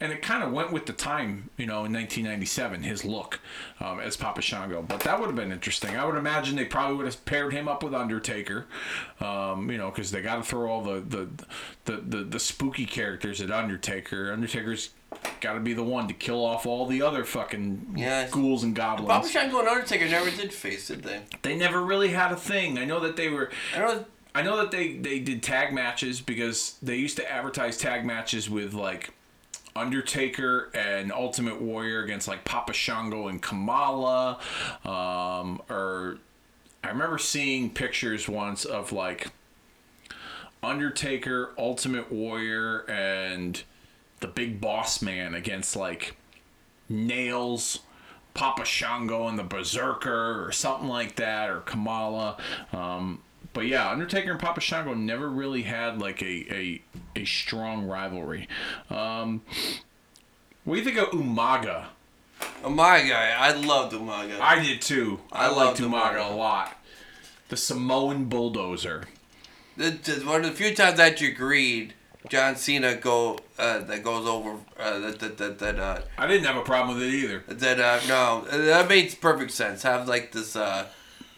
and 0.01 0.13
it 0.13 0.23
kind 0.23 0.43
of 0.43 0.53
went 0.53 0.73
with 0.73 0.87
the 0.87 0.93
time. 0.93 1.51
You 1.57 1.67
know, 1.67 1.85
in 1.85 1.93
1997, 1.93 2.83
his 2.83 3.05
look 3.05 3.41
um, 3.81 4.01
as 4.01 4.17
Papa 4.17 4.43
Shango. 4.43 4.83
But 4.83 5.01
that 5.01 5.19
would 5.19 5.27
have 5.27 5.37
been 5.37 5.53
interesting. 5.53 5.97
I 5.97 6.05
would 6.05 6.17
imagine 6.17 6.57
they 6.57 6.65
probably 6.65 6.97
would 6.97 7.07
have 7.07 7.25
paired 7.25 7.53
him 7.53 7.69
up 7.69 7.83
with 7.83 7.95
Undertaker. 7.95 8.67
Um, 9.21 9.36
you 9.71 9.79
know, 9.79 9.91
because 9.91 10.11
they 10.11 10.21
got 10.23 10.37
to 10.37 10.43
throw 10.43 10.71
all 10.71 10.83
the 10.83 11.01
the, 11.01 11.29
the 11.85 11.97
the 11.99 12.25
the 12.25 12.41
spooky 12.41 12.87
characters 12.87 13.41
at 13.41 13.51
Undertaker. 13.51 14.33
Undertaker's 14.33 14.91
got 15.41 15.55
to 15.55 15.61
be 15.61 15.73
the 15.73 15.83
one 15.85 16.09
to 16.09 16.15
kill 16.15 16.45
off 16.45 16.67
all 16.67 16.87
the 16.87 17.01
other 17.03 17.25
fucking 17.25 17.95
Yeah. 17.97 18.29
ghouls 18.31 18.63
and 18.65 18.75
goblins. 18.75 19.09
Papa 19.09 19.29
Shango 19.29 19.61
and 19.61 19.69
Undertaker 19.69 20.07
never 20.09 20.31
did 20.31 20.53
face, 20.53 20.89
did 20.89 21.03
they? 21.03 21.23
They 21.43 21.57
never 21.57 21.81
really 21.83 22.09
had 22.09 22.33
a 22.33 22.37
thing. 22.37 22.77
I 22.79 22.85
know 22.85 23.01
that 23.01 23.17
they 23.17 23.29
were. 23.29 23.51
I 23.75 23.79
know. 23.79 24.05
I 24.35 24.43
know 24.43 24.57
that 24.59 24.71
they 24.71 24.95
they 24.97 25.19
did 25.19 25.43
tag 25.43 25.73
matches 25.73 26.21
because 26.21 26.77
they 26.83 26.97
used 26.97 27.17
to 27.17 27.31
advertise 27.33 27.79
tag 27.79 28.05
matches 28.05 28.51
with 28.51 28.75
like 28.75 29.13
Undertaker 29.75 30.71
and 30.75 31.13
Ultimate 31.13 31.61
Warrior 31.61 32.03
against 32.03 32.29
like 32.29 32.45
Papa 32.45 32.73
Shango 32.73 33.29
and 33.29 33.41
Kamala, 33.43 34.39
um, 34.85 35.61
or 35.71 36.19
I 36.87 36.91
remember 36.91 37.19
seeing 37.19 37.71
pictures 37.71 38.29
once 38.29 38.65
of 38.65 38.93
like 38.93 39.33
Undertaker, 40.63 41.53
Ultimate 41.59 42.13
Warrior, 42.13 42.89
and 42.89 43.61
the 44.21 44.29
Big 44.29 44.61
Boss 44.61 45.03
Man 45.03 45.35
against 45.35 45.75
like 45.75 46.17
Nailz, 46.89 47.81
Papa 48.35 48.65
Shango 48.65 49.27
and 49.27 49.37
the 49.37 49.43
Berserker, 49.43 50.47
or 50.47 50.53
something 50.53 50.87
like 50.87 51.17
that, 51.17 51.51
or 51.51 51.61
Kamala. 51.63 52.37
Um, 52.73 53.21
but 53.53 53.67
yeah, 53.67 53.91
Undertaker 53.91 54.31
and 54.31 54.39
Papa 54.39 54.61
Shango 54.61 54.95
never 54.95 55.29
really 55.29 55.63
had 55.63 56.01
like 56.01 56.23
a 56.23 56.47
a, 56.55 56.83
a 57.17 57.25
strong 57.25 57.89
rivalry. 57.89 58.47
Um, 58.91 59.43
what 60.63 60.75
do 60.77 60.79
you 60.79 60.85
think 60.85 60.99
of 60.99 61.09
Umaga? 61.09 61.87
Umaga, 62.63 63.15
I 63.37 63.53
loved 63.55 63.95
Umaga. 63.95 64.41
I 64.41 64.63
did 64.63 64.81
too. 64.83 65.21
I, 65.33 65.47
I 65.47 65.49
liked 65.51 65.79
Umaga 65.81 66.17
Umaga. 66.17 66.31
a 66.33 66.35
lot. 66.35 66.77
The 67.49 67.57
Samoan 67.57 68.25
bulldozer. 68.25 69.05
This 69.77 70.09
is 70.09 70.25
one 70.25 70.45
of 70.45 70.51
the 70.51 70.57
few 70.57 70.75
times 70.75 70.97
that 70.97 71.21
you 71.21 71.29
agreed 71.29 71.95
John 72.29 72.57
Cena 72.57 72.95
go 72.97 73.39
uh, 73.59 73.81
that 73.81 74.03
goes 74.03 74.27
over 74.27 74.57
uh, 74.81 74.99
that 75.01 75.21
that 75.21 75.39
that, 75.39 75.59
that 75.61 75.79
uh, 75.79 76.01
I 76.19 76.27
didn't 76.27 76.47
have 76.47 76.57
a 76.57 76.63
problem 76.63 76.97
with 76.99 77.07
it 77.07 77.15
either. 77.15 77.45
that 77.49 77.79
uh, 77.79 78.01
no 78.09 78.45
that 78.51 78.89
makes 78.89 79.15
perfect 79.15 79.53
sense. 79.53 79.83
Have 79.83 80.09
like 80.09 80.33
this 80.33 80.57
uh, 80.57 80.87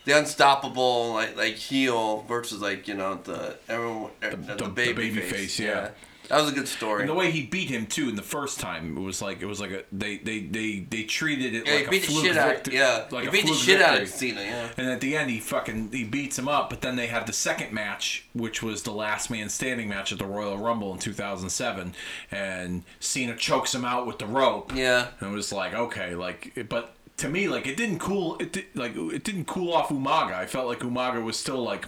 the 0.04 0.16
unstoppable 0.16 1.12
like 1.14 1.36
like 1.36 1.54
heel 1.54 2.22
versus 2.28 2.62
like 2.62 2.88
you 2.88 2.94
know 2.94 3.16
the 3.24 3.56
everyone 3.68 4.10
the, 4.20 4.30
the- 4.30 4.36
the 4.36 4.54
the 4.64 4.68
baby, 4.70 5.10
baby 5.10 5.20
face. 5.20 5.30
face, 5.32 5.60
yeah. 5.60 5.90
That 6.28 6.40
was 6.40 6.50
a 6.50 6.54
good 6.54 6.68
story. 6.68 7.02
And 7.02 7.10
the 7.10 7.14
way 7.14 7.30
he 7.30 7.46
beat 7.46 7.68
him 7.70 7.86
too 7.86 8.08
in 8.08 8.16
the 8.16 8.22
first 8.22 8.60
time, 8.60 8.96
it 8.96 9.00
was 9.00 9.22
like 9.22 9.40
it 9.40 9.46
was 9.46 9.60
like 9.60 9.70
a 9.70 9.84
they 9.90 10.18
they 10.18 10.40
they, 10.40 10.80
they 10.80 11.02
treated 11.04 11.54
it 11.54 11.66
yeah, 11.66 11.72
like 11.72 11.80
he 11.80 11.86
a 11.86 11.90
beat 11.90 12.02
the 12.02 12.12
fluke 12.12 12.24
shit 12.24 12.36
out. 12.36 12.48
victory. 12.48 12.74
Yeah, 12.76 13.04
like 13.10 13.24
he 13.24 13.30
beat 13.30 13.46
the 13.46 13.54
shit 13.54 13.80
out 13.80 14.00
of 14.00 14.08
Cena. 14.08 14.40
Yeah. 14.42 14.68
And 14.76 14.88
at 14.88 15.00
the 15.00 15.16
end, 15.16 15.30
he 15.30 15.40
fucking 15.40 15.90
he 15.92 16.04
beats 16.04 16.38
him 16.38 16.48
up. 16.48 16.70
But 16.70 16.82
then 16.82 16.96
they 16.96 17.06
had 17.06 17.26
the 17.26 17.32
second 17.32 17.72
match, 17.72 18.26
which 18.34 18.62
was 18.62 18.82
the 18.82 18.92
last 18.92 19.30
man 19.30 19.48
standing 19.48 19.88
match 19.88 20.12
at 20.12 20.18
the 20.18 20.26
Royal 20.26 20.58
Rumble 20.58 20.92
in 20.92 20.98
2007, 20.98 21.94
and 22.30 22.82
Cena 23.00 23.36
chokes 23.36 23.74
him 23.74 23.84
out 23.84 24.06
with 24.06 24.18
the 24.18 24.26
rope. 24.26 24.72
Yeah. 24.74 25.08
And 25.20 25.30
it 25.30 25.34
was 25.34 25.52
like 25.52 25.74
okay, 25.74 26.14
like 26.14 26.66
but 26.68 26.94
to 27.18 27.28
me, 27.28 27.48
like 27.48 27.66
it 27.66 27.76
didn't 27.76 27.98
cool 27.98 28.36
it 28.38 28.52
did, 28.52 28.66
like 28.74 28.96
it 28.96 29.24
didn't 29.24 29.46
cool 29.46 29.72
off 29.72 29.88
Umaga. 29.88 30.34
I 30.34 30.46
felt 30.46 30.66
like 30.66 30.80
Umaga 30.80 31.22
was 31.22 31.38
still 31.38 31.62
like 31.62 31.86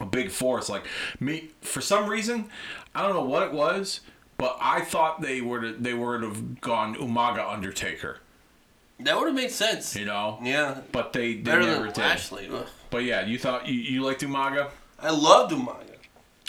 a 0.00 0.06
big 0.06 0.30
force. 0.30 0.68
Like 0.68 0.84
me, 1.18 1.50
for 1.60 1.80
some 1.80 2.08
reason, 2.08 2.50
I 2.94 3.02
don't 3.02 3.14
know 3.14 3.24
what 3.24 3.42
it 3.42 3.52
was, 3.52 4.00
but 4.36 4.56
I 4.60 4.80
thought 4.80 5.20
they 5.20 5.40
would 5.40 5.82
they 5.82 5.94
would 5.94 6.22
have 6.22 6.60
gone 6.60 6.94
Umaga 6.96 7.48
Undertaker. 7.48 8.18
That 9.00 9.16
would 9.16 9.26
have 9.26 9.34
made 9.34 9.50
sense. 9.50 9.96
You 9.96 10.04
know. 10.04 10.38
Yeah. 10.42 10.80
But 10.92 11.12
they, 11.12 11.34
they 11.34 11.40
Better 11.42 11.62
never 11.62 11.84
than 11.84 11.92
did. 11.92 11.98
Lashley. 11.98 12.48
Ugh. 12.52 12.66
But 12.90 13.04
yeah, 13.04 13.24
you 13.24 13.38
thought 13.38 13.66
you, 13.66 13.74
you 13.74 14.02
liked 14.02 14.20
Umaga? 14.22 14.70
I 14.98 15.10
loved 15.10 15.52
Umaga. 15.52 15.84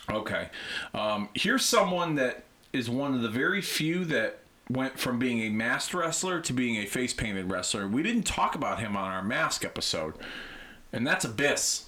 Okay. 0.10 0.50
Um, 0.94 1.30
here's 1.34 1.64
someone 1.64 2.16
that 2.16 2.44
is 2.74 2.90
one 2.90 3.14
of 3.14 3.22
the 3.22 3.30
very 3.30 3.62
few 3.62 4.04
that 4.06 4.40
went 4.70 4.98
from 4.98 5.20
being 5.20 5.42
a 5.42 5.50
masked 5.50 5.94
wrestler 5.94 6.40
to 6.42 6.54
being 6.54 6.78
a 6.78 6.86
face 6.86 7.14
painted 7.14 7.52
wrestler. 7.52 7.88
We 7.88 8.04
didn't 8.04 8.24
talk 8.24 8.56
about 8.56 8.80
him 8.80 8.96
on 8.98 9.12
our 9.12 9.24
mask 9.24 9.64
episode, 9.66 10.16
and 10.92 11.06
that's 11.06 11.26
Abyss. 11.26 11.86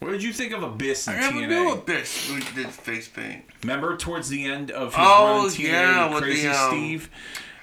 What 0.00 0.12
did 0.12 0.22
you 0.22 0.32
think 0.32 0.52
of 0.54 0.62
Abyss 0.62 1.08
in 1.08 1.14
I 1.14 1.30
TNA? 1.30 1.48
knew 1.48 1.72
Abyss 1.72 2.28
who 2.30 2.40
did 2.54 2.68
face 2.70 3.06
paint. 3.06 3.44
Remember 3.62 3.96
towards 3.96 4.28
the 4.30 4.44
end 4.46 4.70
of 4.70 4.94
his 4.94 5.06
Oh, 5.06 5.40
run 5.42 5.48
TNA, 5.50 5.68
yeah, 5.68 6.12
with 6.14 6.22
Crazy 6.22 6.48
the, 6.48 6.54
um, 6.58 6.70
Steve, 6.70 7.10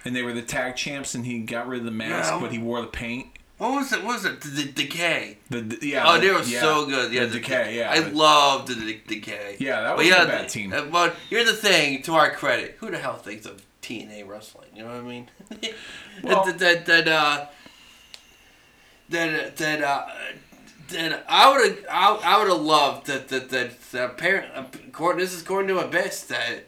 and 0.05 0.15
they 0.15 0.21
were 0.21 0.33
the 0.33 0.43
tag 0.43 0.75
champs, 0.75 1.15
and 1.15 1.25
he 1.25 1.39
got 1.39 1.67
rid 1.67 1.79
of 1.79 1.85
the 1.85 1.91
mask, 1.91 2.31
Yeah. 2.31 2.39
but 2.39 2.51
he 2.51 2.59
wore 2.59 2.81
the 2.81 2.87
paint. 2.87 3.27
What 3.57 3.71
was 3.71 3.91
it? 3.91 4.03
What 4.03 4.13
was 4.13 4.25
it? 4.25 4.39
The, 4.41 4.49
the 4.49 4.71
decay. 4.71 5.39
The, 5.49 5.61
the- 5.61 5.87
yeah, 5.87 6.03
Oh, 6.07 6.19
they 6.19 6.29
were 6.29 6.43
yeah, 6.43 6.59
so 6.61 6.85
good. 6.85 7.11
Yeah, 7.11 7.25
the 7.25 7.39
decay. 7.39 7.75
Yeah, 7.79 7.89
I 7.91 8.01
the- 8.01 8.11
loved 8.15 8.67
the, 8.67 8.75
the 8.75 9.01
decay. 9.07 9.57
Yeah, 9.59 9.81
that 9.81 9.95
But 9.95 10.05
wasn't 10.05 10.21
a 10.23 10.27
bad 10.27 10.49
team. 10.49 10.73
uh, 10.73 10.81
But 10.85 11.15
here's 11.31 11.47
the 11.47 11.55
thing: 11.57 12.03
to 12.03 12.13
our 12.13 12.29
credit, 12.29 12.75
who 12.79 12.91
the 12.91 12.99
hell 12.99 13.17
thinks 13.17 13.47
of 13.47 13.63
TNA 13.81 14.27
wrestling? 14.27 14.67
You 14.75 14.83
know 14.83 14.89
what 14.89 14.97
I 14.97 15.01
mean? 15.01 15.29
Well- 16.23 16.45
that 16.45 16.59
that 16.59 16.85
that 16.85 17.07
uh, 17.07 17.45
that 19.09 19.57
that 19.57 19.81
uh, 19.83 20.05
that 20.89 21.25
I 21.27 21.49
would 21.51 21.69
have 21.69 21.85
I, 21.89 22.15
I 22.23 22.39
would 22.39 22.47
have 22.51 22.61
loved 22.61 23.07
that 23.07 23.27
that 23.29 23.49
that, 23.49 23.81
that 23.91 24.05
apparent 24.11 24.47
according 24.87 25.19
this 25.19 25.33
is 25.33 25.41
according 25.41 25.69
to 25.75 25.79
Abyss 25.85 26.23
that. 26.23 26.65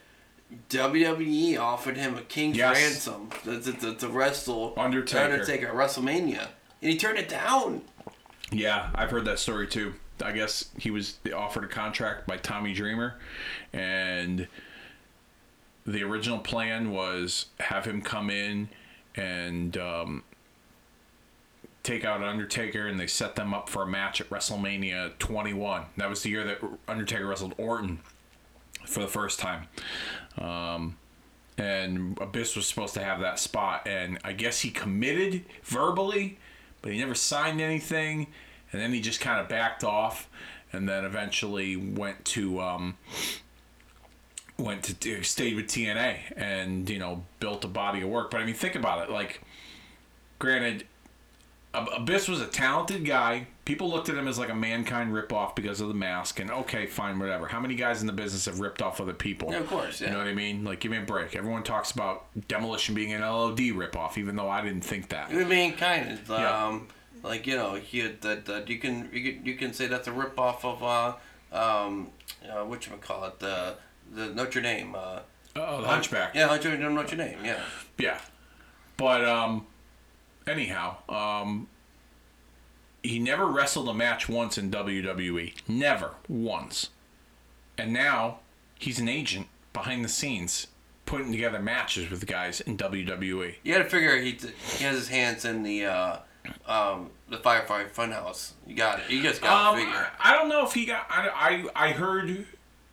WWE 0.70 1.60
offered 1.60 1.96
him 1.96 2.18
a 2.18 2.22
king's 2.22 2.58
Yes. 2.58 2.76
ransom 2.76 3.30
to, 3.44 3.62
to, 3.62 3.72
to, 3.72 3.94
to 3.96 4.08
wrestle 4.10 4.74
Undertaker. 4.78 5.32
Undertaker 5.34 5.68
at 5.68 5.74
WrestleMania, 5.76 6.48
and 6.82 6.92
he 6.92 6.98
turned 6.98 7.20
it 7.20 7.30
down. 7.30 7.84
Yeah, 8.52 8.90
I've 8.96 9.12
heard 9.12 9.26
that 9.26 9.38
story 9.38 9.68
too. 9.68 9.94
I 10.24 10.32
guess 10.32 10.70
he 10.78 10.90
was 10.90 11.20
offered 11.36 11.66
a 11.66 11.68
contract 11.68 12.26
by 12.26 12.38
Tommy 12.38 12.74
Dreamer, 12.74 13.20
and 13.74 14.48
the 15.86 16.04
original 16.04 16.40
plan 16.40 16.90
was 16.92 17.46
have 17.60 17.86
him 17.86 18.02
come 18.02 18.32
in 18.32 18.70
and 19.16 19.78
um, 19.78 20.24
take 21.90 22.06
out 22.06 22.22
an 22.22 22.28
Undertaker, 22.28 22.86
and 22.86 23.00
they 23.00 23.08
set 23.08 23.36
them 23.36 23.52
up 23.52 23.68
for 23.68 23.82
a 23.82 23.88
match 23.88 24.22
at 24.22 24.30
WrestleMania 24.30 25.18
21. 25.18 25.86
That 25.98 26.08
was 26.08 26.22
the 26.22 26.30
year 26.30 26.44
that 26.44 26.60
Undertaker 26.88 27.26
wrestled 27.26 27.56
Orton 27.58 28.00
for 28.86 29.00
the 29.00 29.08
first 29.08 29.40
time. 29.40 29.68
Um, 30.38 30.98
and 31.58 32.16
Abyss 32.22 32.56
was 32.56 32.68
supposed 32.68 32.94
to 32.94 33.04
have 33.04 33.20
that 33.22 33.40
spot, 33.40 33.88
and 33.88 34.20
I 34.24 34.34
guess 34.34 34.62
he 34.62 34.70
committed 34.70 35.44
verbally, 35.64 36.38
but 36.84 36.92
he 36.92 37.00
never 37.00 37.16
signed 37.16 37.60
anything, 37.60 38.28
and 38.72 38.80
then 38.80 38.94
he 38.94 39.02
just 39.02 39.20
kind 39.20 39.42
of 39.42 39.50
backed 39.50 39.84
off, 39.84 40.30
and 40.72 40.88
then 40.88 41.04
eventually 41.04 41.76
went 41.76 42.24
to 42.26 42.62
um, 42.62 42.98
went 44.58 44.84
to 44.84 44.94
to- 44.94 45.24
stayed 45.24 45.56
with 45.56 45.66
TNA, 45.66 46.20
and 46.38 46.88
you 46.88 47.00
know 47.00 47.26
built 47.40 47.66
a 47.66 47.68
body 47.68 48.02
of 48.02 48.10
work. 48.10 48.30
But 48.30 48.42
I 48.42 48.46
mean, 48.46 48.56
think 48.56 48.76
about 48.76 49.10
it. 49.10 49.12
Like, 49.12 49.42
granted, 50.38 50.86
Abyss 51.74 52.28
was 52.28 52.42
a 52.42 52.48
talented 52.48 53.06
guy. 53.06 53.46
People 53.66 53.90
looked 53.92 54.10
at 54.10 54.16
him 54.16 54.28
as 54.28 54.40
like 54.40 54.50
a 54.50 54.56
mankind 54.56 55.14
ripoff 55.14 55.56
because 55.56 55.80
of 55.82 55.88
the 55.88 55.94
mask, 55.94 56.40
and 56.40 56.50
okay, 56.50 56.88
fine, 56.88 57.20
whatever. 57.20 57.46
How 57.48 57.60
many 57.60 57.76
guys 57.76 58.02
in 58.02 58.08
the 58.08 58.14
business 58.14 58.46
have 58.46 58.60
ripped 58.60 58.82
off 58.82 59.00
other 59.00 59.14
people? 59.14 59.52
Yeah, 59.52 59.60
of 59.60 59.68
course, 59.68 60.02
yeah. 60.02 60.08
You 60.08 60.14
know 60.14 60.20
what 60.20 60.28
I 60.28 60.34
mean? 60.34 60.64
Like, 60.64 60.80
give 60.80 60.92
me 60.92 60.98
a 60.98 61.02
break. 61.02 61.36
Everyone 61.36 61.62
talks 61.62 61.92
about 61.92 62.26
Demolition 62.48 62.96
being 62.96 63.14
an 63.14 63.22
LOD 63.22 63.60
ripoff, 63.60 64.18
even 64.18 64.36
though 64.36 64.50
I 64.50 64.64
didn't 64.64 64.82
think 64.84 65.10
that. 65.10 65.30
I 65.30 65.44
mean, 65.44 65.74
kind 65.74 66.14
of. 66.14 66.28
Yeah. 66.28 66.66
Um, 66.68 66.88
like 67.22 67.46
you 67.46 67.56
know, 67.56 67.76
he 67.76 68.02
that 68.02 68.46
that 68.46 68.68
you 68.70 68.80
can 68.80 69.08
you 69.14 69.34
can 69.34 69.46
you 69.46 69.56
can 69.56 69.74
say 69.74 69.86
that's 69.86 70.08
a 70.08 70.12
rip 70.12 70.40
off 70.40 70.66
of 70.66 70.82
uh 70.84 71.14
um 71.52 72.10
uh, 72.50 72.64
what 72.64 72.88
you 72.88 72.94
call 73.02 73.26
it 73.26 73.40
the 73.40 73.76
the 74.12 74.28
Notre 74.30 74.62
Dame. 74.62 74.96
Uh, 74.96 75.20
Oh, 75.56 75.82
the 75.82 75.88
Hunchback. 75.88 76.36
yeah, 76.36 76.46
Notre 76.46 76.78
Dame, 76.78 76.96
Notre 76.96 77.16
Dame. 77.18 77.38
Yeah. 77.44 77.60
Yeah. 77.98 78.20
But 78.98 79.26
um 79.26 79.66
anyhow, 80.50 80.98
um 81.08 81.68
he 83.02 83.18
never 83.18 83.46
wrestled 83.46 83.88
a 83.88 83.94
match 83.94 84.28
once 84.28 84.58
in 84.58 84.70
WWE. 84.72 85.54
Never 85.70 86.16
once. 86.28 86.90
And 87.78 87.94
now 87.94 88.40
he's 88.78 89.00
an 89.00 89.08
agent 89.08 89.48
behind 89.72 90.04
the 90.04 90.10
scenes 90.10 90.68
putting 91.06 91.32
together 91.32 91.60
matches 91.60 92.12
with 92.12 92.26
guys 92.28 92.60
in. 92.60 92.78
WWE. 92.78 93.56
You 93.64 93.74
got 93.74 93.84
to 93.84 93.90
figure 93.90 94.18
he 94.18 94.32
he 94.32 94.84
has 94.84 94.96
his 94.98 95.08
hands 95.08 95.46
in 95.46 95.64
the 95.64 95.86
uh 95.86 96.18
um 96.68 97.10
the 97.30 97.38
Firefly 97.38 97.86
Funhouse. 97.86 98.52
You 98.68 98.76
got 98.76 99.00
it. 99.00 99.10
You 99.10 99.24
just 99.24 99.42
got 99.42 99.72
to 99.76 99.78
Um, 99.82 99.86
figure. 99.86 100.08
I, 100.20 100.32
I 100.32 100.34
don't 100.34 100.50
know 100.50 100.66
if 100.66 100.74
he 100.74 100.86
got. 100.86 101.06
I 101.10 101.64
I, 101.76 101.88
I 101.88 101.92
heard. 101.94 102.46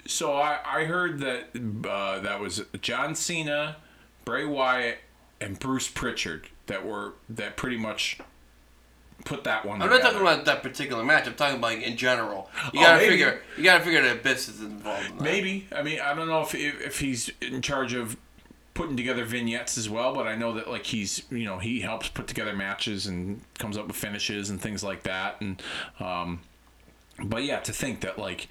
So 0.06 0.34
I, 0.34 0.58
I 0.64 0.84
heard 0.84 1.18
that 1.18 1.48
uh, 1.90 2.20
that 2.20 2.38
was 2.38 2.62
John 2.80 3.16
Cena, 3.16 3.76
Bray 4.24 4.44
Wyatt, 4.44 4.98
and 5.40 5.58
Bruce 5.58 5.88
Pritchard 5.88 6.48
that 6.66 6.84
were 6.84 7.14
that 7.28 7.56
pretty 7.56 7.76
much 7.76 8.18
put 9.24 9.44
that 9.44 9.64
one. 9.64 9.82
I'm 9.82 9.88
not 9.90 10.02
talking 10.02 10.20
about 10.20 10.44
that 10.44 10.62
particular 10.62 11.04
match. 11.04 11.26
I'm 11.26 11.34
talking 11.34 11.56
about 11.58 11.72
like, 11.74 11.82
in 11.82 11.96
general. 11.96 12.50
You 12.72 12.80
Oh, 12.80 12.82
gotta 12.84 12.98
maybe. 12.98 13.10
figure. 13.10 13.42
You 13.56 13.64
gotta 13.64 13.84
figure 13.84 14.02
that 14.02 14.16
Abyss 14.18 14.48
is 14.48 14.60
involved. 14.60 15.06
In 15.10 15.16
that. 15.18 15.22
Maybe. 15.24 15.66
I 15.74 15.82
mean, 15.82 16.00
I 16.00 16.14
don't 16.14 16.28
know 16.28 16.42
if, 16.42 16.54
if 16.54 16.80
if 16.80 17.00
he's 17.00 17.30
in 17.40 17.62
charge 17.62 17.92
of 17.94 18.16
putting 18.74 18.96
together 18.96 19.24
vignettes 19.24 19.78
as 19.78 19.88
well, 19.88 20.14
but 20.14 20.26
I 20.26 20.36
know 20.36 20.52
that 20.52 20.68
like 20.68 20.84
he's 20.86 21.22
you 21.30 21.44
know 21.44 21.58
he 21.58 21.80
helps 21.80 22.08
put 22.08 22.26
together 22.26 22.54
matches 22.54 23.06
and 23.06 23.40
comes 23.58 23.76
up 23.78 23.86
with 23.86 23.96
finishes 23.96 24.50
and 24.50 24.60
things 24.60 24.84
like 24.84 25.02
that. 25.04 25.40
And 25.40 25.62
um, 25.98 26.40
but 27.24 27.42
yeah, 27.42 27.60
to 27.60 27.72
think 27.72 28.00
that 28.02 28.18
like 28.18 28.48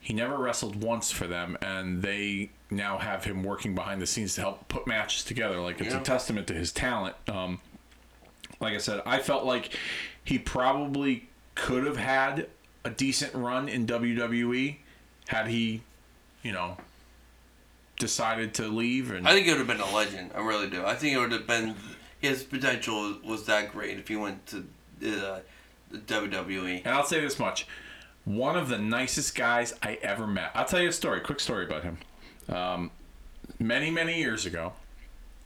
he 0.00 0.14
never 0.14 0.38
wrestled 0.38 0.82
once 0.82 1.10
for 1.10 1.26
them, 1.26 1.58
and 1.60 2.02
they 2.02 2.50
now 2.70 2.98
have 2.98 3.24
him 3.24 3.42
working 3.42 3.74
behind 3.74 4.00
the 4.00 4.06
scenes 4.06 4.34
to 4.36 4.40
help 4.42 4.68
put 4.68 4.86
matches 4.86 5.24
together. 5.24 5.58
Like 5.60 5.80
it's 5.80 5.92
Yeah. 5.94 6.00
a 6.00 6.04
testament 6.04 6.46
to 6.48 6.54
his 6.54 6.72
talent. 6.72 7.16
Um, 7.28 7.60
like 8.60 8.74
I 8.74 8.78
said, 8.78 9.02
I 9.06 9.18
felt 9.18 9.44
like 9.44 9.76
he 10.24 10.38
probably 10.38 11.28
could 11.54 11.84
have 11.86 11.96
had 11.96 12.48
a 12.84 12.90
decent 12.90 13.34
run 13.34 13.68
in 13.68 13.86
WWE 13.86 14.76
had 15.28 15.48
he, 15.48 15.82
you 16.42 16.52
know, 16.52 16.76
decided 17.98 18.54
to 18.54 18.68
leave. 18.68 19.10
And 19.10 19.26
I 19.28 19.32
think 19.32 19.46
it 19.46 19.50
would 19.50 19.58
have 19.58 19.66
been 19.66 19.80
a 19.80 19.94
legend. 19.94 20.30
I 20.34 20.40
really 20.40 20.68
do. 20.70 20.84
I 20.84 20.94
think 20.94 21.14
it 21.14 21.18
would 21.18 21.32
have 21.32 21.46
been 21.46 21.74
his 22.20 22.42
potential 22.42 23.16
was 23.24 23.46
that 23.46 23.72
great 23.72 23.98
if 23.98 24.08
he 24.08 24.16
went 24.16 24.46
to 24.48 24.58
uh, 25.02 25.40
the 25.90 25.98
WWE. 25.98 26.82
and 26.84 26.94
I'll 26.94 27.04
say 27.04 27.20
this 27.20 27.38
much: 27.38 27.66
one 28.24 28.56
of 28.56 28.68
the 28.68 28.78
nicest 28.78 29.34
guys 29.34 29.74
I 29.82 29.94
ever 30.02 30.26
met. 30.26 30.50
I'll 30.54 30.64
tell 30.66 30.80
you 30.80 30.88
a 30.88 30.92
story. 30.92 31.20
Quick 31.20 31.40
story 31.40 31.64
about 31.64 31.82
him. 31.82 31.98
Um, 32.50 32.90
many 33.58 33.90
many 33.90 34.18
years 34.18 34.44
ago, 34.44 34.72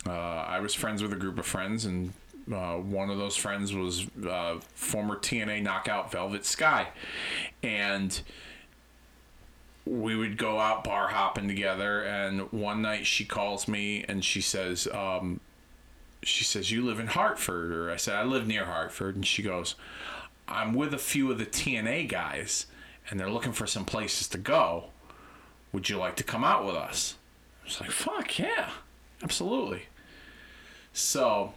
uh, 0.06 0.10
I 0.10 0.60
was 0.60 0.74
friends 0.74 1.02
with 1.02 1.12
a 1.12 1.16
group 1.16 1.38
of 1.38 1.46
friends, 1.46 1.84
and 1.84 2.12
uh, 2.52 2.76
one 2.76 3.10
of 3.10 3.18
those 3.18 3.36
friends 3.36 3.74
was 3.74 4.06
uh, 4.26 4.58
former 4.74 5.16
TNA 5.16 5.62
knockout 5.62 6.10
Velvet 6.10 6.44
Sky, 6.44 6.88
and 7.62 8.20
we 9.86 10.16
would 10.16 10.38
go 10.38 10.58
out 10.58 10.84
bar 10.84 11.08
hopping 11.08 11.46
together. 11.46 12.02
And 12.02 12.52
one 12.52 12.80
night 12.80 13.06
she 13.06 13.24
calls 13.24 13.68
me 13.68 14.04
and 14.08 14.24
she 14.24 14.40
says, 14.40 14.88
um, 14.92 15.40
"She 16.22 16.44
says 16.44 16.70
you 16.70 16.84
live 16.84 16.98
in 16.98 17.08
Hartford," 17.08 17.72
or 17.72 17.90
I 17.90 17.96
said 17.96 18.14
I 18.14 18.24
live 18.24 18.46
near 18.46 18.64
Hartford, 18.64 19.14
and 19.14 19.26
she 19.26 19.42
goes, 19.42 19.74
"I'm 20.48 20.74
with 20.74 20.94
a 20.94 20.98
few 20.98 21.30
of 21.30 21.38
the 21.38 21.46
TNA 21.46 22.08
guys, 22.08 22.66
and 23.10 23.20
they're 23.20 23.30
looking 23.30 23.52
for 23.52 23.66
some 23.66 23.84
places 23.84 24.26
to 24.28 24.38
go. 24.38 24.90
Would 25.74 25.90
you 25.90 25.98
like 25.98 26.14
to 26.16 26.24
come 26.24 26.44
out 26.44 26.64
with 26.64 26.76
us?" 26.76 27.16
I 27.62 27.66
was 27.66 27.80
like, 27.80 27.90
"Fuck 27.90 28.38
yeah, 28.38 28.70
absolutely." 29.24 29.86
So 30.92 31.52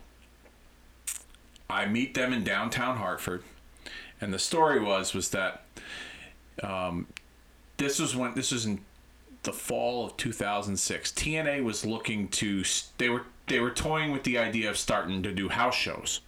I 1.69 1.85
meet 1.85 2.15
them 2.15 2.33
in 2.33 2.43
downtown 2.43 2.97
Hartford, 2.97 3.43
and 4.19 4.33
the 4.33 4.39
story 4.39 4.79
was 4.79 5.13
was 5.13 5.29
that 5.29 5.65
um, 6.63 7.05
this 7.77 7.99
was 7.99 8.15
when 8.15 8.33
this 8.33 8.51
was 8.51 8.65
in 8.65 8.79
the 9.43 9.53
fall 9.53 10.07
of 10.07 10.17
2006. 10.17 11.11
TNA 11.11 11.63
was 11.63 11.85
looking 11.85 12.27
to 12.29 12.63
they 12.97 13.09
were 13.09 13.25
they 13.45 13.59
were 13.59 13.69
toying 13.69 14.11
with 14.11 14.23
the 14.23 14.39
idea 14.39 14.67
of 14.67 14.77
starting 14.77 15.21
to 15.21 15.31
do 15.31 15.49
house 15.49 15.75
shows, 15.75 16.21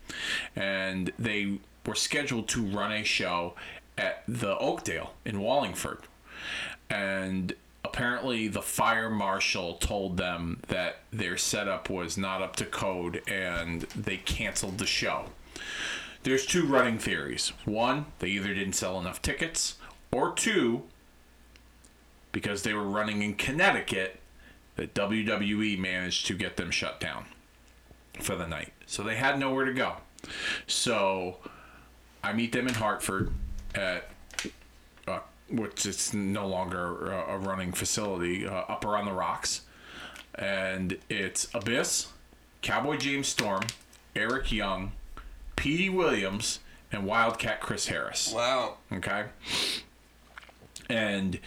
and 0.56 1.12
they 1.18 1.58
were 1.88 1.96
scheduled 1.96 2.48
to 2.50 2.64
run 2.64 2.92
a 2.92 3.04
show 3.04 3.56
at 3.98 4.22
the 4.28 4.56
Oakdale 4.60 5.16
in 5.26 5.40
Wallingford, 5.40 6.04
and 6.88 7.56
apparently 7.84 8.48
the 8.48 8.62
fire 8.62 9.10
marshal 9.10 9.76
told 9.76 10.18
them 10.18 10.60
that 10.68 11.00
their 11.12 11.38
setup 11.38 11.90
was 11.90 12.18
not 12.18 12.42
up 12.42 12.56
to 12.58 12.66
code 12.66 13.22
and 13.28 13.82
they 13.96 14.18
canceled 14.18 14.78
the 14.78 14.86
show. 14.86 15.26
There's 16.24 16.46
two 16.46 16.66
running 16.66 16.98
theories. 17.00 17.54
One, 17.66 18.08
they 18.20 18.30
either 18.30 18.54
didn't 18.54 18.74
sell 18.74 19.00
enough 19.00 19.22
tickets, 19.22 19.76
or 20.12 20.34
two, 20.34 20.84
because 22.32 22.64
they 22.64 22.74
were 22.74 22.84
running 22.84 23.22
in 23.22 23.36
Connecticut, 23.36 24.20
that 24.76 24.94
WWE 24.94 25.78
managed 25.78 26.26
to 26.28 26.34
get 26.34 26.58
them 26.58 26.72
shut 26.72 27.00
down 27.00 27.26
for 28.20 28.36
the 28.36 28.48
night. 28.48 28.74
So 28.86 29.04
they 29.04 29.16
had 29.16 29.40
nowhere 29.40 29.66
to 29.66 29.74
go. 29.74 29.96
So 30.68 31.38
I 32.24 32.34
meet 32.34 32.52
them 32.52 32.68
in 32.68 32.74
Hartford 32.74 33.32
at 33.76 34.10
which 35.52 35.86
is 35.86 36.14
no 36.14 36.48
longer 36.48 37.12
a, 37.12 37.38
running 37.38 37.72
facility, 37.72 38.48
uh, 38.48 38.64
Upper 38.68 38.96
on 38.96 39.06
the 39.06 39.14
Rocks. 39.14 39.62
And 40.36 40.98
it's 41.10 41.48
Abyss, 41.54 42.08
Cowboy 42.62 42.98
James 42.98 43.28
Storm, 43.28 43.64
Eric 44.16 44.52
Young, 44.52 44.94
Petey 45.56 45.90
Williams, 45.90 46.60
and 46.92 47.06
Wildcat 47.06 47.60
Chris 47.62 47.88
Harris. 47.88 48.32
Wow. 48.34 48.78
Okay. 48.92 49.26
And 50.90 51.40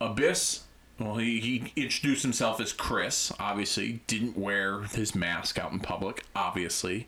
Abyss, 0.00 0.62
well, 0.98 1.16
he, 1.16 1.40
he 1.40 1.72
introduced 1.76 2.22
himself 2.22 2.60
as 2.60 2.72
Chris, 2.72 3.32
obviously, 3.38 4.00
didn't 4.06 4.36
wear 4.36 4.82
his 4.82 5.14
mask 5.14 5.58
out 5.58 5.72
in 5.72 5.80
public, 5.80 6.24
obviously. 6.34 7.06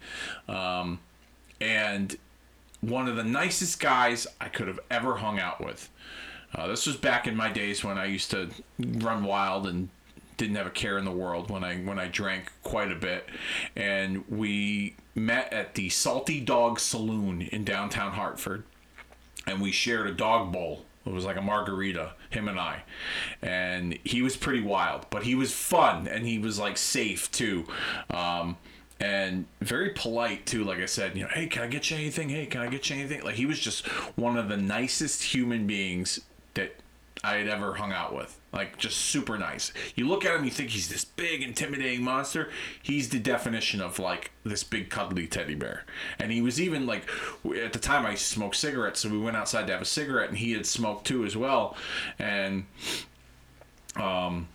Um, 0.48 1.00
and 1.60 2.16
one 2.80 3.08
of 3.08 3.16
the 3.16 3.24
nicest 3.24 3.80
guys 3.80 4.26
I 4.40 4.48
could 4.48 4.68
have 4.68 4.80
ever 4.90 5.16
hung 5.16 5.38
out 5.38 5.64
with. 5.64 5.88
Uh, 6.54 6.66
this 6.66 6.86
was 6.86 6.96
back 6.96 7.26
in 7.26 7.36
my 7.36 7.50
days 7.50 7.84
when 7.84 7.98
I 7.98 8.06
used 8.06 8.30
to 8.30 8.50
run 8.78 9.24
wild 9.24 9.66
and 9.66 9.90
didn't 10.38 10.56
have 10.56 10.66
a 10.66 10.70
care 10.70 10.96
in 10.96 11.04
the 11.04 11.12
world 11.12 11.50
when 11.50 11.64
I 11.64 11.76
when 11.78 11.98
I 11.98 12.06
drank 12.06 12.52
quite 12.62 12.90
a 12.90 12.94
bit, 12.94 13.28
and 13.76 14.24
we 14.28 14.96
met 15.14 15.52
at 15.52 15.74
the 15.74 15.88
Salty 15.90 16.40
Dog 16.40 16.80
Saloon 16.80 17.42
in 17.42 17.64
downtown 17.64 18.12
Hartford, 18.12 18.64
and 19.46 19.60
we 19.60 19.72
shared 19.72 20.06
a 20.06 20.14
dog 20.14 20.52
bowl. 20.52 20.84
It 21.04 21.12
was 21.12 21.24
like 21.24 21.36
a 21.36 21.42
margarita, 21.42 22.12
him 22.30 22.48
and 22.48 22.58
I, 22.58 22.82
and 23.42 23.98
he 24.04 24.22
was 24.22 24.36
pretty 24.36 24.60
wild, 24.60 25.06
but 25.10 25.24
he 25.24 25.34
was 25.34 25.52
fun 25.52 26.06
and 26.06 26.26
he 26.26 26.38
was 26.38 26.58
like 26.58 26.76
safe 26.76 27.30
too. 27.32 27.66
Um, 28.10 28.56
and 29.00 29.46
very 29.60 29.90
polite 29.90 30.46
too. 30.46 30.64
Like 30.64 30.78
I 30.78 30.86
said, 30.86 31.16
you 31.16 31.22
know, 31.22 31.30
hey, 31.32 31.46
can 31.46 31.62
I 31.62 31.66
get 31.66 31.90
you 31.90 31.96
anything? 31.96 32.28
Hey, 32.28 32.46
can 32.46 32.60
I 32.60 32.68
get 32.68 32.90
you 32.90 32.96
anything? 32.96 33.22
Like 33.22 33.36
he 33.36 33.46
was 33.46 33.58
just 33.58 33.86
one 34.16 34.36
of 34.36 34.48
the 34.48 34.56
nicest 34.56 35.22
human 35.22 35.66
beings 35.66 36.20
that 36.54 36.76
I 37.22 37.34
had 37.36 37.48
ever 37.48 37.74
hung 37.74 37.92
out 37.92 38.14
with. 38.14 38.38
Like 38.52 38.78
just 38.78 38.96
super 38.96 39.38
nice. 39.38 39.72
You 39.94 40.08
look 40.08 40.24
at 40.24 40.34
him, 40.34 40.44
you 40.44 40.50
think 40.50 40.70
he's 40.70 40.88
this 40.88 41.04
big, 41.04 41.42
intimidating 41.42 42.02
monster. 42.02 42.50
He's 42.82 43.08
the 43.08 43.18
definition 43.18 43.80
of 43.80 43.98
like 43.98 44.32
this 44.44 44.64
big, 44.64 44.88
cuddly 44.90 45.26
teddy 45.26 45.54
bear. 45.54 45.84
And 46.18 46.32
he 46.32 46.40
was 46.40 46.60
even 46.60 46.86
like, 46.86 47.08
at 47.56 47.72
the 47.72 47.78
time 47.78 48.06
I 48.06 48.14
smoked 48.14 48.56
cigarettes, 48.56 49.00
so 49.00 49.10
we 49.10 49.18
went 49.18 49.36
outside 49.36 49.66
to 49.66 49.72
have 49.72 49.82
a 49.82 49.86
cigarette, 49.86 50.30
and 50.30 50.38
he 50.38 50.52
had 50.52 50.66
smoked 50.66 51.06
too 51.06 51.24
as 51.24 51.36
well. 51.36 51.76
And 52.18 52.66
um 53.96 54.48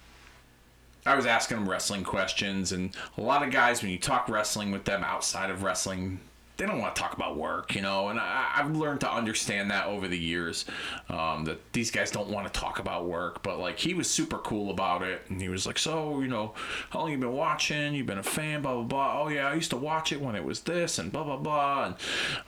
I 1.05 1.15
was 1.15 1.25
asking 1.25 1.57
them 1.57 1.69
wrestling 1.69 2.03
questions, 2.03 2.71
and 2.71 2.95
a 3.17 3.21
lot 3.21 3.43
of 3.43 3.51
guys, 3.51 3.81
when 3.81 3.91
you 3.91 3.99
talk 3.99 4.29
wrestling 4.29 4.71
with 4.71 4.85
them 4.85 5.03
outside 5.03 5.49
of 5.49 5.63
wrestling, 5.63 6.19
they 6.57 6.65
don't 6.65 6.79
want 6.79 6.95
to 6.95 7.01
talk 7.01 7.13
about 7.13 7.35
work, 7.35 7.73
you 7.75 7.81
know. 7.81 8.09
And 8.09 8.19
I, 8.19 8.51
I've 8.55 8.75
learned 8.75 9.01
to 9.01 9.11
understand 9.11 9.71
that 9.71 9.87
over 9.87 10.07
the 10.07 10.17
years 10.17 10.65
um, 11.09 11.45
that 11.45 11.73
these 11.73 11.89
guys 11.89 12.11
don't 12.11 12.29
want 12.29 12.51
to 12.51 12.59
talk 12.59 12.79
about 12.79 13.05
work. 13.05 13.41
But 13.41 13.59
like, 13.59 13.79
he 13.79 13.93
was 13.93 14.09
super 14.09 14.37
cool 14.37 14.69
about 14.69 15.01
it, 15.01 15.23
and 15.29 15.41
he 15.41 15.49
was 15.49 15.65
like, 15.65 15.79
"So, 15.79 16.21
you 16.21 16.27
know, 16.27 16.53
how 16.91 16.99
long 16.99 17.11
you 17.11 17.17
been 17.17 17.33
watching? 17.33 17.95
You've 17.95 18.05
been 18.05 18.19
a 18.19 18.23
fan, 18.23 18.61
blah 18.61 18.75
blah 18.75 18.83
blah. 18.83 19.21
Oh 19.23 19.27
yeah, 19.29 19.47
I 19.47 19.55
used 19.55 19.71
to 19.71 19.77
watch 19.77 20.11
it 20.11 20.21
when 20.21 20.35
it 20.35 20.43
was 20.43 20.61
this, 20.61 20.99
and 20.99 21.11
blah 21.11 21.23
blah 21.23 21.37
blah." 21.37 21.85
And 21.85 21.95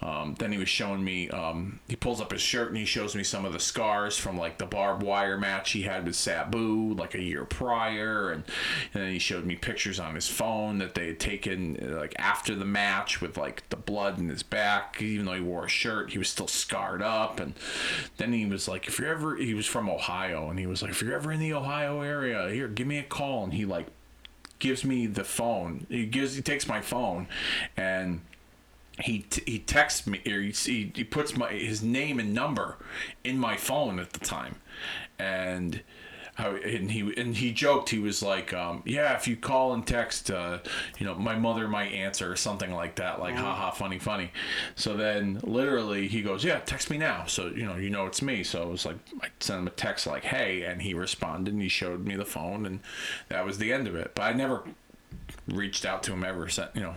um, 0.02 0.36
then 0.38 0.52
he 0.52 0.58
was 0.58 0.70
showing 0.70 1.04
me. 1.04 1.30
Um, 1.30 1.80
he 1.88 1.96
pulls 1.96 2.22
up 2.22 2.32
his 2.32 2.42
shirt 2.42 2.70
and 2.70 2.78
he 2.78 2.86
shows 2.86 3.16
me 3.16 3.24
some 3.24 3.46
of 3.46 3.54
the 3.54 3.60
scars 3.60 4.18
from 4.18 4.38
like 4.38 4.60
the 4.60 4.66
barbed 4.66 5.02
wire 5.04 5.38
match 5.38 5.72
he 5.72 5.82
had 5.82 6.06
with 6.06 6.16
Sabu 6.16 6.94
like 6.94 7.16
a 7.16 7.22
year 7.22 7.44
prior, 7.44 8.32
and, 8.32 8.44
and 8.94 9.04
then 9.04 9.12
he 9.12 9.20
showed 9.20 9.46
me 9.46 9.56
pictures 9.56 10.00
on 10.00 10.14
his 10.14 10.28
phone 10.28 10.78
that 10.78 10.94
they 10.94 11.08
had 11.08 11.20
taken 11.20 11.98
like 12.00 12.14
after 12.20 12.54
the 12.54 12.66
match 12.66 13.20
with 13.20 13.38
like 13.38 13.68
the 13.70 13.76
blood 13.76 13.95
in 14.18 14.30
his 14.30 14.44
back. 14.44 15.02
Even 15.02 15.26
though 15.26 15.34
he 15.34 15.42
wore 15.42 15.66
a 15.66 15.70
shirt, 15.70 16.12
he 16.12 16.18
was 16.18 16.30
still 16.30 16.48
scarred 16.48 17.02
up. 17.02 17.40
And 17.40 17.54
then 18.18 18.34
he 18.34 18.46
was 18.46 18.68
like, 18.68 18.88
"If 18.88 19.00
you're 19.00 19.10
ever," 19.10 19.36
he 19.36 19.54
was 19.54 19.66
from 19.66 19.90
Ohio, 19.90 20.50
and 20.50 20.60
he 20.60 20.66
was 20.66 20.82
like, 20.82 20.92
"If 20.92 21.02
you're 21.02 21.16
ever 21.16 21.32
in 21.32 21.40
the 21.40 21.54
Ohio 21.54 22.02
area, 22.02 22.50
here, 22.50 22.68
give 22.68 22.88
me 22.88 22.98
a 22.98 23.04
call." 23.04 23.44
And 23.44 23.54
he 23.54 23.66
like 23.66 23.88
gives 24.60 24.84
me 24.86 25.08
the 25.08 25.24
phone. 25.24 25.86
He 25.90 26.06
gives 26.06 26.36
he 26.36 26.42
takes 26.42 26.68
my 26.68 26.82
phone, 26.82 27.28
and 27.76 28.22
he 29.00 29.20
t- 29.20 29.44
he 29.46 29.60
texts 29.60 30.08
me 30.08 30.22
or 30.26 30.42
he 30.42 30.92
he 30.94 31.04
puts 31.04 31.36
my 31.36 31.50
his 31.52 31.82
name 31.84 32.20
and 32.20 32.34
number 32.34 32.78
in 33.24 33.38
my 33.38 33.58
phone 33.58 34.00
at 34.00 34.14
the 34.14 34.20
time, 34.20 34.56
and. 35.18 35.82
How, 36.36 36.52
and 36.56 36.92
he 36.92 37.14
and 37.16 37.36
he 37.36 37.54
joked 37.54 37.90
he 37.90 38.00
was 38.00 38.22
like 38.22 38.54
um, 38.54 38.84
yeah 38.86 39.16
if 39.16 39.26
you 39.28 39.38
call 39.38 39.74
and 39.74 39.88
text 39.88 40.30
uh, 40.30 40.60
you 41.00 41.06
know 41.06 41.16
my 41.16 41.36
mother 41.36 41.68
might 41.68 41.94
answer 41.94 42.32
or 42.32 42.36
something 42.36 42.72
like 42.74 42.96
that 42.96 43.20
like 43.20 43.36
haha 43.36 43.72
funny 43.72 44.00
funny. 44.00 44.32
So 44.76 44.98
then 44.98 45.40
literally 45.44 46.08
he 46.08 46.22
goes 46.22 46.44
yeah 46.44 46.60
text 46.60 46.90
me 46.90 46.98
now. 46.98 47.26
So 47.26 47.48
you 47.48 47.66
know 47.66 47.78
you 47.78 47.90
know 47.90 48.06
it's 48.06 48.22
me. 48.22 48.44
So 48.44 48.64
it 48.64 48.70
was 48.70 48.86
like 48.86 48.98
I 49.22 49.30
sent 49.40 49.62
him 49.62 49.68
a 49.68 49.72
text 49.72 50.08
like 50.08 50.26
hey 50.26 50.64
and 50.64 50.82
he 50.82 50.94
responded 50.94 51.54
and 51.54 51.62
he 51.62 51.70
showed 51.70 52.06
me 52.06 52.16
the 52.16 52.26
phone 52.26 52.66
and 52.66 52.82
that 53.30 53.46
was 53.46 53.58
the 53.58 53.72
end 53.72 53.88
of 53.88 53.96
it. 53.96 54.12
But 54.14 54.24
I 54.24 54.34
never 54.34 54.64
reached 55.48 55.86
out 55.86 56.04
to 56.04 56.14
him 56.14 56.24
ever 56.24 56.50
since 56.50 56.70
you 56.74 56.82
know 56.82 56.96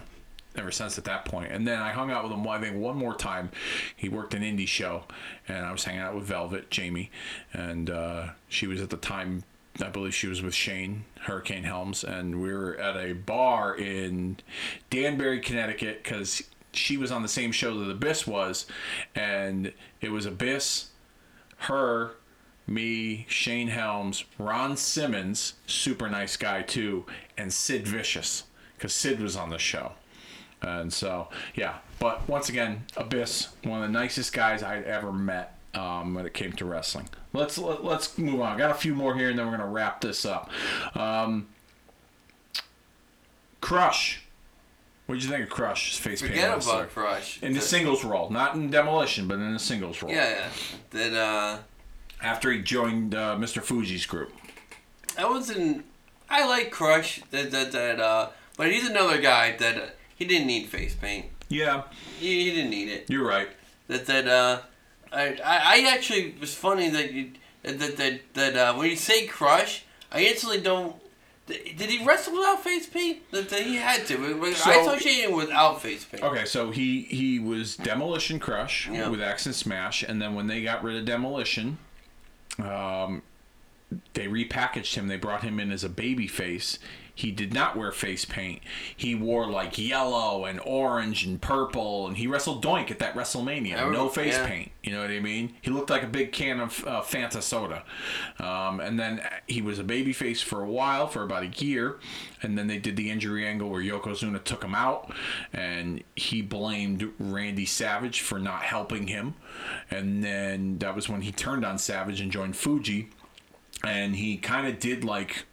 ever 0.59 0.70
since 0.70 0.98
at 0.98 1.05
that 1.05 1.24
point. 1.24 1.52
And 1.52 1.66
then 1.66 1.78
I 1.78 1.90
hung 1.90 2.10
out 2.10 2.24
with 2.24 2.32
him, 2.32 2.47
I 2.47 2.60
think, 2.60 2.76
one 2.76 2.97
more 2.97 3.14
time. 3.14 3.51
He 3.97 4.09
worked 4.09 4.35
an 4.35 4.43
indie 4.43 4.68
show, 4.68 5.05
and 5.47 5.64
I 5.64 5.72
was 5.72 5.85
hanging 5.85 6.01
out 6.01 6.14
with 6.14 6.24
Velvet, 6.24 6.70
Jamie, 6.70 7.10
and 7.52 7.89
uh, 7.89 8.28
she 8.48 8.66
was 8.66 8.80
at 8.80 8.90
the 8.90 8.97
time, 8.97 9.44
I 9.80 9.89
believe 9.89 10.14
she 10.14 10.26
was 10.26 10.43
with 10.43 10.55
Shane, 10.55 11.05
Hurricane 11.20 11.64
Helms, 11.64 12.05
and 12.05 12.43
we 12.43 12.52
were 12.52 12.76
at 12.76 12.97
a 12.97 13.12
bar 13.14 13.76
in 13.76 14.39
Danbury, 14.90 15.40
Connecticut, 15.40 16.02
because 16.02 16.43
she 16.72 16.97
was 16.97 17.10
on 17.10 17.22
the 17.22 17.28
same 17.28 17.52
show 17.52 17.78
that 17.78 17.90
Abyss 17.90 18.26
was, 18.26 18.66
and 19.14 19.72
it 20.01 20.10
was 20.10 20.26
Abyss, 20.26 20.90
her, 21.62 22.12
me, 22.66 23.24
Shane 23.28 23.68
Helms, 23.68 24.24
Ron 24.39 24.76
Simmons, 24.76 25.55
super 25.66 26.09
nice 26.10 26.36
guy 26.36 26.62
too, 26.62 27.06
and 27.36 27.52
Sid 27.52 27.89
Vicious, 27.89 28.44
because 28.76 28.93
Sid 28.93 29.20
was 29.20 29.36
on 29.36 29.51
the 29.51 29.59
show. 29.59 29.93
And 30.62 30.93
so, 30.93 31.28
yeah. 31.55 31.76
But 31.98 32.28
once 32.28 32.48
again, 32.48 32.85
Abyss, 32.97 33.48
one 33.64 33.82
of 33.82 33.89
the 33.89 33.93
nicest 33.98 34.32
guys 34.32 34.62
I'd 34.62 34.85
ever 34.85 35.12
met 35.12 35.56
um, 35.74 36.14
when 36.14 36.26
it 36.26 36.35
came 36.35 36.52
to 36.52 36.64
wrestling. 36.64 37.09
Let's 37.32 37.59
let, 37.59 37.85
let's 37.85 38.16
move 38.18 38.40
on. 38.40 38.55
I 38.55 38.59
got 38.59 38.70
a 38.70 38.74
few 38.74 38.94
more 38.94 39.14
here, 39.14 39.30
and 39.30 39.39
then 39.39 39.47
we're 39.47 39.56
gonna 39.56 39.70
wrap 39.70 40.01
this 40.01 40.24
up. 40.24 40.51
Um, 40.94 41.48
Crush. 43.60 44.22
What 45.06 45.14
did 45.16 45.24
you 45.24 45.30
think 45.30 45.44
of 45.44 45.51
Crush? 45.51 45.90
His 45.90 45.98
face 45.98 46.20
paint 46.20 46.32
Forget 46.32 46.62
about 46.62 46.90
Crush. 46.90 47.43
in 47.43 47.52
the 47.55 47.60
The- 47.60 47.64
singles 47.64 48.05
role, 48.05 48.30
not 48.30 48.55
in 48.55 48.70
demolition, 48.70 49.26
but 49.26 49.35
in 49.35 49.52
the 49.52 49.59
singles 49.59 50.02
role. 50.02 50.12
Yeah, 50.12 50.28
yeah. 50.30 50.48
That 50.90 51.14
uh, 51.18 51.59
After 52.22 52.52
he 52.52 52.60
joined 52.62 53.14
uh, 53.14 53.36
Mr. 53.36 53.62
Fuji's 53.62 54.06
group. 54.06 54.32
I 55.18 55.24
wasn't. 55.28 55.85
I 56.30 56.47
like 56.47 56.70
Crush. 56.70 57.22
That 57.30 57.51
that 57.51 57.72
that. 57.72 58.01
Uh, 58.01 58.28
but 58.56 58.70
he's 58.70 58.89
another 58.89 59.20
guy 59.20 59.56
that 59.56 59.97
he 60.19 60.24
didn't 60.24 60.47
need 60.49 60.66
face 60.69 60.95
paint. 60.95 61.27
Yeah, 61.49 61.85
He, 62.20 62.45
he 62.45 62.51
didn't 62.55 62.70
need 62.70 62.89
it. 62.90 63.09
you're 63.09 63.27
right. 63.27 63.49
That 63.86 64.05
that 64.07 64.28
uh, 64.28 64.61
I 65.12 65.28
I, 65.43 65.61
I 65.86 65.95
actually 65.95 66.31
it 66.31 66.40
was 66.40 66.55
funny 66.55 66.90
that 66.90 67.12
you 67.12 67.31
that 67.62 67.97
that 67.97 68.20
that 68.35 68.57
uh, 68.57 68.74
when 68.74 68.90
you 68.90 68.97
say 68.97 69.27
crush, 69.27 69.85
I 70.12 70.23
instantly 70.24 70.61
don't. 70.61 70.97
Did 71.47 71.81
he 71.89 72.05
wrestle 72.05 72.35
without 72.35 72.62
face 72.62 72.86
paint? 72.86 73.20
That, 73.31 73.49
that 73.49 73.62
he 73.62 73.77
had 73.77 74.07
to. 74.09 74.15
I 74.45 74.53
So- 74.53 74.70
associate 74.93 75.24
him 75.31 75.32
without 75.35 75.81
face 75.81 76.05
paint. 76.05 76.23
Okay, 76.23 76.45
so 76.45 76.70
he 76.70 77.03
he 77.05 77.39
was 77.39 77.74
Demolition 77.77 78.39
Crush 78.39 78.86
Yeah. 78.86 79.09
with 79.09 79.23
Ax 79.23 79.47
and 79.47 79.55
Smash, 79.55 80.03
and 80.03 80.20
then 80.20 80.35
when 80.35 80.47
they 80.47 80.62
got 80.62 80.85
rid 80.85 80.97
of 80.97 81.07
Demolition, 81.07 81.78
um, 82.59 83.23
they 84.12 84.27
repackaged 84.27 84.95
him. 84.95 85.09
They 85.09 85.16
brought 85.16 85.43
him 85.43 85.59
in 85.59 85.70
as 85.73 85.85
a 85.85 85.89
baby 85.89 86.27
face. 86.27 86.78
He 87.19 87.32
did 87.32 87.53
not 87.53 87.77
wear 87.77 87.90
face 87.90 88.24
paint. 88.24 88.62
He 88.97 89.12
wore 89.12 89.49
like 89.49 89.77
yellow 89.77 90.45
and 90.45 90.61
orange 90.65 91.24
and 91.24 91.40
purple, 91.40 92.07
and 92.07 92.16
he 92.16 92.28
wrestled 92.28 92.62
Doink 92.65 92.93
at 92.93 93.01
that 93.01 93.16
WrestleMania. 93.16 93.81
Oh, 93.81 93.90
no 93.90 94.09
face 94.09 94.35
yeah. 94.35 94.47
paint. 94.47 94.70
You 94.85 94.93
know 94.93 95.01
what 95.01 95.11
I 95.11 95.19
mean? 95.19 95.57
He 95.61 95.73
looked 95.73 95.90
like 95.90 96.05
a 96.05 96.07
big 96.07 96.31
can 96.31 96.61
of 96.61 96.86
uh, 96.86 97.03
Fanta 97.03 97.43
soda. 97.43 97.82
Um, 98.39 98.78
and 98.78 99.01
then 99.01 99.20
he 99.49 99.61
was 99.61 99.81
a 99.81 99.82
baby 99.82 100.12
face 100.12 100.40
for 100.40 100.62
a 100.62 100.70
while, 100.70 101.09
for 101.09 101.24
about 101.24 101.43
a 101.43 101.65
year. 101.65 101.99
And 102.40 102.57
then 102.57 102.69
they 102.69 102.78
did 102.78 102.95
the 102.95 103.11
injury 103.11 103.45
angle 103.45 103.69
where 103.69 103.82
Yokozuna 103.82 104.45
took 104.45 104.62
him 104.62 104.77
out, 104.77 105.12
and 105.53 106.05
he 106.15 106.40
blamed 106.40 107.11
Randy 107.19 107.66
Savage 107.66 108.20
for 108.20 108.39
not 108.39 108.62
helping 108.62 109.09
him. 109.09 109.35
And 109.90 110.23
then 110.23 110.78
that 110.78 110.95
was 110.95 111.09
when 111.09 111.23
he 111.23 111.32
turned 111.32 111.65
on 111.65 111.78
Savage 111.78 112.20
and 112.20 112.31
joined 112.31 112.57
Fuji. 112.57 113.09
And 113.85 114.15
he 114.15 114.36
kind 114.36 114.69
of 114.69 114.78
did 114.78 115.03
like 115.03 115.47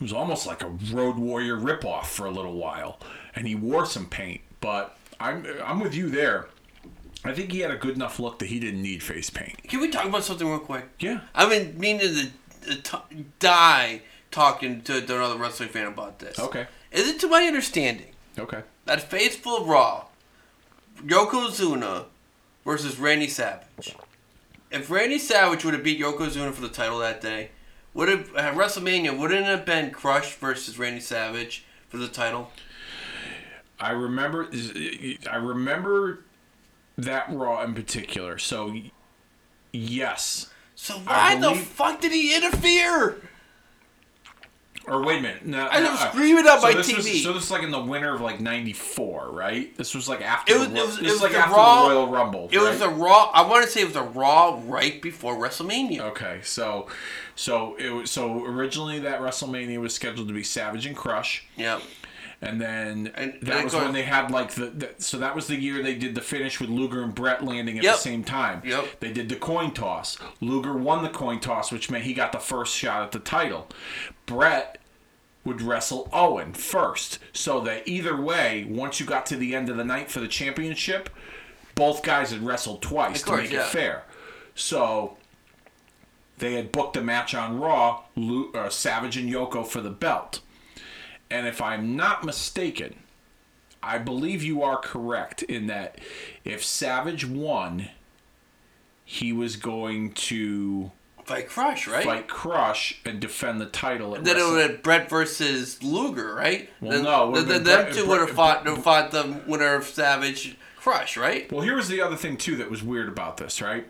it 0.00 0.02
was 0.02 0.12
almost 0.12 0.46
like 0.46 0.62
a 0.62 0.68
Road 0.92 1.16
Warrior 1.18 1.56
ripoff 1.56 2.06
for 2.06 2.24
a 2.26 2.30
little 2.30 2.54
while, 2.54 2.98
and 3.34 3.46
he 3.46 3.54
wore 3.54 3.84
some 3.86 4.06
paint. 4.06 4.40
But 4.60 4.96
I'm 5.20 5.46
I'm 5.64 5.80
with 5.80 5.94
you 5.94 6.08
there. 6.08 6.48
I 7.22 7.32
think 7.34 7.52
he 7.52 7.60
had 7.60 7.70
a 7.70 7.76
good 7.76 7.94
enough 7.96 8.18
look 8.18 8.38
that 8.38 8.46
he 8.46 8.58
didn't 8.58 8.80
need 8.80 9.02
face 9.02 9.28
paint. 9.28 9.62
Can 9.64 9.80
we 9.80 9.88
talk 9.90 10.06
about 10.06 10.24
something 10.24 10.48
real 10.48 10.58
quick? 10.58 10.86
Yeah. 10.98 11.20
I've 11.34 11.50
been 11.50 11.78
meaning 11.78 12.00
to, 12.00 12.76
to 12.76 12.82
t- 12.82 13.24
die 13.38 14.00
talking 14.30 14.80
to, 14.82 15.02
to 15.02 15.16
another 15.16 15.36
wrestling 15.36 15.68
fan 15.68 15.86
about 15.86 16.18
this. 16.18 16.38
Okay. 16.38 16.66
Is 16.90 17.06
it 17.08 17.20
to 17.20 17.28
my 17.28 17.42
understanding 17.42 18.06
Okay. 18.38 18.62
that 18.86 19.02
Faithful 19.02 19.66
Raw, 19.66 20.06
Yokozuna 21.04 22.06
versus 22.64 22.98
Randy 22.98 23.28
Savage? 23.28 23.94
If 24.70 24.90
Randy 24.90 25.18
Savage 25.18 25.64
would 25.64 25.74
have 25.74 25.82
beat 25.84 26.00
Yokozuna 26.00 26.52
for 26.52 26.62
the 26.62 26.68
title 26.68 26.98
that 27.00 27.20
day, 27.20 27.50
would 27.94 28.08
have 28.08 28.34
at 28.36 28.54
uh, 28.54 28.56
WrestleMania 28.56 29.18
wouldn't 29.18 29.40
it 29.40 29.46
have 29.46 29.64
been 29.64 29.90
Crush 29.90 30.34
versus 30.34 30.78
Randy 30.78 31.00
Savage 31.00 31.64
for 31.88 31.96
the 31.96 32.08
title? 32.08 32.50
I 33.78 33.92
remember. 33.92 34.48
I 35.30 35.36
remember 35.36 36.24
that 36.98 37.26
Raw 37.30 37.62
in 37.62 37.74
particular. 37.74 38.38
So, 38.38 38.74
yes. 39.72 40.50
So 40.74 40.94
why 40.98 41.38
the 41.38 41.54
fuck 41.54 42.00
did 42.00 42.12
he 42.12 42.36
interfere? 42.36 43.29
Or 44.86 45.04
wait 45.04 45.18
a 45.18 45.22
minute. 45.22 45.44
No, 45.44 45.68
I 45.70 45.80
no, 45.80 45.90
was 45.90 46.00
screaming 46.00 46.46
on 46.46 46.58
so 46.60 46.66
my 46.66 46.74
this 46.74 46.92
was- 46.96 47.06
TV. 47.06 47.22
so 47.22 47.32
this 47.34 47.44
is 47.44 47.50
like 47.50 47.62
in 47.62 47.70
the 47.70 47.78
winter 47.80 48.14
of 48.14 48.20
like 48.22 48.40
'94, 48.40 49.30
right? 49.30 49.76
This 49.76 49.94
was 49.94 50.08
like 50.08 50.22
after. 50.22 50.54
It 50.54 50.58
was- 50.58 50.68
the, 50.68 50.76
it 50.76 50.86
was- 50.86 50.98
it 50.98 51.04
was 51.04 51.22
like 51.22 51.32
the 51.32 51.38
after 51.38 51.54
Raw- 51.54 51.88
the 51.88 51.94
Royal 51.94 52.08
Rumble. 52.08 52.48
It 52.50 52.58
was 52.58 52.70
right? 52.70 52.78
the 52.80 52.88
Raw. 52.88 53.30
I 53.32 53.46
want 53.46 53.64
to 53.64 53.70
say 53.70 53.82
it 53.82 53.86
was 53.86 53.96
a 53.96 54.02
Raw 54.02 54.60
right 54.64 55.00
before 55.02 55.36
WrestleMania. 55.36 56.00
Okay, 56.00 56.40
so 56.42 56.86
so 57.36 57.76
it 57.78 57.90
was 57.90 58.10
so 58.10 58.44
originally 58.44 58.98
that 59.00 59.20
WrestleMania 59.20 59.78
was 59.80 59.94
scheduled 59.94 60.28
to 60.28 60.34
be 60.34 60.42
Savage 60.42 60.86
and 60.86 60.96
Crush, 60.96 61.44
Yeah. 61.56 61.80
And 62.42 62.60
then 62.60 63.12
And- 63.14 63.38
that 63.42 63.56
and 63.56 63.64
was 63.64 63.74
when 63.74 63.92
they 63.92 64.02
had 64.02 64.30
like 64.30 64.52
the, 64.54 64.66
the 64.66 64.90
so 64.98 65.18
that 65.18 65.34
was 65.34 65.46
the 65.46 65.56
year 65.56 65.82
they 65.82 65.94
did 65.94 66.14
the 66.14 66.20
finish 66.22 66.58
with 66.60 66.70
Luger 66.70 67.02
and 67.02 67.14
Brett 67.14 67.44
landing 67.44 67.76
at 67.78 67.84
Yep. 67.84 67.94
the 67.96 68.00
same 68.00 68.24
time. 68.24 68.62
Yep. 68.64 69.00
They 69.00 69.12
did 69.12 69.28
the 69.28 69.36
coin 69.36 69.72
toss. 69.72 70.16
Luger 70.40 70.72
won 70.74 71.02
the 71.02 71.10
coin 71.10 71.40
toss, 71.40 71.70
which 71.70 71.90
meant 71.90 72.04
he 72.04 72.14
got 72.14 72.32
the 72.32 72.38
first 72.38 72.74
shot 72.74 73.02
at 73.02 73.12
the 73.12 73.18
title. 73.18 73.68
Brett 74.26 74.78
would 75.44 75.62
wrestle 75.62 76.08
Owen 76.12 76.52
first, 76.52 77.18
so 77.32 77.60
that 77.60 77.86
either 77.88 78.14
way, 78.20 78.66
once 78.68 79.00
you 79.00 79.06
got 79.06 79.24
to 79.26 79.36
the 79.36 79.54
end 79.54 79.68
of 79.70 79.76
the 79.78 79.84
night 79.84 80.10
for 80.10 80.20
the 80.20 80.28
championship, 80.28 81.08
both 81.74 82.02
guys 82.02 82.30
had 82.30 82.42
wrestled 82.42 82.82
twice 82.82 83.24
course, 83.24 83.38
to 83.38 83.42
make 83.44 83.52
yeah. 83.52 83.62
it 83.66 83.68
fair. 83.70 84.02
So 84.54 85.16
they 86.38 86.54
had 86.54 86.72
booked 86.72 86.96
a 86.96 87.00
match 87.00 87.34
on 87.34 87.58
Raw, 87.58 88.02
Lu- 88.16 88.52
uh, 88.52 88.68
Savage 88.68 89.16
and 89.16 89.30
Yoko 89.30 89.66
for 89.66 89.80
the 89.80 89.90
belt. 89.90 90.40
And 91.30 91.46
if 91.46 91.62
I'm 91.62 91.96
not 91.96 92.24
mistaken, 92.24 92.96
I 93.82 93.98
believe 93.98 94.42
you 94.42 94.62
are 94.62 94.78
correct 94.78 95.42
in 95.42 95.66
that 95.68 95.98
if 96.44 96.64
Savage 96.64 97.24
won, 97.24 97.88
he 99.04 99.32
was 99.32 99.56
going 99.56 100.12
to 100.12 100.90
Fight 101.24 101.48
Crush, 101.48 101.86
right? 101.86 102.04
fight 102.04 102.28
Crush 102.28 103.00
and 103.04 103.20
defend 103.20 103.60
the 103.60 103.66
title. 103.66 104.16
At 104.16 104.24
Then 104.24 104.36
it 104.36 104.44
would 104.44 104.70
have 104.70 104.82
Brett 104.82 105.08
versus 105.08 105.82
Luger, 105.82 106.34
right? 106.34 106.68
Well, 106.80 106.90
then, 106.90 107.04
no, 107.04 107.28
it 107.28 107.30
would've 107.30 107.48
then, 107.48 107.58
been 107.58 107.64
them 107.64 107.82
Brett- 107.84 107.94
two 107.94 108.08
would 108.08 108.20
have 108.20 108.30
fought, 108.30 108.64
would've 108.64 108.82
fought 108.82 109.10
the 109.12 109.40
winner 109.46 109.74
of 109.76 109.84
Savage 109.84 110.56
Crush, 110.76 111.16
right? 111.16 111.50
Well, 111.52 111.62
here 111.62 111.76
was 111.76 111.88
the 111.88 112.00
other 112.00 112.16
thing 112.16 112.36
too 112.36 112.56
that 112.56 112.70
was 112.70 112.82
weird 112.82 113.08
about 113.08 113.36
this, 113.36 113.62
right? 113.62 113.86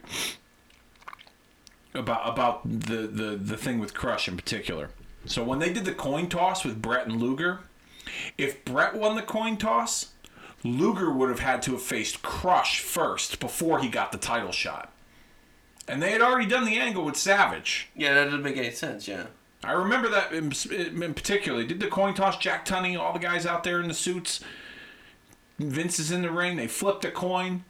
About 1.94 2.28
about 2.28 2.62
the 2.64 3.06
the 3.06 3.36
the 3.36 3.56
thing 3.56 3.78
with 3.78 3.94
Crush 3.94 4.28
in 4.28 4.36
particular. 4.36 4.90
So 5.26 5.44
when 5.44 5.58
they 5.58 5.72
did 5.72 5.84
the 5.84 5.92
coin 5.94 6.28
toss 6.28 6.64
with 6.64 6.82
Brett 6.82 7.06
and 7.06 7.20
Luger, 7.20 7.60
if 8.38 8.64
Brett 8.64 8.94
won 8.94 9.16
the 9.16 9.22
coin 9.22 9.56
toss, 9.56 10.12
Luger 10.64 11.10
would 11.10 11.28
have 11.28 11.40
had 11.40 11.62
to 11.62 11.72
have 11.72 11.82
faced 11.82 12.22
Crush 12.22 12.80
first 12.80 13.40
before 13.40 13.80
he 13.80 13.88
got 13.88 14.12
the 14.12 14.18
title 14.18 14.52
shot. 14.52 14.92
And 15.88 16.02
they 16.02 16.12
had 16.12 16.22
already 16.22 16.48
done 16.48 16.64
the 16.64 16.78
angle 16.78 17.04
with 17.04 17.16
Savage. 17.16 17.88
Yeah, 17.96 18.14
that 18.14 18.24
didn't 18.24 18.42
make 18.42 18.56
any 18.56 18.70
sense. 18.70 19.08
Yeah. 19.08 19.26
I 19.62 19.72
remember 19.72 20.08
that 20.08 20.32
in, 20.32 20.52
in 21.02 21.14
particular. 21.14 21.64
Did 21.64 21.80
the 21.80 21.88
coin 21.88 22.14
toss, 22.14 22.38
Jack 22.38 22.64
Tunney, 22.64 22.98
all 22.98 23.12
the 23.12 23.18
guys 23.18 23.44
out 23.44 23.64
there 23.64 23.80
in 23.80 23.88
the 23.88 23.94
suits. 23.94 24.40
Vince 25.58 25.98
is 25.98 26.10
in 26.10 26.22
the 26.22 26.30
ring. 26.30 26.56
They 26.56 26.66
flipped 26.66 27.04
a 27.04 27.10
coin, 27.10 27.64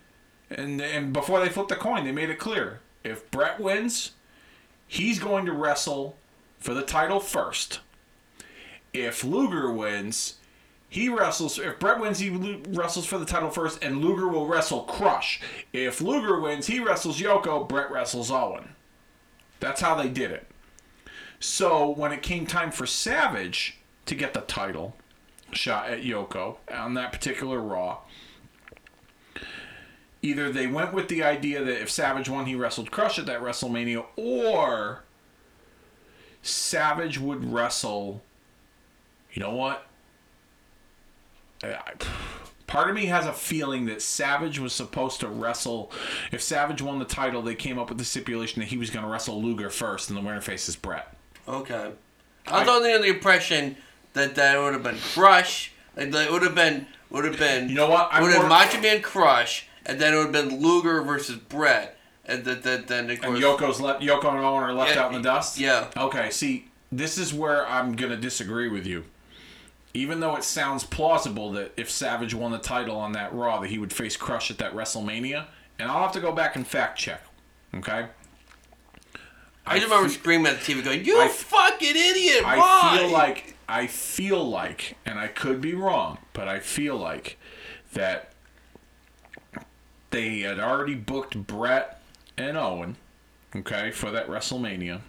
and 0.48 0.80
and 0.80 1.12
before 1.12 1.40
they 1.40 1.48
flipped 1.48 1.70
the 1.70 1.76
coin, 1.76 2.04
they 2.04 2.12
made 2.12 2.30
it 2.30 2.38
clear: 2.38 2.78
if 3.02 3.28
Brett 3.32 3.58
wins, 3.58 4.12
he's 4.86 5.18
going 5.18 5.44
to 5.46 5.52
wrestle 5.52 6.16
for 6.60 6.74
the 6.74 6.82
title 6.82 7.18
first. 7.18 7.80
If 8.92 9.24
Luger 9.24 9.72
wins, 9.72 10.36
he 10.88 11.08
wrestles. 11.08 11.58
If 11.58 11.78
Brett 11.78 12.00
wins, 12.00 12.18
he 12.18 12.30
wrestles 12.68 13.06
for 13.06 13.18
the 13.18 13.24
title 13.24 13.50
first, 13.50 13.82
and 13.82 14.04
Luger 14.04 14.28
will 14.28 14.46
wrestle 14.46 14.82
Crush. 14.82 15.40
If 15.72 16.00
Luger 16.00 16.38
wins, 16.40 16.66
he 16.66 16.80
wrestles 16.80 17.20
Yoko. 17.20 17.68
Brett 17.68 17.90
wrestles 17.90 18.30
Owen. 18.30 18.70
That's 19.60 19.80
how 19.80 19.94
they 19.94 20.08
did 20.08 20.30
it. 20.30 20.46
So 21.38 21.88
when 21.88 22.12
it 22.12 22.22
came 22.22 22.46
time 22.46 22.70
for 22.70 22.86
Savage 22.86 23.78
to 24.06 24.14
get 24.14 24.34
the 24.34 24.40
title 24.40 24.96
shot 25.52 25.88
at 25.88 26.02
Yoko 26.02 26.56
on 26.70 26.94
that 26.94 27.12
particular 27.12 27.60
Raw, 27.60 27.98
either 30.22 30.50
they 30.50 30.66
went 30.66 30.92
with 30.92 31.08
the 31.08 31.22
idea 31.22 31.62
that 31.64 31.80
if 31.80 31.90
Savage 31.90 32.28
won, 32.28 32.46
he 32.46 32.54
wrestled 32.54 32.90
Crush 32.90 33.18
at 33.18 33.26
that 33.26 33.40
WrestleMania, 33.40 34.04
or 34.16 35.04
Savage 36.42 37.18
would 37.18 37.44
wrestle. 37.52 38.22
You 39.32 39.42
know 39.42 39.54
what? 39.54 39.86
I- 41.62 41.92
Part 42.66 42.88
of 42.88 42.94
me 42.94 43.06
has 43.06 43.26
a 43.26 43.32
feeling 43.32 43.86
that 43.86 44.00
Savage 44.00 44.60
was 44.60 44.72
supposed 44.72 45.18
to 45.20 45.26
wrestle. 45.28 45.90
If 46.30 46.40
Savage 46.40 46.80
won 46.80 47.00
the 47.00 47.04
title, 47.04 47.42
they 47.42 47.56
came 47.56 47.80
up 47.80 47.88
with 47.88 47.98
the 47.98 48.04
stipulation 48.04 48.60
that 48.60 48.68
he 48.68 48.76
was 48.78 48.90
going 48.90 49.04
to 49.04 49.10
wrestle 49.10 49.42
Luger 49.42 49.70
first, 49.70 50.08
and 50.08 50.16
the 50.16 50.22
winner 50.22 50.40
faces 50.40 50.76
Brett. 50.76 51.12
Okay. 51.48 51.90
I 52.46 52.60
was 52.60 52.68
under 52.68 52.98
the 52.98 53.08
impression 53.08 53.76
that 54.12 54.36
that 54.36 54.56
would 54.56 54.72
have 54.72 54.84
been 54.84 54.98
Crush. 55.14 55.72
Like 55.96 56.12
that 56.12 56.30
would 56.30 56.42
have 56.42 56.54
been 56.54 56.86
would 57.10 57.24
have 57.24 57.38
been. 57.40 57.68
You 57.68 57.74
know 57.74 57.90
what? 57.90 58.08
I'm 58.12 58.22
Would 58.22 58.32
have 58.34 58.48
Macho 58.48 58.80
Man 58.80 59.02
Crush, 59.02 59.66
and 59.84 60.00
then 60.00 60.14
it 60.14 60.16
would 60.18 60.32
have 60.32 60.48
been 60.48 60.62
Luger 60.62 61.02
versus 61.02 61.36
Brett, 61.38 61.96
and 62.26 62.44
then 62.44 62.60
then 62.62 62.84
then 62.86 63.10
of 63.10 63.22
And. 63.24 63.36
Yoko's 63.36 63.80
left. 63.80 64.02
Yoko 64.02 64.30
and 64.30 64.38
Owen 64.44 64.62
are 64.62 64.72
left 64.72 64.94
Yeah, 64.94 65.02
out 65.02 65.14
in 65.14 65.20
the 65.22 65.28
dust. 65.28 65.58
yeah. 65.58 65.88
Okay. 65.96 66.30
See, 66.30 66.68
this 66.92 67.18
is 67.18 67.32
where 67.34 67.66
I'm 67.66 67.94
gonna 67.96 68.16
disagree 68.16 68.68
with 68.68 68.86
you. 68.86 69.04
Even 69.92 70.20
though 70.20 70.36
it 70.36 70.44
sounds 70.44 70.84
plausible 70.84 71.50
that 71.52 71.72
if 71.76 71.90
Savage 71.90 72.32
won 72.32 72.52
the 72.52 72.58
title 72.58 72.96
on 72.96 73.12
that 73.12 73.34
Raw, 73.34 73.58
that 73.60 73.70
he 73.70 73.78
would 73.78 73.92
face 73.92 74.16
Crush 74.16 74.50
at 74.50 74.58
that 74.58 74.72
WrestleMania, 74.72 75.46
and 75.80 75.90
I'll 75.90 76.02
have 76.02 76.12
to 76.12 76.20
go 76.20 76.30
back 76.30 76.54
and 76.54 76.64
fact 76.66 76.96
check. 76.98 77.22
Okay. 77.74 78.06
I 79.66 79.78
just 79.78 79.88
remember 79.90 80.08
fe- 80.08 80.14
screaming 80.14 80.46
at 80.46 80.60
the 80.60 80.72
TV, 80.74 80.82
going, 80.82 81.04
"You 81.04 81.20
I- 81.20 81.28
fucking 81.28 81.96
idiot! 81.96 82.44
I 82.44 82.56
Why?" 82.58 82.98
feel 82.98 83.08
like 83.10 83.54
I 83.68 83.86
feel 83.86 84.48
like, 84.48 84.96
and 85.06 85.18
I 85.18 85.28
could 85.28 85.60
be 85.60 85.74
wrong, 85.74 86.18
but 86.32 86.48
I 86.48 86.58
feel 86.60 86.96
like 86.96 87.36
that 87.92 88.32
they 90.10 90.40
had 90.40 90.58
already 90.58 90.94
booked 90.94 91.36
Brett 91.46 91.99
and 92.40 92.56
Owen, 92.56 92.96
okay, 93.54 93.90
for 93.90 94.10
that 94.10 94.28
WrestleMania. 94.28 95.00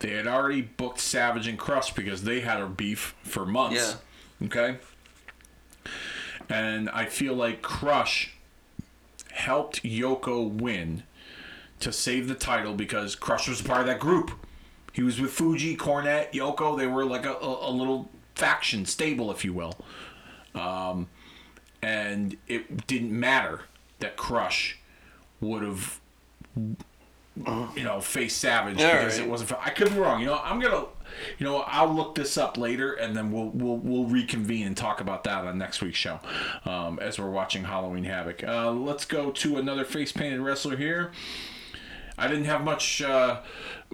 They 0.00 0.10
had 0.10 0.26
already 0.28 0.62
booked 0.62 1.00
Savage 1.00 1.48
and 1.48 1.58
Crush 1.58 1.92
because 1.92 2.22
they 2.22 2.40
had 2.40 2.60
a 2.60 2.66
beef 2.66 3.16
for 3.22 3.44
months. 3.44 3.96
Okay. 4.44 4.78
And 6.48 6.88
I 6.90 7.06
feel 7.06 7.34
like 7.34 7.62
Crush 7.62 8.34
helped 9.32 9.82
Yoko 9.82 10.48
win 10.48 11.02
to 11.80 11.92
save 11.92 12.28
the 12.28 12.34
title 12.34 12.74
because 12.74 13.14
Crush 13.14 13.48
was 13.48 13.60
a 13.60 13.64
part 13.64 13.80
of 13.80 13.86
that 13.86 14.00
group. 14.00 14.30
He 14.92 15.02
was 15.02 15.20
with 15.20 15.32
Fuji, 15.32 15.76
Cornette, 15.76 16.32
Yoko. 16.32 16.76
They 16.76 16.86
were 16.86 17.04
like 17.04 17.26
a, 17.26 17.34
a, 17.34 17.70
a 17.70 17.72
little 17.72 18.08
faction, 18.34 18.84
stable, 18.86 19.30
if 19.30 19.44
you 19.44 19.52
will. 19.52 19.74
Um, 20.54 21.08
and 21.82 22.36
it 22.46 22.86
didn't 22.86 23.12
matter 23.12 23.62
that 24.00 24.16
Crush 24.16 24.78
would 25.40 25.62
have, 25.62 26.00
you 27.76 27.84
know, 27.84 28.00
face 28.00 28.34
Savage 28.34 28.78
Yeah, 28.80 28.98
because 28.98 29.18
right. 29.18 29.26
it 29.26 29.30
wasn't. 29.30 29.52
I 29.66 29.70
could 29.70 29.90
be 29.92 29.98
wrong. 29.98 30.20
You 30.20 30.26
know, 30.26 30.40
I'm 30.42 30.58
gonna, 30.60 30.86
you 31.38 31.46
know, 31.46 31.58
I'll 31.66 31.92
look 31.94 32.14
this 32.16 32.36
up 32.36 32.56
later, 32.58 32.92
and 32.94 33.16
then 33.16 33.30
we'll 33.30 33.50
we'll 33.50 33.76
we'll 33.76 34.04
reconvene 34.06 34.66
and 34.66 34.76
talk 34.76 35.00
about 35.00 35.24
that 35.24 35.44
on 35.44 35.56
next 35.58 35.80
week's 35.80 35.98
show, 35.98 36.18
um, 36.64 36.98
as 37.00 37.18
we're 37.18 37.30
watching 37.30 37.64
Halloween 37.64 38.04
Havoc. 38.04 38.42
Uh, 38.42 38.72
let's 38.72 39.04
go 39.04 39.30
to 39.30 39.56
another 39.56 39.84
face 39.84 40.10
painted 40.12 40.40
wrestler 40.40 40.76
here. 40.76 41.12
I 42.20 42.26
didn't 42.26 42.46
have 42.46 42.64
much 42.64 43.00
uh, 43.02 43.40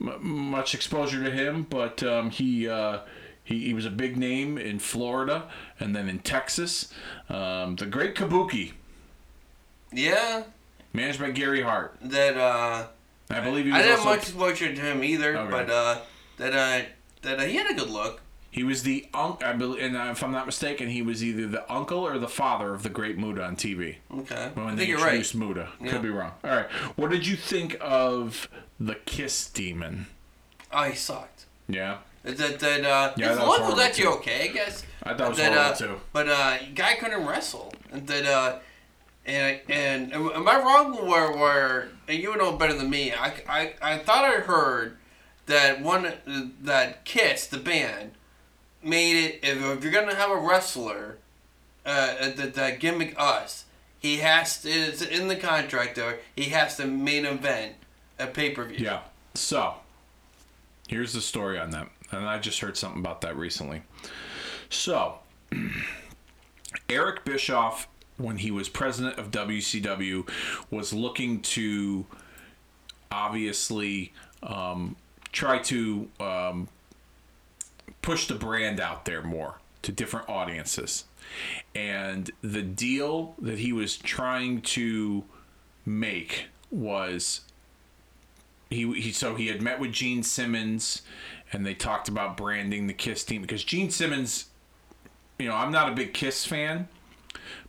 m- 0.00 0.26
much 0.50 0.74
exposure 0.74 1.22
to 1.22 1.30
him, 1.30 1.66
but 1.68 2.02
um, 2.02 2.30
he, 2.30 2.66
uh, 2.66 3.00
he 3.44 3.66
he 3.66 3.74
was 3.74 3.84
a 3.84 3.90
big 3.90 4.16
name 4.16 4.56
in 4.56 4.78
Florida 4.78 5.50
and 5.78 5.94
then 5.94 6.08
in 6.08 6.20
Texas. 6.20 6.90
Um, 7.28 7.76
the 7.76 7.84
Great 7.84 8.14
Kabuki, 8.14 8.72
Yeah, 9.92 10.44
managed 10.94 11.18
by 11.20 11.30
Gary 11.32 11.60
Hart. 11.60 11.96
that 12.00 12.36
uh, 12.38 12.86
I 13.28 13.40
believe 13.40 13.66
he 13.66 13.70
was 13.72 13.80
I 13.80 13.82
didn't 13.82 13.98
also, 13.98 14.08
have 14.10 14.18
much 14.18 14.28
exposure 14.28 14.74
to 14.74 14.80
him 14.80 15.04
either, 15.04 15.36
Okay. 15.36 15.50
but 15.50 15.68
uh, 15.70 15.98
that 16.38 16.54
uh, 16.54 16.86
that 17.22 17.38
uh, 17.40 17.42
he 17.42 17.56
had 17.56 17.70
a 17.70 17.74
good 17.74 17.90
look. 17.90 18.20
he 18.50 18.62
was 18.62 18.82
the 18.84 19.06
uncle. 19.12 19.46
I 19.46 19.52
believe, 19.52 19.82
and 19.82 19.96
uh, 19.96 20.08
if 20.12 20.22
I'm 20.22 20.30
not 20.32 20.46
mistaken, 20.46 20.88
he 20.88 21.02
was 21.02 21.22
either 21.24 21.46
the 21.46 21.70
uncle 21.72 21.98
or 22.06 22.18
the 22.18 22.28
father 22.28 22.72
of 22.72 22.82
the 22.82 22.88
Great 22.88 23.18
Muta 23.18 23.44
on 23.44 23.56
TV. 23.56 23.96
Okay, 24.18 24.50
When 24.54 24.66
I 24.66 24.70
they 24.70 24.76
think 24.76 24.88
you're 24.90 24.98
right. 24.98 25.06
introduced 25.14 25.34
Muta, 25.34 25.68
Yeah. 25.80 25.90
could 25.90 26.02
be 26.02 26.10
wrong. 26.10 26.32
All 26.44 26.50
right, 26.50 26.70
what 26.96 27.10
did 27.10 27.26
you 27.26 27.36
think 27.36 27.76
of 27.80 28.48
the 28.78 28.94
Kiss 28.94 29.48
Demon? 29.48 30.06
Oh, 30.72 30.82
he 30.84 30.94
sucked. 30.94 31.46
Yeah, 31.68 31.98
That 32.24 32.58
that, 32.60 32.84
uh, 32.84 33.12
Yeah, 33.16 33.30
his 33.30 33.38
look 33.38 33.68
was 33.68 33.78
actually 33.80 34.06
okay, 34.18 34.50
I 34.50 34.52
guess. 34.52 34.84
I 35.02 35.14
thought 35.14 35.26
it 35.26 35.28
was 35.30 35.38
that, 35.38 35.52
uh, 35.56 35.74
too. 35.74 36.00
But 36.12 36.28
uh, 36.28 36.58
guy 36.74 36.94
couldn't 36.96 37.26
wrestle, 37.26 37.72
and 37.92 38.06
that 38.06 38.26
uh, 38.26 38.58
and 39.26 39.60
and 39.68 40.12
am 40.12 40.48
I 40.48 40.58
wrong? 40.58 41.06
Where 41.06 41.32
where 41.32 41.88
and 42.08 42.18
you 42.18 42.36
know 42.36 42.52
better 42.52 42.74
than 42.74 42.90
me? 42.90 43.12
I, 43.12 43.34
I, 43.48 43.74
I 43.80 43.98
thought 43.98 44.24
I 44.24 44.40
heard 44.40 44.96
that 45.46 45.80
one 45.80 46.12
that 46.62 47.04
Kiss 47.04 47.46
the 47.46 47.58
band 47.58 48.12
made 48.82 49.16
it. 49.16 49.40
If, 49.42 49.62
if 49.62 49.82
you're 49.82 49.92
gonna 49.92 50.14
have 50.14 50.30
a 50.30 50.36
wrestler, 50.36 51.18
uh, 51.86 52.30
that 52.30 52.54
that 52.54 52.80
gimmick 52.80 53.14
us, 53.18 53.64
he 53.98 54.18
has 54.18 54.62
to. 54.62 54.70
It's 54.70 55.02
in 55.02 55.28
the 55.28 55.36
contract. 55.36 55.96
There, 55.96 56.18
he 56.36 56.44
has 56.44 56.76
to 56.76 56.86
main 56.86 57.24
event 57.24 57.74
a 58.18 58.26
pay 58.26 58.50
per 58.50 58.64
view. 58.64 58.78
Yeah. 58.78 59.00
So, 59.34 59.74
here's 60.86 61.12
the 61.12 61.20
story 61.20 61.58
on 61.58 61.70
that. 61.70 61.88
And 62.12 62.26
I 62.26 62.38
just 62.38 62.60
heard 62.60 62.76
something 62.76 63.00
about 63.00 63.22
that 63.22 63.36
recently. 63.36 63.82
So, 64.70 65.18
Eric 66.88 67.24
Bischoff, 67.24 67.88
when 68.16 68.38
he 68.38 68.50
was 68.50 68.68
president 68.68 69.18
of 69.18 69.30
WCW, 69.30 70.28
was 70.70 70.92
looking 70.92 71.40
to 71.42 72.06
obviously 73.10 74.12
um, 74.42 74.96
try 75.32 75.58
to 75.58 76.08
um, 76.20 76.68
push 78.02 78.26
the 78.26 78.34
brand 78.34 78.80
out 78.80 79.04
there 79.04 79.22
more 79.22 79.58
to 79.82 79.92
different 79.92 80.28
audiences. 80.28 81.04
And 81.74 82.30
the 82.42 82.62
deal 82.62 83.34
that 83.40 83.58
he 83.58 83.72
was 83.72 83.96
trying 83.96 84.62
to 84.62 85.24
make 85.84 86.46
was 86.70 87.42
he, 88.70 88.92
he 89.00 89.12
so 89.12 89.34
he 89.34 89.48
had 89.48 89.62
met 89.62 89.78
with 89.78 89.92
Gene 89.92 90.22
Simmons 90.22 91.02
and 91.52 91.64
they 91.64 91.74
talked 91.74 92.08
about 92.08 92.36
branding 92.36 92.86
the 92.86 92.94
Kiss 92.94 93.24
team 93.24 93.42
because 93.42 93.62
Gene 93.62 93.90
Simmons 93.90 94.46
you 95.38 95.48
know, 95.48 95.54
I'm 95.54 95.72
not 95.72 95.88
a 95.88 95.92
big 95.92 96.14
Kiss 96.14 96.44
fan, 96.44 96.88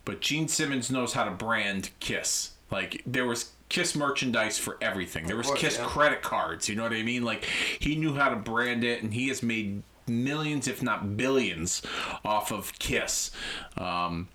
but 0.05 0.21
Gene 0.21 0.47
Simmons 0.47 0.89
knows 0.89 1.13
how 1.13 1.25
to 1.25 1.31
brand 1.31 1.89
Kiss. 1.99 2.51
Like 2.71 3.01
there 3.05 3.25
was 3.25 3.51
Kiss 3.69 3.95
merchandise 3.95 4.57
for 4.57 4.77
everything. 4.81 5.27
There 5.27 5.35
was 5.35 5.47
course, 5.47 5.59
Kiss 5.59 5.77
yeah. 5.77 5.85
credit 5.85 6.21
cards, 6.21 6.69
you 6.69 6.75
know 6.75 6.83
what 6.83 6.93
I 6.93 7.03
mean? 7.03 7.23
Like 7.23 7.43
he 7.43 7.95
knew 7.95 8.13
how 8.13 8.29
to 8.29 8.35
brand 8.35 8.83
it 8.83 9.03
and 9.03 9.13
he 9.13 9.27
has 9.27 9.43
made 9.43 9.81
millions 10.07 10.67
if 10.67 10.83
not 10.83 11.17
billions 11.17 11.81
off 12.23 12.51
of 12.51 12.77
Kiss. 12.79 13.31
Um, 13.77 14.27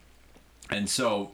and 0.69 0.89
so 0.89 1.33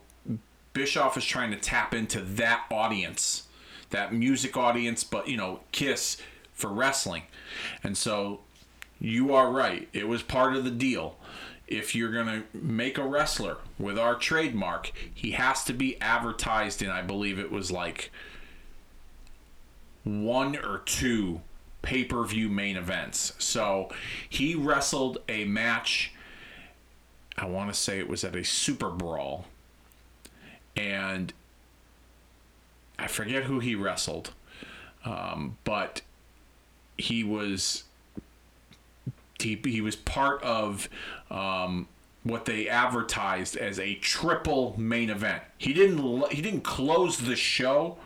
Bischoff 0.72 1.16
is 1.16 1.24
trying 1.24 1.50
to 1.52 1.56
tap 1.56 1.94
into 1.94 2.20
that 2.20 2.64
audience, 2.70 3.44
that 3.90 4.12
music 4.12 4.56
audience, 4.56 5.04
but 5.04 5.26
you 5.26 5.36
know, 5.36 5.60
Kiss 5.72 6.18
for 6.52 6.68
wrestling. 6.68 7.22
And 7.82 7.96
so 7.96 8.40
you 9.00 9.34
are 9.34 9.50
right. 9.50 9.88
It 9.92 10.08
was 10.08 10.22
part 10.22 10.54
of 10.54 10.64
the 10.64 10.70
deal. 10.70 11.16
If 11.66 11.94
you're 11.94 12.12
going 12.12 12.26
to 12.26 12.44
make 12.56 12.96
a 12.96 13.06
wrestler 13.06 13.58
with 13.78 13.98
our 13.98 14.14
trademark, 14.14 14.92
he 15.12 15.32
has 15.32 15.64
to 15.64 15.72
be 15.72 16.00
advertised 16.00 16.80
in, 16.80 16.90
I 16.90 17.02
believe 17.02 17.38
it 17.38 17.50
was 17.50 17.70
like 17.70 18.12
one 20.04 20.56
or 20.56 20.82
two 20.86 21.40
pay 21.82 22.04
per 22.04 22.24
view 22.24 22.48
main 22.48 22.76
events. 22.76 23.32
So 23.38 23.88
he 24.28 24.54
wrestled 24.54 25.18
a 25.28 25.44
match, 25.44 26.12
I 27.36 27.46
want 27.46 27.72
to 27.72 27.78
say 27.78 27.98
it 27.98 28.08
was 28.08 28.22
at 28.22 28.36
a 28.36 28.44
Super 28.44 28.90
Brawl 28.90 29.46
and 30.76 31.32
I 32.98 33.06
forget 33.08 33.44
who 33.44 33.60
he 33.60 33.74
wrestled, 33.74 34.32
um, 35.04 35.56
but 35.64 36.02
he 36.98 37.24
was 37.24 37.84
he, 39.38 39.60
he 39.64 39.80
was 39.80 39.96
part 39.96 40.42
of 40.42 40.88
um, 41.30 41.88
what 42.22 42.44
they 42.44 42.68
advertised 42.68 43.56
as 43.56 43.78
a 43.78 43.94
triple 43.96 44.74
main 44.78 45.10
event. 45.10 45.42
He 45.58 45.72
didn't 45.72 46.32
he 46.32 46.42
didn't 46.42 46.62
close 46.62 47.18
the 47.18 47.36
show 47.36 47.98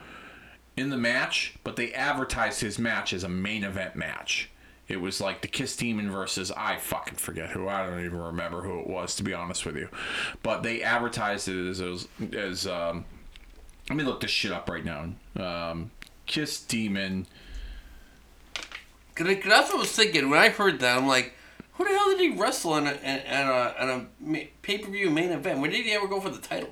in 0.77 0.91
the 0.91 0.97
match, 0.97 1.55
but 1.65 1.77
they 1.77 1.93
advertised 1.93 2.61
his 2.61 2.79
match 2.79 3.13
as 3.13 3.25
a 3.25 3.29
main 3.29 3.65
event 3.65 3.97
match. 3.97 4.51
It 4.89 5.01
was 5.01 5.21
like 5.21 5.41
the 5.41 5.49
Kiss 5.49 5.77
Demon 5.77 6.11
versus 6.11 6.51
I 6.57 6.77
fucking 6.77 7.15
forget 7.15 7.51
who. 7.51 7.69
I 7.69 7.87
don't 7.87 8.05
even 8.05 8.19
remember 8.19 8.63
who 8.63 8.81
it 8.81 8.89
was 8.89 9.15
to 9.17 9.23
be 9.23 9.33
honest 9.33 9.65
with 9.65 9.77
you. 9.77 9.89
But 10.43 10.63
they 10.63 10.83
advertised 10.83 11.49
it 11.49 11.69
as 11.69 11.81
as, 11.81 12.09
as 12.35 12.67
um, 12.67 13.05
let 13.89 13.97
me 13.97 14.05
look 14.05 14.21
this 14.21 14.31
shit 14.31 14.53
up 14.53 14.69
right 14.69 14.85
now. 14.85 15.11
Um, 15.37 15.91
Kiss 16.27 16.61
Demon. 16.61 17.27
that's 19.17 19.45
what 19.47 19.75
I 19.75 19.79
was 19.79 19.93
thinking 19.93 20.29
when 20.29 20.39
I 20.39 20.49
heard 20.49 20.81
that. 20.81 20.99
I'm 20.99 21.07
like, 21.07 21.35
who 21.81 21.89
the 21.93 21.99
hell 21.99 22.11
did 22.11 22.21
he 22.21 22.31
wrestle 22.39 22.77
in 22.77 22.87
a, 22.87 22.91
in, 22.93 23.49
a, 23.49 23.75
in 23.81 24.37
a 24.37 24.49
pay 24.63 24.79
per 24.79 24.91
view 24.91 25.09
main 25.11 25.31
event? 25.33 25.61
When 25.61 25.71
did 25.71 25.85
he 25.85 25.93
ever 25.93 26.07
go 26.07 26.21
for 26.21 26.29
the 26.31 26.39
title? 26.39 26.71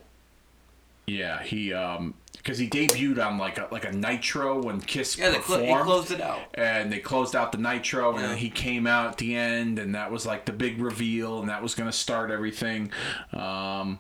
Yeah, 1.06 1.42
he 1.42 1.72
um 1.72 2.14
because 2.36 2.58
he 2.58 2.68
debuted 2.68 3.24
on 3.24 3.38
like 3.38 3.56
a 3.58 3.68
like 3.72 3.86
a 3.86 3.92
Nitro 3.92 4.62
when 4.62 4.80
Kiss 4.82 5.16
Yeah, 5.16 5.34
performed. 5.34 5.64
he 5.66 5.74
closed 5.76 6.10
it 6.10 6.20
out. 6.20 6.40
and 6.54 6.92
they 6.92 6.98
closed 6.98 7.34
out 7.34 7.52
the 7.52 7.58
Nitro, 7.58 8.12
and 8.12 8.20
Yeah. 8.20 8.26
then 8.28 8.36
he 8.36 8.50
came 8.50 8.86
out 8.86 9.06
at 9.06 9.16
the 9.16 9.34
end, 9.34 9.78
and 9.78 9.94
that 9.94 10.10
was 10.10 10.26
like 10.26 10.44
the 10.44 10.52
big 10.52 10.78
reveal, 10.80 11.40
and 11.40 11.48
that 11.48 11.62
was 11.62 11.74
going 11.74 11.90
to 11.90 11.96
start 11.96 12.30
everything. 12.30 12.90
Um, 13.32 13.98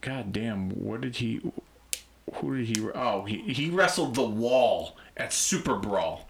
God 0.00 0.32
damn, 0.32 0.70
what 0.70 1.00
did 1.00 1.16
he? 1.16 1.40
Who 2.34 2.56
did 2.56 2.66
he? 2.76 2.88
Oh, 2.94 3.24
he 3.24 3.38
he 3.52 3.70
wrestled 3.70 4.14
the 4.16 4.22
Wall 4.22 4.96
at 5.16 5.32
Super 5.32 5.76
Brawl. 5.76 6.27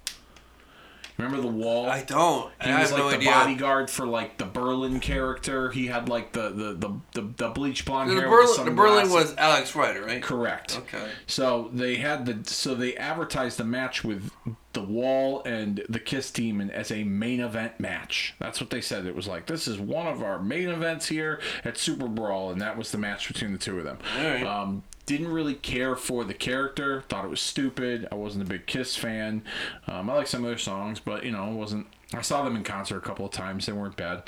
Remember 1.18 1.40
the 1.40 1.48
Wall? 1.48 1.86
I 1.90 2.02
don't. 2.04 2.50
he 2.62 2.70
I 2.70 2.80
was 2.80 2.92
like 2.92 3.00
no 3.00 3.10
the 3.10 3.16
idea. 3.16 3.30
bodyguard 3.32 3.90
for 3.90 4.06
like 4.06 4.38
the 4.38 4.44
Berlin 4.46 5.00
character. 5.00 5.70
He 5.70 5.88
had 5.88 6.08
like 6.08 6.32
the 6.32 6.50
the 6.50 6.72
the, 6.74 7.00
the, 7.20 7.28
the 7.36 7.48
bleach 7.50 7.84
blonde 7.84 8.10
The, 8.10 8.14
hair. 8.14 8.28
Berlin, 8.28 8.64
the 8.64 8.70
Berlin 8.70 9.10
was 9.10 9.34
Alex 9.36 9.74
Ryder, 9.74 10.04
right? 10.04 10.22
Correct. 10.22 10.78
Okay. 10.78 11.08
So 11.26 11.70
they 11.72 11.96
had 11.96 12.24
the 12.24 12.48
so 12.50 12.74
they 12.76 12.96
advertised 12.96 13.58
the 13.58 13.64
match 13.64 14.04
with 14.04 14.30
the 14.74 14.82
Wall 14.82 15.42
and 15.44 15.82
the 15.88 15.98
Kiss 15.98 16.30
Demon 16.30 16.70
as 16.70 16.92
a 16.92 17.02
main 17.02 17.40
event 17.40 17.80
match. 17.80 18.34
That's 18.38 18.60
what 18.60 18.70
they 18.70 18.80
said. 18.80 19.04
It 19.06 19.16
was 19.16 19.26
like 19.26 19.46
this 19.46 19.66
is 19.66 19.80
one 19.80 20.06
of 20.06 20.22
our 20.22 20.38
main 20.40 20.68
events 20.68 21.08
here 21.08 21.40
at 21.64 21.76
Super 21.78 22.06
Brawl, 22.06 22.52
and 22.52 22.60
that 22.60 22.78
was 22.78 22.92
the 22.92 22.98
match 22.98 23.26
between 23.26 23.50
the 23.52 23.58
two 23.58 23.76
of 23.78 23.84
them. 23.84 23.98
All 24.16 24.24
right. 24.24 24.44
Um, 24.46 24.84
didn't 25.08 25.32
really 25.32 25.54
care 25.54 25.96
for 25.96 26.22
the 26.22 26.34
character. 26.34 27.02
Thought 27.08 27.24
it 27.24 27.30
was 27.30 27.40
stupid. 27.40 28.06
I 28.12 28.14
wasn't 28.14 28.44
a 28.44 28.46
big 28.46 28.66
Kiss 28.66 28.94
fan. 28.94 29.42
Um, 29.86 30.10
I 30.10 30.14
like 30.14 30.26
some 30.26 30.44
of 30.44 30.50
their 30.50 30.58
songs, 30.58 31.00
but 31.00 31.24
you 31.24 31.32
know, 31.32 31.48
wasn't. 31.48 31.86
I 32.12 32.20
saw 32.20 32.44
them 32.44 32.54
in 32.54 32.62
concert 32.62 32.98
a 32.98 33.00
couple 33.00 33.24
of 33.24 33.32
times. 33.32 33.64
They 33.64 33.72
weren't 33.72 33.96
bad. 33.96 34.24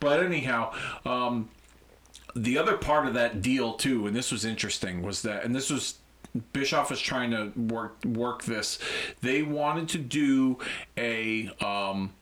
But 0.00 0.22
anyhow, 0.22 0.74
um, 1.06 1.48
the 2.36 2.58
other 2.58 2.76
part 2.76 3.06
of 3.06 3.14
that 3.14 3.40
deal 3.40 3.72
too, 3.72 4.06
and 4.06 4.14
this 4.14 4.30
was 4.30 4.44
interesting, 4.44 5.00
was 5.00 5.22
that, 5.22 5.44
and 5.44 5.54
this 5.54 5.70
was 5.70 5.94
Bischoff 6.52 6.90
was 6.90 7.00
trying 7.00 7.30
to 7.30 7.50
work 7.58 8.04
work 8.04 8.44
this. 8.44 8.78
They 9.22 9.42
wanted 9.42 9.88
to 9.90 9.98
do 9.98 10.58
a 10.98 11.48
um, 11.64 12.12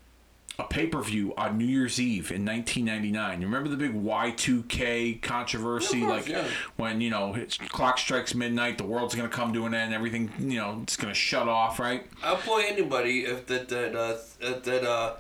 a 0.59 0.65
pay 0.65 0.87
per 0.87 1.03
view 1.03 1.35
on 1.37 1.59
New 1.59 1.67
Year's 1.67 2.01
Eve 2.01 2.31
in 2.31 2.45
1999. 2.45 3.41
You 3.41 3.47
remember 3.47 3.69
the 3.69 3.77
big 3.77 3.95
Y2K 3.95 5.21
controversy? 5.21 5.99
Yeah, 5.99 6.07
course, 6.07 6.29
like 6.29 6.29
yeah. 6.29 6.49
when, 6.77 7.01
you 7.01 7.11
know, 7.11 7.35
it's, 7.35 7.59
clock 7.59 7.99
strikes 7.99 8.35
midnight, 8.35 8.79
the 8.79 8.85
world's 8.85 9.15
going 9.15 9.29
to 9.29 9.35
come 9.35 9.53
to 9.53 9.67
an 9.67 9.75
end, 9.75 9.93
everything, 9.93 10.33
you 10.39 10.59
know, 10.59 10.81
it's 10.83 10.97
going 10.97 11.13
to 11.13 11.19
shut 11.19 11.49
off, 11.49 11.79
right? 11.79 12.07
I'll 12.23 12.37
play 12.37 12.67
anybody 12.69 13.25
if 13.25 13.47
that 13.47 13.69
that 13.69 13.95
uh, 13.95 14.17
that 14.41 14.85
uh, 14.85 15.15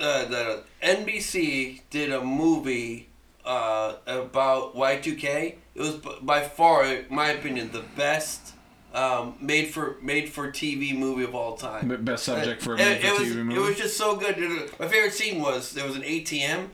uh, 0.00 0.24
that 0.24 0.46
uh, 0.46 0.56
NBC 0.82 1.82
did 1.90 2.12
a 2.12 2.22
movie 2.22 3.08
uh, 3.44 3.96
about 4.06 4.74
Y 4.74 4.96
two 4.96 5.14
K. 5.14 5.58
It 5.74 5.80
was 5.80 5.96
by 6.22 6.42
far, 6.42 6.84
in 6.84 7.06
my 7.10 7.28
opinion, 7.28 7.70
the 7.72 7.84
best 7.96 8.54
um, 8.94 9.36
made 9.40 9.68
for 9.68 9.96
made 10.00 10.28
for 10.28 10.48
TV 10.50 10.96
movie 10.96 11.24
of 11.24 11.34
all 11.34 11.56
time. 11.56 11.88
Best 12.04 12.24
subject 12.24 12.62
for 12.62 12.74
a 12.74 12.76
made 12.78 12.92
it, 12.98 13.02
for 13.02 13.12
was 13.20 13.28
TV 13.28 13.54
it 13.54 13.60
was 13.60 13.76
just 13.76 13.96
so 13.96 14.16
good. 14.16 14.38
My 14.78 14.88
favorite 14.88 15.12
scene 15.12 15.40
was 15.40 15.72
there 15.72 15.86
was 15.86 15.96
an 15.96 16.02
ATM. 16.02 16.68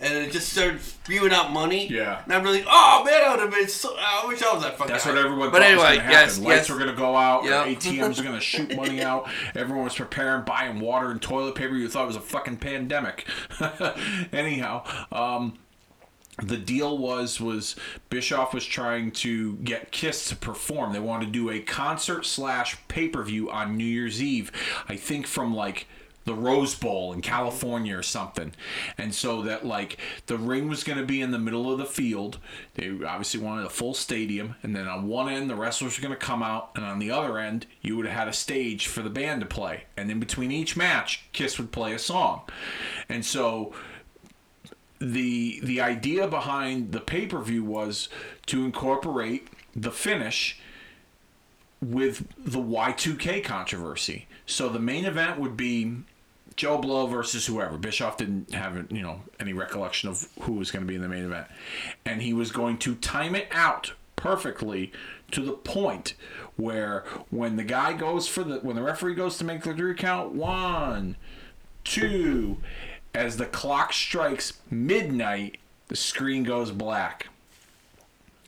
And 0.00 0.12
it 0.12 0.32
just 0.32 0.52
started 0.52 0.82
spewing 0.82 1.32
out 1.32 1.52
money. 1.52 1.86
Yeah. 1.88 2.20
And 2.24 2.32
I'm 2.32 2.42
really, 2.42 2.64
oh 2.66 3.04
man, 3.06 3.22
I 3.22 3.30
would 3.30 3.40
have 3.40 3.50
been 3.52 3.68
so. 3.68 3.94
I 3.96 4.24
wish 4.26 4.42
I 4.42 4.52
was 4.52 4.64
that 4.64 4.76
fucking. 4.76 4.92
That's 4.92 5.06
what 5.06 5.16
everyone 5.16 5.50
But 5.52 5.62
thought 5.62 5.70
anyway, 5.70 5.76
was 5.76 5.84
going 5.84 5.98
to 5.98 6.02
happen. 6.02 6.28
yes, 6.28 6.38
Lights 6.40 6.48
yes. 6.48 6.70
were 6.70 6.78
going 6.78 6.90
to 6.90 6.96
go 6.96 7.16
out, 7.16 7.44
Yep. 7.44 7.66
ATMs 7.78 8.16
were 8.18 8.24
going 8.24 8.34
to 8.38 8.40
shoot 8.40 8.74
money 8.74 9.00
out. 9.02 9.30
Everyone 9.54 9.84
was 9.84 9.94
preparing, 9.94 10.44
buying 10.44 10.80
water 10.80 11.10
and 11.12 11.22
toilet 11.22 11.54
paper. 11.54 11.76
You 11.76 11.88
thought 11.88 12.02
it 12.04 12.06
was 12.08 12.16
a 12.16 12.20
fucking 12.20 12.56
pandemic. 12.56 13.26
Anyhow, 14.32 14.84
um, 15.12 15.58
the 16.42 16.56
deal 16.56 16.98
was 16.98 17.40
was 17.40 17.76
Bischoff 18.10 18.52
was 18.52 18.64
trying 18.64 19.12
to 19.12 19.54
get 19.56 19.92
Kiss 19.92 20.28
to 20.28 20.36
perform. 20.36 20.92
They 20.92 21.00
wanted 21.00 21.26
to 21.26 21.32
do 21.32 21.50
a 21.50 21.60
concert 21.60 22.26
slash 22.26 22.76
pay 22.88 23.08
per 23.08 23.22
view 23.22 23.50
on 23.50 23.76
New 23.76 23.84
Year's 23.84 24.22
Eve. 24.22 24.50
I 24.88 24.96
think 24.96 25.26
from 25.26 25.54
like 25.54 25.86
the 26.24 26.34
Rose 26.34 26.74
Bowl 26.74 27.12
in 27.12 27.20
California 27.20 27.96
or 27.96 28.02
something. 28.02 28.52
And 28.96 29.14
so 29.14 29.42
that 29.42 29.66
like 29.66 29.98
the 30.26 30.38
ring 30.38 30.68
was 30.68 30.84
going 30.84 30.98
to 30.98 31.04
be 31.04 31.20
in 31.20 31.30
the 31.30 31.38
middle 31.38 31.70
of 31.70 31.78
the 31.78 31.84
field. 31.84 32.38
They 32.74 32.88
obviously 32.88 33.40
wanted 33.40 33.66
a 33.66 33.70
full 33.70 33.94
stadium 33.94 34.56
and 34.62 34.74
then 34.74 34.88
on 34.88 35.06
one 35.06 35.28
end 35.28 35.50
the 35.50 35.54
wrestlers 35.54 35.98
were 35.98 36.02
going 36.02 36.18
to 36.18 36.26
come 36.26 36.42
out 36.42 36.70
and 36.74 36.84
on 36.84 36.98
the 36.98 37.10
other 37.10 37.38
end 37.38 37.66
you 37.82 37.96
would 37.96 38.06
have 38.06 38.18
had 38.18 38.28
a 38.28 38.32
stage 38.32 38.86
for 38.86 39.02
the 39.02 39.10
band 39.10 39.40
to 39.42 39.46
play. 39.46 39.84
And 39.96 40.10
in 40.10 40.18
between 40.18 40.50
each 40.50 40.76
match 40.76 41.24
Kiss 41.32 41.58
would 41.58 41.72
play 41.72 41.92
a 41.92 41.98
song. 41.98 42.42
And 43.08 43.24
so 43.24 43.74
the 45.04 45.60
the 45.62 45.80
idea 45.80 46.26
behind 46.26 46.92
the 46.92 47.00
pay 47.00 47.26
per 47.26 47.40
view 47.40 47.62
was 47.62 48.08
to 48.46 48.64
incorporate 48.64 49.48
the 49.76 49.90
finish 49.90 50.58
with 51.82 52.26
the 52.38 52.58
Y2K 52.58 53.44
controversy. 53.44 54.26
So 54.46 54.68
the 54.68 54.78
main 54.78 55.04
event 55.04 55.38
would 55.38 55.56
be 55.56 55.96
Joe 56.56 56.78
Blow 56.78 57.06
versus 57.06 57.46
whoever. 57.46 57.76
Bischoff 57.76 58.16
didn't 58.16 58.54
have 58.54 58.90
you 58.90 59.02
know 59.02 59.22
any 59.38 59.52
recollection 59.52 60.08
of 60.08 60.28
who 60.40 60.52
was 60.52 60.70
going 60.70 60.82
to 60.82 60.88
be 60.88 60.94
in 60.94 61.02
the 61.02 61.08
main 61.08 61.24
event, 61.24 61.48
and 62.04 62.22
he 62.22 62.32
was 62.32 62.50
going 62.50 62.78
to 62.78 62.94
time 62.94 63.34
it 63.34 63.48
out 63.50 63.92
perfectly 64.16 64.90
to 65.32 65.42
the 65.42 65.52
point 65.52 66.14
where 66.56 67.04
when 67.30 67.56
the 67.56 67.64
guy 67.64 67.92
goes 67.92 68.26
for 68.26 68.42
the 68.42 68.58
when 68.60 68.76
the 68.76 68.82
referee 68.82 69.14
goes 69.14 69.36
to 69.38 69.44
make 69.44 69.62
the 69.62 69.74
three 69.74 69.94
count 69.94 70.32
one, 70.32 71.16
two, 71.82 72.58
as 73.14 73.36
the 73.36 73.46
clock 73.46 73.92
strikes 73.92 74.60
midnight, 74.70 75.58
the 75.88 75.96
screen 75.96 76.42
goes 76.42 76.70
black 76.70 77.28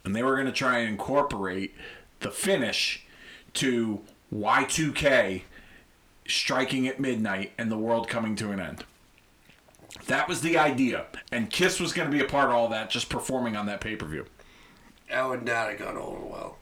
and 0.06 0.14
they 0.14 0.22
were 0.22 0.34
going 0.34 0.47
to 0.47 0.52
try 0.52 0.78
and 0.78 0.88
incorporate 0.88 1.74
the 2.20 2.30
finish 2.30 3.05
to 3.52 4.01
Y2K 4.32 5.43
striking 6.26 6.86
at 6.86 7.01
midnight 7.01 7.52
and 7.59 7.70
the 7.70 7.76
world 7.76 8.09
coming 8.09 8.36
to 8.36 8.52
an 8.52 8.60
end. 8.60 8.84
That 10.06 10.28
was 10.28 10.43
the 10.43 10.56
idea, 10.56 11.06
and 11.32 11.51
Kiss 11.51 11.80
was 11.80 11.93
going 11.93 12.09
to 12.09 12.16
be 12.16 12.22
a 12.22 12.28
part 12.28 12.51
of 12.51 12.55
all 12.55 12.68
that, 12.68 12.90
just 12.90 13.09
performing 13.09 13.56
on 13.56 13.66
that 13.66 13.80
pay 13.80 13.97
per 13.97 14.06
view. 14.06 14.26
That 15.10 15.28
would 15.28 15.44
not 15.44 15.70
have 15.70 15.78
gone 15.78 15.97
over 15.97 16.24
well. 16.24 16.59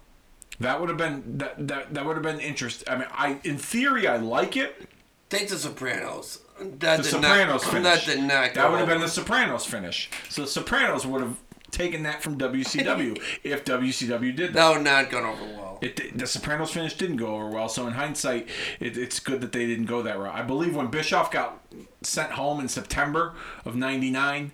That 0.61 0.81
would 0.81 0.89
have 0.89 0.99
been 0.99 1.39
that 1.39 1.69
that, 1.69 1.93
that 1.93 2.05
would 2.05 2.17
have 2.17 2.23
been 2.23 2.41
interesting. 2.41 2.89
I 2.89 2.97
mean, 2.97 3.09
I 3.11 3.41
in 3.45 3.59
theory 3.59 4.07
I 4.07 4.17
like 4.17 4.57
it. 4.57 4.89
Take 5.29 5.49
the 5.49 5.59
Sopranos. 5.59 6.41
That 6.61 6.99
The 6.99 7.05
Sopranos 7.05 7.63
not, 7.63 7.73
finish. 7.73 8.07
That 8.07 8.15
did 8.15 8.23
not. 8.23 8.55
That 8.55 8.71
would 8.71 8.79
have 8.79 8.89
been 8.89 9.01
the 9.01 9.09
Sopranos 9.09 9.67
finish. 9.67 10.11
So 10.29 10.43
the 10.43 10.49
Sopranos 10.49 11.05
would 11.05 11.21
have 11.21 11.37
taken 11.71 12.05
that 12.05 12.23
from 12.23 12.39
WCW 12.39 13.21
if 13.43 13.65
WCW 13.65 14.37
did 14.37 14.53
that. 14.55 14.73
Would 14.73 14.85
not 14.85 15.11
gone 15.11 15.25
over 15.25 15.45
well. 15.45 15.79
It, 15.81 16.17
the 16.17 16.27
Sopranos 16.27 16.71
finish 16.71 16.95
didn't 16.95 17.17
go 17.17 17.35
over 17.35 17.49
well, 17.49 17.69
so 17.69 17.87
in 17.87 17.95
hindsight, 17.95 18.49
it, 18.79 18.97
it's 18.97 19.19
good 19.19 19.41
that 19.41 19.53
they 19.53 19.67
didn't 19.67 19.87
go 19.87 20.03
that 20.03 20.19
route. 20.19 20.35
I 20.35 20.43
believe 20.43 20.77
when 20.77 20.87
Bischoff 20.87 21.31
got 21.31 21.61
sent 22.03 22.33
home 22.33 22.61
in 22.61 22.69
September 22.69 23.35
of 23.65 23.75
'99, 23.75 24.53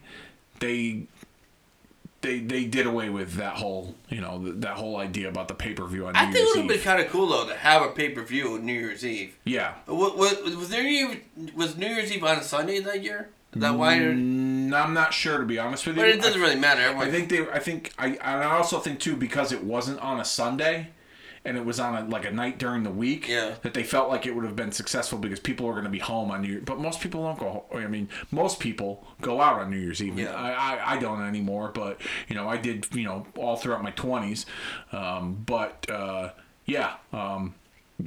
they 0.60 1.06
they 2.22 2.40
they 2.40 2.64
did 2.64 2.86
away 2.86 3.09
with 3.09 3.34
that 3.34 3.55
whole 3.55 3.94
you 4.09 4.20
know 4.20 4.38
th- 4.42 4.56
that 4.59 4.76
whole 4.76 4.97
idea 4.97 5.28
about 5.28 5.48
the 5.48 5.55
pay 5.55 5.72
per 5.72 5.86
view 5.86 6.06
on 6.06 6.12
New 6.12 6.18
Year's 6.20 6.28
I 6.28 6.32
think 6.32 6.44
it 6.44 6.48
would 6.51 6.59
have 6.59 6.68
been 6.68 6.80
kind 6.80 7.01
of 7.01 7.09
cool 7.10 7.26
though 7.28 7.47
to 7.48 7.55
have 7.56 7.82
a 7.82 7.88
pay 7.88 8.10
per 8.10 8.22
view 8.22 8.55
on 8.55 8.66
New 8.66 8.72
Year's 8.74 9.05
Eve. 9.05 9.36
yeah, 9.44 9.74
Was, 9.86 10.14
was, 10.14 10.56
was 10.56 10.68
there 10.68 10.82
any, 10.82 11.20
was 11.55 11.76
New 11.76 11.86
Year's 11.88 12.12
Eve 12.12 12.24
on 12.24 12.38
a 12.38 12.42
Sunday 12.42 12.80
that 12.80 13.02
year? 13.02 13.30
Is 13.55 13.62
that 13.62 13.74
why? 13.74 13.97
Mm, 13.98 14.72
I'm 14.72 14.94
not 14.94 15.12
sure 15.12 15.38
to 15.38 15.44
be 15.44 15.59
honest 15.59 15.84
with 15.86 15.97
you. 15.97 16.02
But 16.02 16.10
it 16.10 16.20
doesn't 16.22 16.40
really 16.40 16.55
matter. 16.55 16.82
Everyone, 16.82 17.09
I 17.09 17.10
think 17.10 17.30
they. 17.30 17.40
I 17.51 17.59
think 17.59 17.92
I. 17.98 18.16
I 18.18 18.44
also 18.44 18.78
think 18.78 19.01
too 19.01 19.16
because 19.16 19.51
it 19.51 19.64
wasn't 19.64 19.98
on 19.98 20.20
a 20.20 20.24
Sunday, 20.24 20.90
and 21.44 21.56
it 21.56 21.64
was 21.64 21.80
on 21.80 21.96
a, 21.96 22.06
like 22.08 22.24
a 22.24 22.30
night 22.30 22.58
during 22.58 22.82
the 22.82 22.90
week. 22.90 23.28
Yeah. 23.28 23.54
That 23.62 23.74
they 23.74 23.82
felt 23.82 24.08
like 24.08 24.26
it 24.26 24.34
would 24.34 24.44
have 24.44 24.56
been 24.56 24.72
successful 24.72 25.18
because 25.18 25.40
people 25.40 25.66
were 25.66 25.72
going 25.72 25.84
to 25.84 25.90
be 25.90 25.98
home 25.98 26.30
on 26.30 26.42
New 26.42 26.48
Year. 26.48 26.62
But 26.64 26.78
most 26.78 27.00
people 27.00 27.22
don't 27.22 27.38
go. 27.38 27.64
I 27.74 27.86
mean, 27.86 28.08
most 28.30 28.60
people 28.60 29.06
go 29.20 29.40
out 29.40 29.60
on 29.60 29.70
New 29.70 29.78
Year's 29.78 30.02
Eve. 30.02 30.18
Yeah. 30.18 30.34
I, 30.34 30.50
I, 30.52 30.92
I 30.92 30.98
don't 30.98 31.22
anymore. 31.22 31.70
But 31.72 32.00
you 32.28 32.34
know, 32.34 32.48
I 32.48 32.56
did. 32.56 32.86
You 32.94 33.04
know, 33.04 33.26
all 33.36 33.56
throughout 33.56 33.82
my 33.82 33.92
twenties. 33.92 34.46
Um, 34.92 35.42
but 35.46 35.88
uh, 35.90 36.30
yeah, 36.66 36.94
um, 37.12 37.54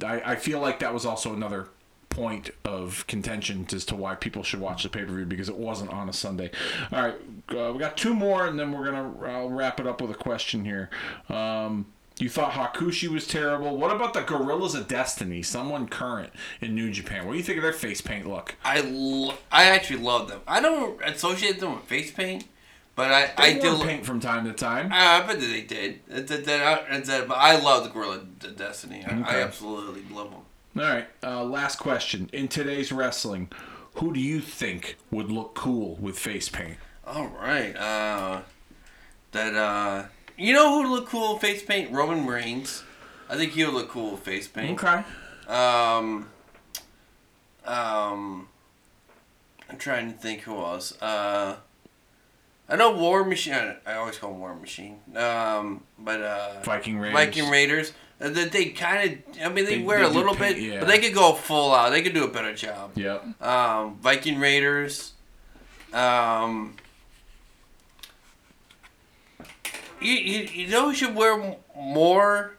I, 0.04 0.20
I 0.24 0.36
feel 0.36 0.60
like 0.60 0.78
that 0.78 0.94
was 0.94 1.04
also 1.04 1.34
another 1.34 1.68
point 2.14 2.50
of 2.64 3.04
contention 3.08 3.66
as 3.72 3.84
to 3.84 3.96
why 3.96 4.14
people 4.14 4.44
should 4.44 4.60
watch 4.60 4.84
the 4.84 4.88
pay 4.88 5.04
per 5.04 5.12
view 5.12 5.26
because 5.26 5.48
it 5.48 5.56
wasn't 5.56 5.90
on 5.90 6.08
a 6.08 6.12
Sunday. 6.12 6.50
All 6.92 7.02
right, 7.02 7.14
uh, 7.50 7.72
we 7.72 7.80
got 7.80 7.96
two 7.96 8.14
more, 8.14 8.46
and 8.46 8.58
then 8.58 8.70
we're 8.72 8.84
gonna 8.84 9.12
I'll 9.26 9.50
wrap 9.50 9.80
it 9.80 9.86
up 9.86 10.00
with 10.00 10.12
a 10.12 10.14
question 10.14 10.64
here. 10.64 10.88
Um, 11.28 11.86
you 12.18 12.28
thought 12.28 12.52
Hakushi 12.52 13.08
was 13.08 13.26
terrible. 13.26 13.76
What 13.76 13.90
about 13.94 14.14
the 14.14 14.20
Guerrillas 14.22 14.74
of 14.74 14.86
Destiny? 14.88 15.42
Someone 15.42 15.88
current 15.88 16.32
in 16.60 16.74
New 16.74 16.90
Japan. 16.90 17.26
What 17.26 17.32
do 17.32 17.38
you 17.38 17.44
think 17.44 17.58
of 17.58 17.62
their 17.64 17.72
face 17.72 18.00
paint 18.00 18.28
look? 18.28 18.54
I, 18.64 18.80
lo- 18.82 19.34
I 19.50 19.64
actually 19.64 20.00
love 20.00 20.28
them. 20.28 20.40
I 20.46 20.60
don't 20.60 21.00
associate 21.02 21.58
them 21.60 21.74
with 21.74 21.84
face 21.84 22.12
paint, 22.12 22.44
but 22.94 23.10
I, 23.10 23.32
I 23.36 23.52
do. 23.54 23.78
paint 23.82 24.06
from 24.06 24.20
time 24.20 24.44
to 24.44 24.52
time. 24.52 24.90
I 24.92 25.20
bet 25.26 25.40
that 25.40 25.46
they 25.46 25.62
did. 25.62 26.00
It- 26.08 26.30
it- 26.30 26.48
it- 26.48 27.28
but 27.28 27.34
I 27.36 27.58
love 27.60 27.82
the 27.84 27.90
Guerrilla 27.90 28.20
D- 28.38 28.48
Destiny. 28.56 29.04
I, 29.04 29.20
I 29.22 29.40
absolutely 29.42 30.04
love 30.14 30.30
them. 30.30 30.40
All 30.76 30.82
right, 30.92 31.06
uh, 31.22 31.42
last 31.44 31.78
question. 31.78 32.30
In 32.32 32.48
today's 32.48 32.90
wrestling, 32.92 33.48
who 33.94 34.12
do 34.12 34.20
you 34.20 34.40
think 34.40 34.96
would 35.10 35.30
look 35.30 35.54
cool 35.54 35.96
with 36.00 36.18
face 36.18 36.48
paint? 36.48 36.76
All 37.06 37.26
right. 37.28 37.76
Uh, 37.76 38.40
that 39.32 39.54
uh, 39.54 40.04
you 40.36 40.52
know 40.52 40.70
who 40.82 40.88
would 40.88 40.94
look 41.00 41.08
cool 41.08 41.34
with 41.34 41.42
face 41.42 41.62
paint? 41.62 41.90
Roman 41.92 42.26
Reigns. 42.26 42.82
I 43.28 43.36
think 43.36 43.52
he 43.52 43.64
would 43.64 43.74
look 43.74 43.88
cool 43.88 44.12
with 44.12 44.20
face 44.20 44.46
paint. 44.48 44.82
Okay. 44.82 45.02
Um, 45.48 46.28
um, 47.64 48.48
I'm 49.70 49.78
trying 49.78 50.12
to 50.12 50.18
think 50.18 50.42
who 50.42 50.56
else. 50.56 51.00
Uh, 51.00 51.56
I 52.68 52.76
know 52.76 52.92
War 52.92 53.24
Machine. 53.24 53.54
I, 53.54 53.76
I 53.86 53.94
always 53.96 54.18
call 54.18 54.32
him 54.32 54.40
War 54.40 54.54
Machine. 54.54 54.98
Um, 55.16 55.82
but 55.98 56.20
uh, 56.20 56.60
Viking 56.62 56.98
Raiders. 56.98 57.14
Viking 57.18 57.50
Raiders. 57.50 57.92
uh, 58.20 58.28
That 58.30 58.52
they 58.52 58.66
kind 58.66 59.10
of. 59.28 59.42
I 59.42 59.48
mean, 59.48 59.64
they, 59.64 59.76
They- 59.78 59.82
wear 59.82 59.98
they 60.00 60.04
a 60.04 60.08
little 60.08 60.34
paint, 60.34 60.56
bit, 60.56 60.62
yeah. 60.64 60.80
but 60.80 60.88
they 60.88 60.98
could 60.98 61.14
go 61.14 61.32
full 61.32 61.74
out. 61.74 61.90
They 61.90 62.02
could 62.02 62.14
do 62.14 62.24
a 62.24 62.28
better 62.28 62.54
job. 62.54 62.92
Yep. 62.96 63.42
Um, 63.42 63.96
Viking 64.00 64.38
Raiders. 64.38 65.12
Um, 65.92 66.76
you, 70.04 70.14
you, 70.14 70.48
you 70.64 70.68
know 70.68 70.88
who 70.88 70.94
should 70.94 71.14
wear 71.14 71.56
more? 71.76 72.52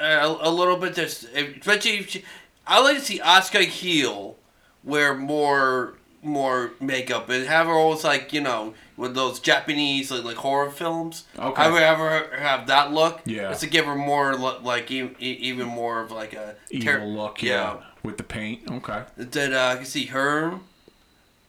Uh, 0.00 0.36
a, 0.42 0.48
a 0.48 0.50
little 0.50 0.76
bit. 0.76 0.94
Just 0.94 1.24
especially. 1.24 1.98
If 1.98 2.10
she, 2.10 2.24
I 2.66 2.82
like 2.82 2.98
to 2.98 3.02
see 3.02 3.18
Asuka 3.18 3.64
Heel 3.64 4.36
wear 4.84 5.14
more 5.14 5.94
more 6.22 6.72
makeup 6.80 7.28
and 7.28 7.46
have 7.46 7.66
her 7.66 7.72
almost 7.72 8.04
like 8.04 8.32
you 8.32 8.40
know 8.40 8.74
with 8.96 9.14
those 9.14 9.40
Japanese 9.40 10.10
like, 10.10 10.24
like 10.24 10.36
horror 10.36 10.70
films. 10.70 11.24
Okay. 11.38 11.62
I 11.62 11.70
would 11.70 11.82
have 11.82 11.98
her 11.98 12.36
have 12.38 12.66
that 12.68 12.92
look. 12.92 13.20
Yeah. 13.24 13.48
Just 13.50 13.62
to 13.62 13.66
give 13.68 13.84
her 13.86 13.96
more 13.96 14.34
like 14.36 14.90
e- 14.90 15.10
e- 15.20 15.38
even 15.40 15.66
more 15.66 16.00
of 16.00 16.10
like 16.10 16.32
a 16.34 16.56
Evil 16.70 17.12
look, 17.12 17.42
yeah. 17.42 17.78
With 18.02 18.16
the 18.16 18.22
paint. 18.24 18.70
Okay. 18.70 19.02
that 19.16 19.52
uh, 19.52 19.72
I 19.72 19.76
can 19.76 19.84
see 19.84 20.06
her. 20.06 20.58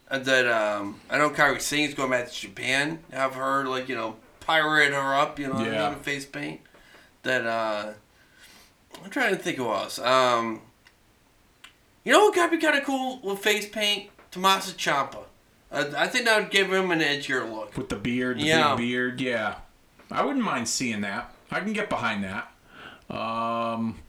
And 0.10 0.26
that 0.26 0.46
um, 0.48 1.00
I 1.10 1.18
know 1.18 1.30
Kairi 1.32 1.60
Sane's 1.60 1.94
going 1.96 2.12
back 2.12 2.30
to 2.30 2.34
Japan. 2.34 3.00
Have 3.12 3.36
her 3.36 3.66
like 3.66 3.90
you 3.90 3.96
know 3.96 4.16
pirate 4.46 4.94
her 4.94 5.14
up, 5.16 5.40
you 5.40 5.48
know, 5.48 5.64
Yeah. 5.64 5.90
in 5.94 6.00
face 6.00 6.26
paint. 6.26 6.62
That 7.24 7.46
uh, 7.46 7.94
I'm 9.04 9.10
trying 9.10 9.36
to 9.36 9.42
think 9.42 9.58
of 9.60 9.66
who 9.66 9.72
else. 9.72 9.98
Um, 10.00 10.62
you 12.04 12.12
know 12.12 12.26
what 12.26 12.34
could 12.34 12.52
be 12.52 12.58
kind 12.58 12.78
of 12.78 12.84
cool 12.84 13.20
with 13.24 13.40
face 13.40 13.68
paint 13.70 14.10
Tommaso 14.32 14.74
Ciampa. 14.74 15.24
I, 15.72 16.04
I 16.04 16.08
think 16.08 16.26
that 16.26 16.40
would 16.42 16.52
give 16.52 16.72
him 16.72 16.92
an 16.92 17.00
edgier 17.00 17.50
look. 17.50 17.76
with 17.78 17.90
the 17.90 17.96
beard, 17.96 18.38
the 18.40 18.44
Yeah. 18.44 18.76
big 18.76 18.86
beard. 18.86 19.22
Yeah, 19.22 19.56
I 20.12 20.24
wouldn't 20.24 20.44
mind 20.44 20.68
seeing 20.68 21.02
that. 21.02 21.34
I 21.50 21.60
can 21.62 21.74
get 21.74 21.90
behind 21.90 22.24
that. 22.24 22.52
Um, 23.16 24.00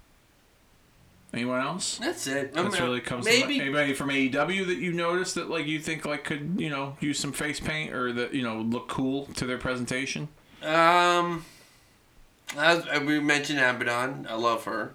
anyone 1.35 1.61
else? 1.61 1.98
That's 1.98 2.27
it. 2.27 2.52
I 2.56 2.62
That's 2.62 2.74
mean, 2.74 2.82
really 2.89 3.01
comes 3.01 3.24
maybe 3.24 3.59
to 3.59 3.65
anybody 3.65 3.94
from 3.94 4.09
AEW 4.11 4.66
that 4.66 4.78
you 4.78 4.93
noticed 4.93 5.35
that 5.35 5.51
like 5.51 5.66
you 5.66 5.78
think 5.81 6.05
like 6.05 6.24
could 6.24 6.56
you 6.59 6.70
know 6.70 6.97
use 7.01 7.19
some 7.19 7.32
face 7.32 7.61
paint 7.61 7.93
or 7.93 8.12
that 8.12 8.35
you 8.35 8.43
know 8.43 8.59
look 8.61 8.89
cool 8.89 9.27
to 9.35 9.47
their 9.47 9.59
presentation. 9.59 10.28
Um, 10.62 11.44
as 12.56 12.85
we 13.02 13.20
mentioned 13.20 13.59
Abaddon, 13.61 14.27
I 14.28 14.35
love 14.35 14.65
her. 14.65 14.94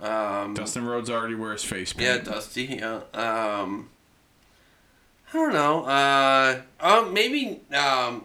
Um, 0.00 0.54
Dustin 0.54 0.84
Rhodes 0.84 1.08
already 1.10 1.34
wears 1.36 1.62
face 1.62 1.92
paint. 1.92 2.24
yeah. 2.26 2.32
Dusty. 2.32 2.64
Yeah. 2.64 3.02
Um, 3.14 3.90
I 5.32 5.36
don't 5.36 5.52
know. 5.52 5.84
Uh, 5.84 6.60
um, 6.80 7.14
maybe. 7.14 7.60
Um, 7.74 8.24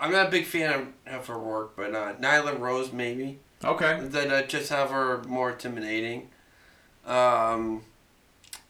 I'm 0.00 0.10
not 0.10 0.26
a 0.26 0.30
big 0.30 0.46
fan 0.46 0.72
of, 1.06 1.14
of 1.14 1.26
her 1.28 1.38
work, 1.38 1.76
but 1.76 1.94
uh, 1.94 2.14
Nyla 2.14 2.58
Rose 2.58 2.92
maybe 2.92 3.38
Okay. 3.64 4.00
that 4.00 4.32
uh, 4.32 4.42
just 4.48 4.70
have 4.70 4.90
her 4.90 5.22
more 5.28 5.52
intimidating. 5.52 6.28
Um, 7.06 7.82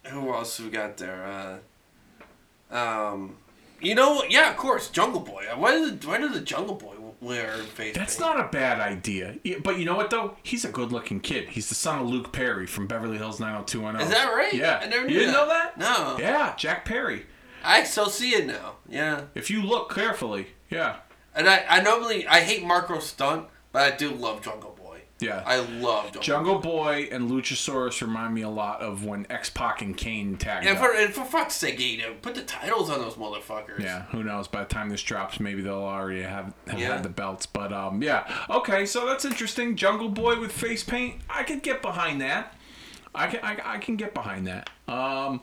who 0.05 0.33
else 0.33 0.59
we 0.61 0.71
got 0.71 0.97
there? 0.97 1.61
Uh, 2.71 2.75
um, 2.75 3.37
you 3.81 3.95
know, 3.95 4.23
yeah, 4.29 4.51
of 4.51 4.57
course, 4.57 4.89
Jungle 4.91 5.21
Boy. 5.21 5.45
Why 5.57 5.73
does 5.73 6.07
why 6.07 6.19
did 6.19 6.33
the 6.33 6.41
Jungle 6.41 6.77
Boy 6.77 6.95
wear 7.21 7.53
face? 7.55 7.95
That's 7.95 8.17
paint? 8.17 8.37
not 8.37 8.45
a 8.45 8.49
bad 8.49 8.81
idea. 8.81 9.37
But 9.63 9.79
you 9.79 9.85
know 9.85 9.97
what 9.97 10.11
though? 10.11 10.37
He's 10.43 10.65
a 10.65 10.69
good-looking 10.71 11.21
kid. 11.21 11.49
He's 11.51 11.69
the 11.69 11.75
son 11.75 11.99
of 12.01 12.07
Luke 12.09 12.33
Perry 12.33 12.67
from 12.67 12.87
Beverly 12.87 13.19
Hills 13.19 13.41
90210. 13.41 14.07
Is 14.07 14.13
that 14.15 14.33
right? 14.35 14.53
Yeah. 14.55 14.81
I 14.83 14.87
never 14.87 15.03
you 15.03 15.15
knew 15.15 15.19
didn't 15.21 15.35
that. 15.35 15.47
know 15.47 15.49
that? 15.49 15.79
No. 15.79 16.17
Yeah, 16.19 16.55
Jack 16.57 16.85
Perry. 16.85 17.27
I 17.65 17.85
still 17.85 18.09
see 18.11 18.31
it 18.31 18.47
now. 18.47 18.77
Yeah. 18.89 19.23
If 19.35 19.51
you 19.51 19.63
look 19.63 19.93
carefully, 19.95 20.49
yeah, 20.71 20.97
And 21.35 21.49
I, 21.49 21.65
I 21.69 21.81
normally 21.81 22.27
I 22.27 22.41
hate 22.41 22.65
Marko 22.65 22.99
Stunt, 22.99 23.47
but 23.73 23.93
I 23.93 23.97
do 23.97 24.11
love 24.11 24.43
Jungle 24.43 24.71
Boy. 24.71 24.82
Yeah. 25.23 25.43
I 25.47 25.61
love 25.61 26.05
Jungle. 26.07 26.21
Jungle 26.23 26.59
Boy 26.59 27.09
and 27.13 27.31
Luchasaurus 27.31 28.01
remind 28.03 28.35
me 28.35 28.43
a 28.43 28.49
lot 28.51 28.81
of 28.83 29.05
when 29.05 29.27
X 29.31 29.49
Pac 29.51 29.81
and 29.81 29.97
Kane 29.97 30.37
tagged 30.37 30.67
And 30.67 30.77
up. 30.77 30.85
for 30.85 30.93
and 30.95 31.15
for 31.15 31.25
fuck's 31.25 31.55
sake, 31.55 31.81
you 31.81 31.99
know, 31.99 32.15
put 32.21 32.35
the 32.35 32.43
titles 32.43 32.91
on 32.91 33.01
those 33.01 33.15
motherfuckers. 33.15 33.81
Yeah, 33.81 34.03
who 34.11 34.23
knows? 34.23 34.49
By 34.49 34.61
the 34.65 34.69
time 34.69 34.89
this 34.91 35.03
drops, 35.03 35.41
maybe 35.41 35.63
they'll 35.63 35.75
already 35.75 36.23
have, 36.23 36.53
have 36.67 36.79
Yeah. 36.81 36.95
had 36.95 37.03
the 37.03 37.09
belts. 37.09 37.47
But 37.47 37.73
um, 37.73 38.03
yeah, 38.03 38.31
okay, 38.51 38.85
so 38.85 39.07
that's 39.07 39.25
interesting. 39.25 39.77
Jungle 39.77 40.09
Boy 40.09 40.41
with 40.41 40.53
face 40.53 40.83
paint, 40.85 41.21
I 41.31 41.45
could 41.45 41.63
get 41.63 41.81
behind 41.81 42.21
that. 42.21 42.55
I 43.15 43.27
can 43.27 43.41
I, 43.43 43.75
I 43.75 43.79
can 43.79 43.97
get 43.97 44.15
behind 44.15 44.47
that. 44.47 44.71
Um, 44.89 45.41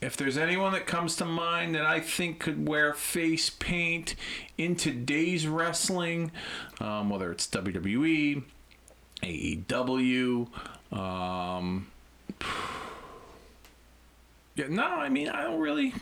if 0.00 0.16
there's 0.16 0.36
anyone 0.38 0.72
that 0.72 0.86
comes 0.86 1.16
to 1.16 1.24
mind 1.24 1.74
that 1.74 1.84
I 1.84 2.00
think 2.00 2.38
could 2.40 2.66
wear 2.68 2.94
face 2.94 3.50
paint 3.50 4.14
in 4.56 4.74
today's 4.76 5.46
wrestling, 5.46 6.32
um, 6.80 7.10
whether 7.10 7.30
it's 7.30 7.46
WWE, 7.48 8.42
AEW, 9.22 10.48
um, 10.96 11.86
yeah, 14.54 14.66
no, 14.68 14.84
I 14.84 15.08
mean 15.08 15.28
I 15.28 15.42
don't 15.44 15.60
really. 15.60 15.94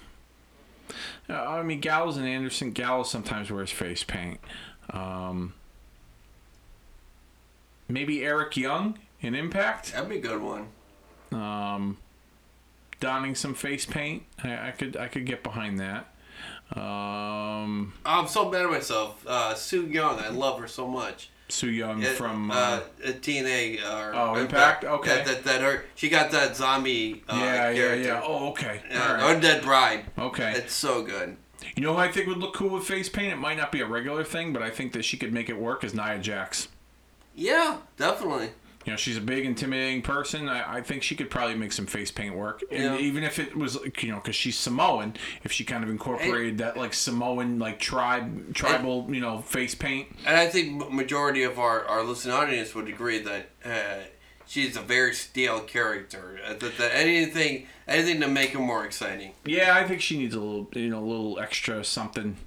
Uh, 1.28 1.34
I 1.34 1.62
mean, 1.62 1.80
Gallows 1.80 2.16
and 2.16 2.26
Anderson. 2.26 2.70
Gallows 2.70 3.10
sometimes 3.10 3.50
wears 3.50 3.70
face 3.70 4.02
paint. 4.02 4.40
Um, 4.90 5.52
maybe 7.88 8.24
Eric 8.24 8.56
Young 8.56 8.98
in 9.20 9.34
Impact, 9.34 9.92
That'd 9.92 10.08
be 10.08 10.16
a 10.16 10.20
good 10.20 10.40
one. 10.40 10.68
um, 11.32 11.98
donning 13.00 13.34
some 13.34 13.54
face 13.54 13.84
paint. 13.86 14.24
I, 14.42 14.68
I 14.68 14.70
could 14.72 14.96
I 14.96 15.08
could 15.08 15.24
get 15.26 15.42
behind 15.42 15.78
that. 15.80 16.12
Um, 16.76 17.94
I'm 18.04 18.28
so 18.28 18.50
mad 18.50 18.64
at 18.64 18.70
myself. 18.70 19.24
Uh, 19.26 19.54
Su 19.54 19.86
Yung, 19.86 20.18
I 20.18 20.28
love 20.28 20.60
her 20.60 20.68
so 20.68 20.86
much. 20.86 21.30
Su 21.48 21.68
Yung 21.68 22.02
It- 22.02 22.16
from. 22.16 22.50
uh, 22.50 22.54
Uh, 22.54 22.80
TNA. 23.22 23.82
Uh, 23.82 24.10
Oh, 24.14 24.34
Impact? 24.36 24.84
Okay. 24.84 25.08
That, 25.16 25.26
that, 25.26 25.44
that 25.44 25.60
her 25.62 25.84
she 25.94 26.08
got 26.10 26.30
that 26.32 26.56
zombie. 26.56 27.22
Uh, 27.28 27.36
yeah, 27.36 27.70
yeah, 27.70 27.74
character. 27.74 28.02
yeah. 28.08 28.20
Oh, 28.22 28.50
okay. 28.50 28.82
Uh, 28.92 28.98
right. 28.98 29.36
Undead 29.42 29.62
Bride. 29.62 30.04
Okay. 30.18 30.52
It's 30.56 30.74
so 30.74 31.02
good. 31.02 31.36
You 31.74 31.82
know 31.82 31.94
who 31.94 32.00
I 32.00 32.08
think 32.12 32.26
would 32.28 32.38
look 32.38 32.54
cool 32.54 32.70
with 32.70 32.84
face 32.84 33.08
paint? 33.08 33.32
It 33.32 33.36
might 33.36 33.56
not 33.56 33.72
be 33.72 33.80
a 33.80 33.86
regular 33.86 34.24
thing, 34.24 34.52
but 34.52 34.62
I 34.62 34.70
think 34.70 34.92
that 34.92 35.04
she 35.04 35.16
could 35.16 35.32
make 35.32 35.48
it 35.48 35.58
work. 35.58 35.82
Is 35.84 35.94
Nia 35.94 36.18
Jax. 36.18 36.68
Yeah, 37.34 37.78
definitely. 37.96 38.50
You 38.88 38.92
know, 38.94 38.96
she's 38.96 39.18
a 39.18 39.20
big, 39.20 39.44
intimidating 39.44 40.00
person. 40.00 40.48
I, 40.48 40.76
I 40.76 40.80
think 40.80 41.02
she 41.02 41.14
could 41.14 41.28
probably 41.28 41.54
make 41.56 41.72
some 41.72 41.84
face 41.84 42.10
paint 42.10 42.34
work. 42.34 42.62
And 42.70 42.82
Yeah. 42.94 42.96
even 42.96 43.22
if 43.22 43.38
it 43.38 43.54
was, 43.54 43.76
you 44.00 44.10
know, 44.10 44.16
because 44.16 44.34
she's 44.34 44.56
Samoan, 44.56 45.12
if 45.44 45.52
she 45.52 45.62
kind 45.62 45.84
of 45.84 45.90
incorporated 45.90 46.56
that 46.56 46.78
like 46.78 46.94
Samoan, 46.94 47.58
like 47.58 47.80
tribe, 47.80 48.54
tribal, 48.54 49.06
you 49.10 49.20
know, 49.20 49.42
face 49.42 49.74
paint. 49.74 50.08
And 50.24 50.38
I 50.38 50.46
think 50.48 50.90
majority 50.90 51.42
of 51.42 51.58
our, 51.58 51.84
our 51.84 52.02
listening 52.02 52.34
audience 52.34 52.74
would 52.74 52.88
agree 52.88 53.18
that 53.18 53.50
uh, 53.62 54.04
she's 54.46 54.74
a 54.74 54.80
very 54.80 55.12
stale 55.12 55.60
character. 55.60 56.40
Uh, 56.42 56.54
that, 56.54 56.78
that 56.78 56.94
anything 56.94 57.66
anything 57.86 58.22
to 58.22 58.28
make 58.28 58.52
her 58.52 58.58
more 58.58 58.86
exciting. 58.86 59.32
Yeah, 59.44 59.74
I 59.76 59.86
think 59.86 60.00
she 60.00 60.16
needs 60.16 60.34
a 60.34 60.40
little, 60.40 60.66
you 60.72 60.88
know, 60.88 61.00
a 61.00 61.04
little 61.04 61.38
extra 61.38 61.84
something 61.84 62.38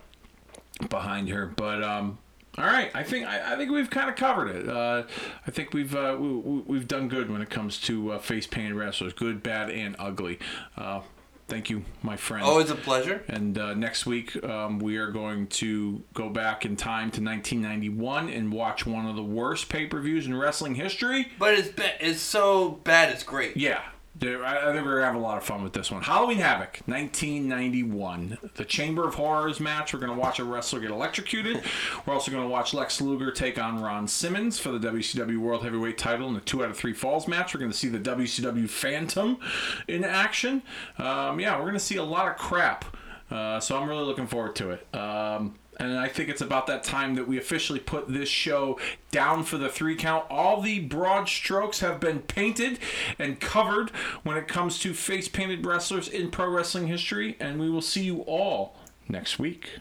behind 0.90 1.30
her. 1.30 1.46
But 1.46 1.84
um, 1.84 2.18
all 2.58 2.66
right, 2.66 2.92
I 2.94 3.04
think 3.04 3.26
I, 3.26 3.54
I 3.54 3.56
think 3.56 3.72
we've 3.72 3.90
kind 3.90 4.10
of 4.10 4.16
covered 4.16 4.50
it. 4.50 4.68
Uh, 4.68 5.04
I 5.48 5.52
think 5.52 5.74
we've 5.74 5.96
uh, 5.96 6.18
we, 6.20 6.30
we've 6.30 6.88
done 6.88 7.08
good 7.08 7.30
when 7.32 7.42
it 7.42 7.50
comes 7.50 7.80
to 7.82 8.14
uh, 8.14 8.20
face 8.20 8.46
painted 8.46 8.76
wrestlers, 8.76 9.14
good, 9.14 9.42
bad, 9.42 9.70
and 9.70 9.96
ugly. 9.98 10.38
Uh, 10.76 11.02
thank 11.48 11.70
you, 11.70 11.84
my 12.04 12.18
friend. 12.18 12.44
Always 12.44 12.70
a 12.70 12.76
pleasure. 12.76 13.24
And 13.28 13.58
uh, 13.58 13.74
next 13.74 14.06
week, 14.06 14.42
um, 14.44 14.80
we 14.80 14.98
are 14.98 15.12
going 15.12 15.48
to 15.48 16.04
go 16.14 16.30
back 16.30 16.66
in 16.66 16.76
time 16.76 17.10
to 17.12 17.22
1991 17.22 18.30
and 18.30 18.52
watch 18.52 18.86
one 18.86 19.06
of 19.06 19.16
the 19.16 19.24
worst 19.24 19.70
pay 19.70 19.86
per 19.88 20.02
views 20.02 20.26
in 20.26 20.36
wrestling 20.36 20.76
history. 20.76 21.30
But 21.40 21.54
it's 21.54 21.70
ba- 21.70 22.06
it's 22.06 22.22
so 22.22 22.72
bad 22.84 23.14
it's 23.14 23.24
great. 23.24 23.56
Yeah. 23.56 23.82
There- 24.22 24.46
I 24.46 24.70
I 24.70 24.74
think 24.74 24.86
we're 24.86 24.96
gonna 25.02 25.06
have 25.08 25.16
a 25.16 25.20
lot 25.20 25.38
of 25.38 25.44
fun 25.44 25.64
with 25.64 25.74
this 25.74 25.92
one. 25.92 26.02
Halloween 26.04 26.38
Havoc, 26.38 26.80
1991, 26.86 28.38
the 28.56 28.64
Chamber 28.66 29.08
of 29.08 29.16
Horrors 29.16 29.60
match. 29.60 29.94
We're 29.94 30.00
gonna 30.00 30.14
watch 30.14 30.40
a 30.40 30.44
wrestler 30.44 30.80
get 30.80 30.92
electrocuted. 30.92 31.62
We're 32.06 32.14
also 32.14 32.32
gonna 32.32 32.48
watch 32.48 32.74
Lex 32.74 33.02
Luger 33.02 33.32
take 33.32 33.60
on 33.62 33.82
Ron 33.82 34.08
Simmons 34.08 34.58
for 34.60 34.72
the 34.72 34.80
WCW 34.80 35.38
World 35.40 35.64
Heavyweight 35.64 35.98
Title 35.98 36.30
in 36.30 36.36
a 36.36 36.40
two 36.40 36.64
out 36.64 36.70
of 36.72 36.78
three 36.78 36.94
falls 36.94 37.28
match. 37.28 37.54
We're 37.54 37.60
gonna 37.60 37.74
see 37.74 37.90
the 37.90 38.00
WCW 38.00 38.68
Phantom 38.70 39.38
in 39.88 40.04
action. 40.04 40.62
Um, 40.98 41.40
yeah, 41.40 41.60
we're 41.60 41.66
gonna 41.66 41.80
see 41.80 41.98
a 41.98 42.04
lot 42.04 42.28
of 42.28 42.38
crap. 42.38 42.86
Uh, 43.30 43.60
so 43.60 43.78
I'm 43.78 43.88
really 43.88 44.04
looking 44.06 44.28
forward 44.28 44.56
to 44.58 44.72
it. 44.72 44.96
Um, 44.96 45.56
and 45.82 45.98
I 45.98 46.08
think 46.08 46.30
it's 46.30 46.42
about 46.42 46.68
that 46.68 46.84
time 46.84 47.16
that 47.16 47.28
we 47.28 47.40
officially 47.40 47.80
put 47.80 48.08
this 48.08 48.30
show 48.30 48.80
down 49.12 49.44
for 49.44 49.58
the 49.58 49.68
three 49.68 49.96
count. 49.96 50.26
All 50.30 50.62
the 50.62 50.80
broad 50.80 51.28
strokes 51.28 51.80
have 51.80 52.00
been 52.00 52.20
painted 52.20 52.78
and 53.18 53.40
covered 53.40 53.90
when 54.22 54.38
it 54.38 54.48
comes 54.48 54.78
to 54.80 54.94
face 54.94 55.28
painted 55.28 55.66
wrestlers 55.66 56.08
in 56.08 56.30
pro 56.30 56.48
wrestling 56.48 56.88
history. 56.88 57.36
And 57.40 57.60
we 57.60 57.70
will 57.70 57.82
see 57.82 58.04
you 58.04 58.22
all 58.22 58.76
next 59.10 59.40
week. 59.40 59.80